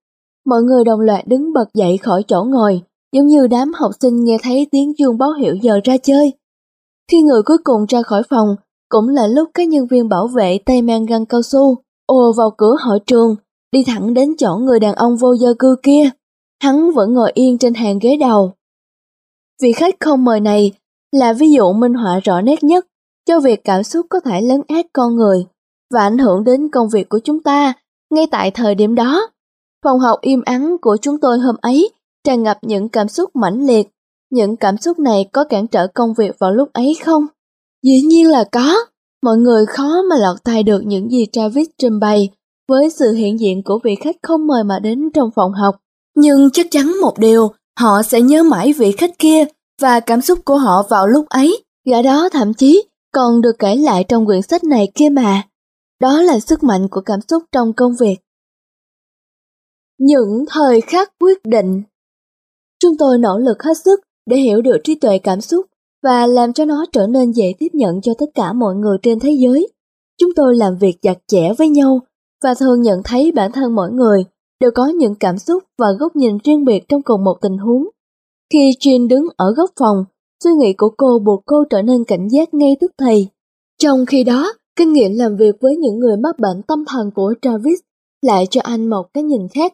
[0.46, 4.24] Mọi người đồng loạt đứng bật dậy khỏi chỗ ngồi, giống như đám học sinh
[4.24, 6.32] nghe thấy tiếng chuông báo hiệu giờ ra chơi.
[7.10, 8.56] Khi người cuối cùng ra khỏi phòng,
[8.88, 11.76] cũng là lúc các nhân viên bảo vệ tay mang găng cao su
[12.06, 13.36] ồ vào cửa hội trường,
[13.72, 16.10] đi thẳng đến chỗ người đàn ông vô gia cư kia.
[16.62, 18.52] Hắn vẫn ngồi yên trên hàng ghế đầu.
[19.62, 20.72] Vị khách không mời này
[21.12, 22.86] là ví dụ minh họa rõ nét nhất
[23.26, 25.46] cho việc cảm xúc có thể lấn át con người
[25.94, 27.72] và ảnh hưởng đến công việc của chúng ta
[28.10, 29.30] ngay tại thời điểm đó.
[29.84, 31.90] Phòng học im ắng của chúng tôi hôm ấy
[32.24, 33.88] tràn ngập những cảm xúc mãnh liệt.
[34.30, 37.26] Những cảm xúc này có cản trở công việc vào lúc ấy không?
[37.82, 38.84] Dĩ nhiên là có.
[39.22, 42.28] Mọi người khó mà lọt tay được những gì Travis trình bày
[42.68, 45.76] với sự hiện diện của vị khách không mời mà đến trong phòng học.
[46.16, 47.48] Nhưng chắc chắn một điều,
[47.80, 49.44] họ sẽ nhớ mãi vị khách kia
[49.80, 51.64] và cảm xúc của họ vào lúc ấy.
[51.86, 52.82] Gã đó thậm chí
[53.12, 55.42] còn được kể lại trong quyển sách này kia mà.
[56.04, 58.16] Đó là sức mạnh của cảm xúc trong công việc.
[59.98, 61.82] Những thời khắc quyết định
[62.82, 65.66] Chúng tôi nỗ lực hết sức để hiểu được trí tuệ cảm xúc
[66.02, 69.20] và làm cho nó trở nên dễ tiếp nhận cho tất cả mọi người trên
[69.20, 69.68] thế giới.
[70.18, 72.00] Chúng tôi làm việc chặt chẽ với nhau
[72.42, 74.24] và thường nhận thấy bản thân mỗi người
[74.60, 77.88] đều có những cảm xúc và góc nhìn riêng biệt trong cùng một tình huống.
[78.52, 80.04] Khi Jean đứng ở góc phòng,
[80.44, 83.28] suy nghĩ của cô buộc cô trở nên cảnh giác ngay tức thì.
[83.78, 87.34] Trong khi đó, kinh nghiệm làm việc với những người mắc bệnh tâm thần của
[87.42, 87.78] Travis
[88.22, 89.72] lại cho anh một cái nhìn khác.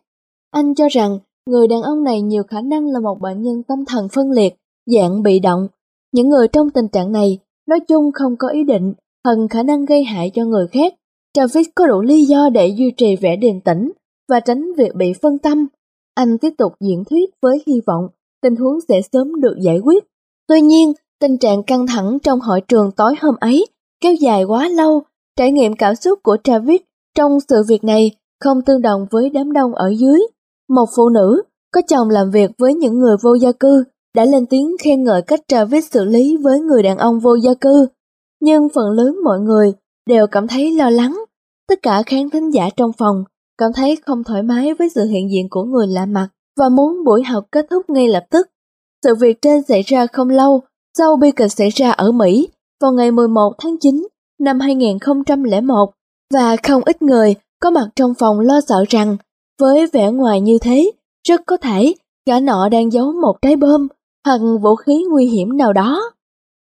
[0.50, 3.84] Anh cho rằng người đàn ông này nhiều khả năng là một bệnh nhân tâm
[3.84, 4.54] thần phân liệt,
[4.86, 5.68] dạng bị động.
[6.12, 7.38] Những người trong tình trạng này
[7.68, 10.94] nói chung không có ý định, hần khả năng gây hại cho người khác.
[11.34, 13.92] Travis có đủ lý do để duy trì vẻ điềm tĩnh
[14.28, 15.66] và tránh việc bị phân tâm.
[16.14, 18.08] Anh tiếp tục diễn thuyết với hy vọng
[18.42, 20.04] tình huống sẽ sớm được giải quyết.
[20.48, 23.66] Tuy nhiên, tình trạng căng thẳng trong hội trường tối hôm ấy
[24.00, 25.02] kéo dài quá lâu,
[25.36, 26.80] trải nghiệm cảm xúc của Travis
[27.16, 28.10] trong sự việc này
[28.44, 30.20] không tương đồng với đám đông ở dưới.
[30.68, 34.46] Một phụ nữ có chồng làm việc với những người vô gia cư đã lên
[34.46, 37.86] tiếng khen ngợi cách Travis xử lý với người đàn ông vô gia cư.
[38.40, 39.72] Nhưng phần lớn mọi người
[40.06, 41.24] đều cảm thấy lo lắng.
[41.68, 43.24] Tất cả khán thính giả trong phòng
[43.58, 47.04] cảm thấy không thoải mái với sự hiện diện của người lạ mặt và muốn
[47.04, 48.50] buổi học kết thúc ngay lập tức.
[49.04, 50.60] Sự việc trên xảy ra không lâu
[50.98, 52.48] sau bi kịch xảy ra ở Mỹ
[52.80, 54.06] vào ngày 11 tháng 9
[54.40, 55.90] năm 2001
[56.34, 59.16] và không ít người có mặt trong phòng lo sợ rằng
[59.60, 60.90] với vẻ ngoài như thế,
[61.28, 61.94] rất có thể
[62.26, 63.88] gã nọ đang giấu một trái bom
[64.26, 66.10] hoặc vũ khí nguy hiểm nào đó.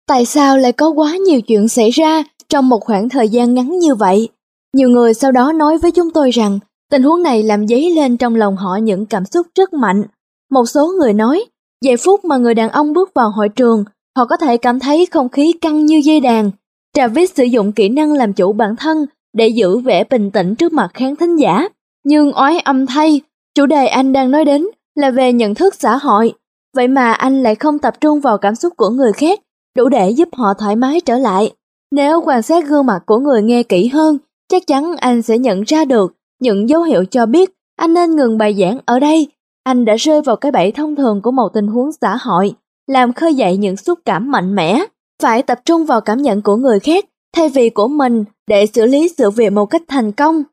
[0.08, 3.80] Tại sao lại có quá nhiều chuyện xảy ra trong một khoảng thời gian ngắn
[3.80, 4.30] như vậy?
[4.74, 6.60] Nhiều người sau đó nói với chúng tôi rằng
[6.92, 10.04] tình huống này làm dấy lên trong lòng họ những cảm xúc rất mạnh.
[10.52, 11.46] Một số người nói,
[11.82, 13.84] giây phút mà người đàn ông bước vào hội trường,
[14.18, 16.52] họ có thể cảm thấy không khí căng như dây đàn.
[16.94, 20.74] Travis sử dụng kỹ năng làm chủ bản thân để giữ vẻ bình tĩnh trước
[20.74, 21.68] mặt khán thính giả.
[22.06, 23.22] Nhưng oái âm thay,
[23.56, 26.34] chủ đề anh đang nói đến là về nhận thức xã hội.
[26.76, 29.40] Vậy mà anh lại không tập trung vào cảm xúc của người khác,
[29.78, 31.52] đủ để giúp họ thoải mái trở lại.
[31.92, 34.18] Nếu quan sát gương mặt của người nghe kỹ hơn,
[34.50, 38.38] chắc chắn anh sẽ nhận ra được những dấu hiệu cho biết anh nên ngừng
[38.38, 39.28] bài giảng ở đây.
[39.64, 42.54] Anh đã rơi vào cái bẫy thông thường của một tình huống xã hội,
[42.88, 44.86] làm khơi dậy những xúc cảm mạnh mẽ.
[45.22, 47.06] Phải tập trung vào cảm nhận của người khác
[47.36, 50.44] thay vì của mình để xử lý sự việc một cách thành công.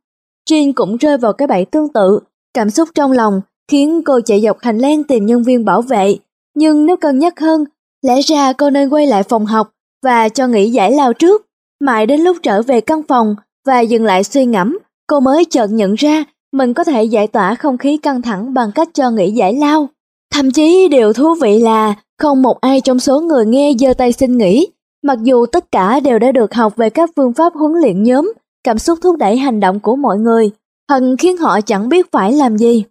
[0.51, 2.21] Jean cũng rơi vào cái bẫy tương tự,
[2.55, 6.17] cảm xúc trong lòng khiến cô chạy dọc hành lang tìm nhân viên bảo vệ.
[6.55, 7.65] Nhưng nếu cân nhắc hơn,
[8.03, 9.71] lẽ ra cô nên quay lại phòng học
[10.05, 11.47] và cho nghỉ giải lao trước.
[11.81, 13.37] Mãi đến lúc trở về căn phòng
[13.67, 17.55] và dừng lại suy ngẫm, cô mới chợt nhận ra mình có thể giải tỏa
[17.55, 19.89] không khí căng thẳng bằng cách cho nghỉ giải lao.
[20.35, 24.13] Thậm chí điều thú vị là không một ai trong số người nghe giơ tay
[24.13, 24.69] xin nghỉ,
[25.03, 28.33] mặc dù tất cả đều đã được học về các phương pháp huấn luyện nhóm
[28.65, 30.51] cảm xúc thúc đẩy hành động của mọi người,
[30.91, 32.85] hận khiến họ chẳng biết phải làm gì.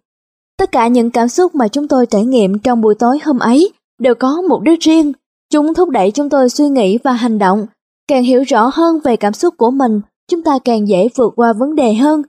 [0.58, 3.72] Tất cả những cảm xúc mà chúng tôi trải nghiệm trong buổi tối hôm ấy
[3.98, 5.12] đều có mục đích riêng.
[5.52, 7.66] Chúng thúc đẩy chúng tôi suy nghĩ và hành động.
[8.08, 11.52] Càng hiểu rõ hơn về cảm xúc của mình, chúng ta càng dễ vượt qua
[11.52, 12.22] vấn đề hơn.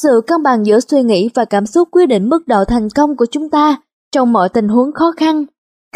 [0.00, 3.16] Sự cân bằng giữa suy nghĩ và cảm xúc quyết định mức độ thành công
[3.16, 3.76] của chúng ta
[4.12, 5.44] trong mọi tình huống khó khăn.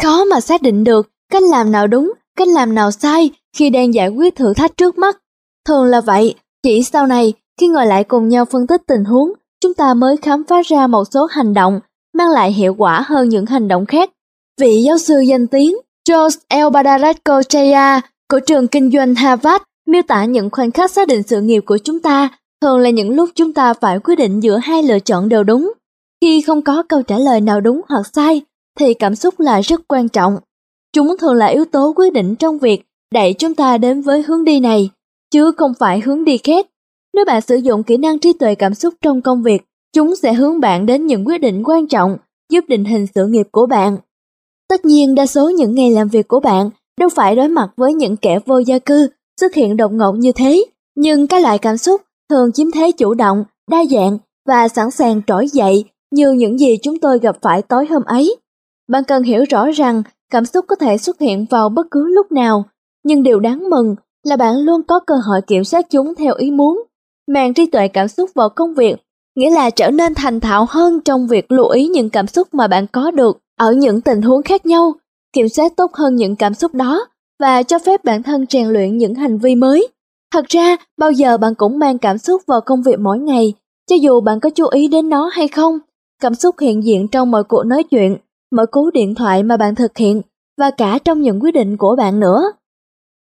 [0.03, 3.93] Khó mà xác định được cách làm nào đúng, cách làm nào sai khi đang
[3.93, 5.17] giải quyết thử thách trước mắt.
[5.67, 9.33] Thường là vậy, chỉ sau này, khi ngồi lại cùng nhau phân tích tình huống,
[9.61, 11.79] chúng ta mới khám phá ra một số hành động
[12.13, 14.09] mang lại hiệu quả hơn những hành động khác.
[14.61, 15.77] Vị giáo sư danh tiếng
[16.09, 16.69] George L.
[16.73, 21.41] Badarachko Chaya Của trường kinh doanh Harvard miêu tả những khoảnh khắc xác định sự
[21.41, 22.29] nghiệp của chúng ta
[22.61, 25.73] thường là những lúc chúng ta phải quyết định giữa hai lựa chọn đều đúng.
[26.21, 28.41] Khi không có câu trả lời nào đúng hoặc sai,
[28.79, 30.37] thì cảm xúc là rất quan trọng.
[30.93, 34.43] Chúng thường là yếu tố quyết định trong việc đẩy chúng ta đến với hướng
[34.43, 34.89] đi này,
[35.31, 36.67] chứ không phải hướng đi khác.
[37.13, 39.61] Nếu bạn sử dụng kỹ năng trí tuệ cảm xúc trong công việc,
[39.93, 42.17] chúng sẽ hướng bạn đến những quyết định quan trọng,
[42.51, 43.97] giúp định hình sự nghiệp của bạn.
[44.69, 47.93] Tất nhiên đa số những ngày làm việc của bạn đâu phải đối mặt với
[47.93, 49.09] những kẻ vô gia cư
[49.41, 53.13] xuất hiện đột ngột như thế, nhưng các loại cảm xúc thường chiếm thế chủ
[53.13, 57.61] động, đa dạng và sẵn sàng trỗi dậy như những gì chúng tôi gặp phải
[57.61, 58.35] tối hôm ấy.
[58.87, 62.31] Bạn cần hiểu rõ rằng cảm xúc có thể xuất hiện vào bất cứ lúc
[62.31, 62.63] nào,
[63.03, 66.51] nhưng điều đáng mừng là bạn luôn có cơ hội kiểm soát chúng theo ý
[66.51, 66.83] muốn.
[67.27, 68.95] mang trí tuệ cảm xúc vào công việc
[69.35, 72.67] nghĩa là trở nên thành thạo hơn trong việc lưu ý những cảm xúc mà
[72.67, 74.93] bạn có được ở những tình huống khác nhau,
[75.33, 77.05] kiểm soát tốt hơn những cảm xúc đó
[77.39, 79.87] và cho phép bản thân rèn luyện những hành vi mới.
[80.33, 83.53] Thật ra, bao giờ bạn cũng mang cảm xúc vào công việc mỗi ngày,
[83.89, 85.79] cho dù bạn có chú ý đến nó hay không.
[86.21, 88.17] Cảm xúc hiện diện trong mọi cuộc nói chuyện,
[88.55, 90.21] mọi cú điện thoại mà bạn thực hiện
[90.57, 92.51] và cả trong những quyết định của bạn nữa.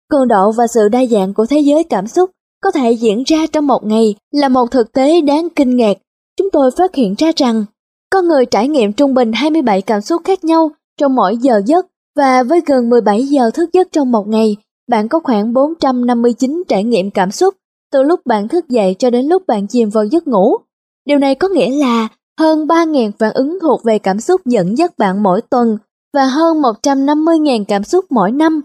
[0.09, 2.29] Cường độ và sự đa dạng của thế giới cảm xúc
[2.63, 5.97] có thể diễn ra trong một ngày là một thực tế đáng kinh ngạc.
[6.37, 7.65] Chúng tôi phát hiện ra rằng
[8.09, 11.85] con người trải nghiệm trung bình 27 cảm xúc khác nhau trong mỗi giờ giấc
[12.15, 14.55] và với gần 17 giờ thức giấc trong một ngày,
[14.89, 17.55] bạn có khoảng 459 trải nghiệm cảm xúc
[17.91, 20.57] từ lúc bạn thức dậy cho đến lúc bạn chìm vào giấc ngủ.
[21.05, 22.07] Điều này có nghĩa là
[22.39, 25.77] hơn 3.000 phản ứng thuộc về cảm xúc dẫn dắt bạn mỗi tuần
[26.13, 28.61] và hơn 150.000 cảm xúc mỗi năm.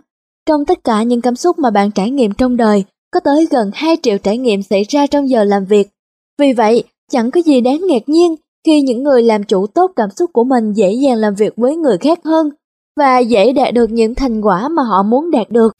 [0.46, 3.70] Trong tất cả những cảm xúc mà bạn trải nghiệm trong đời, có tới gần
[3.74, 5.88] 2 triệu trải nghiệm xảy ra trong giờ làm việc.
[6.38, 8.34] Vì vậy, chẳng có gì đáng ngạc nhiên
[8.66, 11.76] khi những người làm chủ tốt cảm xúc của mình dễ dàng làm việc với
[11.76, 12.50] người khác hơn
[12.96, 15.72] và dễ đạt được những thành quả mà họ muốn đạt được.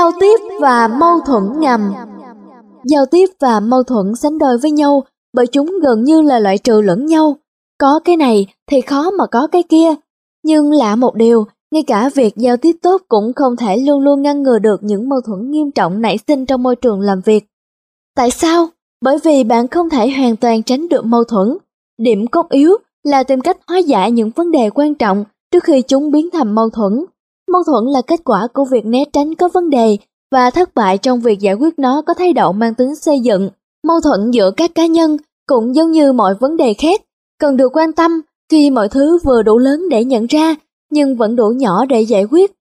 [0.00, 1.92] Giao tiếp và mâu thuẫn ngầm
[2.84, 6.58] Giao tiếp và mâu thuẫn sánh đôi với nhau bởi chúng gần như là loại
[6.58, 7.36] trừ lẫn nhau.
[7.78, 9.94] Có cái này thì khó mà có cái kia.
[10.44, 14.22] Nhưng lạ một điều, ngay cả việc giao tiếp tốt cũng không thể luôn luôn
[14.22, 17.44] ngăn ngừa được những mâu thuẫn nghiêm trọng nảy sinh trong môi trường làm việc.
[18.16, 18.68] Tại sao?
[19.02, 21.56] Bởi vì bạn không thể hoàn toàn tránh được mâu thuẫn.
[21.98, 25.82] Điểm cốt yếu là tìm cách hóa giải những vấn đề quan trọng trước khi
[25.82, 27.04] chúng biến thành mâu thuẫn.
[27.52, 29.96] Mâu thuẫn là kết quả của việc né tránh có vấn đề
[30.32, 33.50] và thất bại trong việc giải quyết nó có thái độ mang tính xây dựng.
[33.86, 37.00] Mâu thuẫn giữa các cá nhân cũng giống như mọi vấn đề khác,
[37.38, 38.20] cần được quan tâm
[38.50, 40.54] khi mọi thứ vừa đủ lớn để nhận ra
[40.90, 42.52] nhưng vẫn đủ nhỏ để giải quyết.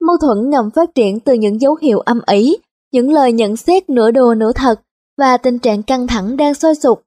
[0.00, 2.56] Mâu thuẫn ngầm phát triển từ những dấu hiệu âm ỉ,
[2.92, 4.80] những lời nhận xét nửa đùa nửa thật
[5.18, 7.02] và tình trạng căng thẳng đang sôi sục,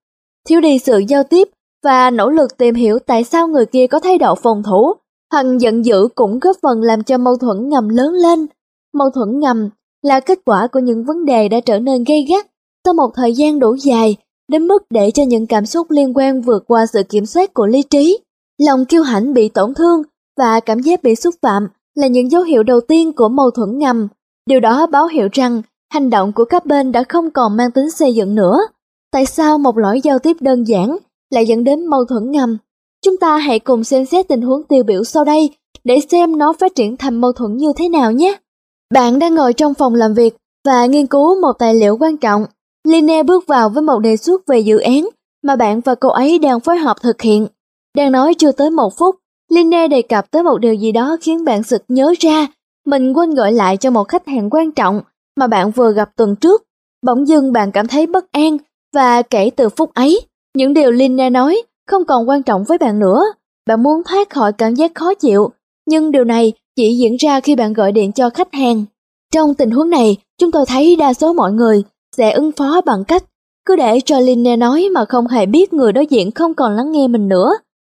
[0.47, 1.49] thiếu đi sự giao tiếp
[1.83, 4.93] và nỗ lực tìm hiểu tại sao người kia có thái độ phòng thủ
[5.31, 8.47] hoặc giận dữ cũng góp phần làm cho mâu thuẫn ngầm lớn lên.
[8.93, 9.69] Mâu thuẫn ngầm
[10.01, 12.47] là kết quả của những vấn đề đã trở nên gây gắt
[12.85, 14.15] sau một thời gian đủ dài,
[14.51, 17.67] đến mức để cho những cảm xúc liên quan vượt qua sự kiểm soát của
[17.67, 18.19] lý trí.
[18.57, 20.01] Lòng kiêu hãnh bị tổn thương
[20.37, 23.77] và cảm giác bị xúc phạm là những dấu hiệu đầu tiên của mâu thuẫn
[23.77, 24.07] ngầm.
[24.45, 25.61] Điều đó báo hiệu rằng
[25.93, 28.57] hành động của các bên đã không còn mang tính xây dựng nữa.
[29.11, 30.97] Tại sao một lỗi giao tiếp đơn giản
[31.29, 32.57] lại dẫn đến mâu thuẫn ngầm?
[33.07, 35.49] Chúng ta hãy cùng xem xét tình huống tiêu biểu sau đây
[35.83, 38.37] để xem nó phát triển thành mâu thuẫn như thế nào nhé.
[38.93, 42.45] Bạn đang ngồi trong phòng làm việc và nghiên cứu một tài liệu quan trọng.
[42.87, 45.09] Line bước vào với một đề xuất về dự án
[45.43, 47.47] mà bạn và cô ấy đang phối hợp thực hiện.
[47.97, 49.15] Đang nói chưa tới một phút,
[49.51, 52.47] Line đề cập tới một điều gì đó khiến bạn sực nhớ ra
[52.85, 55.01] mình quên gọi lại cho một khách hàng quan trọng
[55.39, 56.63] mà bạn vừa gặp tuần trước.
[57.05, 58.57] Bỗng dưng bạn cảm thấy bất an
[58.93, 60.21] và kể từ phút ấy,
[60.55, 63.23] những điều Line nói không còn quan trọng với bạn nữa.
[63.67, 65.49] Bạn muốn thoát khỏi cảm giác khó chịu,
[65.87, 68.85] nhưng điều này chỉ diễn ra khi bạn gọi điện cho khách hàng.
[69.33, 71.83] Trong tình huống này, chúng tôi thấy đa số mọi người
[72.17, 73.23] sẽ ứng phó bằng cách
[73.67, 76.91] cứ để cho Linne nói mà không hề biết người đối diện không còn lắng
[76.91, 77.51] nghe mình nữa.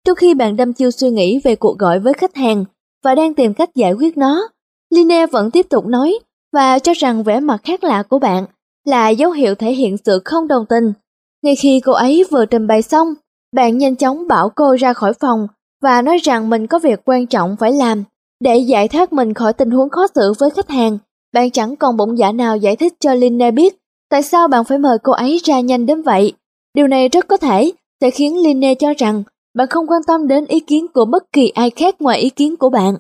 [0.06, 2.66] Trong khi bạn đâm chiêu suy nghĩ về cuộc gọi với khách hàng
[3.04, 4.48] và đang tìm cách giải quyết nó,
[4.90, 6.20] Linne vẫn tiếp tục nói
[6.54, 8.46] và cho rằng vẻ mặt khác lạ của bạn
[8.86, 10.94] là dấu hiệu thể hiện sự không đồng tình.
[11.44, 13.08] Ngay khi cô ấy vừa trình bày xong,
[13.56, 15.48] bạn nhanh chóng bảo cô ra khỏi phòng
[15.82, 18.04] và nói rằng mình có việc quan trọng phải làm.
[18.40, 20.98] Để giải thoát mình khỏi tình huống khó xử với khách hàng,
[21.34, 23.78] bạn chẳng còn bụng dạ nào giải thích cho Linda biết
[24.10, 26.34] tại sao bạn phải mời cô ấy ra nhanh đến vậy.
[26.74, 27.72] Điều này rất có thể
[28.02, 29.24] sẽ khiến Linda cho rằng
[29.54, 32.56] bạn không quan tâm đến ý kiến của bất kỳ ai khác ngoài ý kiến
[32.58, 32.96] của bạn.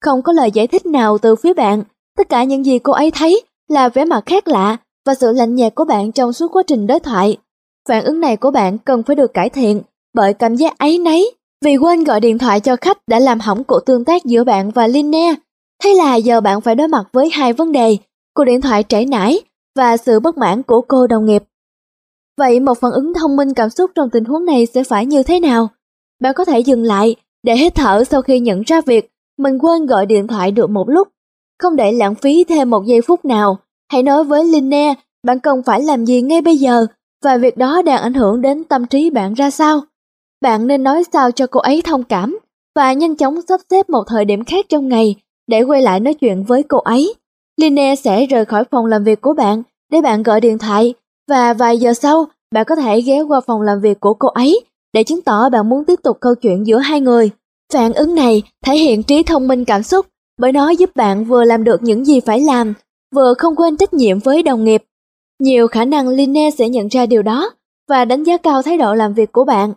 [0.00, 1.82] Không có lời giải thích nào từ phía bạn,
[2.16, 5.54] tất cả những gì cô ấy thấy là vẻ mặt khác lạ và sự lạnh
[5.54, 7.36] nhạt của bạn trong suốt quá trình đối thoại.
[7.88, 9.82] Phản ứng này của bạn cần phải được cải thiện
[10.14, 11.34] bởi cảm giác ấy nấy
[11.64, 14.70] vì quên gọi điện thoại cho khách đã làm hỏng cuộc tương tác giữa bạn
[14.70, 15.34] và Linne.
[15.84, 17.96] Thế là giờ bạn phải đối mặt với hai vấn đề,
[18.34, 19.40] cuộc điện thoại trễ nải
[19.76, 21.42] và sự bất mãn của cô đồng nghiệp.
[22.38, 25.22] Vậy một phản ứng thông minh cảm xúc trong tình huống này sẽ phải như
[25.22, 25.68] thế nào?
[26.22, 29.86] Bạn có thể dừng lại để hít thở sau khi nhận ra việc mình quên
[29.86, 31.08] gọi điện thoại được một lúc.
[31.62, 33.58] Không để lãng phí thêm một giây phút nào,
[33.92, 34.94] hãy nói với Linne
[35.26, 36.86] bạn cần phải làm gì ngay bây giờ
[37.24, 39.80] và việc đó đang ảnh hưởng đến tâm trí bạn ra sao.
[40.40, 42.38] Bạn nên nói sao cho cô ấy thông cảm
[42.76, 45.14] và nhanh chóng sắp xếp một thời điểm khác trong ngày
[45.46, 47.14] để quay lại nói chuyện với cô ấy.
[47.60, 50.94] Linne sẽ rời khỏi phòng làm việc của bạn để bạn gọi điện thoại
[51.28, 54.60] và vài giờ sau bạn có thể ghé qua phòng làm việc của cô ấy
[54.92, 57.30] để chứng tỏ bạn muốn tiếp tục câu chuyện giữa hai người.
[57.72, 60.06] Phản ứng này thể hiện trí thông minh cảm xúc
[60.38, 62.74] bởi nó giúp bạn vừa làm được những gì phải làm,
[63.14, 64.82] vừa không quên trách nhiệm với đồng nghiệp.
[65.40, 67.50] Nhiều khả năng Linne sẽ nhận ra điều đó
[67.88, 69.72] và đánh giá cao thái độ làm việc của bạn.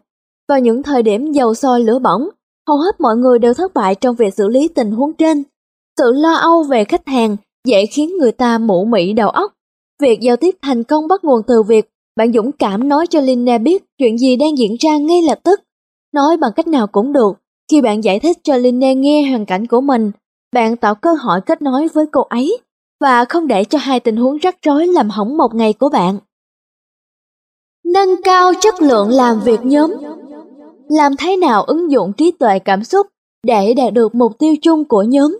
[0.49, 2.29] Vào những thời điểm dầu sôi lửa bỏng,
[2.67, 5.43] hầu hết mọi người đều thất bại trong việc xử lý tình huống trên.
[5.97, 9.53] Sự lo âu về khách hàng dễ khiến người ta mụ mị đầu óc.
[10.01, 13.57] Việc giao tiếp thành công bắt nguồn từ việc bạn dũng cảm nói cho Linne
[13.57, 15.61] biết chuyện gì đang diễn ra ngay lập tức.
[16.13, 17.31] Nói bằng cách nào cũng được.
[17.71, 20.11] Khi bạn giải thích cho Linne nghe hoàn cảnh của mình,
[20.53, 22.57] bạn tạo cơ hội kết nối với cô ấy
[23.01, 26.19] và không để cho hai tình huống rắc rối làm hỏng một ngày của bạn.
[27.85, 29.91] Nâng cao chất lượng làm việc nhóm
[30.89, 33.07] làm thế nào ứng dụng trí tuệ cảm xúc
[33.43, 35.39] để đạt được mục tiêu chung của nhóm.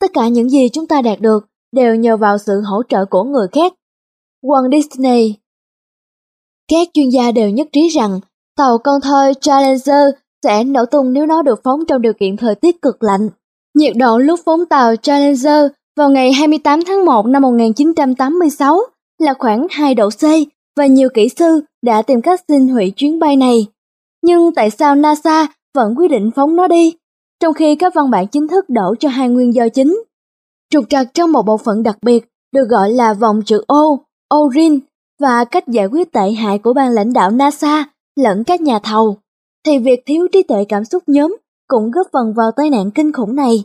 [0.00, 3.24] Tất cả những gì chúng ta đạt được đều nhờ vào sự hỗ trợ của
[3.24, 3.72] người khác.
[4.42, 5.34] Walt Disney
[6.68, 8.20] Các chuyên gia đều nhất trí rằng
[8.56, 12.54] tàu con thoi Challenger sẽ nổ tung nếu nó được phóng trong điều kiện thời
[12.54, 13.28] tiết cực lạnh.
[13.74, 18.80] Nhiệt độ lúc phóng tàu Challenger vào ngày 28 tháng 1 năm 1986
[19.18, 20.22] là khoảng 2 độ C
[20.76, 23.66] và nhiều kỹ sư đã tìm cách xin hủy chuyến bay này.
[24.22, 26.94] Nhưng tại sao NASA vẫn quyết định phóng nó đi,
[27.40, 30.02] trong khi các văn bản chính thức đổ cho hai nguyên do chính?
[30.70, 34.80] Trục trặc trong một bộ phận đặc biệt được gọi là vòng chữ O, O-ring
[35.20, 37.84] và cách giải quyết tệ hại của ban lãnh đạo NASA
[38.16, 39.16] lẫn các nhà thầu,
[39.66, 41.36] thì việc thiếu trí tuệ cảm xúc nhóm
[41.68, 43.64] cũng góp phần vào tai nạn kinh khủng này.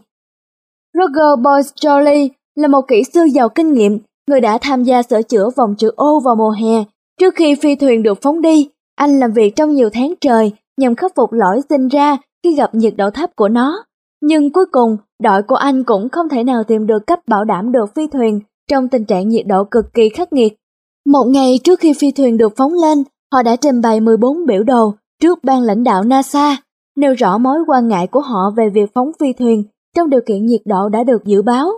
[0.94, 5.22] Roger Boyce Jolly là một kỹ sư giàu kinh nghiệm, người đã tham gia sửa
[5.22, 6.84] chữa vòng chữ O vào mùa hè
[7.20, 10.96] trước khi phi thuyền được phóng đi anh làm việc trong nhiều tháng trời nhằm
[10.96, 13.84] khắc phục lỗi sinh ra khi gặp nhiệt độ thấp của nó.
[14.22, 17.72] Nhưng cuối cùng, đội của anh cũng không thể nào tìm được cách bảo đảm
[17.72, 18.40] được phi thuyền
[18.70, 20.54] trong tình trạng nhiệt độ cực kỳ khắc nghiệt.
[21.06, 23.04] Một ngày trước khi phi thuyền được phóng lên,
[23.34, 26.58] họ đã trình bày 14 biểu đồ trước ban lãnh đạo NASA,
[26.96, 29.64] nêu rõ mối quan ngại của họ về việc phóng phi thuyền
[29.96, 31.72] trong điều kiện nhiệt độ đã được dự báo.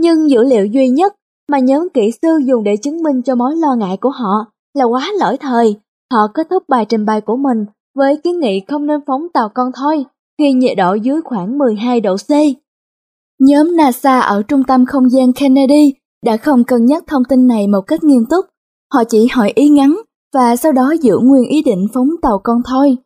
[0.00, 1.14] Nhưng dữ liệu duy nhất
[1.50, 4.84] mà nhóm kỹ sư dùng để chứng minh cho mối lo ngại của họ là
[4.84, 5.76] quá lỗi thời
[6.12, 7.64] Họ kết thúc bài trình bày của mình
[7.94, 10.04] với kiến nghị không nên phóng tàu con thoi
[10.38, 12.30] khi nhiệt độ dưới khoảng 12 độ C.
[13.40, 17.66] Nhóm NASA ở trung tâm không gian Kennedy đã không cân nhắc thông tin này
[17.66, 18.46] một cách nghiêm túc.
[18.94, 19.96] Họ chỉ hỏi ý ngắn
[20.34, 22.96] và sau đó giữ nguyên ý định phóng tàu con thoi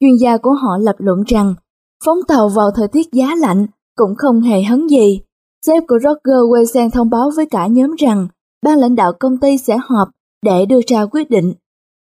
[0.00, 1.54] Chuyên gia của họ lập luận rằng,
[2.04, 3.66] phóng tàu vào thời tiết giá lạnh
[3.96, 5.20] cũng không hề hấn gì.
[5.66, 8.28] Sếp của Roger quay sang thông báo với cả nhóm rằng
[8.62, 10.08] ban lãnh đạo công ty sẽ họp
[10.42, 11.54] để đưa ra quyết định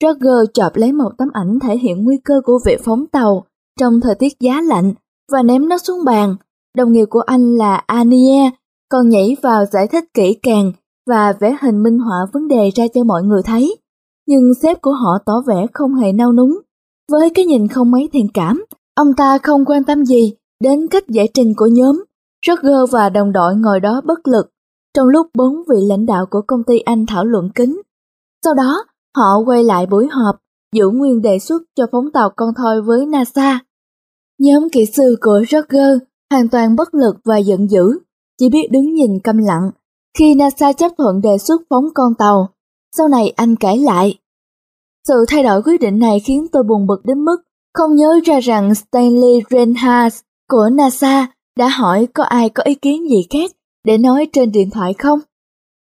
[0.05, 3.45] Roger chọp lấy một tấm ảnh thể hiện nguy cơ của việc phóng tàu
[3.81, 4.93] trong thời tiết giá lạnh
[5.33, 6.37] và ném nó xuống bàn.
[6.77, 8.51] Đồng nghiệp của anh là Ania
[8.89, 10.73] còn nhảy vào giải thích kỹ càng
[11.11, 13.77] và vẽ hình minh họa vấn đề ra cho mọi người thấy.
[14.27, 16.59] Nhưng sếp của họ tỏ vẻ không hề nao núng.
[17.13, 21.09] Với cái nhìn không mấy thiện cảm, ông ta không quan tâm gì đến cách
[21.09, 22.05] giải trình của nhóm.
[22.47, 24.51] Roger và đồng đội ngồi đó bất lực,
[24.95, 27.83] trong lúc bốn vị lãnh đạo của công ty Anh thảo luận kín.
[28.45, 28.85] Sau đó,
[29.17, 30.37] Họ quay lại buổi họp,
[30.73, 33.59] giữ nguyên đề xuất cho phóng tàu con thoi với NASA.
[34.39, 35.99] Nhóm kỹ sư của Roger
[36.31, 37.99] hoàn toàn bất lực và giận dữ,
[38.39, 39.71] chỉ biết đứng nhìn câm lặng
[40.19, 42.49] khi NASA chấp thuận đề xuất phóng con tàu.
[42.97, 44.19] Sau này anh kể lại.
[45.09, 47.37] Sự thay đổi quyết định này khiến tôi buồn bực đến mức
[47.75, 51.27] không nhớ ra rằng Stanley Reinhardt của NASA
[51.59, 53.51] đã hỏi có ai có ý kiến gì khác
[53.85, 55.19] để nói trên điện thoại không.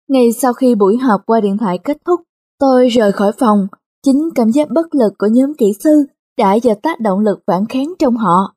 [0.09, 2.21] Ngay sau khi buổi họp qua điện thoại kết thúc,
[2.61, 3.67] Tôi rời khỏi phòng,
[4.03, 6.05] chính cảm giác bất lực của nhóm kỹ sư
[6.37, 8.55] đã dập tắt động lực phản kháng trong họ.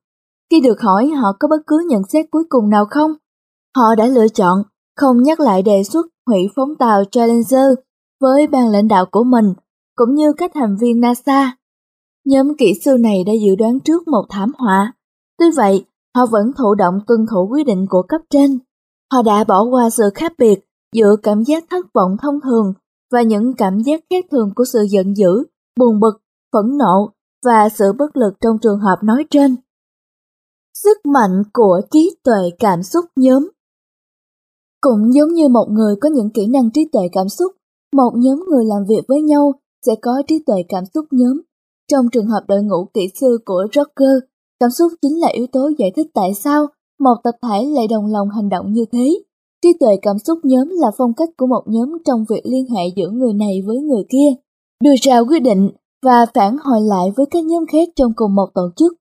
[0.50, 3.10] Khi được hỏi họ có bất cứ nhận xét cuối cùng nào không,
[3.76, 4.62] họ đã lựa chọn
[4.96, 7.68] không nhắc lại đề xuất hủy phóng tàu Challenger
[8.20, 9.54] với ban lãnh đạo của mình,
[9.96, 11.56] cũng như các thành viên NASA.
[12.24, 14.92] Nhóm kỹ sư này đã dự đoán trước một thảm họa.
[15.38, 15.84] Tuy vậy,
[16.16, 18.58] họ vẫn thụ động tuân thủ quy định của cấp trên.
[19.12, 20.60] Họ đã bỏ qua sự khác biệt
[20.92, 22.72] giữa cảm giác thất vọng thông thường
[23.12, 25.44] và những cảm giác khác thường của sự giận dữ,
[25.78, 27.10] buồn bực, phẫn nộ
[27.44, 29.56] và sự bất lực trong trường hợp nói trên.
[30.74, 33.48] Sức mạnh của trí tuệ cảm xúc nhóm
[34.80, 37.52] Cũng giống như một người có những kỹ năng trí tuệ cảm xúc,
[37.92, 39.52] một nhóm người làm việc với nhau
[39.86, 41.40] sẽ có trí tuệ cảm xúc nhóm.
[41.92, 44.33] Trong trường hợp đội ngũ kỹ sư của Rocker
[44.64, 46.66] cảm xúc chính là yếu tố giải thích tại sao
[47.00, 49.22] một tập thể lại đồng lòng hành động như thế.
[49.62, 52.82] Trí tuệ cảm xúc nhóm là phong cách của một nhóm trong việc liên hệ
[52.96, 54.28] giữa người này với người kia,
[54.84, 55.70] đưa ra quyết định
[56.02, 58.92] và phản hồi lại với các nhóm khác trong cùng một tổ chức.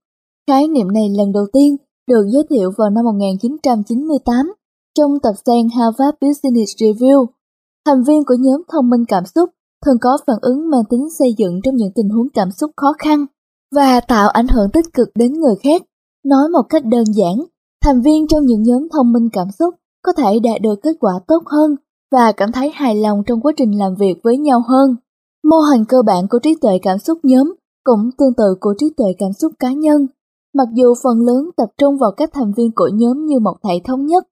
[0.47, 1.75] Khái niệm này lần đầu tiên
[2.07, 4.53] được giới thiệu vào năm 1998
[4.97, 7.25] trong tập san Harvard Business Review.
[7.85, 9.49] Thành viên của nhóm thông minh cảm xúc
[9.85, 12.93] thường có phản ứng mang tính xây dựng trong những tình huống cảm xúc khó
[12.99, 13.25] khăn
[13.75, 15.81] và tạo ảnh hưởng tích cực đến người khác.
[16.25, 17.45] Nói một cách đơn giản,
[17.83, 21.13] thành viên trong những nhóm thông minh cảm xúc có thể đạt được kết quả
[21.27, 21.75] tốt hơn
[22.11, 24.95] và cảm thấy hài lòng trong quá trình làm việc với nhau hơn.
[25.43, 27.53] Mô hình cơ bản của trí tuệ cảm xúc nhóm
[27.83, 30.07] cũng tương tự của trí tuệ cảm xúc cá nhân,
[30.53, 33.81] mặc dù phần lớn tập trung vào các thành viên của nhóm như một thể
[33.85, 34.23] thống nhất.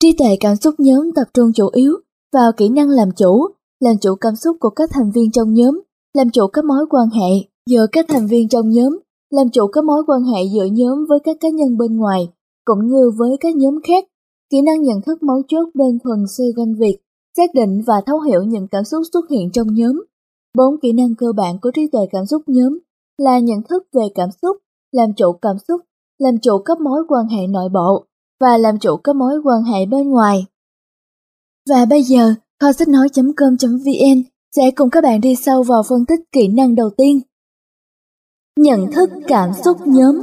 [0.00, 1.92] Trí tuệ cảm xúc nhóm tập trung chủ yếu
[2.32, 3.46] vào kỹ năng làm chủ,
[3.80, 5.80] làm chủ cảm xúc của các thành viên trong nhóm,
[6.14, 8.98] làm chủ các mối quan hệ giữa các thành viên trong nhóm,
[9.30, 12.28] làm chủ các mối quan hệ giữa nhóm với các cá nhân bên ngoài,
[12.64, 14.04] cũng như với các nhóm khác.
[14.50, 16.98] Kỹ năng nhận thức mấu chốt đơn thuần xoay quanh việc
[17.36, 20.04] xác định và thấu hiểu những cảm xúc xuất hiện trong nhóm.
[20.58, 22.78] Bốn kỹ năng cơ bản của trí tuệ cảm xúc nhóm
[23.18, 24.56] là nhận thức về cảm xúc,
[24.92, 25.80] làm chủ cảm xúc,
[26.18, 28.04] làm chủ các mối quan hệ nội bộ
[28.40, 30.46] và làm chủ các mối quan hệ bên ngoài.
[31.68, 34.22] Và bây giờ, kho sách nói.com.vn
[34.56, 37.20] sẽ cùng các bạn đi sâu vào phân tích kỹ năng đầu tiên.
[38.58, 40.14] Nhận thức cảm xúc nhóm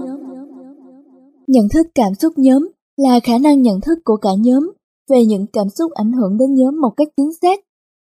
[1.47, 4.71] Nhận thức cảm xúc nhóm là khả năng nhận thức của cả nhóm
[5.09, 7.59] về những cảm xúc ảnh hưởng đến nhóm một cách chính xác.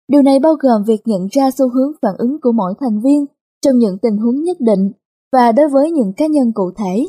[0.09, 3.25] Điều này bao gồm việc nhận ra xu hướng phản ứng của mỗi thành viên
[3.62, 4.91] trong những tình huống nhất định
[5.33, 7.07] và đối với những cá nhân cụ thể.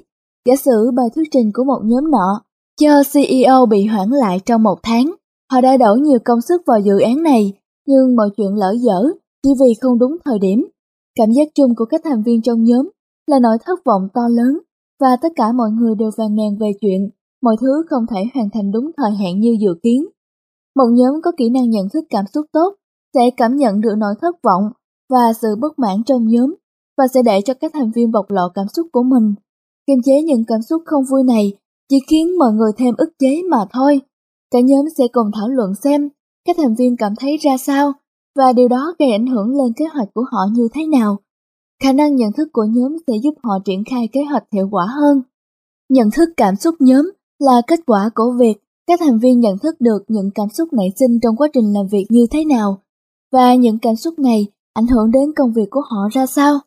[0.48, 2.42] Giả sử bài thuyết trình của một nhóm nọ
[2.82, 5.12] cho CEO bị hoãn lại trong một tháng.
[5.52, 7.54] Họ đã đổ nhiều công sức vào dự án này,
[7.88, 9.12] nhưng mọi chuyện lỡ dở
[9.44, 10.66] chỉ vì không đúng thời điểm.
[11.20, 12.90] Cảm giác chung của các thành viên trong nhóm
[13.28, 14.60] là nỗi thất vọng to lớn,
[15.00, 17.10] và tất cả mọi người đều vàng ngàn về chuyện,
[17.42, 20.06] mọi thứ không thể hoàn thành đúng thời hạn như dự kiến.
[20.76, 22.76] Một nhóm có kỹ năng nhận thức cảm xúc tốt
[23.14, 24.64] sẽ cảm nhận được nỗi thất vọng
[25.10, 26.56] và sự bất mãn trong nhóm,
[26.98, 29.34] và sẽ để cho các thành viên bộc lộ cảm xúc của mình.
[29.88, 31.54] Kiềm chế những cảm xúc không vui này
[31.90, 34.02] chỉ khiến mọi người thêm ức chế mà thôi.
[34.52, 36.10] Cả nhóm sẽ cùng thảo luận xem
[36.46, 37.94] các thành viên cảm thấy ra sao
[38.36, 41.18] và điều đó gây ảnh hưởng lên kế hoạch của họ như thế nào.
[41.86, 44.86] Khả năng nhận thức của nhóm sẽ giúp họ triển khai kế hoạch hiệu quả
[44.86, 45.22] hơn.
[45.90, 48.54] Nhận thức cảm xúc nhóm là kết quả của việc
[48.88, 51.88] các thành viên nhận thức được những cảm xúc nảy sinh trong quá trình làm
[51.88, 52.82] việc như thế nào
[53.32, 56.60] và những cảm xúc này ảnh hưởng đến công việc của họ ra sao.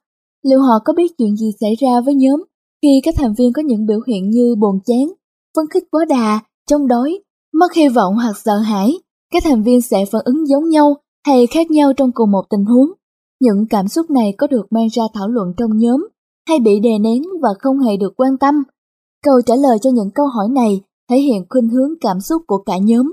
[0.43, 2.43] Liệu họ có biết chuyện gì xảy ra với nhóm
[2.83, 5.13] khi các thành viên có những biểu hiện như buồn chán,
[5.57, 7.19] phấn khích quá đà, chống đối,
[7.53, 8.93] mất hy vọng hoặc sợ hãi,
[9.33, 12.65] các thành viên sẽ phản ứng giống nhau hay khác nhau trong cùng một tình
[12.65, 12.89] huống.
[13.41, 16.09] Những cảm xúc này có được mang ra thảo luận trong nhóm
[16.49, 18.63] hay bị đè nén và không hề được quan tâm.
[19.25, 22.63] Câu trả lời cho những câu hỏi này thể hiện khuynh hướng cảm xúc của
[22.67, 23.13] cả nhóm.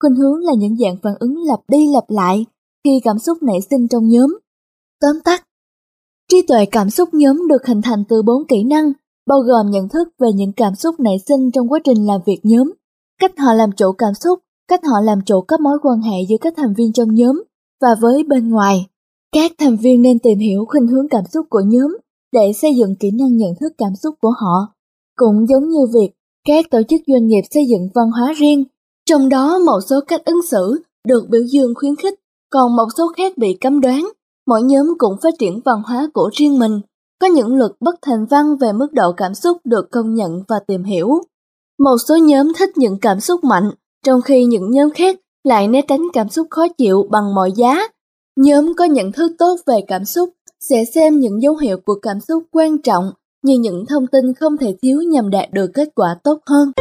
[0.00, 2.44] Khuynh hướng là những dạng phản ứng lặp đi lặp lại
[2.84, 4.38] khi cảm xúc nảy sinh trong nhóm.
[5.00, 5.44] Tóm tắt,
[6.28, 8.92] trí tuệ cảm xúc nhóm được hình thành từ bốn kỹ năng,
[9.26, 12.40] bao gồm nhận thức về những cảm xúc nảy sinh trong quá trình làm việc
[12.42, 12.72] nhóm,
[13.20, 14.38] cách họ làm chủ cảm xúc,
[14.68, 17.42] cách họ làm chủ các mối quan hệ giữa các thành viên trong nhóm
[17.80, 18.86] và với bên ngoài.
[19.32, 21.96] Các thành viên nên tìm hiểu khuynh hướng cảm xúc của nhóm
[22.32, 24.74] để xây dựng kỹ năng nhận thức cảm xúc của họ.
[25.16, 26.10] Cũng giống như việc
[26.46, 28.64] các tổ chức doanh nghiệp xây dựng văn hóa riêng,
[29.06, 32.14] trong đó một số cách ứng xử được biểu dương khuyến khích,
[32.50, 34.08] còn một số khác bị cấm đoán.
[34.46, 36.80] Mỗi nhóm cũng phát triển văn hóa của riêng mình,
[37.20, 40.56] có những luật bất thành văn về mức độ cảm xúc được công nhận và
[40.66, 41.08] tìm hiểu.
[41.78, 43.70] Một số nhóm thích những cảm xúc mạnh,
[44.04, 47.88] trong khi những nhóm khác lại né tránh cảm xúc khó chịu bằng mọi giá.
[48.36, 52.20] Nhóm có nhận thức tốt về cảm xúc sẽ xem những dấu hiệu của cảm
[52.20, 53.10] xúc quan trọng
[53.42, 56.72] như những thông tin không thể thiếu nhằm đạt được kết quả tốt hơn.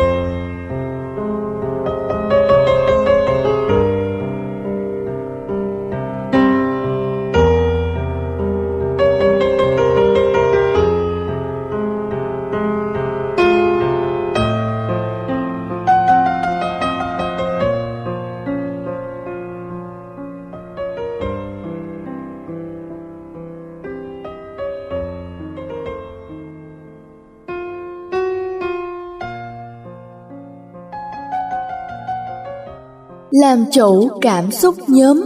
[33.46, 35.22] Làm chủ cảm xúc nhóm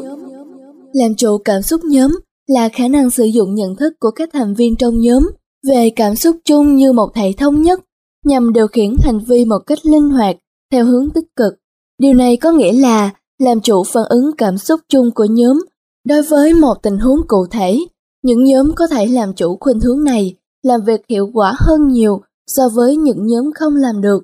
[0.93, 4.53] Làm chủ cảm xúc nhóm là khả năng sử dụng nhận thức của các thành
[4.53, 5.29] viên trong nhóm
[5.69, 7.79] về cảm xúc chung như một thể thống nhất
[8.25, 10.35] nhằm điều khiển hành vi một cách linh hoạt
[10.71, 11.53] theo hướng tích cực.
[11.99, 15.59] Điều này có nghĩa là làm chủ phản ứng cảm xúc chung của nhóm
[16.05, 17.79] đối với một tình huống cụ thể.
[18.23, 22.21] Những nhóm có thể làm chủ khuynh hướng này làm việc hiệu quả hơn nhiều
[22.47, 24.23] so với những nhóm không làm được.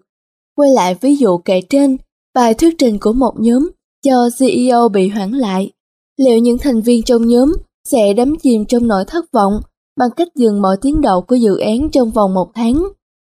[0.56, 1.98] Quay lại ví dụ kể trên,
[2.34, 3.70] bài thuyết trình của một nhóm
[4.06, 5.72] cho CEO bị hoãn lại.
[6.18, 7.54] Liệu những thành viên trong nhóm
[7.90, 9.54] sẽ đắm chìm trong nỗi thất vọng
[10.00, 12.88] bằng cách dừng mọi tiến độ của dự án trong vòng một tháng?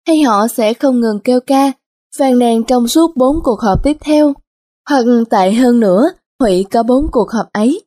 [0.07, 1.73] Hay họ sẽ không ngừng kêu ca,
[2.19, 4.33] phàn nàn trong suốt bốn cuộc họp tiếp theo?
[4.89, 6.11] Hoặc tệ hơn nữa,
[6.41, 7.83] hủy cả bốn cuộc họp ấy.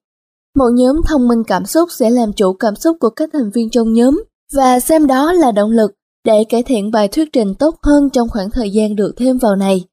[0.56, 3.70] Một nhóm thông minh cảm xúc sẽ làm chủ cảm xúc của các thành viên
[3.70, 4.24] trong nhóm
[4.54, 5.92] và xem đó là động lực
[6.26, 9.56] để cải thiện bài thuyết trình tốt hơn trong khoảng thời gian được thêm vào
[9.56, 9.84] này.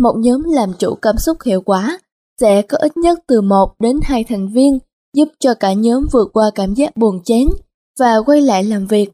[0.00, 1.98] Một nhóm làm chủ cảm xúc hiệu quả
[2.40, 4.78] sẽ có ít nhất từ 1 đến 2 thành viên
[5.16, 7.46] giúp cho cả nhóm vượt qua cảm giác buồn chán
[7.98, 9.10] và quay lại làm việc.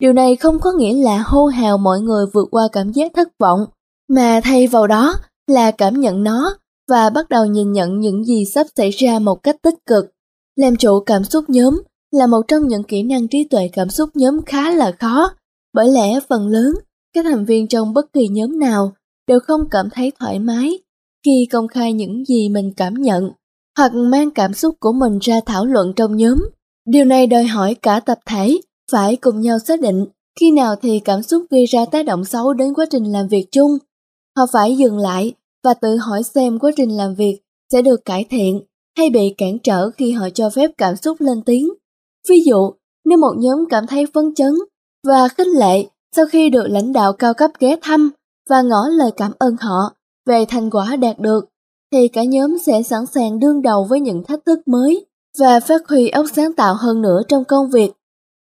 [0.00, 3.28] Điều này không có nghĩa là hô hào mọi người vượt qua cảm giác thất
[3.38, 3.66] vọng,
[4.08, 5.14] mà thay vào đó
[5.46, 6.56] là cảm nhận nó
[6.88, 10.04] và bắt đầu nhìn nhận những gì sắp xảy ra một cách tích cực.
[10.56, 11.82] Làm chủ cảm xúc nhóm
[12.12, 15.30] là một trong những kỹ năng trí tuệ cảm xúc nhóm khá là khó,
[15.74, 16.74] bởi lẽ phần lớn
[17.14, 18.92] các thành viên trong bất kỳ nhóm nào
[19.28, 20.78] đều không cảm thấy thoải mái
[21.26, 23.30] khi công khai những gì mình cảm nhận
[23.76, 26.38] hoặc mang cảm xúc của mình ra thảo luận trong nhóm.
[26.86, 28.60] Điều này đòi hỏi cả tập thể
[28.92, 30.06] phải cùng nhau xác định
[30.40, 33.46] khi nào thì cảm xúc gây ra tác động xấu đến quá trình làm việc
[33.50, 33.78] chung.
[34.36, 35.32] Họ phải dừng lại
[35.64, 37.40] và tự hỏi xem quá trình làm việc
[37.72, 38.60] sẽ được cải thiện
[38.96, 41.68] hay bị cản trở khi họ cho phép cảm xúc lên tiếng.
[42.28, 42.72] Ví dụ,
[43.04, 44.52] nếu một nhóm cảm thấy phấn chấn
[45.08, 48.10] và khích lệ sau khi được lãnh đạo cao cấp ghé thăm
[48.50, 49.96] và ngỏ lời cảm ơn họ
[50.26, 51.48] về thành quả đạt được,
[51.92, 55.06] thì cả nhóm sẽ sẵn sàng đương đầu với những thách thức mới
[55.38, 57.92] và phát huy óc sáng tạo hơn nữa trong công việc.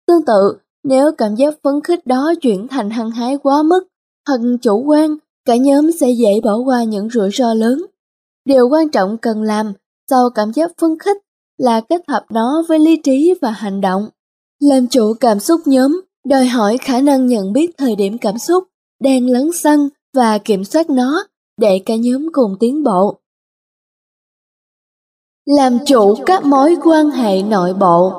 [0.07, 3.83] Tương tự, nếu cảm giác phấn khích đó chuyển thành hăng hái quá mức
[4.29, 7.87] hoặc chủ quan, cả nhóm sẽ dễ bỏ qua những rủi ro lớn.
[8.45, 9.73] Điều quan trọng cần làm
[10.11, 11.17] sau cảm giác phấn khích
[11.59, 14.09] là kết hợp nó với lý trí và hành động.
[14.61, 18.65] Làm chủ cảm xúc nhóm đòi hỏi khả năng nhận biết thời điểm cảm xúc
[19.01, 21.25] đang lấn sân và kiểm soát nó
[21.63, 23.19] để cả nhóm cùng tiến bộ.
[25.47, 28.13] Làm chủ các mối quan hệ nội bộ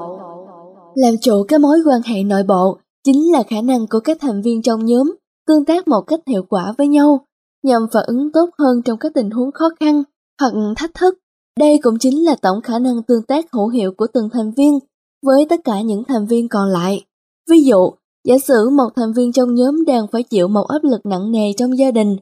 [0.96, 4.42] Làm chủ các mối quan hệ nội bộ chính là khả năng của các thành
[4.42, 5.16] viên trong nhóm
[5.48, 7.26] tương tác một cách hiệu quả với nhau
[7.64, 10.04] nhằm phản ứng tốt hơn trong các tình huống khó khăn
[10.40, 11.18] hoặc thách thức.
[11.60, 14.80] Đây cũng chính là tổng khả năng tương tác hữu hiệu của từng thành viên
[15.26, 17.06] với tất cả những thành viên còn lại.
[17.50, 17.92] Ví dụ,
[18.28, 21.54] giả sử một thành viên trong nhóm đang phải chịu một áp lực nặng nề
[21.58, 22.18] trong gia đình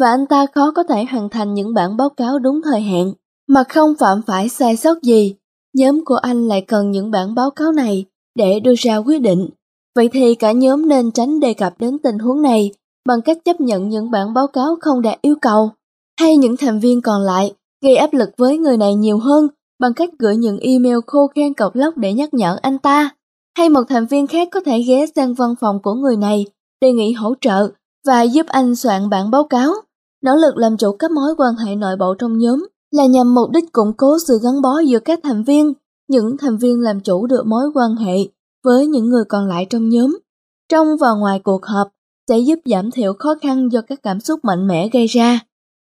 [0.00, 3.12] và anh ta khó có thể hoàn thành những bản báo cáo đúng thời hạn
[3.48, 5.34] mà không phạm phải sai sót gì.
[5.74, 9.48] Nhóm của anh lại cần những bản báo cáo này để đưa ra quyết định.
[9.94, 12.72] Vậy thì cả nhóm nên tránh đề cập đến tình huống này
[13.06, 15.70] bằng cách chấp nhận những bản báo cáo không đạt yêu cầu.
[16.20, 19.48] Hay những thành viên còn lại gây áp lực với người này nhiều hơn
[19.80, 23.10] bằng cách gửi những email khô khen cọc lóc để nhắc nhở anh ta.
[23.58, 26.46] Hay một thành viên khác có thể ghé sang văn phòng của người này,
[26.80, 27.68] đề nghị hỗ trợ
[28.06, 29.72] và giúp anh soạn bản báo cáo.
[30.26, 33.50] Nỗ lực làm chủ các mối quan hệ nội bộ trong nhóm là nhằm mục
[33.50, 35.72] đích củng cố sự gắn bó giữa các thành viên.
[36.08, 38.16] Những thành viên làm chủ được mối quan hệ
[38.64, 40.18] với những người còn lại trong nhóm.
[40.68, 41.88] Trong và ngoài cuộc họp,
[42.28, 45.40] sẽ giúp giảm thiểu khó khăn do các cảm xúc mạnh mẽ gây ra.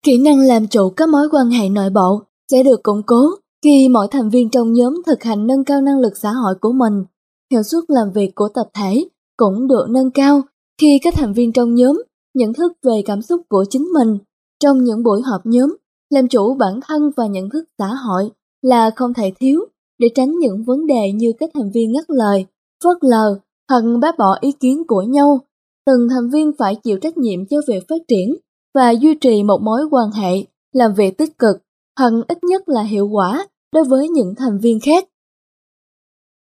[0.06, 3.30] Kỹ năng làm chủ các mối quan hệ nội bộ sẽ được củng cố
[3.64, 6.72] khi mỗi thành viên trong nhóm thực hành nâng cao năng lực xã hội của
[6.72, 7.04] mình.
[7.52, 10.42] Hiệu suất làm việc của tập thể cũng được nâng cao
[10.82, 12.02] khi các thành viên trong nhóm
[12.34, 14.18] nhận thức về cảm xúc của chính mình.
[14.60, 15.78] Trong những buổi họp nhóm,
[16.10, 19.66] làm chủ bản thân và nhận thức xã hội là không thể thiếu
[20.00, 22.46] để tránh những vấn đề như các thành viên ngắt lời,
[22.84, 25.40] phớt lờ hoặc bác bỏ ý kiến của nhau.
[25.86, 28.36] Từng thành viên phải chịu trách nhiệm cho việc phát triển
[28.76, 30.34] và duy trì một mối quan hệ,
[30.74, 31.58] làm việc tích cực
[32.00, 35.06] hoặc ít nhất là hiệu quả đối với những thành viên khác.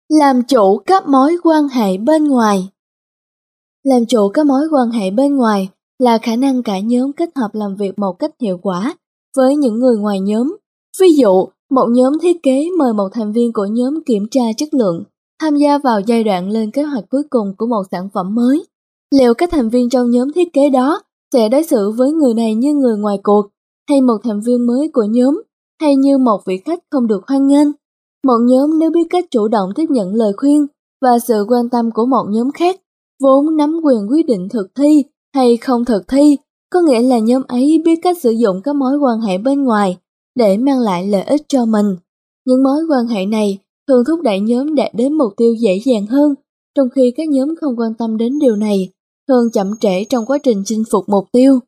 [0.08, 2.68] Làm chủ các mối quan hệ bên ngoài
[3.84, 5.68] Làm chủ các mối quan hệ bên ngoài
[5.98, 8.94] là khả năng cả nhóm kết hợp làm việc một cách hiệu quả
[9.36, 10.56] với những người ngoài nhóm.
[11.00, 14.74] Ví dụ, một nhóm thiết kế mời một thành viên của nhóm kiểm tra chất
[14.74, 15.04] lượng,
[15.40, 18.64] tham gia vào giai đoạn lên kế hoạch cuối cùng của một sản phẩm mới.
[19.14, 21.02] Liệu các thành viên trong nhóm thiết kế đó
[21.32, 23.46] sẽ đối xử với người này như người ngoài cuộc,
[23.88, 25.42] hay một thành viên mới của nhóm,
[25.80, 27.68] hay như một vị khách không được hoan nghênh?
[28.26, 30.66] Một nhóm nếu biết cách chủ động tiếp nhận lời khuyên
[31.02, 32.80] và sự quan tâm của một nhóm khác,
[33.22, 35.04] vốn nắm quyền quyết định thực thi
[35.36, 36.36] hay không thực thi
[36.72, 39.96] có nghĩa là nhóm ấy biết cách sử dụng các mối quan hệ bên ngoài
[40.34, 41.96] để mang lại lợi ích cho mình.
[42.46, 43.58] Những mối quan hệ này
[43.88, 46.34] thường thúc đẩy nhóm đạt đến mục tiêu dễ dàng hơn,
[46.74, 48.88] trong khi các nhóm không quan tâm đến điều này,
[49.28, 51.58] thường chậm trễ trong quá trình chinh phục mục tiêu.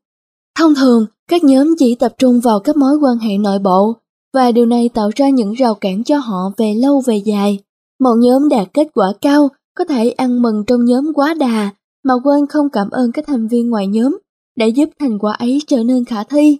[0.59, 3.93] Thông thường, các nhóm chỉ tập trung vào các mối quan hệ nội bộ,
[4.35, 7.59] và điều này tạo ra những rào cản cho họ về lâu về dài.
[8.01, 11.71] Một nhóm đạt kết quả cao có thể ăn mừng trong nhóm quá đà
[12.05, 14.19] mà quên không cảm ơn các thành viên ngoài nhóm
[14.57, 16.59] đã giúp thành quả ấy trở nên khả thi.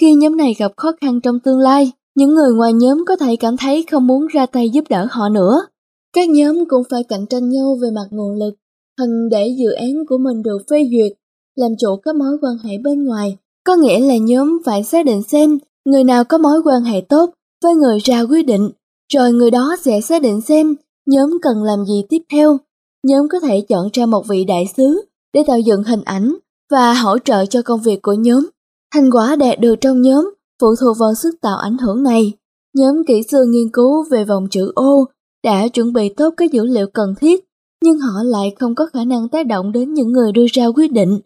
[0.00, 3.36] Khi nhóm này gặp khó khăn trong tương lai, những người ngoài nhóm có thể
[3.36, 5.66] cảm thấy không muốn ra tay giúp đỡ họ nữa.
[6.12, 8.54] Các nhóm cũng phải cạnh tranh nhau về mặt nguồn lực,
[8.98, 11.12] hằng để dự án của mình được phê duyệt,
[11.56, 13.36] làm chủ các mối quan hệ bên ngoài.
[13.64, 17.30] Có nghĩa là nhóm phải xác định xem người nào có mối quan hệ tốt
[17.62, 18.70] với người ra quyết định,
[19.12, 20.74] rồi người đó sẽ xác định xem
[21.06, 22.58] nhóm cần làm gì tiếp theo.
[23.06, 26.34] Nhóm có thể chọn ra một vị đại sứ để tạo dựng hình ảnh
[26.70, 28.48] và hỗ trợ cho công việc của nhóm.
[28.94, 32.32] Thành quả đạt được trong nhóm phụ thuộc vào sức tạo ảnh hưởng này.
[32.74, 35.04] Nhóm kỹ sư nghiên cứu về vòng chữ O
[35.44, 37.44] đã chuẩn bị tốt các dữ liệu cần thiết,
[37.84, 40.92] nhưng họ lại không có khả năng tác động đến những người đưa ra quyết
[40.92, 41.20] định.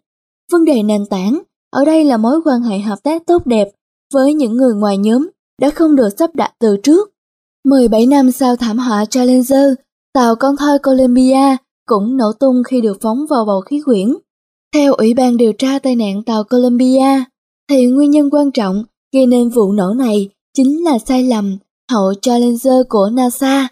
[0.51, 1.41] Vấn đề nền tảng
[1.71, 3.67] ở đây là mối quan hệ hợp tác tốt đẹp
[4.13, 5.27] với những người ngoài nhóm
[5.61, 7.09] đã không được sắp đặt từ trước.
[7.65, 9.73] 17 năm sau thảm họa Challenger,
[10.13, 11.57] tàu con thoi Columbia
[11.87, 14.13] cũng nổ tung khi được phóng vào bầu khí quyển.
[14.73, 17.23] Theo Ủy ban điều tra tai nạn tàu Columbia,
[17.69, 18.83] thì nguyên nhân quan trọng
[19.13, 21.57] gây nên vụ nổ này chính là sai lầm
[21.91, 23.67] hậu Challenger của NASA.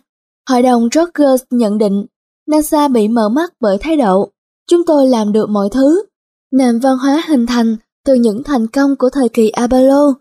[0.50, 2.06] Hội đồng Rogers nhận định
[2.48, 4.30] NASA bị mở mắt bởi thái độ
[4.70, 6.04] chúng tôi làm được mọi thứ.
[6.52, 10.14] Nền văn hóa hình thành từ những thành công của thời kỳ Apollo,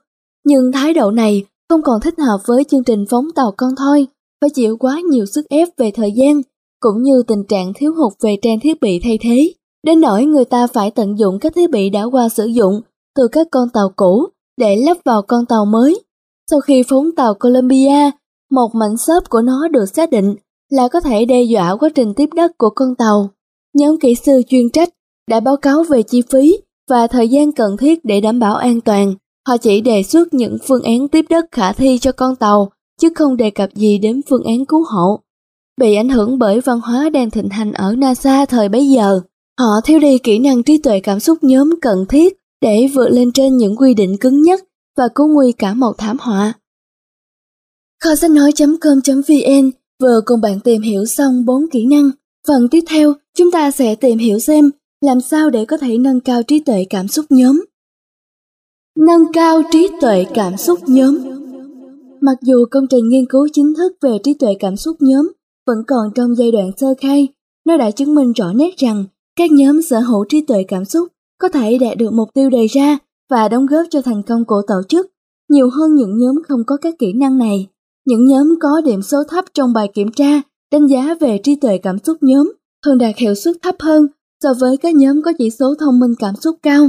[0.44, 4.06] nhưng thái độ này không còn thích hợp với chương trình phóng tàu con thoi,
[4.40, 6.42] phải chịu quá nhiều sức ép về thời gian,
[6.84, 9.52] cũng như tình trạng thiếu hụt về trang thiết bị thay thế.
[9.86, 12.80] Đến nỗi người ta phải tận dụng các thiết bị đã qua sử dụng
[13.16, 16.02] từ các con tàu cũ để lắp vào con tàu mới.
[16.50, 18.10] Sau khi phóng tàu Columbia,
[18.50, 20.34] một mảnh xốp của nó được xác định
[20.70, 23.28] là có thể đe dọa quá trình tiếp đất của con tàu.
[23.74, 24.88] Nhóm kỹ sư chuyên trách
[25.30, 26.58] đã báo cáo về chi phí
[26.90, 29.14] và thời gian cần thiết để đảm bảo an toàn.
[29.48, 32.68] Họ chỉ đề xuất những phương án tiếp đất khả thi cho con tàu,
[33.00, 35.20] chứ không đề cập gì đến phương án cứu hộ.
[35.80, 39.20] Bị ảnh hưởng bởi văn hóa đang thịnh hành ở NASA thời bấy giờ,
[39.58, 43.32] họ thiếu đi kỹ năng trí tuệ cảm xúc nhóm cần thiết để vượt lên
[43.32, 44.60] trên những quy định cứng nhất
[44.96, 46.52] và cứu nguy cả một thảm họa.
[48.04, 49.70] Kho sách nói.com.vn
[50.02, 52.10] vừa cùng bạn tìm hiểu xong 4 kỹ năng.
[52.48, 54.70] Phần tiếp theo, chúng ta sẽ tìm hiểu xem
[55.00, 57.64] làm sao để có thể nâng cao trí tuệ cảm xúc nhóm.
[59.06, 61.18] Nâng cao trí tuệ cảm xúc nhóm
[62.20, 65.32] Mặc dù công trình nghiên cứu chính thức về trí tuệ cảm xúc nhóm
[65.66, 67.28] vẫn còn trong giai đoạn sơ khai,
[67.66, 69.04] nó đã chứng minh rõ nét rằng
[69.36, 72.66] các nhóm sở hữu trí tuệ cảm xúc có thể đạt được mục tiêu đề
[72.66, 72.98] ra
[73.30, 75.06] và đóng góp cho thành công của tổ chức
[75.48, 77.68] nhiều hơn những nhóm không có các kỹ năng này.
[78.06, 81.78] Những nhóm có điểm số thấp trong bài kiểm tra đánh giá về trí tuệ
[81.78, 82.52] cảm xúc nhóm
[82.84, 84.06] thường đạt hiệu suất thấp hơn
[84.42, 86.88] so với các nhóm có chỉ số thông minh cảm xúc cao.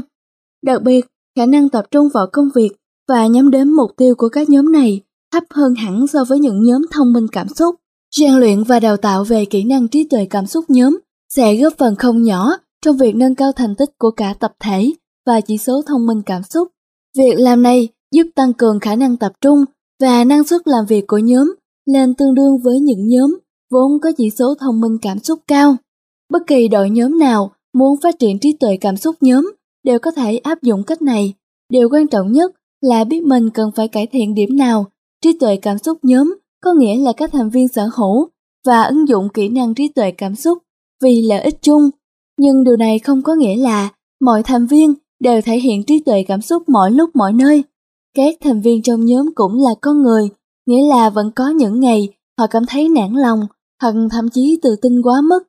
[0.64, 1.06] Đặc biệt,
[1.38, 2.70] khả năng tập trung vào công việc
[3.08, 6.64] và nhắm đến mục tiêu của các nhóm này thấp hơn hẳn so với những
[6.64, 7.76] nhóm thông minh cảm xúc.
[8.20, 10.98] Rèn luyện và đào tạo về kỹ năng trí tuệ cảm xúc nhóm
[11.30, 14.94] sẽ góp phần không nhỏ trong việc nâng cao thành tích của cả tập thể
[15.26, 16.68] và chỉ số thông minh cảm xúc.
[17.18, 19.66] Việc làm này giúp tăng cường khả năng tập trung
[20.02, 23.38] và năng suất làm việc của nhóm lên tương đương với những nhóm
[23.72, 25.76] vốn có chỉ số thông minh cảm xúc cao.
[26.30, 29.52] Bất kỳ đội nhóm nào muốn phát triển trí tuệ cảm xúc nhóm
[29.84, 31.34] đều có thể áp dụng cách này.
[31.70, 34.86] Điều quan trọng nhất là biết mình cần phải cải thiện điểm nào.
[35.22, 38.30] Trí tuệ cảm xúc nhóm có nghĩa là các thành viên sở hữu
[38.66, 40.58] và ứng dụng kỹ năng trí tuệ cảm xúc
[41.04, 41.90] vì lợi ích chung
[42.38, 43.90] nhưng điều này không có nghĩa là
[44.22, 47.64] mọi thành viên đều thể hiện trí tuệ cảm xúc mọi lúc mọi nơi.
[48.18, 50.30] Các thành viên trong nhóm cũng là con người,
[50.66, 52.10] nghĩa là vẫn có những ngày
[52.40, 53.40] họ cảm thấy nản lòng
[53.82, 55.40] hoặc thậm chí tự tin quá mức.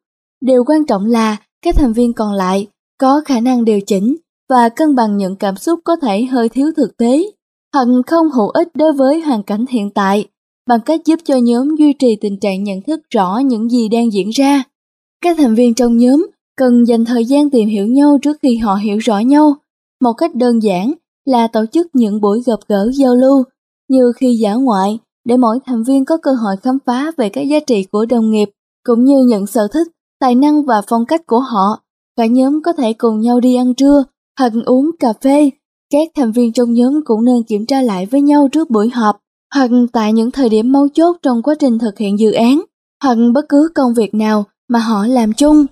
[0.41, 2.67] Điều quan trọng là các thành viên còn lại
[3.01, 4.17] có khả năng điều chỉnh
[4.49, 7.33] và cân bằng những cảm xúc có thể hơi thiếu thực tế
[7.75, 10.29] hoặc không hữu ích đối với hoàn cảnh hiện tại
[10.69, 14.13] bằng cách giúp cho nhóm duy trì tình trạng nhận thức rõ những gì đang
[14.13, 14.63] diễn ra.
[15.23, 18.75] Các thành viên trong nhóm cần dành thời gian tìm hiểu nhau trước khi họ
[18.75, 19.55] hiểu rõ nhau.
[20.01, 20.93] Một cách đơn giản
[21.25, 23.45] là tổ chức những buổi gặp gỡ giao lưu,
[23.89, 27.43] như khi giả ngoại, để mỗi thành viên có cơ hội khám phá về các
[27.43, 28.51] giá trị của đồng nghiệp,
[28.85, 29.87] cũng như nhận sở thích,
[30.21, 31.83] tài năng và phong cách của họ.
[32.17, 34.05] Cả nhóm có thể cùng nhau đi ăn trưa
[34.39, 35.51] hoặc uống cà phê.
[35.93, 39.17] Các thành viên trong nhóm cũng nên kiểm tra lại với nhau trước buổi họp
[39.55, 42.63] hoặc tại những thời điểm mấu chốt trong quá trình thực hiện dự án
[43.03, 45.67] hoặc bất cứ công việc nào mà họ làm chung.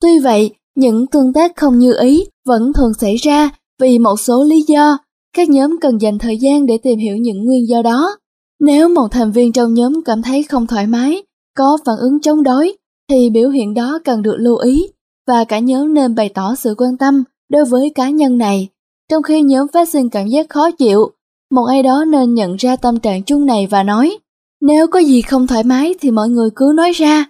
[0.00, 3.50] Tuy vậy, những tương tác không như ý vẫn thường xảy ra
[3.80, 4.98] vì một số lý do
[5.36, 8.16] các nhóm cần dành thời gian để tìm hiểu những nguyên do đó.
[8.60, 11.22] Nếu một thành viên trong nhóm cảm thấy không thoải mái,
[11.56, 12.76] có phản ứng chống đối,
[13.10, 14.88] thì biểu hiện đó cần được lưu ý
[15.26, 18.68] và cả nhóm nên bày tỏ sự quan tâm đối với cá nhân này.
[19.10, 21.10] Trong khi nhóm phát sinh cảm giác khó chịu,
[21.50, 24.18] một ai đó nên nhận ra tâm trạng chung này và nói,
[24.60, 27.24] nếu có gì không thoải mái thì mọi người cứ nói ra.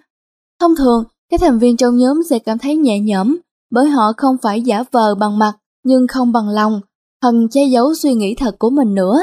[0.59, 3.37] Thông thường, các thành viên trong nhóm sẽ cảm thấy nhẹ nhõm
[3.71, 6.81] bởi họ không phải giả vờ bằng mặt nhưng không bằng lòng,
[7.21, 9.19] hoặc che giấu suy nghĩ thật của mình nữa.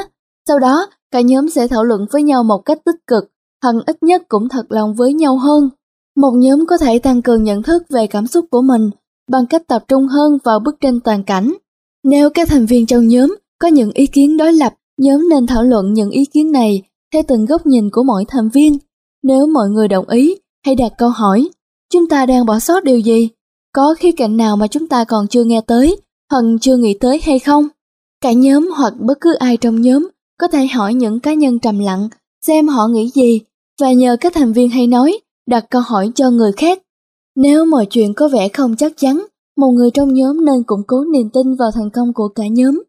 [0.47, 3.31] Sau đó, cả nhóm sẽ thảo luận với nhau một cách tích cực,
[3.63, 5.69] hoặc ít nhất cũng thật lòng với nhau hơn.
[6.15, 8.89] Một nhóm có thể tăng cường nhận thức về cảm xúc của mình
[9.31, 11.53] bằng cách tập trung hơn vào bức tranh toàn cảnh.
[12.03, 15.63] Nếu các thành viên trong nhóm có những ý kiến đối lập, nhóm nên thảo
[15.63, 16.81] luận những ý kiến này
[17.13, 18.77] theo từng góc nhìn của mỗi thành viên.
[19.23, 20.35] Nếu mọi người đồng ý,
[20.65, 21.49] hãy đặt câu hỏi,
[21.93, 23.29] chúng ta đang bỏ sót điều gì?
[23.73, 26.01] Có khía cạnh nào mà chúng ta còn chưa nghe tới,
[26.31, 27.67] hoặc chưa nghĩ tới hay không?
[28.21, 30.07] Cả nhóm hoặc bất cứ ai trong nhóm
[30.39, 32.09] có thể hỏi những cá nhân trầm lặng
[32.45, 33.41] xem họ nghĩ gì
[33.81, 36.79] và nhờ các thành viên hay nói đặt câu hỏi cho người khác.
[37.35, 39.25] Nếu mọi chuyện có vẻ không chắc chắn,
[39.57, 42.83] một người trong nhóm nên củng cố niềm tin vào thành công của cả nhóm.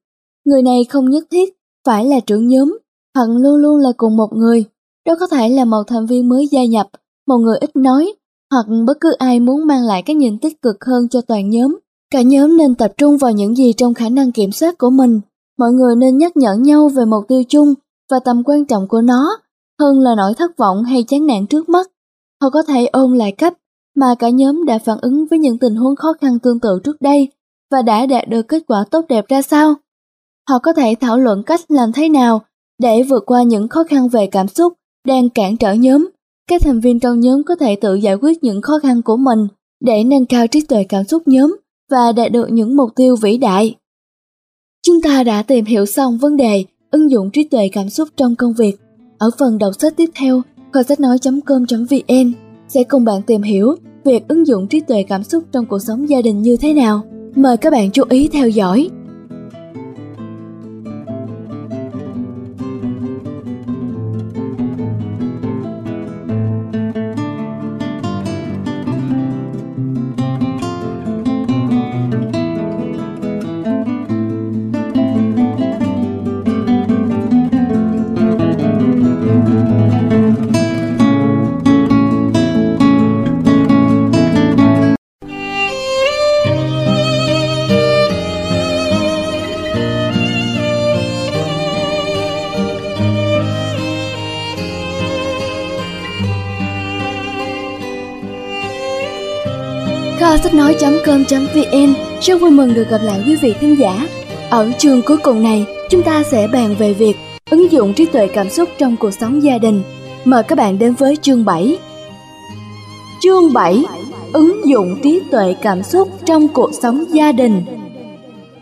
[0.44, 1.57] Người này không nhất thiết
[1.88, 2.78] phải là trưởng nhóm,
[3.16, 4.64] hận luôn luôn là cùng một người.
[5.06, 6.86] Đó có thể là một thành viên mới gia nhập,
[7.26, 8.12] một người ít nói,
[8.50, 11.78] hoặc bất cứ ai muốn mang lại cái nhìn tích cực hơn cho toàn nhóm.
[12.10, 15.20] Cả nhóm nên tập trung vào những gì trong khả năng kiểm soát của mình.
[15.58, 17.74] Mọi người nên nhắc nhở nhau về mục tiêu chung
[18.10, 19.38] và tầm quan trọng của nó,
[19.80, 21.90] hơn là nỗi thất vọng hay chán nản trước mắt.
[22.42, 23.58] Họ có thể ôn lại cách
[23.96, 26.96] mà cả nhóm đã phản ứng với những tình huống khó khăn tương tự trước
[27.00, 27.28] đây
[27.70, 29.74] và đã đạt được kết quả tốt đẹp ra sao.
[30.48, 32.42] Họ có thể thảo luận cách làm thế nào
[32.78, 34.72] để vượt qua những khó khăn về cảm xúc
[35.06, 36.08] đang cản trở nhóm.
[36.50, 39.48] Các thành viên trong nhóm có thể tự giải quyết những khó khăn của mình
[39.80, 41.56] để nâng cao trí tuệ cảm xúc nhóm
[41.90, 43.74] và đạt được những mục tiêu vĩ đại.
[44.86, 48.36] Chúng ta đã tìm hiểu xong vấn đề ứng dụng trí tuệ cảm xúc trong
[48.36, 48.80] công việc.
[49.18, 52.32] Ở phần đọc sách tiếp theo, kho sách nói.com.vn
[52.68, 56.08] sẽ cùng bạn tìm hiểu việc ứng dụng trí tuệ cảm xúc trong cuộc sống
[56.08, 57.02] gia đình như thế nào.
[57.34, 58.90] Mời các bạn chú ý theo dõi.
[101.08, 104.08] Com vn rất vui mừng được gặp lại quý vị khán giả.
[104.50, 107.16] Ở chương cuối cùng này, chúng ta sẽ bàn về việc
[107.50, 109.82] ứng dụng trí tuệ cảm xúc trong cuộc sống gia đình.
[110.24, 111.78] Mời các bạn đến với chương 7.
[113.20, 113.84] Chương 7.
[114.32, 117.62] Ứng dụng trí tuệ cảm xúc trong cuộc sống gia đình.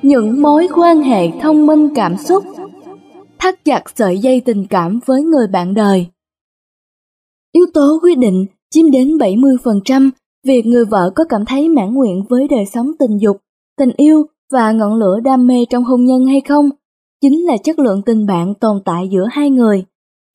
[0.02, 2.44] Những mối quan hệ thông minh cảm xúc
[3.39, 6.07] Thắt chặt sợi dây tình cảm với người bạn đời
[7.52, 10.10] Yếu tố quyết định chiếm đến 70%
[10.47, 13.36] Việc người vợ có cảm thấy mãn nguyện với đời sống tình dục,
[13.78, 16.70] tình yêu và ngọn lửa đam mê trong hôn nhân hay không,
[17.20, 19.84] chính là chất lượng tình bạn tồn tại giữa hai người.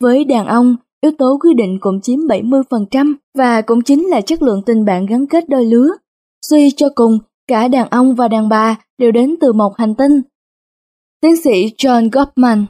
[0.01, 4.41] Với đàn ông, yếu tố quy định cũng chiếm 70% và cũng chính là chất
[4.41, 5.89] lượng tình bạn gắn kết đôi lứa.
[6.49, 7.17] Suy cho cùng,
[7.47, 10.21] cả đàn ông và đàn bà đều đến từ một hành tinh.
[11.21, 12.65] Tiến sĩ John Gottman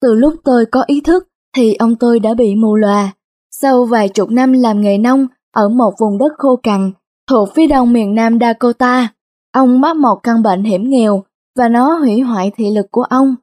[0.00, 3.12] Từ lúc tôi có ý thức thì ông tôi đã bị mù lòa.
[3.50, 6.92] Sau vài chục năm làm nghề nông, ở một vùng đất khô cằn
[7.30, 9.08] thuộc phía đông miền nam Dakota.
[9.52, 11.24] Ông mắc một căn bệnh hiểm nghèo
[11.58, 13.34] và nó hủy hoại thị lực của ông.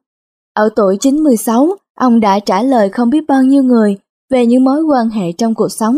[0.54, 1.68] Ở tuổi 96,
[1.98, 3.96] ông đã trả lời không biết bao nhiêu người
[4.30, 5.96] về những mối quan hệ trong cuộc sống.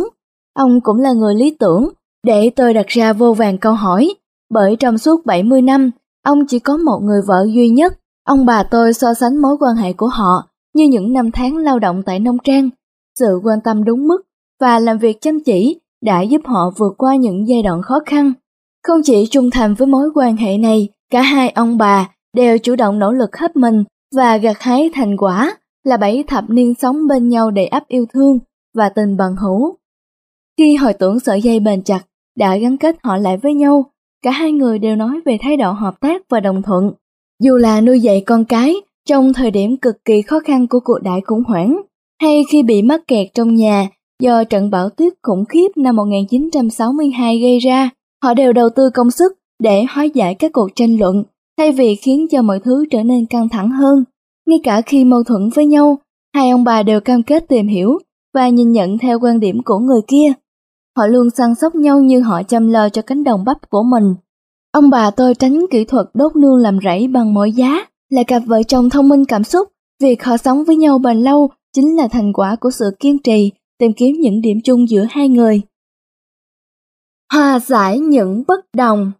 [0.54, 1.88] Ông cũng là người lý tưởng
[2.26, 4.14] để tôi đặt ra vô vàng câu hỏi,
[4.50, 5.90] bởi trong suốt 70 năm,
[6.24, 7.98] ông chỉ có một người vợ duy nhất.
[8.24, 11.78] Ông bà tôi so sánh mối quan hệ của họ như những năm tháng lao
[11.78, 12.70] động tại nông trang,
[13.18, 14.22] sự quan tâm đúng mức
[14.60, 18.32] và làm việc chăm chỉ đã giúp họ vượt qua những giai đoạn khó khăn.
[18.82, 22.76] Không chỉ trung thành với mối quan hệ này, cả hai ông bà đều chủ
[22.76, 23.84] động nỗ lực hết mình
[24.16, 28.06] và gặt hái thành quả là bảy thập niên sống bên nhau đầy ắp yêu
[28.12, 28.38] thương
[28.74, 29.76] và tình bằng hữu.
[30.58, 32.00] Khi hồi tưởng sợi dây bền chặt
[32.36, 33.84] đã gắn kết họ lại với nhau,
[34.22, 36.92] cả hai người đều nói về thái độ hợp tác và đồng thuận.
[37.42, 38.74] Dù là nuôi dạy con cái
[39.08, 41.80] trong thời điểm cực kỳ khó khăn của cuộc đại khủng hoảng,
[42.20, 43.88] hay khi bị mắc kẹt trong nhà
[44.22, 47.90] do trận bão tuyết khủng khiếp năm 1962 gây ra.
[48.22, 49.32] Họ đều đầu tư công sức
[49.62, 51.24] để hóa giải các cuộc tranh luận
[51.58, 54.04] thay vì khiến cho mọi thứ trở nên căng thẳng hơn.
[54.46, 55.98] Ngay cả khi mâu thuẫn với nhau,
[56.34, 57.98] hai ông bà đều cam kết tìm hiểu
[58.34, 60.32] và nhìn nhận theo quan điểm của người kia.
[60.96, 64.14] Họ luôn săn sóc nhau như họ chăm lo cho cánh đồng bắp của mình.
[64.72, 68.42] Ông bà tôi tránh kỹ thuật đốt nương làm rẫy bằng mọi giá, là cặp
[68.46, 69.68] vợ chồng thông minh cảm xúc.
[70.02, 73.52] Việc họ sống với nhau bền lâu chính là thành quả của sự kiên trì,
[73.78, 75.62] tìm kiếm những điểm chung giữa hai người.
[77.32, 79.12] Hòa giải những bất đồng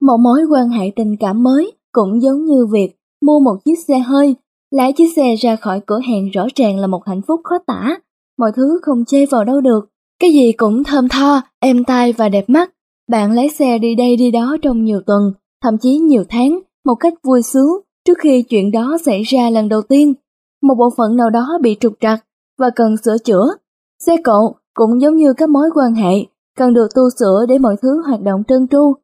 [0.00, 3.98] Một mối quan hệ tình cảm mới cũng giống như việc mua một chiếc xe
[3.98, 4.36] hơi,
[4.70, 7.98] lái chiếc xe ra khỏi cửa hàng rõ ràng là một hạnh phúc khó tả.
[8.38, 9.88] Mọi thứ không chê vào đâu được,
[10.20, 12.70] cái gì cũng thơm tho, êm tai và đẹp mắt.
[13.10, 15.32] Bạn lái xe đi đây đi đó trong nhiều tuần,
[15.62, 19.68] thậm chí nhiều tháng, một cách vui sướng trước khi chuyện đó xảy ra lần
[19.68, 20.14] đầu tiên.
[20.62, 22.24] Một bộ phận nào đó bị trục trặc
[22.58, 23.46] và cần sửa chữa.
[24.06, 26.14] Xe cộ cũng giống như các mối quan hệ,
[26.58, 28.94] cần được tu sửa để mọi thứ hoạt động trơn tru.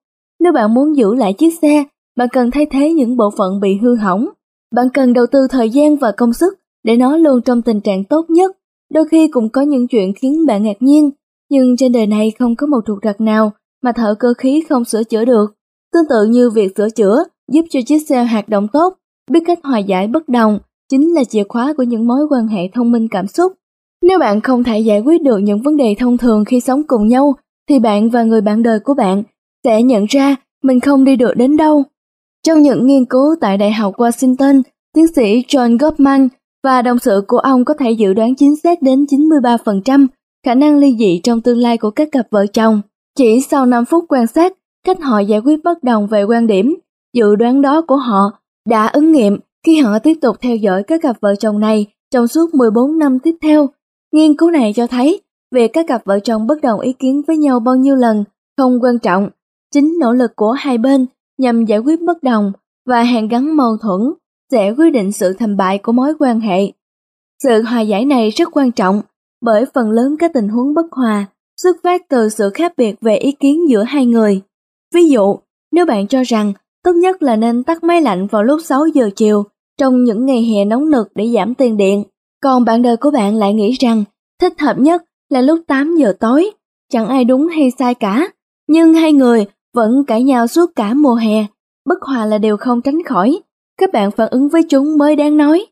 [0.40, 1.84] Nếu bạn muốn giữ lại chiếc xe,
[2.16, 4.28] bạn cần thay thế những bộ phận bị hư hỏng.
[4.74, 6.54] Bạn cần đầu tư thời gian và công sức
[6.84, 8.56] để nó luôn trong tình trạng tốt nhất.
[8.92, 11.10] Đôi khi cũng có những chuyện khiến bạn ngạc nhiên,
[11.50, 14.84] nhưng trên đời này không có một trục trặc nào mà thợ cơ khí không
[14.84, 15.54] sửa chữa được.
[15.92, 18.94] Tương tự như việc sửa chữa giúp cho chiếc xe hoạt động tốt,
[19.30, 20.58] biết cách hòa giải bất đồng
[20.90, 23.52] chính là chìa khóa của những mối quan hệ thông minh cảm xúc.
[24.02, 27.08] Nếu bạn không thể giải quyết được những vấn đề thông thường khi sống cùng
[27.08, 27.34] nhau,
[27.68, 29.22] thì bạn và người bạn đời của bạn
[29.64, 31.84] sẽ nhận ra mình không đi được đến đâu.
[32.46, 34.62] Trong những nghiên cứu tại Đại học Washington,
[34.94, 36.28] tiến sĩ John Gottman
[36.62, 40.06] và đồng sự của ông có thể dự đoán chính xác đến 93%
[40.46, 42.80] khả năng ly dị trong tương lai của các cặp vợ chồng.
[43.18, 44.52] Chỉ sau 5 phút quan sát
[44.86, 46.76] cách họ giải quyết bất đồng về quan điểm,
[47.14, 48.30] dự đoán đó của họ
[48.68, 52.28] đã ứng nghiệm khi họ tiếp tục theo dõi các cặp vợ chồng này trong
[52.28, 53.68] suốt 14 năm tiếp theo.
[54.12, 55.22] Nghiên cứu này cho thấy
[55.54, 58.24] việc các cặp vợ chồng bất đồng ý kiến với nhau bao nhiêu lần
[58.56, 59.30] không quan trọng,
[59.74, 61.06] chính nỗ lực của hai bên
[61.38, 62.52] nhằm giải quyết bất đồng
[62.86, 64.00] và hàn gắn mâu thuẫn
[64.50, 66.72] sẽ quyết định sự thành bại của mối quan hệ.
[67.42, 69.02] Sự hòa giải này rất quan trọng
[69.40, 71.26] bởi phần lớn các tình huống bất hòa
[71.62, 74.40] xuất phát từ sự khác biệt về ý kiến giữa hai người.
[74.94, 75.36] Ví dụ,
[75.72, 76.52] nếu bạn cho rằng
[76.84, 79.44] tốt nhất là nên tắt máy lạnh vào lúc 6 giờ chiều
[79.78, 82.04] trong những ngày hè nóng nực để giảm tiền điện,
[82.42, 84.04] còn bạn đời của bạn lại nghĩ rằng
[84.40, 86.50] thích hợp nhất là lúc 8 giờ tối,
[86.92, 88.28] chẳng ai đúng hay sai cả,
[88.68, 91.46] nhưng hai người vẫn cãi nhau suốt cả mùa hè,
[91.86, 93.40] bất hòa là điều không tránh khỏi,
[93.78, 95.66] các bạn phản ứng với chúng mới đáng nói.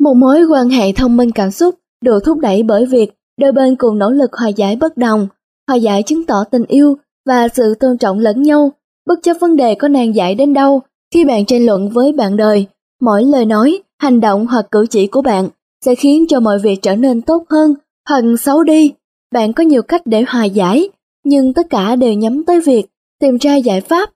[0.00, 1.74] Một mối quan hệ thông minh cảm xúc
[2.04, 5.28] được thúc đẩy bởi việc đôi bên cùng nỗ lực hòa giải bất đồng,
[5.68, 8.72] hòa giải chứng tỏ tình yêu và sự tôn trọng lẫn nhau,
[9.06, 10.82] bất chấp vấn đề có nan giải đến đâu.
[11.14, 12.66] Khi bạn tranh luận với bạn đời,
[13.00, 15.48] mỗi lời nói, hành động hoặc cử chỉ của bạn
[15.84, 17.74] sẽ khiến cho mọi việc trở nên tốt hơn
[18.08, 18.92] hoặc xấu đi.
[19.32, 20.88] Bạn có nhiều cách để hòa giải,
[21.24, 22.86] nhưng tất cả đều nhắm tới việc
[23.20, 24.10] tìm ra giải pháp.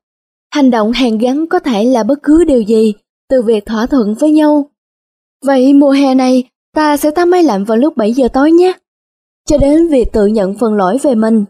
[0.54, 2.94] Hành động hàn gắn có thể là bất cứ điều gì,
[3.30, 4.70] từ việc thỏa thuận với nhau.
[5.44, 6.44] Vậy mùa hè này,
[6.74, 8.72] ta sẽ tắm máy lạnh vào lúc 7 giờ tối nhé.
[9.48, 11.44] Cho đến việc tự nhận phần lỗi về mình.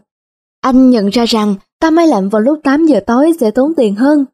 [0.61, 3.95] Anh nhận ra rằng ta may lạnh vào lúc 8 giờ tối sẽ tốn tiền
[3.95, 4.25] hơn.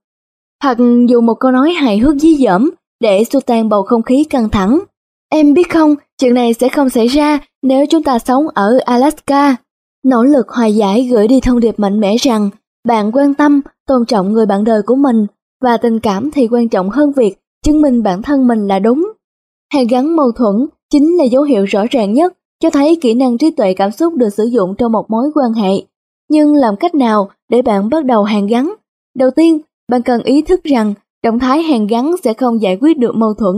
[0.63, 0.77] Hoặc
[1.09, 4.49] dùng một câu nói hài hước dí dỏm để xua tan bầu không khí căng
[4.49, 4.79] thẳng.
[5.29, 9.55] Em biết không, chuyện này sẽ không xảy ra nếu chúng ta sống ở Alaska.
[10.03, 12.49] Nỗ lực hòa giải gửi đi thông điệp mạnh mẽ rằng
[12.87, 15.27] bạn quan tâm, tôn trọng người bạn đời của mình
[15.61, 19.11] và tình cảm thì quan trọng hơn việc chứng minh bản thân mình là đúng.
[19.73, 23.37] Hàn gắn mâu thuẫn chính là dấu hiệu rõ ràng nhất cho thấy kỹ năng
[23.37, 25.81] trí tuệ cảm xúc được sử dụng trong một mối quan hệ.
[26.29, 28.75] Nhưng làm cách nào để bạn bắt đầu hàn gắn?
[29.17, 29.59] Đầu tiên,
[29.91, 33.33] bạn cần ý thức rằng động thái hàn gắn sẽ không giải quyết được mâu
[33.33, 33.55] thuẫn.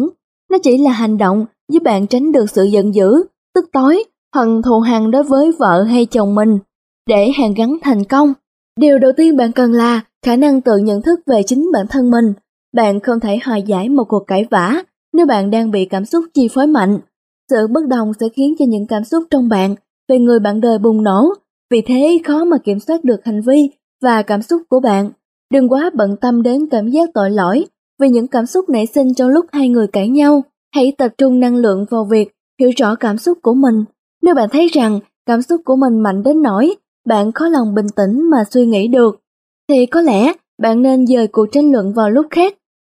[0.51, 3.23] Nó chỉ là hành động giúp bạn tránh được sự giận dữ,
[3.55, 4.03] tức tối
[4.35, 6.59] hoặc thù hằn đối với vợ hay chồng mình.
[7.07, 8.33] Để hàn gắn thành công,
[8.79, 12.11] điều đầu tiên bạn cần là khả năng tự nhận thức về chính bản thân
[12.11, 12.33] mình.
[12.75, 16.25] Bạn không thể hòa giải một cuộc cãi vã nếu bạn đang bị cảm xúc
[16.33, 16.99] chi phối mạnh.
[17.49, 19.75] Sự bất đồng sẽ khiến cho những cảm xúc trong bạn
[20.09, 21.33] về người bạn đời bùng nổ,
[21.71, 23.69] vì thế khó mà kiểm soát được hành vi
[24.01, 25.09] và cảm xúc của bạn.
[25.53, 27.65] Đừng quá bận tâm đến cảm giác tội lỗi
[27.99, 30.43] vì những cảm xúc nảy sinh trong lúc hai người cãi nhau.
[30.75, 33.83] Hãy tập trung năng lượng vào việc hiểu rõ cảm xúc của mình.
[34.21, 36.75] Nếu bạn thấy rằng cảm xúc của mình mạnh đến nỗi
[37.07, 39.19] bạn khó lòng bình tĩnh mà suy nghĩ được,
[39.69, 42.53] thì có lẽ bạn nên dời cuộc tranh luận vào lúc khác.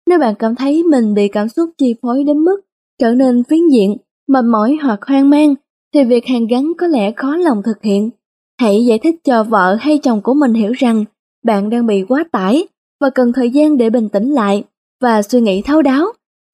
[0.07, 2.61] Nếu bạn cảm thấy mình bị cảm xúc chi phối đến mức
[2.99, 5.55] trở nên phiến diện, mệt mỏi hoặc hoang mang,
[5.93, 8.09] thì việc hàn gắn có lẽ khó lòng thực hiện.
[8.61, 11.05] Hãy giải thích cho vợ hay chồng của mình hiểu rằng
[11.45, 12.67] bạn đang bị quá tải
[12.99, 14.63] và cần thời gian để bình tĩnh lại
[15.01, 16.05] và suy nghĩ thấu đáo.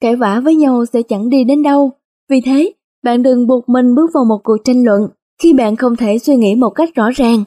[0.02, 1.92] Cãi vã với nhau sẽ chẳng đi đến đâu.
[2.30, 2.72] Vì thế,
[3.04, 5.08] bạn đừng buộc mình bước vào một cuộc tranh luận
[5.42, 7.44] khi bạn không thể suy nghĩ một cách rõ ràng.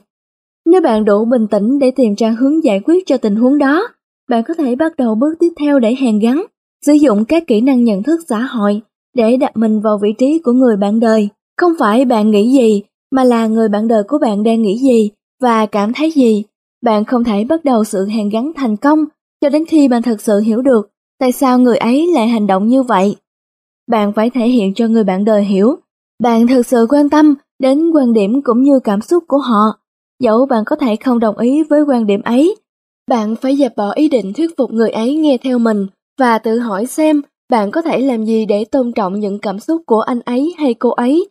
[0.66, 3.88] Nếu bạn đủ bình tĩnh để tìm ra hướng giải quyết cho tình huống đó,
[4.28, 6.44] bạn có thể bắt đầu bước tiếp theo để hàn gắn,
[6.86, 8.80] sử dụng các kỹ năng nhận thức xã hội
[9.14, 11.28] để đặt mình vào vị trí của người bạn đời.
[11.56, 15.10] Không phải bạn nghĩ gì, mà là người bạn đời của bạn đang nghĩ gì
[15.40, 16.44] và cảm thấy gì.
[16.82, 19.04] Bạn không thể bắt đầu sự hàn gắn thành công
[19.40, 22.68] cho đến khi bạn thực sự hiểu được tại sao người ấy lại hành động
[22.68, 23.16] như vậy.
[23.90, 25.76] Bạn phải thể hiện cho người bạn đời hiểu,
[26.22, 29.78] bạn thực sự quan tâm đến quan điểm cũng như cảm xúc của họ.
[30.20, 32.56] Dẫu bạn có thể không đồng ý với quan điểm ấy,
[33.08, 35.86] bạn phải dẹp bỏ ý định thuyết phục người ấy nghe theo mình
[36.18, 39.82] và tự hỏi xem bạn có thể làm gì để tôn trọng những cảm xúc
[39.86, 41.28] của anh ấy hay cô ấy.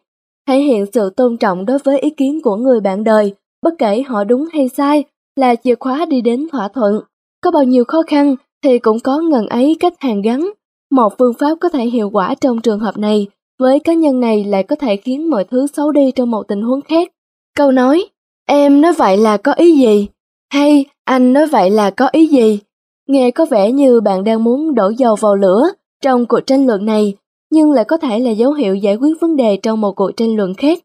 [0.50, 4.03] Thể hiện sự tôn trọng đối với ý kiến của người bạn đời, bất kể
[4.08, 5.03] họ đúng hay sai,
[5.36, 7.02] là chìa khóa đi đến thỏa thuận.
[7.44, 10.50] Có bao nhiêu khó khăn thì cũng có ngần ấy cách hàn gắn.
[10.92, 13.28] Một phương pháp có thể hiệu quả trong trường hợp này,
[13.60, 16.61] với cá nhân này lại có thể khiến mọi thứ xấu đi trong một tình
[16.61, 17.11] huống khác.
[17.58, 18.06] Câu nói,
[18.48, 20.08] em nói vậy là có ý gì?
[20.53, 22.60] Hay anh nói vậy là có ý gì?
[23.08, 25.64] Nghe có vẻ như bạn đang muốn đổ dầu vào lửa
[26.03, 27.14] trong cuộc tranh luận này,
[27.52, 30.36] nhưng lại có thể là dấu hiệu giải quyết vấn đề trong một cuộc tranh
[30.36, 30.80] luận khác.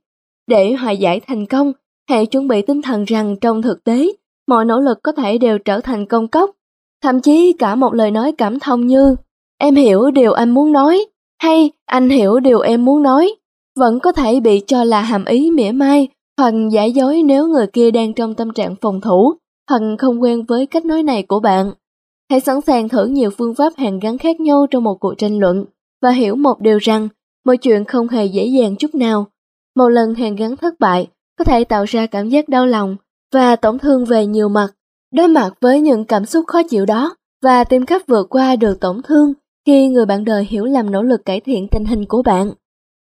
[0.46, 1.72] Để hòa giải thành công,
[2.08, 4.12] hãy chuẩn bị tinh thần rằng trong thực tế,
[4.48, 6.50] mọi nỗ lực có thể đều trở thành công cốc.
[7.02, 9.16] Thậm chí cả một lời nói cảm thông như
[9.58, 11.04] Em hiểu điều anh muốn nói,
[11.42, 13.34] hay anh hiểu điều em muốn nói,
[13.78, 17.66] vẫn có thể bị cho là hàm ý mỉa mai hoặc giả dối nếu người
[17.66, 19.34] kia đang trong tâm trạng phòng thủ
[19.70, 21.72] hoặc không quen với cách nói này của bạn.
[22.30, 25.38] Hãy sẵn sàng thử nhiều phương pháp hàn gắn khác nhau trong một cuộc tranh
[25.38, 25.64] luận
[26.04, 27.08] và hiểu một điều rằng
[27.44, 29.26] mọi chuyện không hề dễ dàng chút nào.
[29.76, 31.06] Một lần hàn gắn thất bại
[31.38, 32.96] có thể tạo ra cảm giác đau lòng
[33.32, 34.68] và tổn thương về nhiều mặt.
[35.14, 38.80] Đối mặt với những cảm xúc khó chịu đó và tìm cách vượt qua được
[38.80, 39.32] tổn thương
[39.66, 42.52] khi người bạn đời hiểu làm nỗ lực cải thiện tình hình của bạn.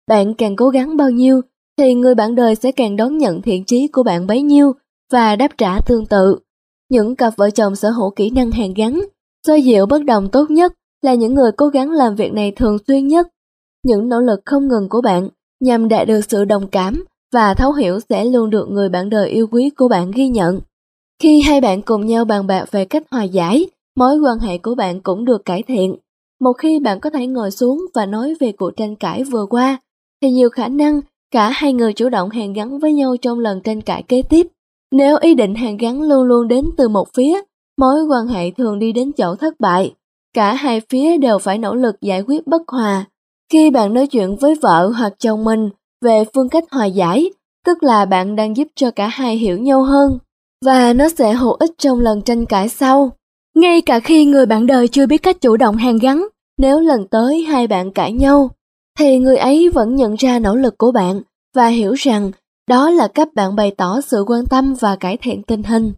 [0.09, 1.41] Bạn càng cố gắng bao nhiêu
[1.79, 4.73] thì người bạn đời sẽ càng đón nhận thiện chí của bạn bấy nhiêu
[5.13, 6.39] và đáp trả tương tự.
[6.91, 9.01] Những cặp vợ chồng sở hữu kỹ năng hàn gắn,
[9.47, 10.73] xoa dịu bất đồng tốt nhất
[11.03, 13.29] là những người cố gắng làm việc này thường xuyên nhất.
[13.85, 15.29] Những nỗ lực không ngừng của bạn
[15.61, 19.31] nhằm đạt được sự đồng cảm và thấu hiểu sẽ luôn được người bạn đời
[19.31, 20.61] yêu quý của bạn ghi nhận.
[21.23, 23.67] Khi hai bạn cùng nhau bàn bạc về cách hòa giải,
[23.97, 25.97] mối quan hệ của bạn cũng được cải thiện.
[26.41, 29.79] Một khi bạn có thể ngồi xuống và nói về cuộc tranh cãi vừa qua,
[30.23, 31.01] thì nhiều khả năng
[31.31, 34.47] cả hai người chủ động hàn gắn với nhau trong lần tranh cãi kế tiếp.
[34.93, 37.41] Nếu ý định hàn gắn luôn luôn đến từ một phía,
[37.79, 39.95] mối quan hệ thường đi đến chỗ thất bại.
[40.35, 43.05] Cả hai phía đều phải nỗ lực giải quyết bất hòa.
[43.53, 45.71] Khi bạn nói chuyện với vợ hoặc chồng mình
[46.05, 47.31] về phương cách hòa giải,
[47.67, 50.19] tức là bạn đang giúp cho cả hai hiểu nhau hơn,
[50.65, 53.11] và nó sẽ hữu ích trong lần tranh cãi sau.
[53.55, 56.27] Ngay cả khi người bạn đời chưa biết cách chủ động hàn gắn,
[56.59, 58.51] nếu lần tới hai bạn cãi nhau,
[58.99, 61.23] thì người ấy vẫn nhận ra nỗ lực của bạn
[61.55, 62.31] và hiểu rằng
[62.69, 65.93] đó là cách bạn bày tỏ sự quan tâm và cải thiện tình hình.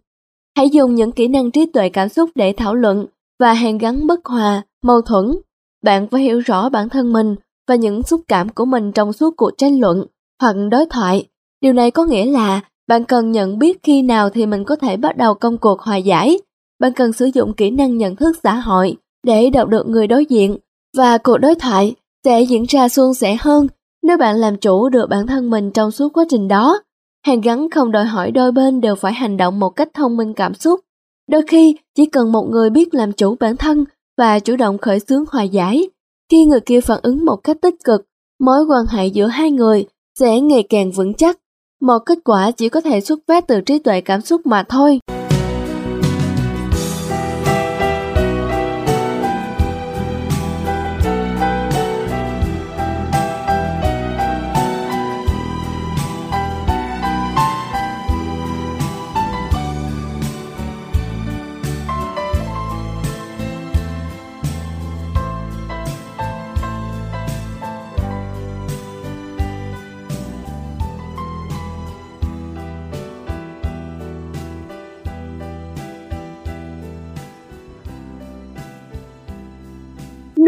[0.57, 3.07] Hãy dùng những kỹ năng trí tuệ cảm xúc để thảo luận
[3.45, 5.37] và hàn gắn bất hòa, mâu thuẫn.
[5.83, 7.37] Bạn phải hiểu rõ bản thân mình
[7.69, 10.07] và những xúc cảm của mình trong suốt cuộc tranh luận
[10.41, 11.27] hoặc đối thoại.
[11.61, 14.97] Điều này có nghĩa là bạn cần nhận biết khi nào thì mình có thể
[14.97, 16.39] bắt đầu công cuộc hòa giải.
[16.81, 20.25] Bạn cần sử dụng kỹ năng nhận thức xã hội để đọc được người đối
[20.25, 20.57] diện
[20.97, 23.67] và cuộc đối thoại sẽ diễn ra suôn sẻ hơn
[24.03, 26.81] nếu bạn làm chủ được bản thân mình trong suốt quá trình đó.
[27.27, 30.35] Hàn gắn không đòi hỏi đôi bên đều phải hành động một cách thông minh
[30.35, 30.81] cảm xúc.
[31.29, 33.85] Đôi khi chỉ cần một người biết làm chủ bản thân
[34.19, 35.89] và chủ động khởi xướng hòa giải.
[36.31, 38.07] Khi người kia phản ứng một cách tích cực,
[38.41, 39.87] mối quan hệ giữa hai người
[40.19, 41.39] sẽ ngày càng vững chắc.
[41.81, 45.01] Một kết quả chỉ có thể xuất phát từ trí tuệ cảm xúc mà thôi.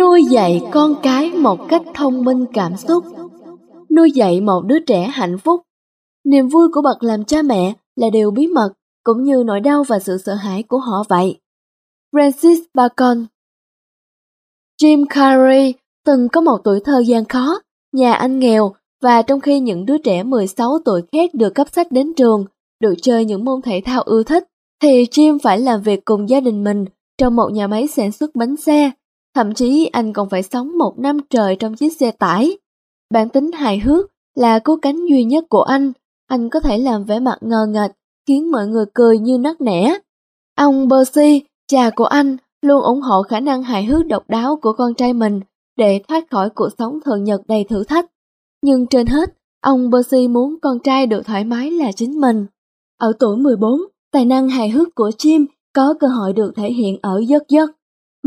[0.06, 3.04] Nuôi dạy con cái một cách thông minh cảm xúc
[3.96, 5.62] nuôi dạy một đứa trẻ hạnh phúc.
[6.24, 8.72] Niềm vui của bậc làm cha mẹ là điều bí mật
[9.04, 11.40] cũng như nỗi đau và sự sợ hãi của họ vậy.
[12.12, 13.26] Francis bacon.
[14.82, 17.60] Jim carrey từng có một tuổi thơ gian khó
[17.92, 21.92] nhà anh nghèo và trong khi những đứa trẻ 16 tuổi khác được cấp sách
[21.92, 22.44] đến trường,
[22.80, 24.44] được chơi những môn thể thao ưa thích,
[24.82, 26.84] thì Jim phải làm việc cùng gia đình mình
[27.18, 28.90] trong một nhà máy sản xuất bánh xe.
[29.36, 32.58] Thậm chí anh còn phải sống một năm trời trong chiếc xe tải.
[33.10, 35.92] Bản tính hài hước là cố cánh duy nhất của anh.
[36.26, 37.92] Anh có thể làm vẻ mặt ngờ ngạch,
[38.26, 39.98] khiến mọi người cười như nắc nẻ.
[40.56, 44.72] Ông Percy, cha của anh, luôn ủng hộ khả năng hài hước độc đáo của
[44.72, 45.40] con trai mình
[45.76, 48.06] để thoát khỏi cuộc sống thường nhật đầy thử thách.
[48.62, 52.46] Nhưng trên hết, ông Percy muốn con trai được thoải mái là chính mình.
[52.98, 53.80] Ở tuổi 14,
[54.12, 57.70] tài năng hài hước của Jim có cơ hội được thể hiện ở Giấc Giấc,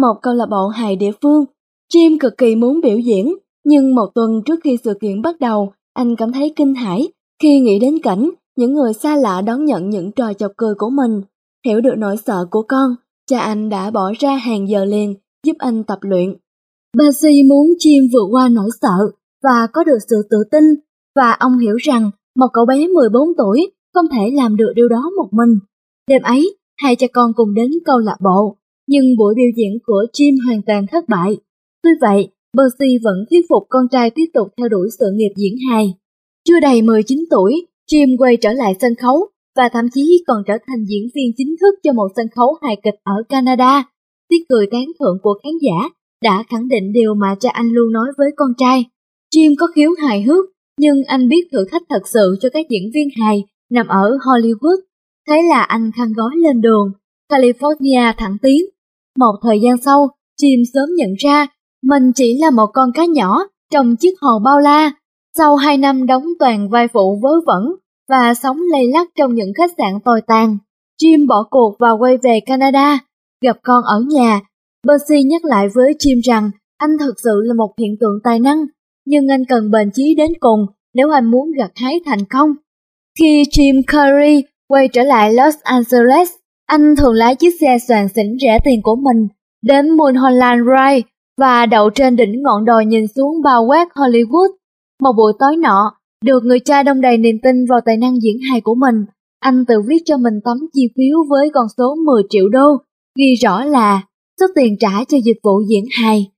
[0.02, 1.45] một câu lạc bộ hài địa phương.
[1.94, 5.74] Jim cực kỳ muốn biểu diễn, nhưng một tuần trước khi sự kiện bắt đầu,
[5.94, 7.08] anh cảm thấy kinh hãi
[7.42, 10.90] khi nghĩ đến cảnh những người xa lạ đón nhận những trò chọc cười của
[10.90, 11.22] mình.
[11.66, 12.95] Hiểu được nỗi sợ của con,
[13.30, 16.36] cha anh đã bỏ ra hàng giờ liền giúp anh tập luyện.
[16.98, 19.11] Basie muốn Jim vượt qua nỗi sợ
[19.44, 20.64] và có được sự tự tin
[21.16, 25.11] và ông hiểu rằng một cậu bé 14 tuổi không thể làm được điều đó
[25.18, 25.60] một mình.
[26.08, 28.58] Đêm ấy, hai cha con cùng đến câu lạc bộ,
[28.92, 31.38] nhưng buổi biểu diễn của Jim hoàn toàn thất bại.
[31.84, 35.56] Tuy vậy, Percy vẫn thuyết phục con trai tiếp tục theo đuổi sự nghiệp diễn
[35.69, 35.93] hài.
[36.48, 39.27] Chưa đầy 19 tuổi, Jim quay trở lại sân khấu
[39.58, 42.76] và thậm chí còn trở thành diễn viên chính thức cho một sân khấu hài
[42.84, 43.84] kịch ở Canada.
[44.30, 45.90] Tiếng cười tán thưởng của khán giả
[46.24, 48.85] đã khẳng định điều mà cha anh luôn nói với con trai.
[49.35, 50.45] Jim có khiếu hài hước,
[50.80, 54.77] nhưng anh biết thử thách thật sự cho các diễn viên hài nằm ở Hollywood.
[55.27, 56.92] Thế là anh khăn gói lên đường,
[57.32, 58.66] California thẳng tiến.
[59.17, 61.47] Một thời gian sau, chim sớm nhận ra
[61.83, 64.91] mình chỉ là một con cá nhỏ trong chiếc hồ bao la.
[65.38, 67.63] Sau hai năm đóng toàn vai phụ vớ vẩn
[68.09, 70.57] và sống lây lắc trong những khách sạn tồi tàn,
[71.01, 72.99] Jim bỏ cuộc và quay về Canada,
[73.43, 74.41] gặp con ở nhà.
[74.88, 78.65] Percy nhắc lại với Jim rằng anh thực sự là một hiện tượng tài năng,
[79.05, 82.49] nhưng anh cần bền chí đến cùng nếu anh muốn gặt hái thành công.
[83.19, 86.31] Khi Jim Curry quay trở lại Los Angeles,
[86.69, 89.27] anh thường lái chiếc xe soàn xỉnh rẻ tiền của mình
[89.61, 94.49] đến Mulholland Drive và đậu trên đỉnh ngọn đồi nhìn xuống bao quát Hollywood.
[95.01, 95.91] Một buổi tối nọ,
[96.25, 99.06] được người cha đông đầy niềm tin vào tài năng diễn hài của mình,
[99.39, 102.77] anh tự viết cho mình tấm chi phiếu với con số 10 triệu đô,
[103.19, 104.01] ghi rõ là
[104.39, 106.31] số tiền trả cho dịch vụ diễn hài.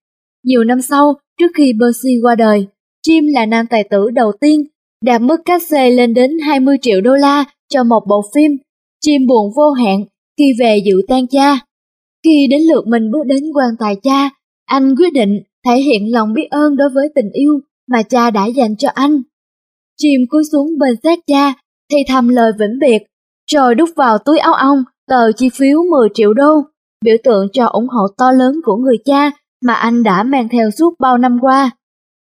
[0.44, 2.68] Nhiều năm sau, trước khi Percy qua đời,
[3.08, 4.64] Jim là nam tài tử đầu tiên
[5.06, 8.52] đạt mức cát xê lên đến 20 triệu đô la cho một bộ phim.
[9.06, 10.04] Jim buồn vô hạn
[10.38, 11.60] khi về dự tang cha.
[12.24, 14.30] Khi đến lượt mình bước đến quan tài cha,
[14.66, 18.46] anh quyết định thể hiện lòng biết ơn đối với tình yêu mà cha đã
[18.46, 19.22] dành cho anh.
[20.02, 21.54] Jim cúi xuống bên xác cha,
[21.92, 23.04] thì thầm lời vĩnh biệt,
[23.52, 26.62] rồi đút vào túi áo ông tờ chi phiếu 10 triệu đô,
[27.06, 29.32] biểu tượng cho ủng hộ to lớn của người cha
[29.66, 31.72] mà anh đã mang theo suốt bao năm qua.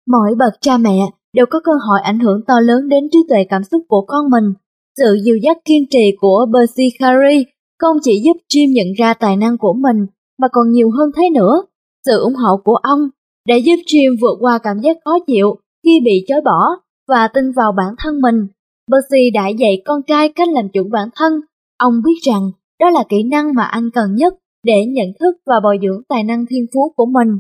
[0.08, 1.00] Mỗi bậc cha mẹ
[1.34, 4.30] đều có cơ hội ảnh hưởng to lớn đến trí tuệ cảm xúc của con
[4.30, 4.54] mình.
[4.98, 7.46] Sự dìu dắt kiên trì của Percy Carey
[7.80, 10.06] không chỉ giúp Jim nhận ra tài năng của mình,
[10.38, 11.66] mà còn nhiều hơn thế nữa.
[12.06, 13.10] Sự ủng hộ của ông
[13.48, 16.62] đã giúp Jim vượt qua cảm giác khó chịu khi bị chối bỏ
[17.08, 18.48] và tin vào bản thân mình.
[18.92, 21.34] Percy đã dạy con trai cách làm chủ bản thân.
[21.78, 25.60] Ông biết rằng đó là kỹ năng mà anh cần nhất để nhận thức và
[25.64, 27.40] bồi dưỡng tài năng thiên phú của mình.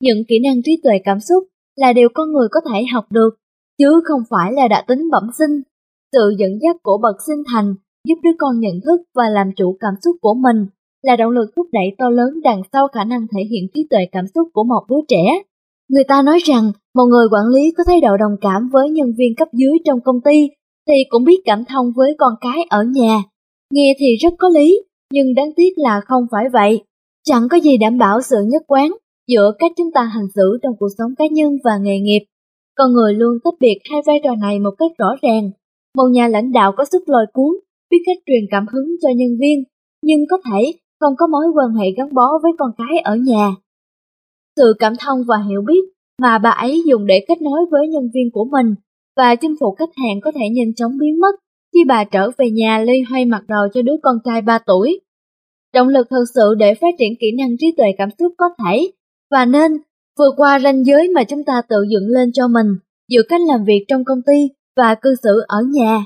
[0.00, 1.44] Những kỹ năng trí tuệ cảm xúc
[1.76, 3.30] là điều con người có thể học được,
[3.78, 5.62] chứ không phải là đã tính bẩm sinh.
[6.12, 7.74] Sự dẫn dắt của bậc sinh thành
[8.06, 10.66] giúp đứa con nhận thức và làm chủ cảm xúc của mình
[11.02, 14.00] là động lực thúc đẩy to lớn đằng sau khả năng thể hiện trí tuệ
[14.12, 15.42] cảm xúc của một đứa trẻ.
[15.88, 19.12] Người ta nói rằng một người quản lý có thái độ đồng cảm với nhân
[19.18, 20.50] viên cấp dưới trong công ty
[20.88, 23.22] thì cũng biết cảm thông với con cái ở nhà.
[23.72, 24.80] Nghe thì rất có lý,
[25.12, 26.84] nhưng đáng tiếc là không phải vậy.
[27.24, 28.92] Chẳng có gì đảm bảo sự nhất quán
[29.28, 32.24] giữa cách chúng ta hành xử trong cuộc sống cá nhân và nghề nghiệp.
[32.74, 35.50] Con người luôn tách biệt hai vai trò này một cách rõ ràng.
[35.96, 37.56] Một nhà lãnh đạo có sức lôi cuốn,
[37.96, 39.64] biết cách truyền cảm hứng cho nhân viên,
[40.02, 43.54] nhưng có thể không có mối quan hệ gắn bó với con cái ở nhà.
[44.56, 45.84] Sự cảm thông và hiểu biết
[46.22, 48.74] mà bà ấy dùng để kết nối với nhân viên của mình
[49.16, 51.34] và chinh phục khách hàng có thể nhanh chóng biến mất
[51.74, 55.00] khi bà trở về nhà lây hoay mặt đồ cho đứa con trai 3 tuổi.
[55.74, 58.90] Động lực thực sự để phát triển kỹ năng trí tuệ cảm xúc có thể
[59.30, 59.72] và nên
[60.18, 62.66] vượt qua ranh giới mà chúng ta tự dựng lên cho mình
[63.08, 66.04] giữa cách làm việc trong công ty và cư xử ở nhà.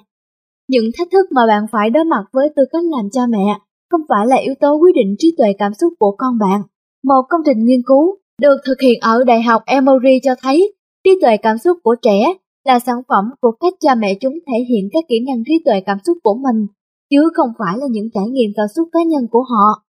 [0.72, 3.58] Những thách thức mà bạn phải đối mặt với tư cách làm cha mẹ
[3.90, 6.62] không phải là yếu tố quyết định trí tuệ cảm xúc của con bạn.
[7.04, 10.74] Một công trình nghiên cứu được thực hiện ở Đại học Emory cho thấy
[11.04, 12.18] trí tuệ cảm xúc của trẻ
[12.64, 15.80] là sản phẩm của cách cha mẹ chúng thể hiện các kỹ năng trí tuệ
[15.86, 16.66] cảm xúc của mình,
[17.10, 19.84] chứ không phải là những trải nghiệm cảm xúc cá nhân của họ.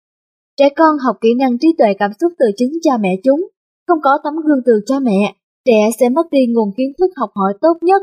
[0.57, 3.47] Trẻ con học kỹ năng trí tuệ cảm xúc từ chính cha mẹ chúng,
[3.87, 5.35] không có tấm gương từ cha mẹ,
[5.65, 8.01] trẻ sẽ mất đi nguồn kiến thức học hỏi tốt nhất.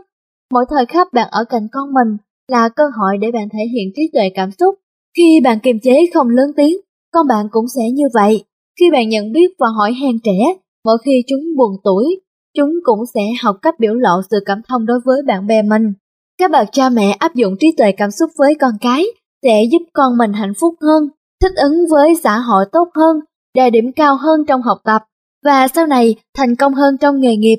[0.52, 2.16] Mỗi thời khắc bạn ở cạnh con mình
[2.48, 4.74] là cơ hội để bạn thể hiện trí tuệ cảm xúc.
[5.16, 6.76] Khi bạn kiềm chế không lớn tiếng,
[7.12, 8.44] con bạn cũng sẽ như vậy.
[8.80, 10.54] Khi bạn nhận biết và hỏi han trẻ,
[10.84, 12.20] mỗi khi chúng buồn tuổi,
[12.56, 15.92] chúng cũng sẽ học cách biểu lộ sự cảm thông đối với bạn bè mình.
[16.38, 19.04] Các bậc cha mẹ áp dụng trí tuệ cảm xúc với con cái
[19.42, 21.08] sẽ giúp con mình hạnh phúc hơn,
[21.40, 23.16] thích ứng với xã hội tốt hơn
[23.54, 25.02] đạt điểm cao hơn trong học tập
[25.44, 27.56] và sau này thành công hơn trong nghề nghiệp.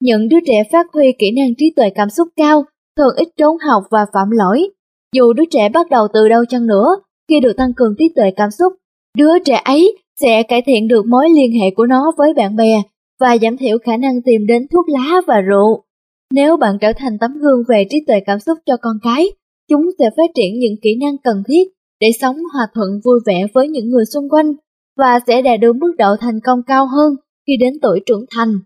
[0.00, 2.64] Những đứa trẻ phát huy kỹ năng trí tuệ cảm xúc cao
[2.98, 4.70] thường ít trốn học và phạm lỗi.
[5.16, 6.96] Dù đứa trẻ bắt đầu từ đâu chăng nữa,
[7.28, 8.72] khi được tăng cường trí tuệ cảm xúc,
[9.18, 12.82] đứa trẻ ấy sẽ cải thiện được mối liên hệ của nó với bạn bè
[13.20, 15.84] và giảm thiểu khả năng tìm đến thuốc lá và rượu.
[16.34, 19.30] Nếu bạn trở thành tấm gương về trí tuệ cảm xúc cho con cái,
[19.68, 21.68] chúng sẽ phát triển những kỹ năng cần thiết
[22.00, 24.52] để sống hòa thuận vui vẻ với những người xung quanh
[24.98, 27.14] và sẽ đạt được mức độ thành công cao hơn
[27.46, 28.58] khi đến tuổi trưởng thành.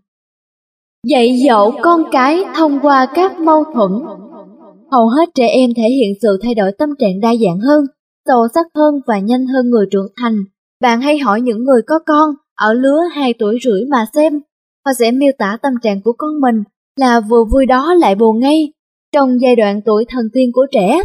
[1.05, 3.91] Dạy dỗ con cái thông qua các mâu thuẫn
[4.91, 7.85] Hầu hết trẻ em thể hiện sự thay đổi tâm trạng đa dạng hơn,
[8.27, 10.43] sâu sắc hơn và nhanh hơn người trưởng thành.
[10.81, 14.41] Bạn hay hỏi những người có con ở lứa 2 tuổi rưỡi mà xem,
[14.85, 16.63] họ sẽ miêu tả tâm trạng của con mình
[16.99, 18.73] là vừa vui đó lại buồn ngay
[19.13, 21.01] trong giai đoạn tuổi thần tiên của trẻ.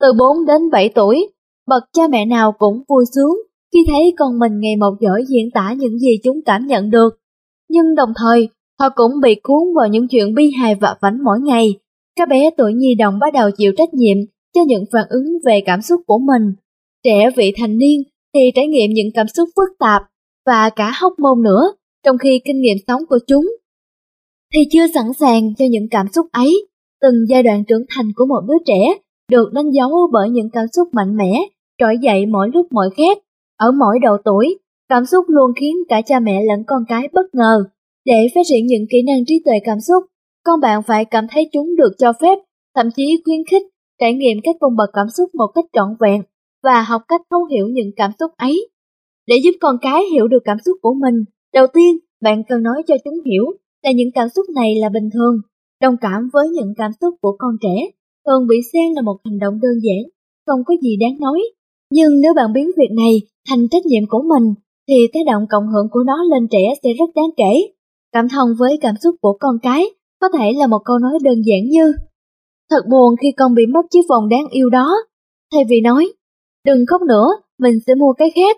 [0.00, 1.28] Từ 4 đến 7 tuổi,
[1.66, 3.36] bậc cha mẹ nào cũng vui sướng
[3.72, 7.18] khi thấy con mình ngày một giỏi diễn tả những gì chúng cảm nhận được.
[7.68, 8.48] Nhưng đồng thời,
[8.80, 11.74] họ cũng bị cuốn vào những chuyện bi hài và vảnh mỗi ngày.
[12.16, 14.16] Các bé tuổi nhi đồng bắt đầu chịu trách nhiệm
[14.54, 16.52] cho những phản ứng về cảm xúc của mình.
[17.04, 18.02] Trẻ vị thành niên
[18.34, 20.02] thì trải nghiệm những cảm xúc phức tạp
[20.46, 21.62] và cả hóc môn nữa,
[22.04, 23.44] trong khi kinh nghiệm sống của chúng
[24.54, 26.66] thì chưa sẵn sàng cho những cảm xúc ấy.
[27.00, 29.00] Từng giai đoạn trưởng thành của một đứa trẻ
[29.30, 31.40] được đánh dấu bởi những cảm xúc mạnh mẽ,
[31.78, 33.18] trỗi dậy mỗi lúc mỗi khác.
[33.56, 34.58] Ở mỗi độ tuổi,
[34.88, 37.64] cảm xúc luôn khiến cả cha mẹ lẫn con cái bất ngờ.
[38.10, 40.02] Để phát triển những kỹ năng trí tuệ cảm xúc,
[40.44, 42.38] con bạn phải cảm thấy chúng được cho phép,
[42.76, 43.62] thậm chí khuyến khích,
[44.00, 46.22] trải nghiệm các cung bậc cảm xúc một cách trọn vẹn
[46.62, 48.68] và học cách thấu hiểu những cảm xúc ấy.
[49.26, 51.14] Để giúp con cái hiểu được cảm xúc của mình,
[51.54, 53.44] đầu tiên bạn cần nói cho chúng hiểu
[53.82, 55.34] là những cảm xúc này là bình thường,
[55.82, 57.76] đồng cảm với những cảm xúc của con trẻ,
[58.26, 60.02] thường bị xem là một hành động đơn giản,
[60.46, 61.40] không có gì đáng nói.
[61.90, 63.14] Nhưng nếu bạn biến việc này
[63.48, 64.54] thành trách nhiệm của mình,
[64.88, 67.77] thì tác động cộng hưởng của nó lên trẻ sẽ rất đáng kể.
[68.12, 69.84] Cảm thông với cảm xúc của con cái
[70.20, 71.92] có thể là một câu nói đơn giản như
[72.70, 74.96] Thật buồn khi con bị mất chiếc vòng đáng yêu đó.
[75.52, 76.12] Thay vì nói,
[76.64, 77.28] đừng khóc nữa,
[77.58, 78.56] mình sẽ mua cái khác.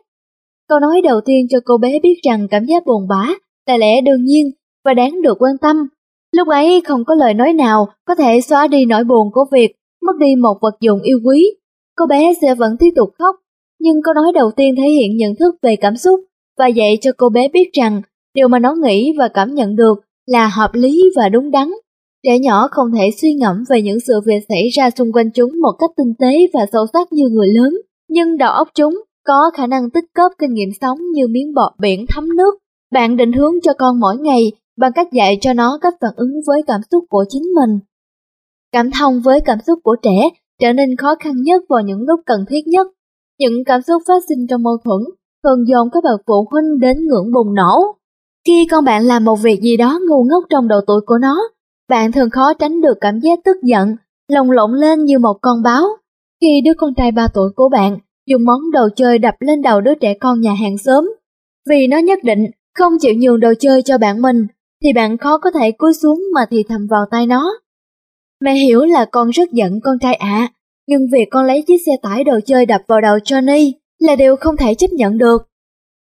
[0.69, 3.29] Câu nói đầu tiên cho cô bé biết rằng cảm giác buồn bã
[3.67, 4.51] là lẽ đương nhiên
[4.85, 5.77] và đáng được quan tâm.
[6.33, 9.73] Lúc ấy không có lời nói nào có thể xóa đi nỗi buồn của việc
[10.03, 11.55] mất đi một vật dụng yêu quý.
[11.97, 13.37] Cô bé sẽ vẫn tiếp tục khóc,
[13.81, 16.20] nhưng câu nói đầu tiên thể hiện nhận thức về cảm xúc
[16.59, 18.03] và dạy cho cô bé biết rằng
[18.34, 19.94] điều mà nó nghĩ và cảm nhận được
[20.26, 21.68] là hợp lý và đúng đắn.
[22.26, 25.52] Trẻ nhỏ không thể suy ngẫm về những sự việc xảy ra xung quanh chúng
[25.62, 27.75] một cách tinh tế và sâu sắc như người lớn,
[28.09, 28.94] nhưng đầu óc chúng
[29.26, 32.55] có khả năng tích góp kinh nghiệm sống như miếng bọt biển thấm nước.
[32.92, 36.33] Bạn định hướng cho con mỗi ngày bằng cách dạy cho nó cách phản ứng
[36.47, 37.78] với cảm xúc của chính mình.
[38.73, 40.28] Cảm thông với cảm xúc của trẻ
[40.60, 42.86] trở nên khó khăn nhất vào những lúc cần thiết nhất.
[43.39, 45.00] Những cảm xúc phát sinh trong mâu thuẫn
[45.44, 48.00] thường dồn các bậc phụ huynh đến ngưỡng bùng nổ.
[48.47, 51.36] Khi con bạn làm một việc gì đó ngu ngốc trong độ tuổi của nó,
[51.89, 53.97] bạn thường khó tránh được cảm giác tức giận,
[54.28, 55.85] lồng lộn lên như một con báo.
[56.41, 59.81] Khi đứa con trai 3 tuổi của bạn dùng món đồ chơi đập lên đầu
[59.81, 61.12] đứa trẻ con nhà hàng xóm,
[61.70, 64.47] vì nó nhất định không chịu nhường đồ chơi cho bạn mình,
[64.83, 67.52] thì bạn khó có thể cúi xuống mà thì thầm vào tay nó.
[68.41, 70.49] Mẹ hiểu là con rất giận con trai ạ,
[70.86, 74.36] nhưng việc con lấy chiếc xe tải đồ chơi đập vào đầu Johnny là điều
[74.36, 75.49] không thể chấp nhận được.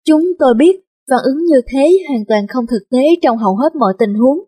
[0.06, 3.76] Chúng tôi biết phản ứng như thế hoàn toàn không thực tế trong hầu hết
[3.76, 4.38] mọi tình huống.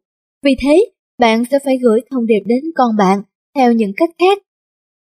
[0.44, 3.22] Vì thế, bạn sẽ phải gửi thông điệp đến con bạn
[3.54, 4.38] theo những cách khác.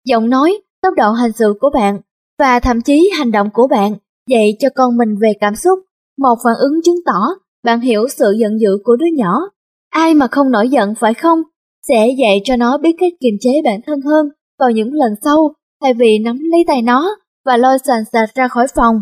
[0.05, 2.00] Giọng nói, tốc độ hành sự của bạn
[2.39, 3.94] và thậm chí hành động của bạn
[4.31, 5.78] dạy cho con mình về cảm xúc,
[6.18, 7.20] một phản ứng chứng tỏ
[7.65, 9.41] bạn hiểu sự giận dữ của đứa nhỏ.
[9.91, 11.42] Ai mà không nổi giận phải không?
[11.89, 15.55] Sẽ dạy cho nó biết cách kiềm chế bản thân hơn vào những lần sau,
[15.83, 18.97] thay vì nắm lấy tay nó và lôi sàn sạch ra khỏi phòng.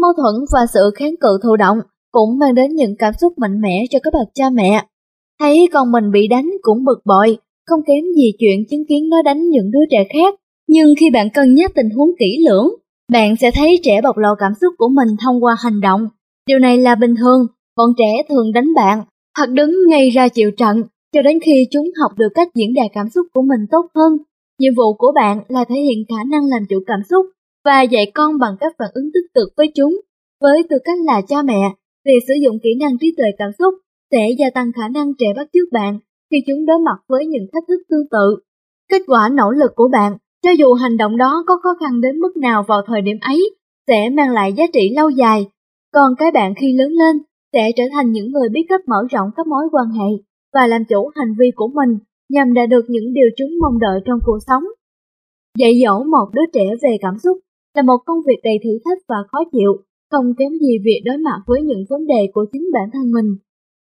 [0.00, 1.78] Mâu thuẫn và sự kháng cự thụ động
[2.12, 4.86] cũng mang đến những cảm xúc mạnh mẽ cho các bậc cha mẹ.
[5.40, 9.22] Thấy con mình bị đánh cũng bực bội, không kém gì chuyện chứng kiến nó
[9.22, 10.34] đánh những đứa trẻ khác.
[10.68, 12.68] Nhưng khi bạn cân nhắc tình huống kỹ lưỡng,
[13.12, 16.08] bạn sẽ thấy trẻ bộc lộ cảm xúc của mình thông qua hành động
[16.46, 19.02] Điều này là bình thường, bọn trẻ thường đánh bạn
[19.36, 20.82] hoặc đứng ngay ra chịu trận
[21.12, 24.12] cho đến khi chúng học được cách diễn đạt cảm xúc của mình tốt hơn.
[24.58, 27.26] Nhiệm vụ của bạn là thể hiện khả năng làm chủ cảm xúc
[27.64, 30.00] và dạy con bằng các phản ứng tích cực với chúng.
[30.40, 31.62] Với tư cách là cha mẹ,
[32.04, 33.74] việc sử dụng kỹ năng trí tuệ cảm xúc
[34.10, 35.98] sẽ gia tăng khả năng trẻ bắt chước bạn
[36.30, 38.36] khi chúng đối mặt với những thách thức tương tự.
[38.90, 42.18] Kết quả nỗ lực của bạn, cho dù hành động đó có khó khăn đến
[42.18, 43.50] mức nào vào thời điểm ấy,
[43.86, 45.46] sẽ mang lại giá trị lâu dài
[45.94, 49.30] còn cái bạn khi lớn lên sẽ trở thành những người biết cách mở rộng
[49.36, 50.08] các mối quan hệ
[50.54, 54.00] và làm chủ hành vi của mình nhằm đạt được những điều chúng mong đợi
[54.04, 54.62] trong cuộc sống.
[55.58, 57.38] Dạy dỗ một đứa trẻ về cảm xúc
[57.74, 59.72] là một công việc đầy thử thách và khó chịu,
[60.10, 63.28] không kém gì việc đối mặt với những vấn đề của chính bản thân mình.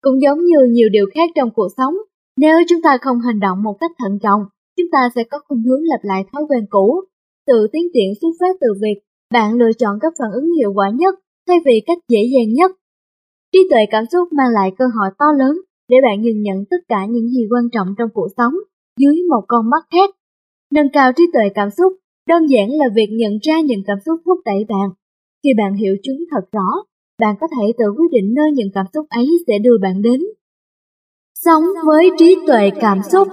[0.02, 1.94] Cũng giống như nhiều điều khác trong cuộc sống,
[2.36, 4.42] nếu chúng ta không hành động một cách thận trọng,
[4.76, 7.00] chúng ta sẽ có khuynh hướng lặp lại thói quen cũ.
[7.46, 8.98] Tự tiến triển xuất phát từ việc
[9.34, 11.14] bạn lựa chọn các phản ứng hiệu quả nhất
[11.46, 12.70] thay vì cách dễ dàng nhất.
[13.52, 15.56] Trí tuệ cảm xúc mang lại cơ hội to lớn
[15.88, 18.54] để bạn nhìn nhận tất cả những gì quan trọng trong cuộc sống
[19.00, 20.10] dưới một con mắt khác.
[20.72, 21.92] Nâng cao trí tuệ cảm xúc
[22.28, 24.88] đơn giản là việc nhận ra những cảm xúc thúc đẩy bạn.
[25.42, 26.68] Khi bạn hiểu chúng thật rõ,
[27.20, 30.20] bạn có thể tự quyết định nơi những cảm xúc ấy sẽ đưa bạn đến.
[31.44, 33.28] Sống với trí tuệ cảm xúc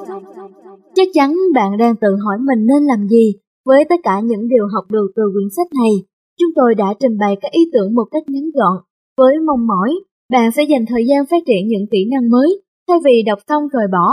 [0.95, 3.33] Chắc chắn bạn đang tự hỏi mình nên làm gì
[3.65, 5.91] với tất cả những điều học được từ quyển sách này.
[6.40, 8.77] Chúng tôi đã trình bày các ý tưởng một cách ngắn gọn,
[9.17, 9.95] với mong mỏi
[10.32, 13.67] bạn sẽ dành thời gian phát triển những kỹ năng mới, thay vì đọc xong
[13.67, 14.07] rồi bỏ.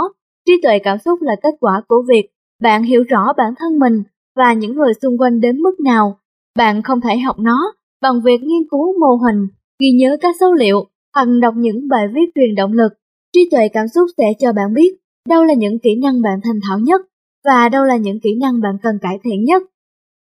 [0.45, 2.29] Trí tuệ cảm xúc là kết quả của việc
[2.61, 4.03] bạn hiểu rõ bản thân mình
[4.35, 6.19] và những người xung quanh đến mức nào.
[6.57, 9.47] Bạn không thể học nó bằng việc nghiên cứu mô hình,
[9.79, 12.93] ghi nhớ các số liệu hoặc đọc những bài viết truyền động lực.
[13.33, 14.95] Trí tuệ cảm xúc sẽ cho bạn biết
[15.29, 17.01] đâu là những kỹ năng bạn thành thạo nhất
[17.45, 19.63] và đâu là những kỹ năng bạn cần cải thiện nhất.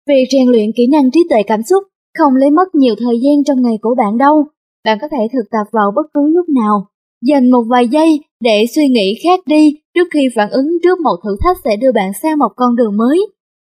[0.09, 1.85] Việc rèn luyện kỹ năng trí tuệ cảm xúc
[2.19, 4.47] không lấy mất nhiều thời gian trong ngày của bạn đâu.
[4.85, 6.87] Bạn có thể thực tập vào bất cứ lúc nào.
[7.23, 11.17] Dành một vài giây để suy nghĩ khác đi trước khi phản ứng trước một
[11.25, 13.21] thử thách sẽ đưa bạn sang một con đường mới.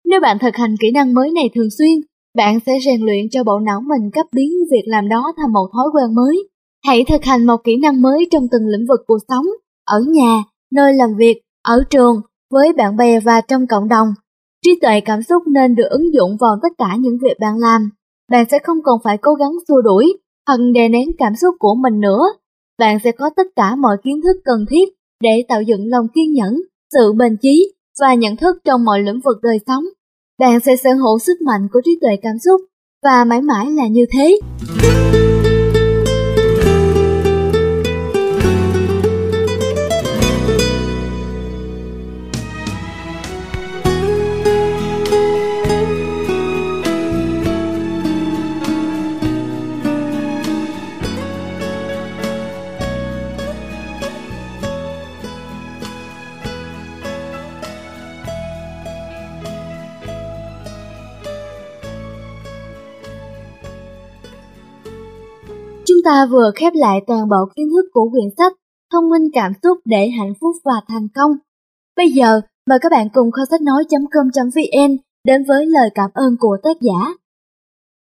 [0.07, 2.01] Nếu bạn thực hành kỹ năng mới này thường xuyên,
[2.37, 5.69] bạn sẽ rèn luyện cho bộ não mình cấp biến việc làm đó thành một
[5.73, 6.49] thói quen mới.
[6.87, 9.45] Hãy thực hành một kỹ năng mới trong từng lĩnh vực cuộc sống,
[9.85, 12.21] ở nhà, nơi làm việc, ở trường,
[12.51, 14.09] với bạn bè và trong cộng đồng.
[14.65, 17.91] Trí tuệ cảm xúc nên được ứng dụng vào tất cả những việc bạn làm.
[18.31, 21.75] Bạn sẽ không còn phải cố gắng xua đuổi hoặc đè nén cảm xúc của
[21.75, 22.23] mình nữa.
[22.79, 24.89] Bạn sẽ có tất cả mọi kiến thức cần thiết
[25.23, 26.61] để tạo dựng lòng kiên nhẫn,
[26.93, 29.85] sự bền chí và nhận thức trong mọi lĩnh vực đời sống.
[30.39, 32.61] Bạn sẽ sở hữu sức mạnh của trí tuệ cảm xúc,
[33.03, 34.39] và mãi mãi là như thế.
[65.97, 68.53] Chúng ta vừa khép lại toàn bộ kiến thức của quyển sách
[68.93, 71.31] Thông minh cảm xúc để hạnh phúc và thành công.
[71.97, 76.57] Bây giờ, mời các bạn cùng kho sách nói.com.vn đến với lời cảm ơn của
[76.63, 77.15] tác giả.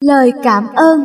[0.03, 1.03] Lời cảm ơn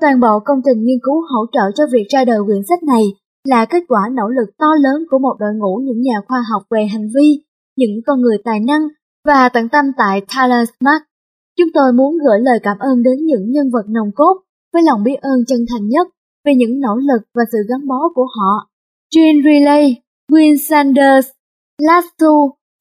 [0.00, 3.04] Toàn bộ công trình nghiên cứu hỗ trợ cho việc ra đời quyển sách này
[3.48, 6.62] là kết quả nỗ lực to lớn của một đội ngũ những nhà khoa học
[6.70, 7.42] về hành vi,
[7.76, 8.82] những con người tài năng
[9.24, 11.02] và tận tâm tại Tyler Smart.
[11.58, 14.45] Chúng tôi muốn gửi lời cảm ơn đến những nhân vật nòng cốt
[14.76, 16.08] với lòng biết ơn chân thành nhất
[16.44, 18.68] về những nỗ lực và sự gắn bó của họ.
[19.14, 19.96] Jean Riley,
[20.32, 21.28] Win Sanders,
[21.82, 22.32] Lasso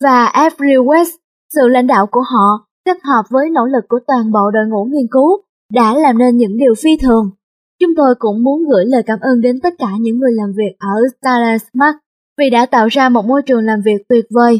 [0.03, 1.11] và Avery West,
[1.55, 4.85] sự lãnh đạo của họ kết hợp với nỗ lực của toàn bộ đội ngũ
[4.85, 5.41] nghiên cứu
[5.73, 7.29] đã làm nên những điều phi thường.
[7.81, 10.75] Chúng tôi cũng muốn gửi lời cảm ơn đến tất cả những người làm việc
[10.79, 11.95] ở Starlight Smart
[12.37, 14.59] vì đã tạo ra một môi trường làm việc tuyệt vời.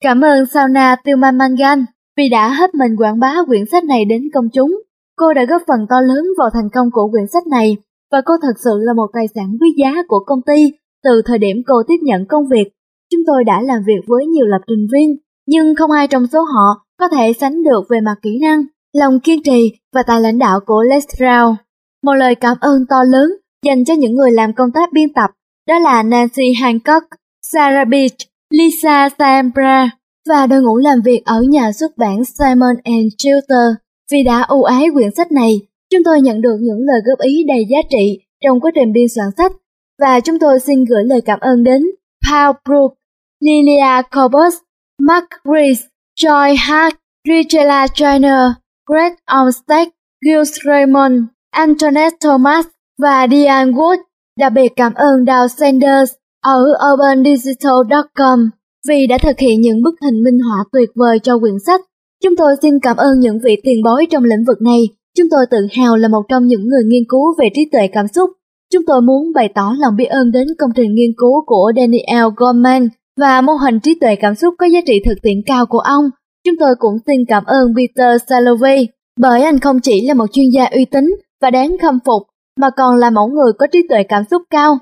[0.00, 1.84] Cảm ơn Sauna Tilman Mangan
[2.16, 4.82] vì đã hết mình quảng bá quyển sách này đến công chúng.
[5.16, 7.76] Cô đã góp phần to lớn vào thành công của quyển sách này
[8.12, 10.72] và cô thật sự là một tài sản quý giá của công ty
[11.04, 12.64] từ thời điểm cô tiếp nhận công việc.
[13.12, 16.40] Chúng tôi đã làm việc với nhiều lập trình viên, nhưng không ai trong số
[16.42, 20.38] họ có thể sánh được về mặt kỹ năng, lòng kiên trì và tài lãnh
[20.38, 21.56] đạo của Lestrade.
[22.02, 23.30] Một lời cảm ơn to lớn
[23.66, 25.30] dành cho những người làm công tác biên tập,
[25.68, 27.06] đó là Nancy Hancock,
[27.42, 28.16] Sarah Beach,
[28.50, 29.90] Lisa Sambra
[30.28, 32.74] và đội ngũ làm việc ở nhà xuất bản Simon
[33.18, 33.83] Schuster.
[34.14, 35.60] Vì đã ưu ái quyển sách này,
[35.92, 39.06] chúng tôi nhận được những lời góp ý đầy giá trị trong quá trình biên
[39.14, 39.52] soạn sách
[40.00, 41.82] và chúng tôi xin gửi lời cảm ơn đến
[42.30, 42.94] Paul Brook,
[43.40, 44.54] Lilia Corbus,
[45.00, 45.80] Mark Rees,
[46.20, 46.94] Joy Hart,
[47.28, 48.52] Richella Joyner,
[48.86, 49.88] Greg Olmsted,
[50.24, 52.66] Gilles Raymond, Antoinette Thomas
[53.02, 53.98] và Diane Wood.
[54.38, 56.12] Đặc biệt cảm ơn Dow Sanders
[56.42, 56.60] ở
[56.92, 58.50] urbandigital.com
[58.88, 61.80] vì đã thực hiện những bức hình minh họa tuyệt vời cho quyển sách
[62.22, 64.88] Chúng tôi xin cảm ơn những vị tiền bối trong lĩnh vực này.
[65.18, 68.08] Chúng tôi tự hào là một trong những người nghiên cứu về trí tuệ cảm
[68.08, 68.30] xúc.
[68.72, 72.24] Chúng tôi muốn bày tỏ lòng biết ơn đến công trình nghiên cứu của Daniel
[72.36, 72.88] Goleman
[73.20, 76.04] và mô hình trí tuệ cảm xúc có giá trị thực tiễn cao của ông.
[76.46, 78.88] Chúng tôi cũng xin cảm ơn Peter Salovey,
[79.20, 81.04] bởi anh không chỉ là một chuyên gia uy tín
[81.42, 82.22] và đáng khâm phục,
[82.60, 84.78] mà còn là mẫu người có trí tuệ cảm xúc cao.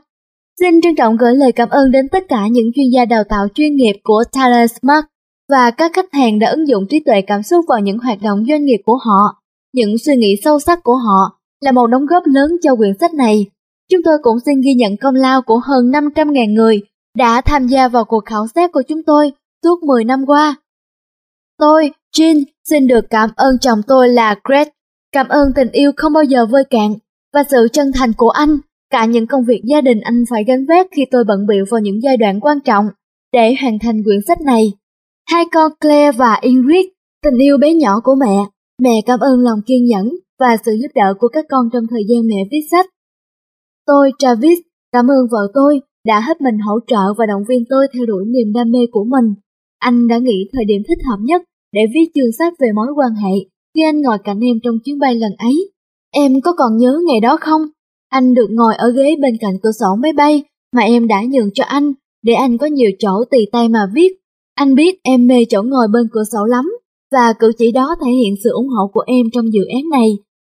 [0.61, 3.47] Xin trân trọng gửi lời cảm ơn đến tất cả những chuyên gia đào tạo
[3.55, 5.05] chuyên nghiệp của Tyler Smart
[5.49, 8.45] và các khách hàng đã ứng dụng trí tuệ cảm xúc vào những hoạt động
[8.49, 9.43] doanh nghiệp của họ.
[9.75, 13.15] Những suy nghĩ sâu sắc của họ là một đóng góp lớn cho quyển sách
[13.15, 13.47] này.
[13.91, 16.81] Chúng tôi cũng xin ghi nhận công lao của hơn 500.000 người
[17.17, 19.33] đã tham gia vào cuộc khảo sát của chúng tôi
[19.65, 20.57] suốt 10 năm qua.
[21.59, 24.69] Tôi, Jean, xin được cảm ơn chồng tôi là Greg.
[25.12, 26.95] Cảm ơn tình yêu không bao giờ vơi cạn
[27.35, 28.59] và sự chân thành của anh,
[28.91, 31.81] cả những công việc gia đình anh phải gánh vác khi tôi bận biểu vào
[31.81, 32.87] những giai đoạn quan trọng
[33.33, 34.73] để hoàn thành quyển sách này.
[35.31, 36.86] Hai con Claire và Ingrid,
[37.23, 38.36] tình yêu bé nhỏ của mẹ,
[38.83, 40.09] mẹ cảm ơn lòng kiên nhẫn
[40.41, 42.86] và sự giúp đỡ của các con trong thời gian mẹ viết sách.
[43.86, 44.59] Tôi, Travis,
[44.92, 48.25] cảm ơn vợ tôi đã hết mình hỗ trợ và động viên tôi theo đuổi
[48.26, 49.34] niềm đam mê của mình.
[49.78, 51.42] Anh đã nghĩ thời điểm thích hợp nhất
[51.73, 53.34] để viết chương sách về mối quan hệ
[53.75, 55.70] khi anh ngồi cạnh em trong chuyến bay lần ấy.
[56.15, 57.62] Em có còn nhớ ngày đó không?
[58.09, 60.44] Anh được ngồi ở ghế bên cạnh cửa sổ máy bay
[60.76, 61.92] mà em đã nhường cho anh
[62.23, 64.22] để anh có nhiều chỗ tùy tay mà viết.
[64.55, 66.65] Anh biết em mê chỗ ngồi bên cửa sổ lắm
[67.13, 70.09] và cử chỉ đó thể hiện sự ủng hộ của em trong dự án này.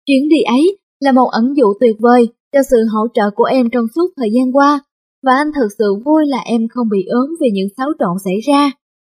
[0.06, 3.70] Chuyến đi ấy là một ẩn dụ tuyệt vời cho sự hỗ trợ của em
[3.72, 4.80] trong suốt thời gian qua
[5.22, 8.40] và anh thực sự vui là em không bị ốm vì những xáo trộn xảy
[8.48, 8.72] ra.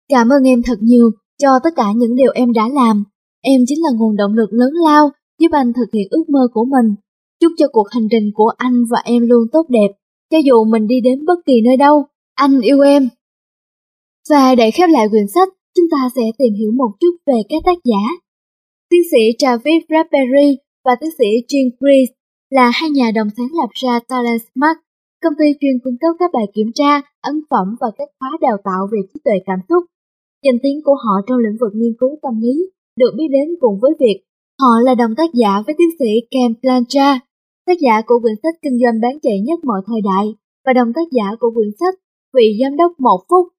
[0.09, 1.11] Cảm ơn em thật nhiều
[1.43, 3.05] cho tất cả những điều em đã làm.
[3.43, 6.65] Em chính là nguồn động lực lớn lao giúp anh thực hiện ước mơ của
[6.65, 6.95] mình.
[7.41, 9.89] Chúc cho cuộc hành trình của anh và em luôn tốt đẹp,
[10.31, 12.07] cho dù mình đi đến bất kỳ nơi đâu.
[12.35, 13.09] Anh yêu em.
[14.31, 17.63] Và để khép lại quyển sách, chúng ta sẽ tìm hiểu một chút về các
[17.65, 18.05] tác giả.
[18.91, 22.13] Tiến sĩ Travis Bradbury và tiến sĩ Jean Grease
[22.51, 24.79] là hai nhà đồng sáng lập ra Talent Smart,
[25.23, 28.57] công ty chuyên cung cấp các bài kiểm tra, ấn phẩm và các khóa đào
[28.65, 29.85] tạo về trí tuệ cảm xúc.
[30.45, 32.55] Danh tiếng của họ trong lĩnh vực nghiên cứu tâm lý
[33.01, 34.19] được biết đến cùng với việc
[34.61, 37.21] họ là đồng tác giả với tiến sĩ Ken Plancha,
[37.67, 40.27] tác giả của quyển sách kinh doanh bán chạy nhất mọi thời đại
[40.67, 41.95] và đồng tác giả của quyển sách
[42.35, 43.54] Vị Giám đốc một phút.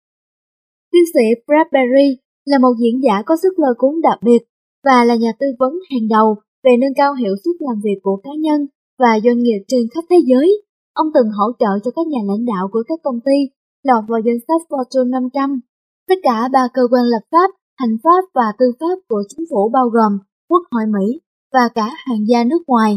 [0.95, 2.09] Tiến sĩ Bradbury
[2.45, 4.41] là một diễn giả có sức lôi cuốn đặc biệt
[4.88, 6.27] và là nhà tư vấn hàng đầu
[6.64, 8.59] về nâng cao hiệu suất làm việc của cá nhân
[8.99, 10.48] và doanh nghiệp trên khắp thế giới.
[10.93, 13.38] Ông từng hỗ trợ cho các nhà lãnh đạo của các công ty
[13.88, 15.59] lọt vào danh sách Fortune 500.
[16.07, 19.69] Tất cả ba cơ quan lập pháp, hành pháp và tư pháp của chính phủ
[19.74, 20.11] bao gồm
[20.49, 21.19] Quốc hội Mỹ
[21.53, 22.91] và cả hoàng gia nước ngoài.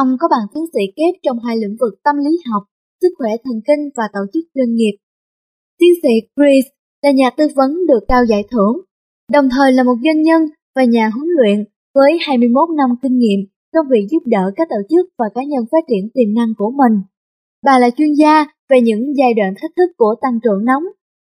[0.00, 2.62] Ông có bằng tiến sĩ kép trong hai lĩnh vực tâm lý học,
[3.00, 4.96] sức khỏe thần kinh và tổ chức doanh nghiệp.
[5.78, 6.75] Tiến sĩ Chris
[7.06, 8.80] là nhà tư vấn được trao giải thưởng,
[9.32, 10.42] đồng thời là một doanh nhân
[10.76, 13.40] và nhà huấn luyện với 21 năm kinh nghiệm
[13.74, 16.70] trong việc giúp đỡ các tổ chức và cá nhân phát triển tiềm năng của
[16.70, 17.02] mình.
[17.64, 20.82] Bà là chuyên gia về những giai đoạn thách thức của tăng trưởng nóng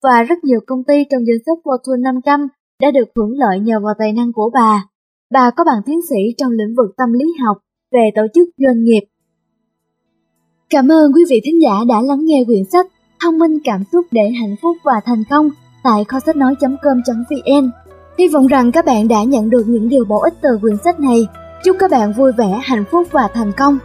[0.03, 2.47] và rất nhiều công ty trong danh sách Fortune 500
[2.81, 4.85] đã được hưởng lợi nhờ vào tài năng của bà.
[5.33, 7.57] Bà có bằng tiến sĩ trong lĩnh vực tâm lý học
[7.91, 9.01] về tổ chức doanh nghiệp.
[10.69, 12.87] Cảm ơn quý vị thính giả đã lắng nghe quyển sách
[13.19, 15.49] Thông minh cảm xúc để hạnh phúc và thành công
[15.87, 17.69] tại kho sách nói.com.vn.
[18.17, 20.99] Hy vọng rằng các bạn đã nhận được những điều bổ ích từ quyển sách
[20.99, 21.27] này.
[21.63, 23.79] Chúc các bạn vui vẻ, hạnh phúc và thành công.